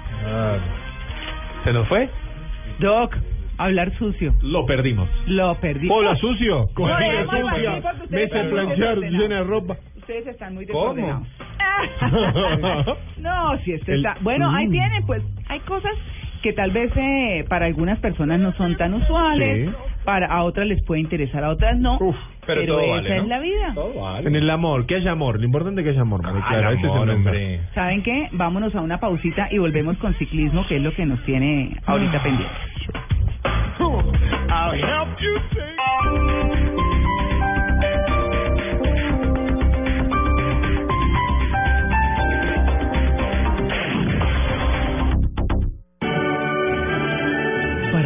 [1.67, 2.09] ¿Se nos fue?
[2.79, 3.13] Doc,
[3.57, 4.33] hablar sucio.
[4.41, 5.09] Lo perdimos.
[5.25, 5.89] Lo perdí.
[5.91, 6.69] Hola, sucio.
[6.77, 6.97] No,
[7.29, 7.81] sucia.
[8.09, 9.75] Mesa planchar llena de ropa.
[9.97, 10.93] Ustedes están muy ¿Cómo?
[10.93, 11.27] desordenados.
[13.17, 14.15] no, si este El- está...
[14.21, 14.71] Bueno, ahí Mm.
[14.71, 15.91] tienen, pues, hay cosas
[16.41, 19.75] que tal vez eh, para algunas personas no son tan usuales, Sí.
[20.05, 21.99] para a otras les puede interesar, a otras no,
[22.47, 23.29] pero pero, todo esa vale, es ¿no?
[23.29, 23.73] la vida.
[24.23, 25.39] En el amor, que haya amor.
[25.39, 26.69] Lo importante es que haya amor, Ah, Clara.
[26.71, 27.59] el es amor, hombre.
[27.75, 28.29] ¿Saben qué?
[28.31, 32.23] Vámonos a una pausita y volvemos con ciclismo, que es lo que nos tiene ahorita
[32.23, 32.55] pendiente.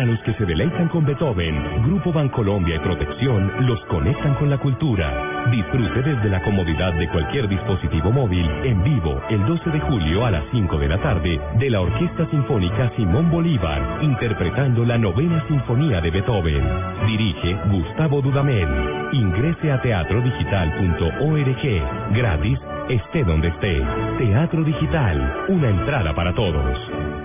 [0.02, 4.58] Para los que se deleitan con Beethoven, Grupo Bancolombia y Protección los conectan con la
[4.58, 5.46] cultura.
[5.52, 10.32] Disfrute desde la comodidad de cualquier dispositivo móvil en vivo el 12 de julio a
[10.32, 16.02] las 5 de la tarde de la Orquesta Sinfónica Simón Bolívar, interpretando la novena Sinfonía
[16.02, 16.68] de Beethoven.
[17.06, 18.70] Dirige Gustavo Dudamel.
[19.12, 22.16] Ingrese a teatrodigital.org.
[22.16, 22.60] Gratis,
[22.90, 23.84] esté donde esté.
[24.18, 27.21] Teatro Digital, una entrada para todos.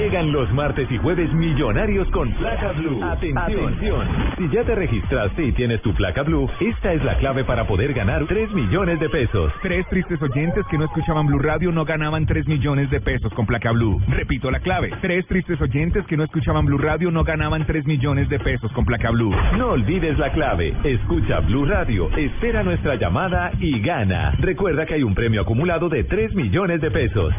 [0.00, 3.04] Llegan los martes y jueves millonarios con placa blue.
[3.04, 4.08] Atención.
[4.38, 7.92] Si ya te registraste y tienes tu placa blue, esta es la clave para poder
[7.92, 9.52] ganar 3 millones de pesos.
[9.60, 13.44] Tres tristes oyentes que no escuchaban Blue Radio no ganaban 3 millones de pesos con
[13.44, 14.00] placa Blue.
[14.08, 14.90] Repito la clave.
[15.02, 18.86] Tres tristes oyentes que no escuchaban Blue Radio no ganaban 3 millones de pesos con
[18.86, 19.34] placa Blue.
[19.58, 20.74] No olvides la clave.
[20.82, 24.34] Escucha Blue Radio, espera nuestra llamada y gana.
[24.38, 27.34] Recuerda que hay un premio acumulado de 3 millones de pesos.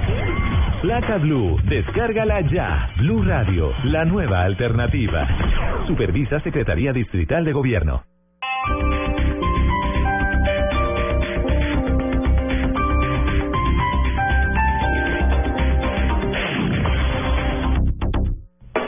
[0.83, 2.89] Placa Blue, descárgala ya.
[2.97, 5.27] Blue Radio, la nueva alternativa.
[5.87, 8.03] Supervisa Secretaría Distrital de Gobierno.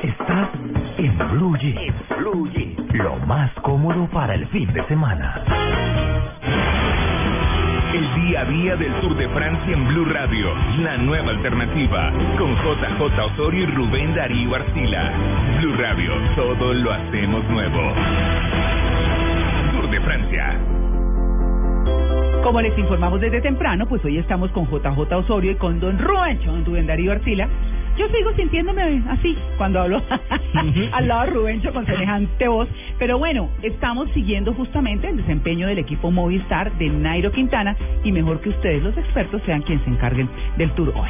[0.03, 0.49] Estás
[0.97, 1.95] en Blue Jeans.
[2.17, 2.93] Blue Jeans.
[2.93, 5.41] Lo más cómodo para el fin de semana.
[7.93, 10.47] El día a día del Tour de Francia en Blue Radio,
[10.79, 15.13] la nueva alternativa, con JJ Osorio y Rubén Darío Arcila.
[15.59, 17.93] Blue Radio, todo lo hacemos nuevo.
[19.73, 20.59] Tour de Francia.
[22.43, 26.65] Como les informamos desde temprano, pues hoy estamos con JJ Osorio y con Don Don
[26.65, 27.47] Rubén Darío Arcila.
[27.97, 30.01] Yo sigo sintiéndome así cuando hablo
[30.93, 32.67] al lado de Rubencho con semejante voz.
[32.97, 38.41] Pero bueno, estamos siguiendo justamente el desempeño del equipo Movistar de Nairo Quintana y mejor
[38.41, 41.09] que ustedes, los expertos, sean quienes se encarguen del tour hoy.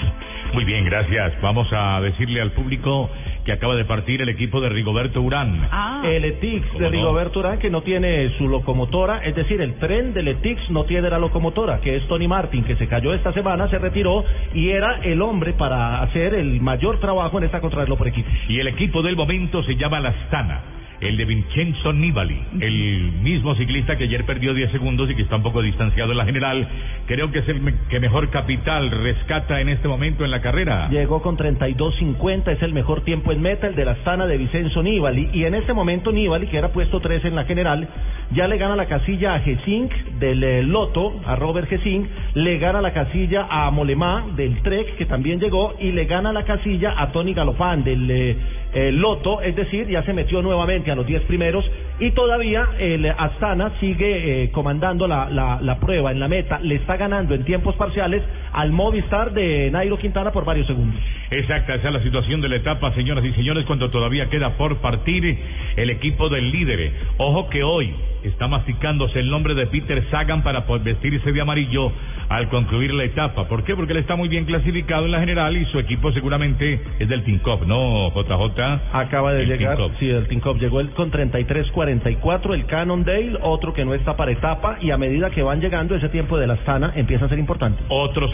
[0.53, 1.33] Muy bien, gracias.
[1.41, 3.09] Vamos a decirle al público
[3.43, 5.67] que acaba de partir el equipo de Rigoberto Urán.
[6.03, 6.91] El ETIX ¿Cómo de no?
[6.91, 11.09] Rigoberto Urán que no tiene su locomotora, es decir, el tren del ETIX no tiene
[11.09, 14.23] la locomotora, que es Tony Martin, que se cayó esta semana, se retiró
[14.53, 18.29] y era el hombre para hacer el mayor trabajo en esta contrarreloj por equipo.
[18.47, 20.61] Y el equipo del momento se llama La Astana.
[21.01, 25.35] El de Vincenzo Nibali, el mismo ciclista que ayer perdió 10 segundos y que está
[25.35, 26.67] un poco distanciado en la general.
[27.07, 30.87] Creo que es el que mejor capital rescata en este momento en la carrera.
[30.89, 34.81] Llegó con 32.50, es el mejor tiempo en meta, el de la Astana de Vicenzo
[34.81, 35.29] Nibali.
[35.33, 37.87] Y en este momento Nibali, que era puesto 3 en la general,
[38.31, 42.81] ya le gana la casilla a Gesink del eh, Loto, a Robert Gesink, le gana
[42.81, 47.11] la casilla a Molemá del Trek, que también llegó, y le gana la casilla a
[47.11, 48.37] Tony Galopán del eh,
[48.73, 51.69] eh, Loto, es decir, ya se metió nuevamente a los 10 primeros.
[51.99, 56.75] Y todavía el Astana sigue eh, comandando la, la, la prueba en la meta, le
[56.75, 61.01] está ganando en tiempos parciales al Movistar de Nairo Quintana por varios segundos.
[61.31, 64.77] Exacta, esa es la situación de la etapa, señoras y señores, cuando todavía queda por
[64.77, 65.37] partir
[65.75, 66.93] el equipo del líder.
[67.17, 67.93] Ojo que hoy
[68.23, 71.91] está masticándose el nombre de Peter Sagan para vestirse de amarillo
[72.29, 73.47] al concluir la etapa.
[73.47, 73.75] ¿Por qué?
[73.75, 77.23] Porque él está muy bien clasificado en la general y su equipo seguramente es del
[77.23, 78.61] Tinkoff, ¿no, JJ?
[78.93, 83.85] Acaba de El llegar, sí, el Tinkoff llegó él con 33.44, el Cannondale, otro que
[83.85, 86.93] no está para etapa, y a medida que van llegando, ese tiempo de la Astana
[86.95, 87.83] empieza a ser importante.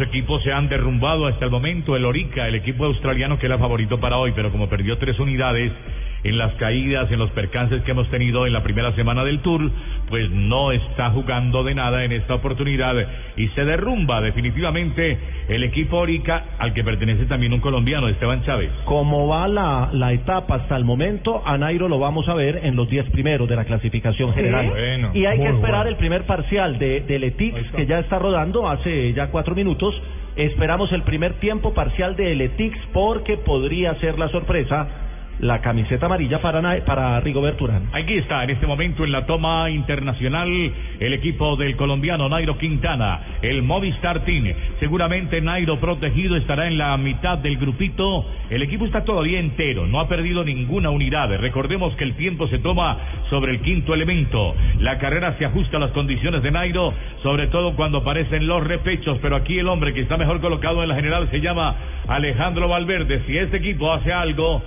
[0.09, 1.95] Equipos se han derrumbado hasta el momento.
[1.95, 5.71] El Orica, el equipo australiano que era favorito para hoy, pero como perdió tres unidades
[6.23, 9.71] en las caídas, en los percances que hemos tenido en la primera semana del Tour,
[10.07, 12.95] pues no está jugando de nada en esta oportunidad
[13.37, 15.17] y se derrumba definitivamente
[15.47, 18.71] el equipo Orica al que pertenece también un colombiano, Esteban Chávez.
[18.85, 22.75] Como va la, la etapa hasta el momento, a Nairo lo vamos a ver en
[22.75, 24.69] los 10 primeros de la clasificación general.
[24.69, 25.89] Bueno, y hay que esperar bueno.
[25.89, 29.99] el primer parcial de, del ETIX, que ya está rodando hace ya cuatro minutos.
[30.35, 34.87] Esperamos el primer tiempo parcial del ETIX porque podría ser la sorpresa
[35.39, 37.59] la camiseta amarilla para, para Rigoberto.
[37.91, 40.49] Aquí está, en este momento en la toma internacional,
[40.99, 44.53] el equipo del colombiano Nairo Quintana, el Movistar Team.
[44.79, 48.25] Seguramente Nairo protegido estará en la mitad del grupito.
[48.49, 51.29] El equipo está todavía entero, no ha perdido ninguna unidad.
[51.37, 52.97] Recordemos que el tiempo se toma
[53.29, 54.55] sobre el quinto elemento.
[54.79, 56.93] La carrera se ajusta a las condiciones de Nairo,
[57.23, 59.17] sobre todo cuando aparecen los repechos.
[59.21, 61.75] Pero aquí el hombre que está mejor colocado en la general se llama
[62.07, 63.23] Alejandro Valverde.
[63.27, 64.61] Si este equipo hace algo,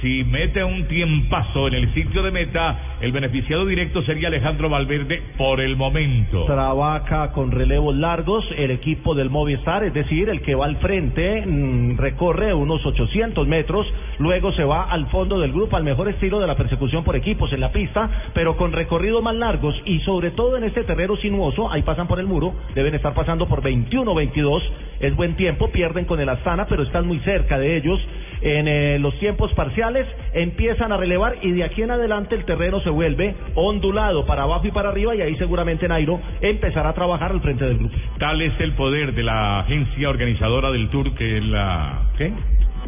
[0.00, 5.22] si mete un tiempazo en el sitio de meta, el beneficiado directo sería Alejandro Valverde
[5.38, 6.44] por el momento.
[6.44, 11.44] Trabaja con relevos largos el equipo del Movistar, es decir, el que va al frente
[11.46, 13.86] mm, recorre unos 800 metros,
[14.18, 17.52] luego se va al fondo del grupo al mejor estilo de la persecución por equipos
[17.52, 21.70] en la pista, pero con recorridos más largos y sobre todo en este terreno sinuoso,
[21.70, 24.62] ahí pasan por el muro, deben estar pasando por 21-22,
[25.00, 28.00] es buen tiempo, pierden con el Astana, pero están muy cerca de ellos.
[28.42, 29.85] En eh, los tiempos parciales
[30.32, 34.66] empiezan a relevar y de aquí en adelante el terreno se vuelve ondulado para abajo
[34.66, 37.94] y para arriba y ahí seguramente Nairo empezará a trabajar al frente del grupo.
[38.18, 42.32] Tal es el poder de la agencia organizadora del Tour que es la ¿qué?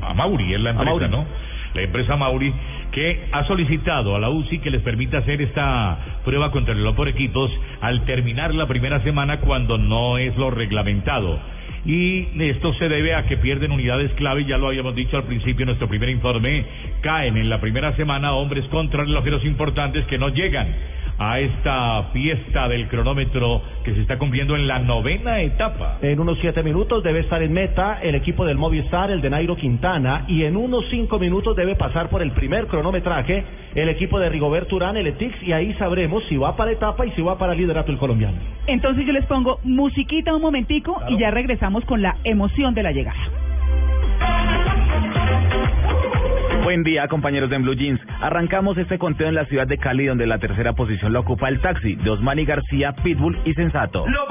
[0.00, 1.08] Amauri es la empresa, Amauri.
[1.08, 1.26] ¿no?
[1.74, 2.52] La empresa Mauri
[2.92, 6.96] que ha solicitado a la UCI que les permita hacer esta prueba contra el reloj
[6.96, 7.50] por equipos
[7.80, 11.38] al terminar la primera semana cuando no es lo reglamentado.
[11.84, 15.62] Y esto se debe a que pierden unidades clave, ya lo habíamos dicho al principio
[15.62, 16.64] en nuestro primer informe,
[17.00, 20.68] caen en la primera semana hombres contrarrelojeros importantes que no llegan
[21.18, 25.98] a esta fiesta del cronómetro que se está cumpliendo en la novena etapa.
[26.00, 29.56] En unos siete minutos debe estar en meta el equipo del Movistar, el de Nairo
[29.56, 33.44] Quintana, y en unos cinco minutos debe pasar por el primer cronometraje
[33.74, 37.10] el equipo de Rigobert Urán, el Etix, y ahí sabremos si va para etapa y
[37.12, 38.38] si va para liderato el colombiano.
[38.66, 42.92] Entonces yo les pongo musiquita un momentico y ya regresamos con la emoción de la
[42.92, 43.18] llegada.
[46.64, 48.00] Buen día, compañeros de Blue Jeans.
[48.20, 51.60] Arrancamos este conteo en la ciudad de Cali, donde la tercera posición la ocupa el
[51.60, 54.06] taxi de Osmani García, Pitbull y Sensato.
[54.06, 54.26] Lo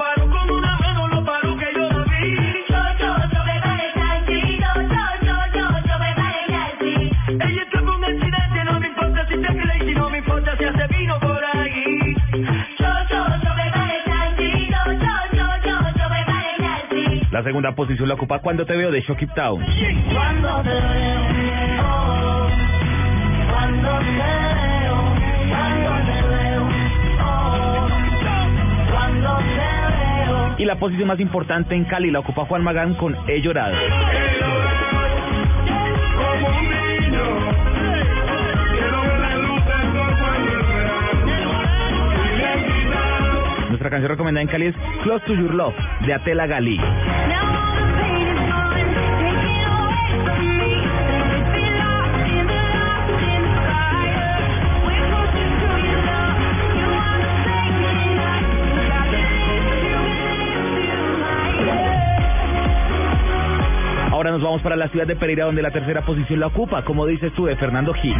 [17.38, 19.64] La segunda posición la ocupa Cuando Te Veo de Shocky Town.
[20.12, 21.22] Cuando te veo,
[21.84, 22.48] oh,
[23.48, 24.96] cuando te veo,
[25.48, 26.68] cuando te veo,
[27.22, 27.88] oh,
[28.90, 30.54] cuando te veo.
[30.58, 33.76] Y la posición más importante en Cali la ocupa Juan Magán con He Llorado.
[33.76, 34.77] Como
[43.88, 46.78] Nuestra canción recomendada en Cali es Close to Your Love de Atela Gali.
[64.18, 67.06] Ahora nos vamos para la ciudad de Pereira, donde la tercera posición la ocupa, como
[67.06, 68.16] dices tú, de Fernando Gil.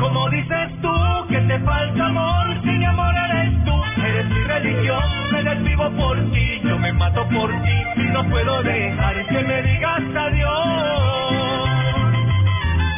[0.00, 0.88] Como dices tú,
[1.28, 6.16] que te falta amor, si mi amor eres tú, eres mi religión, me desvivo por
[6.32, 11.68] ti, yo me mato por ti, no puedo dejar que me digas adiós.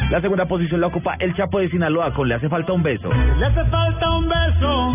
[0.09, 3.09] La segunda posición la ocupa el Chapo de Sinaloa con Le hace falta un beso.
[3.37, 4.93] Le hace falta un beso,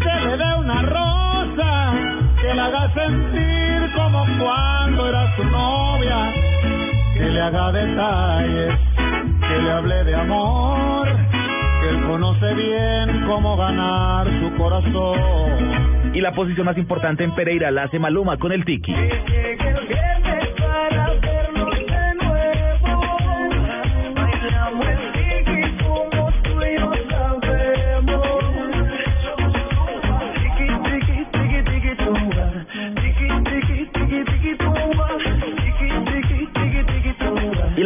[0.00, 1.94] que le dé una rosa,
[2.44, 6.32] que la haga sentir como cuando era su novia,
[7.16, 8.74] que le haga detalles,
[9.48, 11.08] que le hable de amor,
[11.80, 16.12] que él conoce bien cómo ganar su corazón.
[16.12, 18.94] Y la posición más importante en Pereira la hace Maluma con el Tiki.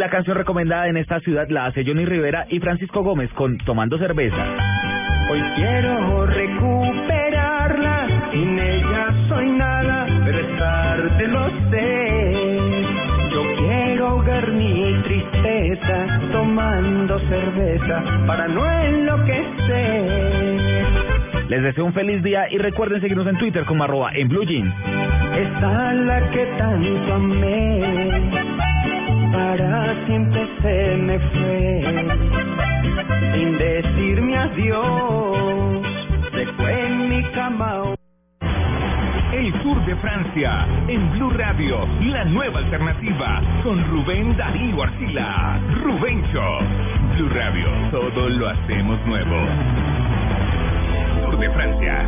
[0.09, 3.99] La canción recomendada en esta ciudad la hace Johnny Rivera y Francisco Gómez con Tomando
[3.99, 4.43] Cerveza.
[5.29, 12.57] Hoy quiero recuperarla, sin ella soy nada, pero es tarde lo sé.
[13.31, 20.29] Yo quiero ahogar mi tristeza tomando cerveza para no enloquecer.
[21.49, 24.73] Les deseo un feliz día y recuerden seguirnos en Twitter como arroba en Blue Jeans.
[25.35, 28.48] Esta la que tanto amé,
[29.31, 32.05] para siempre se me fue,
[33.33, 35.81] sin decirme adiós,
[36.31, 37.95] se fue en mi cama.
[39.31, 45.59] El Tour de Francia en Blue Radio, la nueva alternativa con Rubén Darío Arcila.
[45.83, 46.59] Rubén Show.
[47.15, 49.37] Blue Radio, todo lo hacemos nuevo.
[51.25, 52.07] Tour de Francia.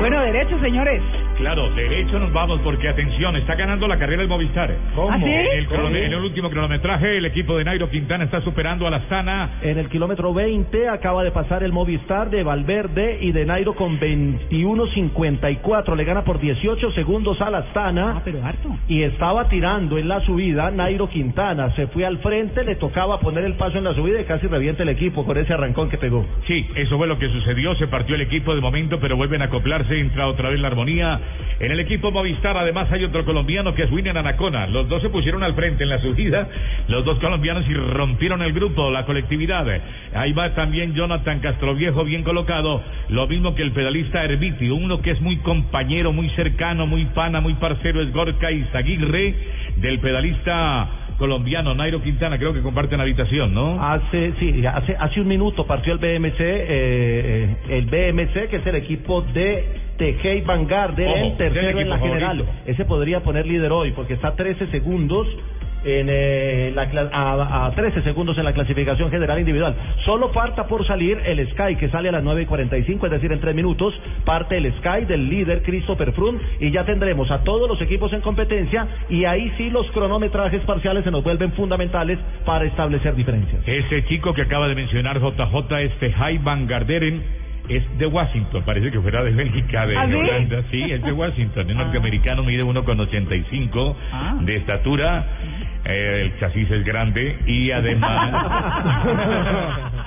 [0.00, 1.02] Bueno, derecho, señores.
[1.38, 4.74] Claro, derecho nos vamos porque atención, está ganando la carrera el Movistar.
[4.96, 5.12] ¿Cómo?
[5.12, 5.24] ¿Ah, sí?
[5.24, 5.86] En el, ¿Cómo?
[5.86, 9.58] en el último cronometraje, el equipo de Nairo Quintana está superando a la Astana.
[9.62, 14.00] En el kilómetro 20 acaba de pasar el Movistar de Valverde y de Nairo con
[14.00, 15.94] 21.54.
[15.94, 18.14] Le gana por 18 segundos a la Astana.
[18.16, 18.76] Ah, pero harto.
[18.88, 21.70] Y estaba tirando en la subida Nairo Quintana.
[21.76, 24.82] Se fue al frente, le tocaba poner el paso en la subida y casi revienta
[24.82, 26.26] el equipo con ese arrancón que pegó.
[26.48, 27.76] Sí, eso fue lo que sucedió.
[27.76, 30.00] Se partió el equipo de momento, pero vuelven a acoplarse.
[30.00, 31.20] Entra otra vez la armonía.
[31.60, 34.68] En el equipo Movistar, además, hay otro colombiano que es William Anacona.
[34.68, 36.48] Los dos se pusieron al frente en la subida.
[36.86, 39.66] Los dos colombianos y rompieron el grupo, la colectividad.
[40.14, 42.82] Ahí va también Jonathan Castroviejo, bien colocado.
[43.08, 44.70] Lo mismo que el pedalista Herbiti.
[44.70, 49.34] Uno que es muy compañero, muy cercano, muy pana, muy parcero es Gorka Izaguirre.
[49.78, 52.38] Del pedalista colombiano Nairo Quintana.
[52.38, 53.82] Creo que comparten habitación, ¿no?
[53.82, 58.66] Hace, sí, hace, hace un minuto partió el BMC, eh, eh, el BMC, que es
[58.66, 59.64] el equipo de
[59.98, 62.44] Tejey Vanguard, Ojo, el tercero en la general.
[62.66, 65.26] Ese podría poner líder hoy, porque está a 13 segundos
[65.84, 69.74] en eh, la a, a 13 segundos en la clasificación general individual.
[70.04, 73.32] Solo falta por salir el Sky, que sale a las 9 y 45, es decir,
[73.32, 73.94] en 3 minutos.
[74.24, 78.20] Parte el Sky del líder Christopher Froome y ya tendremos a todos los equipos en
[78.20, 83.62] competencia y ahí sí los cronometrajes parciales se nos vuelven fundamentales para establecer diferencias.
[83.66, 87.22] Ese chico que acaba de mencionar JJ, este Jai Van Garderen,
[87.68, 90.14] es de Washington, parece que fuera de Bélgica, de ¿Ah, sí?
[90.14, 90.62] Holanda.
[90.70, 94.36] Sí, es de Washington, es norteamericano, mide 1,85 Ah.
[94.40, 95.26] de estatura,
[95.84, 98.32] eh, el chasis es grande y además...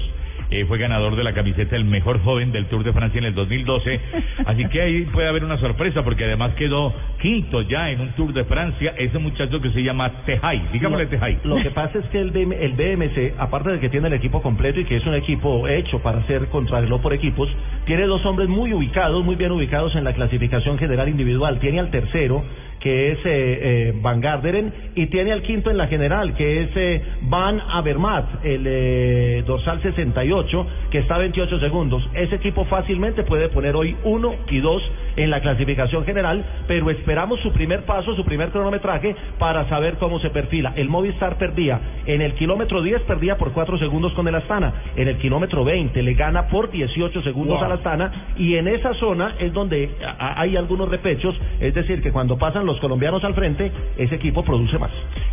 [0.51, 3.33] Eh, fue ganador de la camiseta el mejor joven del Tour de Francia en el
[3.33, 3.99] 2012.
[4.45, 8.33] Así que ahí puede haber una sorpresa porque además quedó quinto ya en un Tour
[8.33, 10.67] de Francia ese muchacho que se llama Tejay.
[10.73, 11.39] Digámosle Tejay.
[11.45, 14.41] Lo que pasa es que el, BM el BMC, aparte de que tiene el equipo
[14.41, 17.49] completo y que es un equipo hecho para hacer contrarreloj por equipos,
[17.85, 21.59] tiene dos hombres muy ubicados, muy bien ubicados en la clasificación general individual.
[21.59, 22.43] Tiene al tercero,
[22.81, 26.69] que es eh, eh, Van Garderen, y tiene al quinto en la general, que es
[26.75, 32.03] eh, Van Avermaet, el eh, dorsal 68, que está a 28 segundos.
[32.13, 34.81] Ese equipo fácilmente puede poner hoy uno y dos
[35.15, 40.19] en la clasificación general, pero esperamos su primer paso, su primer cronometraje, para saber cómo
[40.19, 40.73] se perfila.
[40.75, 44.73] El Movistar perdía en el kilómetro 10, perdía por 4 segundos con el Astana.
[44.95, 47.65] En el kilómetro 20 le gana por 18 segundos Wow.
[47.65, 48.11] al Astana.
[48.37, 52.70] Y en esa zona es donde hay algunos repechos, es decir, que cuando pasan los
[52.79, 54.91] colombianos al frente, ese equipo produce más.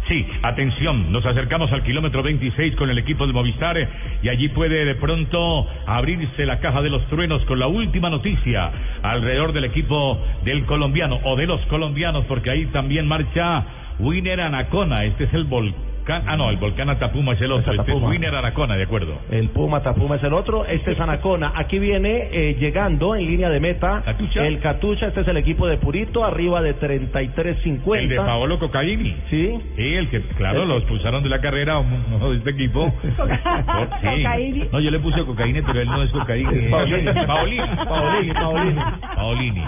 [0.08, 3.76] Sí, atención, nos acercamos al kilómetro 26 con el equipo de Movistar
[4.22, 8.70] y allí puede de pronto abrirse la caja de los truenos con la última noticia
[9.02, 13.64] alrededor del equipo del colombiano o de los colombianos, porque ahí también marcha
[13.98, 17.82] Winner Anacona, este es el volcán, ah no, el volcán Atapuma es el otro, este
[17.82, 18.08] es Atapuma.
[18.08, 19.18] Winner Anacona, de acuerdo.
[19.30, 21.52] El Puma Tapuma es el otro, este es Anacona.
[21.54, 24.02] Aquí viene eh, llegando en línea de meta
[24.36, 27.98] el Catucha, este es el equipo de Purito, arriba de 33.50.
[27.98, 29.16] El de Paolo Cocaini.
[29.30, 29.58] Sí.
[29.76, 32.92] Sí, el que, claro, El- lo expulsaron de la carrera uno de este equipo.
[33.16, 33.28] Por-
[34.00, 34.22] sí.
[34.22, 34.68] Cocaini.
[34.72, 36.50] No, yo le puse cocaína, pero él no es cocaína.
[36.52, 37.12] Es Paolini.
[37.26, 37.62] Paolini.
[37.86, 38.80] Paolini, Paolini.
[39.14, 39.62] Paolini.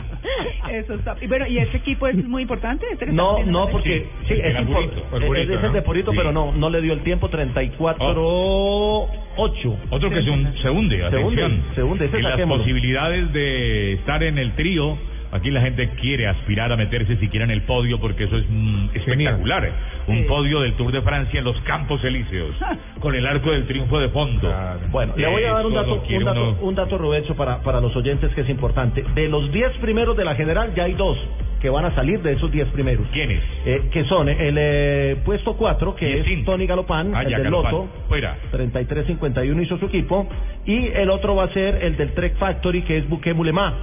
[0.70, 1.17] Eso está.
[1.20, 2.86] Y bueno, ¿y este equipo es muy importante?
[2.93, 5.83] Este que No, no, porque sí, el es, Purito, el es- Purito, es el de.
[5.83, 6.17] Purito, Sí.
[6.17, 9.76] pero no, no le dio el tiempo 34-8.
[9.91, 11.52] Otro que se, un- se hunde, Se atención.
[11.52, 14.97] hunde, se hunde, en las posibilidades de estar en el trío,
[15.33, 18.89] aquí la gente quiere aspirar a meterse siquiera en el podio porque eso es mm,
[18.94, 19.70] espectacular.
[20.09, 22.55] Un podio del Tour de Francia en los Campos Elíseos,
[23.00, 24.52] con el arco del triunfo de fondo.
[24.91, 27.81] Bueno, le voy a dar un dato, un dato, uno- un dato Rubencho, para, para
[27.81, 29.05] los oyentes que es importante.
[29.15, 31.17] De los 10 primeros de la general, ya hay dos
[31.61, 33.07] que van a salir de esos 10 primeros.
[33.13, 33.43] ¿Quiénes?
[33.65, 37.45] Eh, que son el eh, puesto 4, que es Tony Galopán, Ah, el ya, del
[37.45, 37.73] Galopán.
[37.73, 37.89] Loto.
[38.09, 38.37] Fuera.
[38.53, 40.27] 33-51 hizo su equipo.
[40.65, 43.75] Y el otro va a ser el del Trek Factory, que es Bouquet Mulema,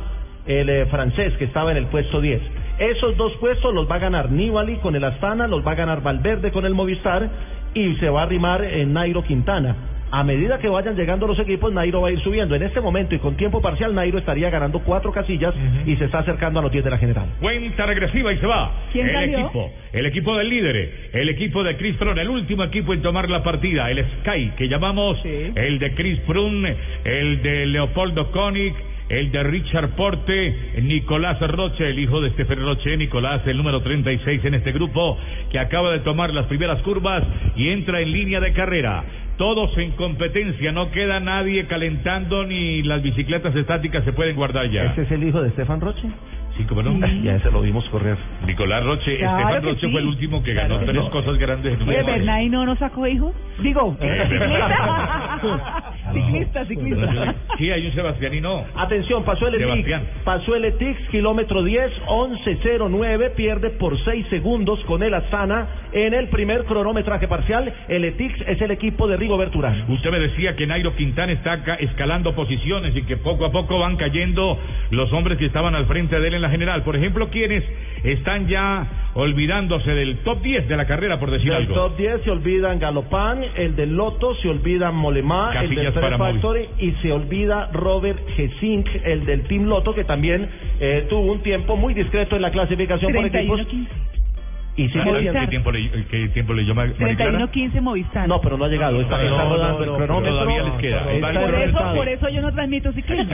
[0.46, 2.42] el eh, francés, que estaba en el puesto 10.
[2.80, 6.02] Esos dos puestos los va a ganar Nibali con el Astana, los va a ganar
[6.02, 7.30] Valverde con el Movistar
[7.74, 9.76] y se va a arrimar en Nairo Quintana.
[10.10, 12.56] A medida que vayan llegando los equipos, Nairo va a ir subiendo.
[12.56, 15.54] En este momento y con tiempo parcial, Nairo estaría ganando cuatro casillas
[15.86, 17.26] y se está acercando a los 10 de la general.
[17.42, 18.72] Cuenta regresiva y se va.
[18.94, 19.40] ¿Quién el salió?
[19.40, 23.30] equipo, el equipo del líder, el equipo de Chris Froome, el último equipo en tomar
[23.30, 28.74] la partida, el Sky, que llamamos el de Chris Froome, el de Leopoldo Koenig,
[29.10, 34.44] el de Richard Porte, Nicolás Roche, el hijo de Stephen Roche, Nicolás, el número 36
[34.44, 35.18] en este grupo,
[35.50, 37.24] que acaba de tomar las primeras curvas
[37.56, 39.04] y entra en línea de carrera.
[39.38, 44.86] Todos en competencia, no queda nadie calentando ni las bicicletas estáticas se pueden guardar ya.
[44.86, 46.08] ¿Ese es el hijo de Stefan Roche?
[46.58, 47.08] Sí, cómo no.
[47.24, 48.18] Ya ese lo vimos correr.
[48.46, 49.92] Nicolás Roche, Claro Estefan que Roche sí.
[49.92, 51.10] fue el último que Claro ganó que tres no.
[51.12, 52.04] cosas grandes en un Oye.
[52.04, 53.34] Bernay no nos sacó hijo.
[53.62, 54.24] Digo, Eh,
[56.14, 57.36] ciclista, ciclista.
[57.58, 58.64] Sí, hay un Sebastianino.
[58.76, 59.68] Atención, pasó el Etix.
[59.70, 60.04] Sebastián.
[60.24, 66.30] Pasó el Etix, kilómetro 10, 11.09, pierde por 6 segundos con el Astana en el
[66.30, 67.72] primer cronometraje parcial.
[67.88, 69.86] El Etix es el equipo de Rigo Berturán.
[69.90, 73.80] Usted me decía que Nairo Quintana está acá escalando posiciones y que poco a poco
[73.80, 74.58] van cayendo
[74.92, 76.84] los hombres que estaban al frente de él en la general.
[76.84, 77.64] Por ejemplo, quienes
[78.04, 81.74] están ya olvidándose del top 10 de la carrera, por decir Del algo.
[81.74, 86.18] top 10 se olvidan Galopán, el del Loto, se olvida Molemá, el del Movi.
[86.18, 91.42] Factory y se olvida Robert Gesink, el del Team Loto, que también eh, tuvo un
[91.42, 93.98] tiempo muy discreto en la clasificación por 31, equipos.
[94.78, 97.32] Y sigue ¿Qué, siendo- qué tiempo le, ¿Qué tiempo leyó Ma- Mariclara?
[97.40, 98.28] 31-15 Movistar.
[98.28, 99.02] No, pero no ha llegado.
[99.02, 100.34] Está, está No, rodando no, el cronómetro.
[100.36, 101.12] todavía les queda.
[101.12, 103.34] Está Por eso, por eso yo no transmito ciclismo.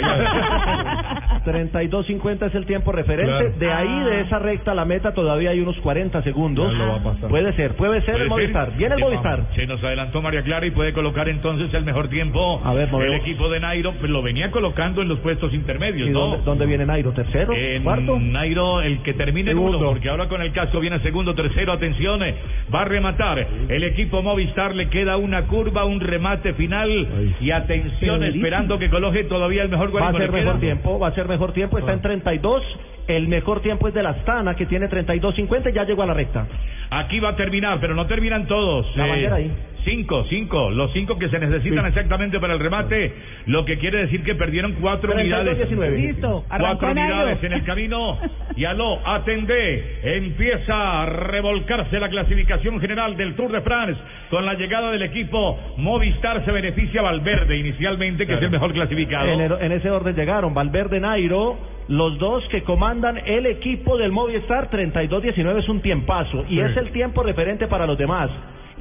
[1.45, 3.31] 32.50 es el tiempo referente.
[3.33, 3.51] Claro.
[3.59, 4.05] De ahí, Ah.
[4.05, 6.71] de esa recta a la meta, todavía hay unos 40 segundos.
[6.71, 7.29] Ya lo va a pasar.
[7.29, 8.29] Puede ser, puede ser el.
[8.29, 8.75] Movistar.
[8.77, 9.39] Viene el Sí, Movistar.
[9.41, 9.55] vamos.
[9.55, 12.61] Se nos adelantó María Clara y puede colocar entonces el mejor tiempo.
[12.63, 13.17] A ver, el movemos.
[13.19, 16.19] equipo de Nairo pues, lo venía colocando en los puestos intermedios, ¿Y ¿no?
[16.27, 17.11] dónde, dónde viene Nairo?
[17.11, 17.53] ¿Tercero?
[17.53, 18.17] En ¿Cuarto?
[18.19, 19.77] Nairo, el que termine en Segundo.
[19.79, 22.35] uno, porque ahora con el casco viene segundo, tercero, atención, eh,
[22.73, 23.45] va a rematar.
[23.69, 27.07] El equipo Movistar le queda una curva, un remate final
[27.41, 31.15] y atención, esperando que coloque todavía el mejor Va a ser mejor tiempo, va a
[31.15, 32.63] ser mejor tiempo, está en 32.
[33.07, 36.13] El mejor tiempo es de la Astana, que tiene 32.50 y ya llegó a la
[36.13, 36.45] recta.
[36.89, 38.95] Aquí va a terminar, pero no terminan todos.
[38.95, 39.51] La Eh, bandera ahí.
[39.83, 43.13] Cinco, cinco, los cinco que se necesitan exactamente para el remate,
[43.47, 45.57] lo que quiere decir que perdieron cuatro 32, unidades.
[45.69, 45.97] 19.
[45.97, 48.17] Listo, Cuatro unidades en el camino.
[48.55, 49.99] Y aló, atendé.
[50.17, 53.99] Empieza a revolcarse la clasificación general del Tour de France.
[54.29, 59.27] Con la llegada del equipo Movistar se beneficia Valverde inicialmente, que es el mejor clasificado.
[59.27, 61.57] En, el- en ese orden llegaron Valverde, Nairo,
[61.89, 66.59] los dos que comandan el equipo del Movistar, 32-19 es un tiempazo y Sí.
[66.61, 68.29] es el tiempo referente para los demás.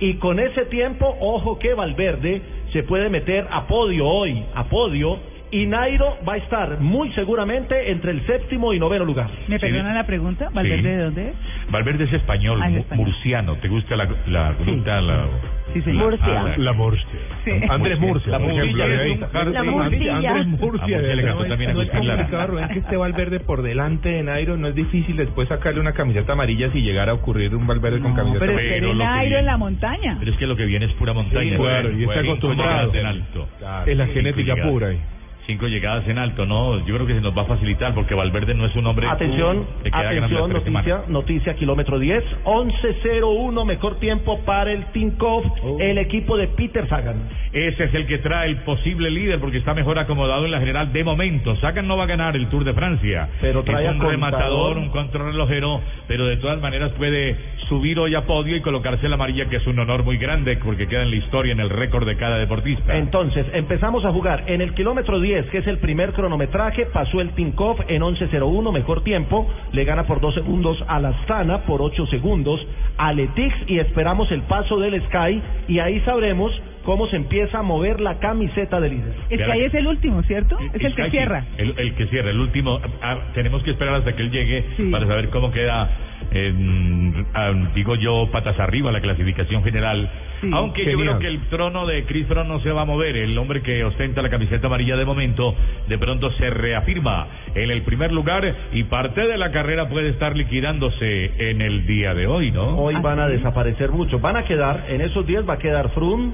[0.00, 5.18] Y con ese tiempo, ojo que Valverde se puede meter a podio hoy, a podio,
[5.52, 9.28] y Nairo va a estar muy seguramente entre el séptimo y noveno lugar.
[9.48, 10.48] ¿Me perdonan la pregunta?
[10.52, 10.88] ¿Valverde Sí.
[10.88, 11.34] de dónde es?
[11.70, 13.06] Valverde es español, Ah, es español.
[13.06, 13.54] murciano.
[13.56, 15.00] ¿Te gusta la, la gruta?
[15.02, 15.26] La,
[15.74, 16.18] Sí, señor.
[16.18, 17.06] la- ah, la- La Murcia.
[17.44, 17.50] Sí.
[17.68, 18.38] Andrés Murcia, La.
[18.38, 18.74] Murcia es.
[18.74, 20.14] La Murcia.
[20.16, 20.88] Andrés Murcia.
[20.88, 21.48] Murcia le ahí.
[21.48, 24.56] también a es complicado, Rubén, que esté Valverde por delante de Nairo.
[24.56, 28.14] No es difícil después sacarle una camiseta amarilla si llegara a ocurrir un Valverde con
[28.14, 28.74] camiseta Pero amarilla.
[28.74, 30.16] que Nairo en la montaña.
[30.18, 31.50] Pero es que lo que viene es pura montaña.
[31.50, 32.94] Sí, claro, y está acostumbrado.
[32.94, 33.48] en alto.
[33.86, 34.98] Es la genética pura ahí.
[35.46, 38.54] Cinco llegadas en alto, no, yo creo que se nos va a facilitar porque Valverde
[38.54, 39.08] no es un hombre...
[39.08, 41.08] Atención, que queda grande atención, noticia, semanas.
[41.08, 45.78] noticia, kilómetro 10, 11.01, mejor tiempo para el Tinkoff, Oh.
[45.80, 47.28] el equipo de Peter Sagan.
[47.52, 50.92] Ese es el que trae el posible líder porque está mejor acomodado en la general
[50.92, 51.56] de momento.
[51.56, 53.28] Sagan no va a ganar el Tour de Francia.
[53.40, 54.12] Pero trae es un Contador.
[54.12, 57.36] rematador, un contrarrelojero, pero de todas maneras puede
[57.68, 60.86] subir hoy a podio y colocarse la amarilla, que es un honor muy grande porque
[60.86, 62.96] queda en la historia, en el récord de cada deportista.
[62.96, 67.30] Entonces, empezamos a jugar en el kilómetro 10, que es el primer cronometraje, pasó el
[67.30, 72.06] Tinkoff en 11.01, mejor tiempo, le gana por 2 segundos a la Astana, por 8
[72.06, 72.60] segundos
[72.98, 76.52] a Letix y esperamos el paso del Sky y ahí sabremos
[76.84, 79.14] cómo se empieza a mover la camiseta de líder.
[79.30, 80.58] Es que ahí es el último, ¿cierto?
[80.74, 81.44] Es el que Sky, cierra.
[81.56, 82.80] El, el que cierra, el último.
[83.00, 84.90] Ah, tenemos que esperar hasta que él llegue Sí.
[84.90, 85.88] para saber cómo queda,
[86.32, 90.10] en, ah, digo yo, patas arriba la clasificación general.
[90.40, 90.50] Sí.
[90.52, 93.16] Aunque yo creo que el trono de Chris Froome no se va a mover.
[93.16, 95.54] El hombre que ostenta la camiseta amarilla de momento,
[95.88, 100.36] de pronto se reafirma en el primer lugar y parte de la carrera puede estar
[100.36, 102.76] liquidándose en el día de hoy, ¿no?
[102.78, 104.20] Hoy van a desaparecer muchos.
[104.20, 106.32] Van a quedar, en esos días va a quedar Froome,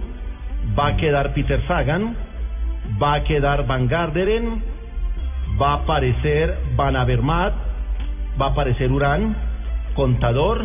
[0.79, 2.17] va a quedar Peter Sagan,
[3.03, 4.63] va a quedar Van Garderen,
[5.61, 7.53] va a aparecer Van Avermaet,
[8.41, 9.48] va a aparecer Urán,
[9.99, 10.65] Contador,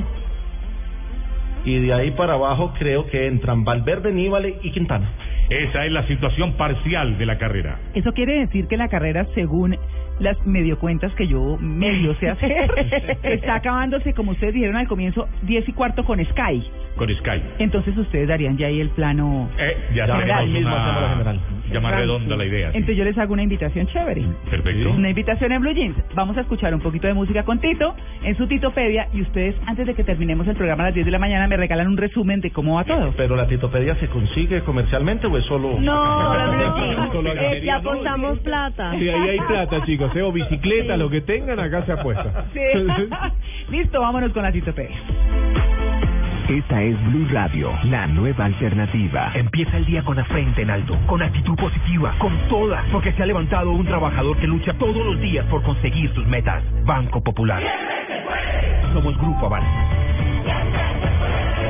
[1.65, 5.09] y de ahí para abajo creo que entran Valverde, Nibale y Quintana.
[5.49, 7.79] Esa es la situación parcial de la carrera.
[7.95, 9.75] Eso quiere decir que la carrera, según
[10.19, 12.71] las medio cuentas que yo medio sé hacer,
[13.23, 16.63] está acabándose, como ustedes dijeron al comienzo, 10 y cuarto con Sky.
[16.95, 17.41] Con Sky.
[17.59, 19.49] Entonces ustedes darían ya ahí el plano.
[19.57, 20.05] Eh, ya
[20.45, 21.39] mismo una- general.
[21.71, 22.71] ya más redonda la idea.
[22.71, 22.77] sí.
[22.77, 24.23] Entonces yo les hago una invitación chévere.
[24.49, 24.91] Perfecto.
[24.91, 25.95] Una invitación en Blue Jeans.
[26.13, 29.87] Vamos a escuchar un poquito de música con Tito en su Titopedia y ustedes, antes
[29.87, 32.41] de que terminemos el programa a las 10 de la mañana, me regalan un resumen
[32.41, 33.13] de cómo va todo.
[33.17, 35.79] Pero la titopedia se consigue comercialmente o es solo...
[35.79, 36.33] No,
[37.33, 38.91] eh, le apostamos plata.
[38.97, 40.15] Sí, ahí hay plata, chicos.
[40.15, 40.21] ¿eh?
[40.21, 42.45] O bicicleta, lo que tengan, acá se apuesta.
[42.53, 42.59] Sí.
[43.69, 44.97] Listo, vámonos con la Titopedia.
[46.49, 49.31] Esta es Blue Radio, la nueva alternativa.
[49.33, 53.23] Empieza el día con la frente en alto, con actitud positiva, con toda, porque se
[53.23, 56.61] ha levantado un trabajador que lucha todos los días por conseguir sus metas.
[56.83, 57.63] Banco Popular.
[58.93, 59.63] Somos Grupo Aval.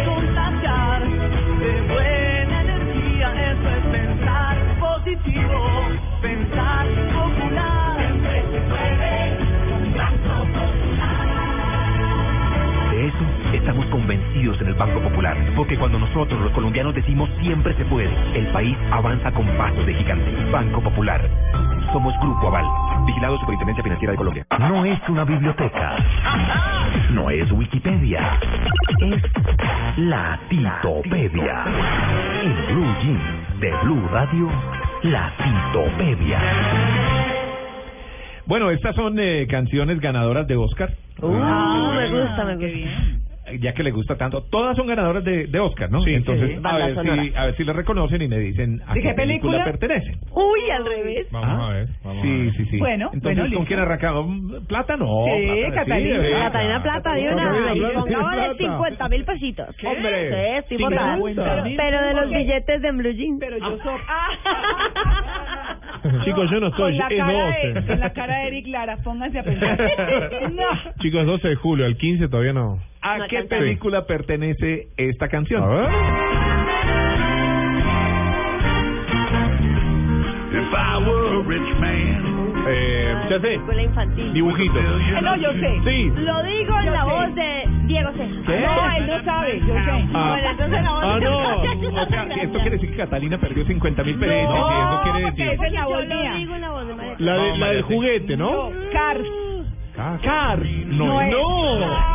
[0.06, 5.82] Contagiar de buena energía, eso es pensar positivo,
[6.20, 7.23] pensar popular.
[13.64, 18.12] Estamos convencidos en el Banco Popular, porque cuando nosotros los colombianos decimos siempre se puede,
[18.36, 20.30] el país avanza con pasos de gigante.
[20.52, 21.22] Banco Popular.
[21.94, 22.66] Somos Grupo Aval.
[23.06, 24.46] Vigilado Superintendencia Financiera de Colombia.
[24.60, 25.96] No es una biblioteca.
[27.12, 28.38] No es Wikipedia.
[29.00, 29.22] Es
[29.98, 31.64] la Titopedia.
[32.44, 34.50] En Blue Jeans de Blue Radio,
[35.04, 36.40] la Titopedia.
[38.46, 40.92] Bueno, estas son eh, canciones ganadoras de Oscar.
[41.22, 43.33] Uh, me gusta, me gusta.
[43.60, 46.02] Ya que le gusta tanto, todas son ganadoras de, de Oscar, ¿no?
[46.04, 46.60] Sí, Entonces, sí.
[46.64, 49.14] a ver si a ver si le reconocen y me dicen a ¿De qué qué
[49.14, 49.64] película, película?
[49.66, 50.16] pertenecen.
[50.32, 51.28] Uy, al revés.
[51.32, 51.88] Vamos Ah, a ver.
[52.04, 52.52] Vamos a Sí, ver.
[52.54, 52.78] sí, sí.
[52.80, 53.66] Bueno, Entonces, bueno, ¿con listo.
[53.68, 54.64] quién arrancamos?
[54.68, 55.26] ¿Plata no?
[55.26, 56.40] Sí, Catalina.
[56.44, 57.50] Catalina Plata de una
[57.94, 58.56] Pongámosle plata.
[58.58, 59.68] 50 mil pesitos.
[59.86, 61.16] Hombre, Sí, sí, botada.
[61.18, 63.38] 50 Pero, de los billetes de Blue Jeans.
[63.40, 63.94] Pero yo soy...
[66.26, 67.88] Chicos, yo no Con estoy, la, es cara de, 12.
[67.88, 69.80] con la cara de Eric Lara, pónganse a pensar.
[70.54, 70.94] no.
[71.02, 72.80] Chicos, 12 de julio, el 15 todavía no.
[73.02, 73.58] ¿A No qué canta.
[73.58, 75.64] película pertenece esta canción?
[75.64, 75.90] A ver.
[80.54, 82.33] If I were a rich man.
[82.68, 83.42] Eh, ya sé.
[83.42, 84.34] Película infantil.
[84.34, 84.80] Dibujito.
[84.80, 85.80] Eh, no, yo sé.
[85.86, 86.12] Sí.
[86.18, 87.10] Lo digo en Yo la sé.
[87.12, 88.42] voz de Diego Ceja.
[88.46, 88.60] ¿Qué?
[88.62, 90.06] No, él no sabe, yo sé.
[90.14, 90.30] Ah.
[90.34, 92.02] Bueno, entonces la voz Ah, de no.
[92.02, 94.50] O sea, esto quiere decir que Catalina perdió 50 mil pesos.
[94.50, 95.48] No, y eso quiere decir.
[95.54, 96.34] esa es la Yo voz lo mía.
[96.36, 98.52] digo en la voz de María La, de, No, la del juguete, ¿no?
[98.70, 99.20] No, Cars.
[100.24, 100.64] Cars.
[100.88, 101.32] No, No es.
[101.32, 102.14] ¡No!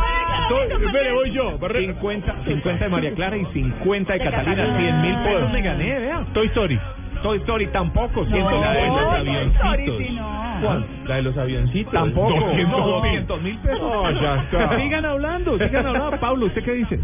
[0.85, 1.59] Espere, voy yo.
[1.59, 4.55] Barre- 50, 50 de María Clara y 50 de De Catalina.
[4.65, 4.79] Catalina.
[4.79, 6.25] 100 mil pesos me gané, vea.
[6.33, 6.79] Toy Story.
[7.21, 8.21] Toy Story tampoco.
[8.23, 9.61] No, 100 la de los no, avioncitos.
[9.61, 10.39] sorry, sí, no.
[10.61, 10.85] ¿Cuál?
[11.05, 11.93] La de los avioncitos.
[11.93, 12.33] Tampoco.
[12.39, 13.11] 200 No, mil.
[13.27, 13.79] 200 mil pesos.
[13.81, 14.77] No, ya está.
[14.79, 16.19] Sigan hablando, sigan hablando.
[16.19, 16.99] Pablo, ¿usted qué dice?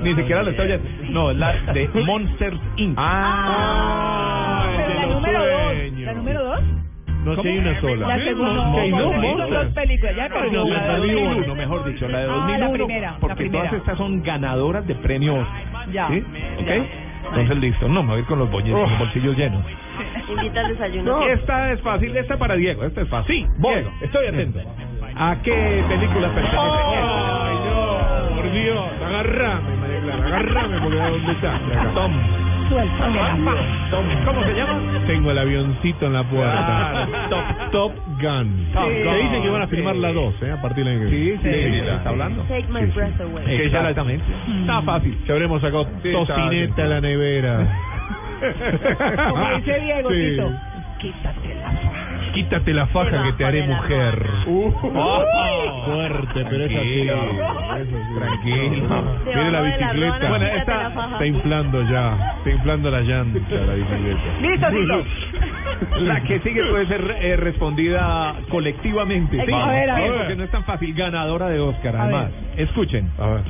[0.00, 0.84] Ni siquiera lo está oyendo.
[1.10, 2.96] No, la de Monsters Inc.
[2.98, 5.62] Ah, Pero el la número dos.
[5.74, 6.00] sueños.
[6.06, 6.60] ¿La número dos?
[7.24, 8.06] No sé, hay una sola.
[8.08, 8.80] La segunda.
[8.80, 10.16] Hay dos dos películas.
[10.16, 10.64] Ya perdió.
[10.64, 11.28] no, La la de de 2001.
[11.34, 12.72] 2001, mejor dicho, la de Ah, la 2001.
[12.86, 13.64] primera, la porque primera.
[13.68, 15.46] todas estas son ganadoras de premios.
[15.92, 16.08] Ya.
[16.08, 16.24] ¿Sí?
[16.58, 16.68] ¿Ok?
[17.32, 17.88] Entonces, listo.
[17.88, 19.64] No, me voy a ir con los, bollos, con los bolsillos llenos.
[20.28, 21.26] Invita al desayuno.
[21.28, 22.84] Esta es fácil, esta para Diego.
[22.84, 23.34] Esta es fácil.
[23.34, 23.74] Sí, voy.
[23.74, 24.60] Diego, Estoy atento.
[25.16, 28.84] ¿A qué película pertenece Ay, no, por Dios.
[29.06, 30.26] Agárrame, María Clara.
[30.26, 31.56] Agárrame porque ¿a dónde está?
[31.56, 31.94] esta?
[31.94, 32.12] Tom.
[33.90, 34.04] Tom.
[34.24, 34.80] ¿Cómo se llama?
[35.06, 37.02] Tengo el avioncito en la puerta.
[37.02, 38.66] Ah, Top, Top Gun.
[38.72, 40.00] Top Que dicen que van a filmar Sí.
[40.00, 40.52] la 2, ¿eh?
[40.52, 41.48] A partir año que Sí, sí,
[41.86, 42.42] está hablando.
[42.44, 43.44] Take my breath away.
[43.44, 44.24] Que ya la- Exactamente.
[44.60, 45.18] Está fácil.
[45.26, 47.66] Se habremos sacado tocineta a la nevera.
[49.28, 50.30] Como dice Diego, Sí.
[50.30, 50.50] Tito.
[50.98, 51.91] Quítate la
[52.32, 54.26] Quítate la faja Debajo que te haré de la mujer.
[54.46, 54.70] Uh.
[55.84, 57.06] Fuerte, pero es así.
[57.06, 57.14] Tranquilo.
[57.76, 58.14] Eso sí.
[58.18, 59.02] Tranquilo.
[59.26, 59.94] Mire la Debajo de la bicicleta.
[60.18, 61.12] lona, Bueno, quítate esta la faja.
[61.12, 62.34] Está inflando ya.
[62.38, 64.20] Está inflando la llanta la bicicleta.
[64.40, 65.04] Listo, Tito.
[66.00, 69.40] La que sigue puede ser eh, respondida colectivamente.
[69.40, 70.12] A ver, a Sí, ver.
[70.18, 70.94] porque no es tan fácil.
[70.94, 72.30] Ganadora de Oscar, A además.
[72.56, 73.10] Escuchen.
[73.18, 73.40] A ver.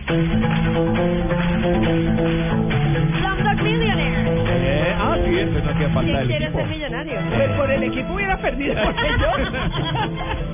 [3.21, 4.23] Slumdog Millionaire.
[4.65, 6.59] Eh, ah, sí, eso no hacía falta ¿Quién quiere equipo.
[6.59, 7.15] ser millonario?
[7.37, 8.72] Pues por el equipo hubiera perdido.
[8.85, 9.29] Porque yo.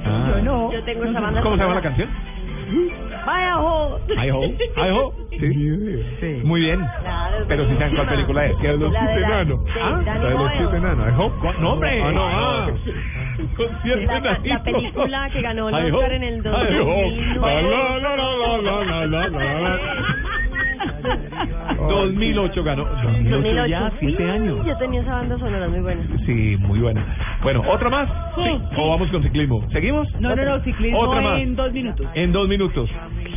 [0.05, 0.31] Ah.
[0.37, 0.73] Yo no.
[0.73, 2.09] Yo tengo esa banda ¿Cómo se llama la canción?
[3.25, 3.99] Vaya ho.
[4.09, 4.65] I hope.
[4.77, 5.17] I hope.
[6.21, 6.41] Sí.
[6.45, 6.81] Muy bien.
[7.01, 8.57] Claro, Pero si saben cuál película es.
[8.57, 9.65] Que los de siete enanos.
[9.65, 11.09] de Ah, la de los siete enanos.
[11.09, 11.61] I hope.
[11.61, 12.03] No, hombre.
[12.03, 12.67] Ah, no, ah.
[13.85, 17.39] La, la película que ganó el Oscar en el I hope.
[17.39, 17.77] 2009.
[21.89, 22.85] 2008 ganó.
[22.85, 23.67] 2008 2008.
[23.69, 24.67] ya, siete Uy, años.
[24.67, 26.03] Yo tenía esa banda sonora muy buena.
[26.27, 27.05] Sí, muy buena.
[27.43, 28.09] Bueno, ¿otra más?
[28.37, 28.61] Sí.
[28.77, 29.65] ¿O vamos con ciclismo?
[29.73, 30.09] ¿Seguimos?
[30.21, 31.41] No, no, no, ciclismo Otra más.
[31.41, 32.07] en dos minutos.
[32.15, 32.91] En dos minutos.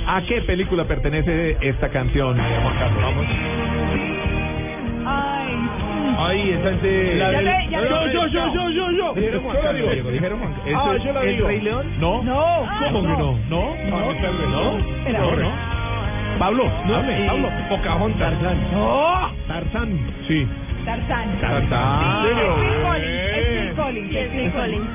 [0.07, 3.01] ¿A qué película pertenece esta canción, Juan Carlos?
[3.03, 3.25] Vamos.
[5.05, 5.57] Ay.
[6.17, 7.15] Ahí está el de.
[7.15, 9.13] La del- Ya le- yo, yo, yo, yo, yo, yo.
[9.15, 9.91] Dijeron Juan Yo la Carlos.
[9.93, 10.73] Diego, dijeron Juan Carlos.
[10.75, 11.47] Ah, ¿Es yo la el digo.
[11.47, 11.87] Rey León?
[11.99, 12.23] No.
[12.23, 12.67] No.
[12.91, 13.37] ¿Cómo que no?
[13.49, 13.75] ¿No?
[13.89, 13.99] No.
[13.99, 14.77] ¿No?
[15.11, 15.70] No, no.
[16.41, 17.49] Pablo, No, hable, eh, Pablo.
[17.69, 18.33] Pocahontas.
[18.73, 19.31] No.
[19.47, 19.89] Tarzán.
[20.27, 20.47] Sí.
[20.83, 21.39] Tarzán.
[21.39, 22.23] Tarzán.
[22.23, 23.73] Sí, es.
[23.75, 24.15] Collins.
[24.15, 24.89] Es Phil Collins.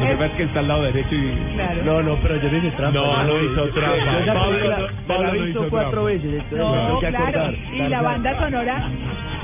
[0.00, 1.54] Lo que pasa es que está al lado derecho y...
[1.54, 1.82] Claro.
[1.84, 2.98] No, no, pero yo no hice trampa.
[3.00, 3.96] No, no hizo trampa.
[4.20, 6.06] Yo ya Pablo la, no- Pablo la no hizo cuatro trampa.
[6.06, 6.42] veces.
[6.52, 7.24] No, que claro.
[7.26, 7.54] acordar.
[7.54, 8.04] Y la Tarzán.
[8.04, 8.88] banda sonora,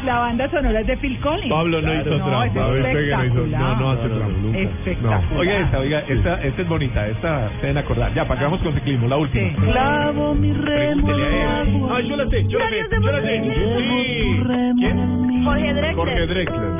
[0.04, 1.48] la banda sonora es de Phil Collins.
[1.50, 2.46] Pablo no hizo No, trampa.
[2.46, 3.46] es A ver, usted que no hizo.
[3.58, 4.38] No, no hace trampa.
[4.42, 4.58] Nunca.
[4.58, 5.22] Espectacular.
[5.32, 5.38] No.
[5.38, 8.14] Oiga esta, oiga, esta, esta es bonita, esta se deben acordar.
[8.14, 9.48] Ya, para que vamos con ciclismo, la última.
[9.50, 9.54] Sí.
[9.72, 11.88] Clavo mi remo.
[11.92, 13.42] Ah, yo la sé, yo la sé, yo la sé.
[13.78, 14.42] Sí.
[14.78, 15.20] ¿Quién?
[15.44, 15.94] Jorge Drexler.
[15.96, 16.70] Jorge Drexler.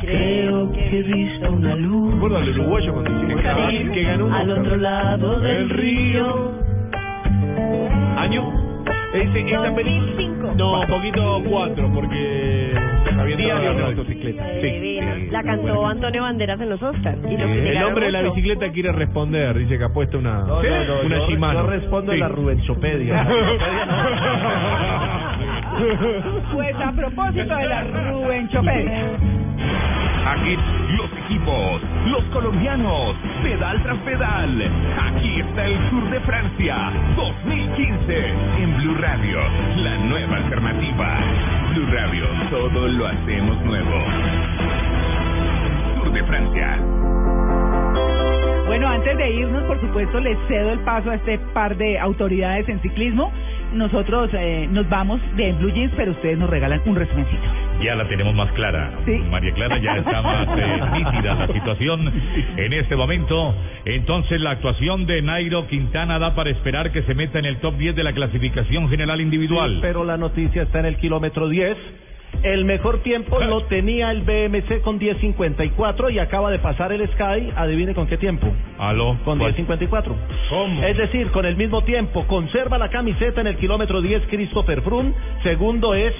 [0.00, 2.14] Creo que he visto una luz.
[2.14, 6.52] ¿Recuerda el uruguayo cuando dice que ganó- un Al otro lado del río.
[8.16, 8.52] ¿Año?
[9.14, 10.31] Ese, esta película.
[10.56, 10.56] 2005.
[10.56, 12.72] No, un poquito cuatro, porque.
[13.36, 14.44] Diario de estaba- motocicleta.
[14.60, 15.00] Sí,
[15.30, 15.86] La cantó.
[15.86, 17.18] Antonio Banderas en los Oscars.
[17.30, 19.56] Y lo El hombre de la bicicleta quiere responder.
[19.58, 20.40] Dice que ha puesto una.
[20.44, 20.66] No, ¿Sí?
[20.68, 21.60] no, no, Una yo- Shimano.
[21.62, 23.26] yo respondo en la Rubenchopedia.
[26.52, 29.02] Pues a propósito de la Rubén Chopedia.
[30.24, 30.56] Aquí
[30.96, 34.70] los equipos, los colombianos, pedal tras pedal.
[35.08, 38.28] Aquí está el Tour de Francia 2015
[38.62, 39.38] en Blue Radio,
[39.76, 41.18] la nueva alternativa.
[41.74, 44.04] Blue Radio, todo lo hacemos nuevo.
[45.96, 46.78] Tour de Francia.
[48.72, 52.66] Bueno, antes de irnos, por supuesto, les cedo el paso a este par de autoridades
[52.70, 53.30] en ciclismo.
[53.74, 57.42] Nosotros eh, nos vamos de Blue Jeans, pero ustedes nos regalan un resumencito.
[57.82, 58.90] Ya la tenemos más clara.
[59.30, 62.10] María Clara ya está más eh, nítida la situación
[62.56, 63.54] en este momento.
[63.84, 67.76] Entonces la actuación de Nairo Quintana da para esperar que se meta en el top
[67.76, 69.80] 10 de la clasificación general individual.
[69.82, 71.76] pero la noticia está en el kilómetro 10.
[72.42, 77.52] El mejor tiempo lo tenía el BMC con 10.54 y acaba de pasar el Sky,
[77.54, 78.48] adivine con qué tiempo.
[78.78, 79.16] Aló.
[79.24, 79.54] Con ¿Cuál?
[79.54, 80.12] 10.54.
[80.50, 80.82] ¿Cómo?
[80.82, 85.14] Es decir, con el mismo tiempo, conserva la camiseta en el kilómetro 10 Christopher Froome,
[85.44, 86.12] segundo es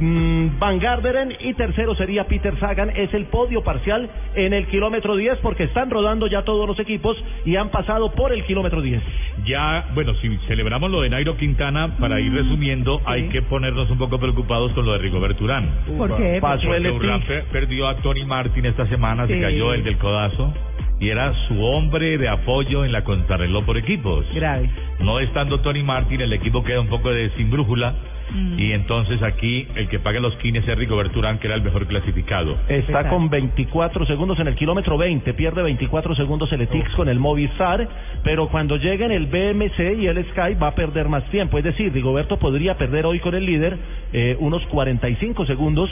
[0.00, 2.90] Van Garderen y tercero sería Peter Sagan.
[2.90, 7.16] Es el podio parcial en el kilómetro 10 porque están rodando ya todos los equipos
[7.44, 9.02] y han pasado por el kilómetro 10.
[9.44, 13.98] Ya, bueno, si celebramos lo de Nairo Quintana, para ir resumiendo, hay que ponernos un
[13.98, 15.70] poco preocupados con lo de Rigoberto Urán.
[15.96, 16.38] ¿Por qué?
[16.40, 20.52] Pasó Porque el Urán perdió a Tony Martin esta semana, se cayó el del codazo,
[21.00, 24.24] y era su hombre de apoyo en la contrarreloj por equipos.
[24.34, 24.70] Grave.
[25.00, 27.94] No estando Tony Martin, el equipo queda un poco de sin brújula,
[28.32, 28.58] Mm.
[28.58, 31.86] y entonces aquí el que paga los quines es Rigoberto Urán, que era el mejor
[31.86, 32.56] clasificado.
[32.68, 37.18] Está con 24 segundos en el kilómetro 20, pierde 24 segundos el Etix con el
[37.18, 37.88] Movistar,
[38.22, 41.58] pero cuando lleguen el BMC y el Sky va a perder más tiempo.
[41.58, 43.76] Es decir, Rigoberto podría perder hoy con el líder
[44.12, 45.90] eh, unos 45 segundos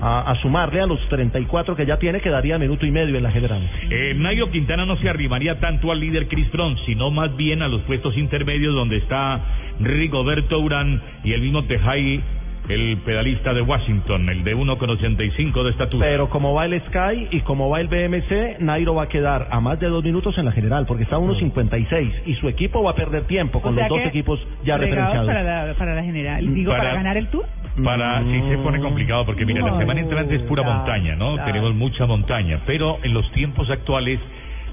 [0.00, 3.30] a, a sumarle a los 34 que ya tiene, quedaría minuto y medio en la
[3.30, 3.68] general.
[3.90, 7.66] Eh, Nairo Quintana no se arrimaría tanto al líder Chris Froome, sino más bien a
[7.66, 9.40] los puestos intermedios donde está
[9.80, 12.20] Rigoberto Urán y el mismo Tejai,
[12.68, 16.06] el pedalista de Washington, el de 1,85 de estatura.
[16.06, 19.60] Pero como va el Sky y como va el BMC, Nairo va a quedar a
[19.60, 22.92] más de dos minutos en la general, porque está a 1.56 y su equipo va
[22.92, 25.26] a perder tiempo con O sea los dos equipos ya referenciados.
[25.26, 26.54] para la, para la general.
[26.54, 27.44] Digo, para, Para- ganar el tour.
[27.82, 31.34] Para sí se pone complicado porque mira, la semana entrante es pura montaña, ¿no?
[31.44, 34.20] Tenemos mucha montaña, pero en los tiempos actuales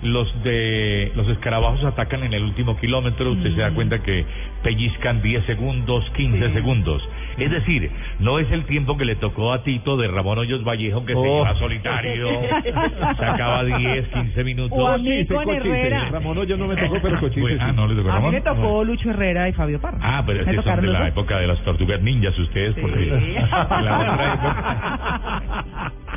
[0.02, 4.26] los de los escarabajos atacan en el último kilómetro, usted se da cuenta que
[4.64, 7.08] pellizcan 10 segundos, 15 segundos.
[7.38, 7.90] Es decir,
[8.20, 11.20] no es el tiempo que le tocó a Tito de Ramón Hoyos Vallejo que se
[11.20, 12.30] iba solitario,
[13.18, 14.78] sacaba 10, 15 minutos.
[14.78, 16.10] O a mí con Herrera.
[16.10, 18.26] Ramón Hoyos no me tocó, pero Cochise Bueno, ah, no le tocó a A mí
[18.26, 18.34] Ramón.
[18.34, 19.98] me tocó Lucho Herrera y Fabio Parra.
[20.02, 23.06] Ah, pero es son de la época de las tortugas ninjas ustedes, porque
[23.52, 25.92] la otra época.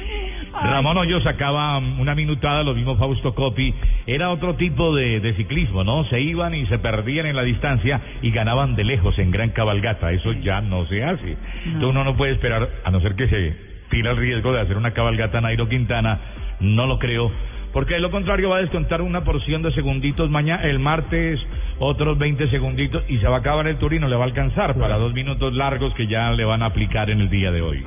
[0.62, 3.74] Ramón Hoyos sacaba una minutada, lo mismo Fausto Coppi.
[4.06, 6.04] Era otro tipo de, de ciclismo, ¿no?
[6.04, 10.12] Se iban y se perdían en la distancia y ganaban de lejos en gran cabalgata.
[10.12, 11.36] Eso ya no se hace.
[11.64, 13.56] Entonces uno no puede esperar, a no ser que se
[13.90, 16.18] tira el riesgo de hacer una cabalgata Nairo Quintana.
[16.60, 17.30] No lo creo.
[17.72, 21.40] Porque de lo contrario va a descontar una porción de segunditos mañana, el martes
[21.80, 24.26] otros 20 segunditos y se va a acabar el tour y no le va a
[24.26, 27.62] alcanzar para dos minutos largos que ya le van a aplicar en el día de
[27.62, 27.82] hoy.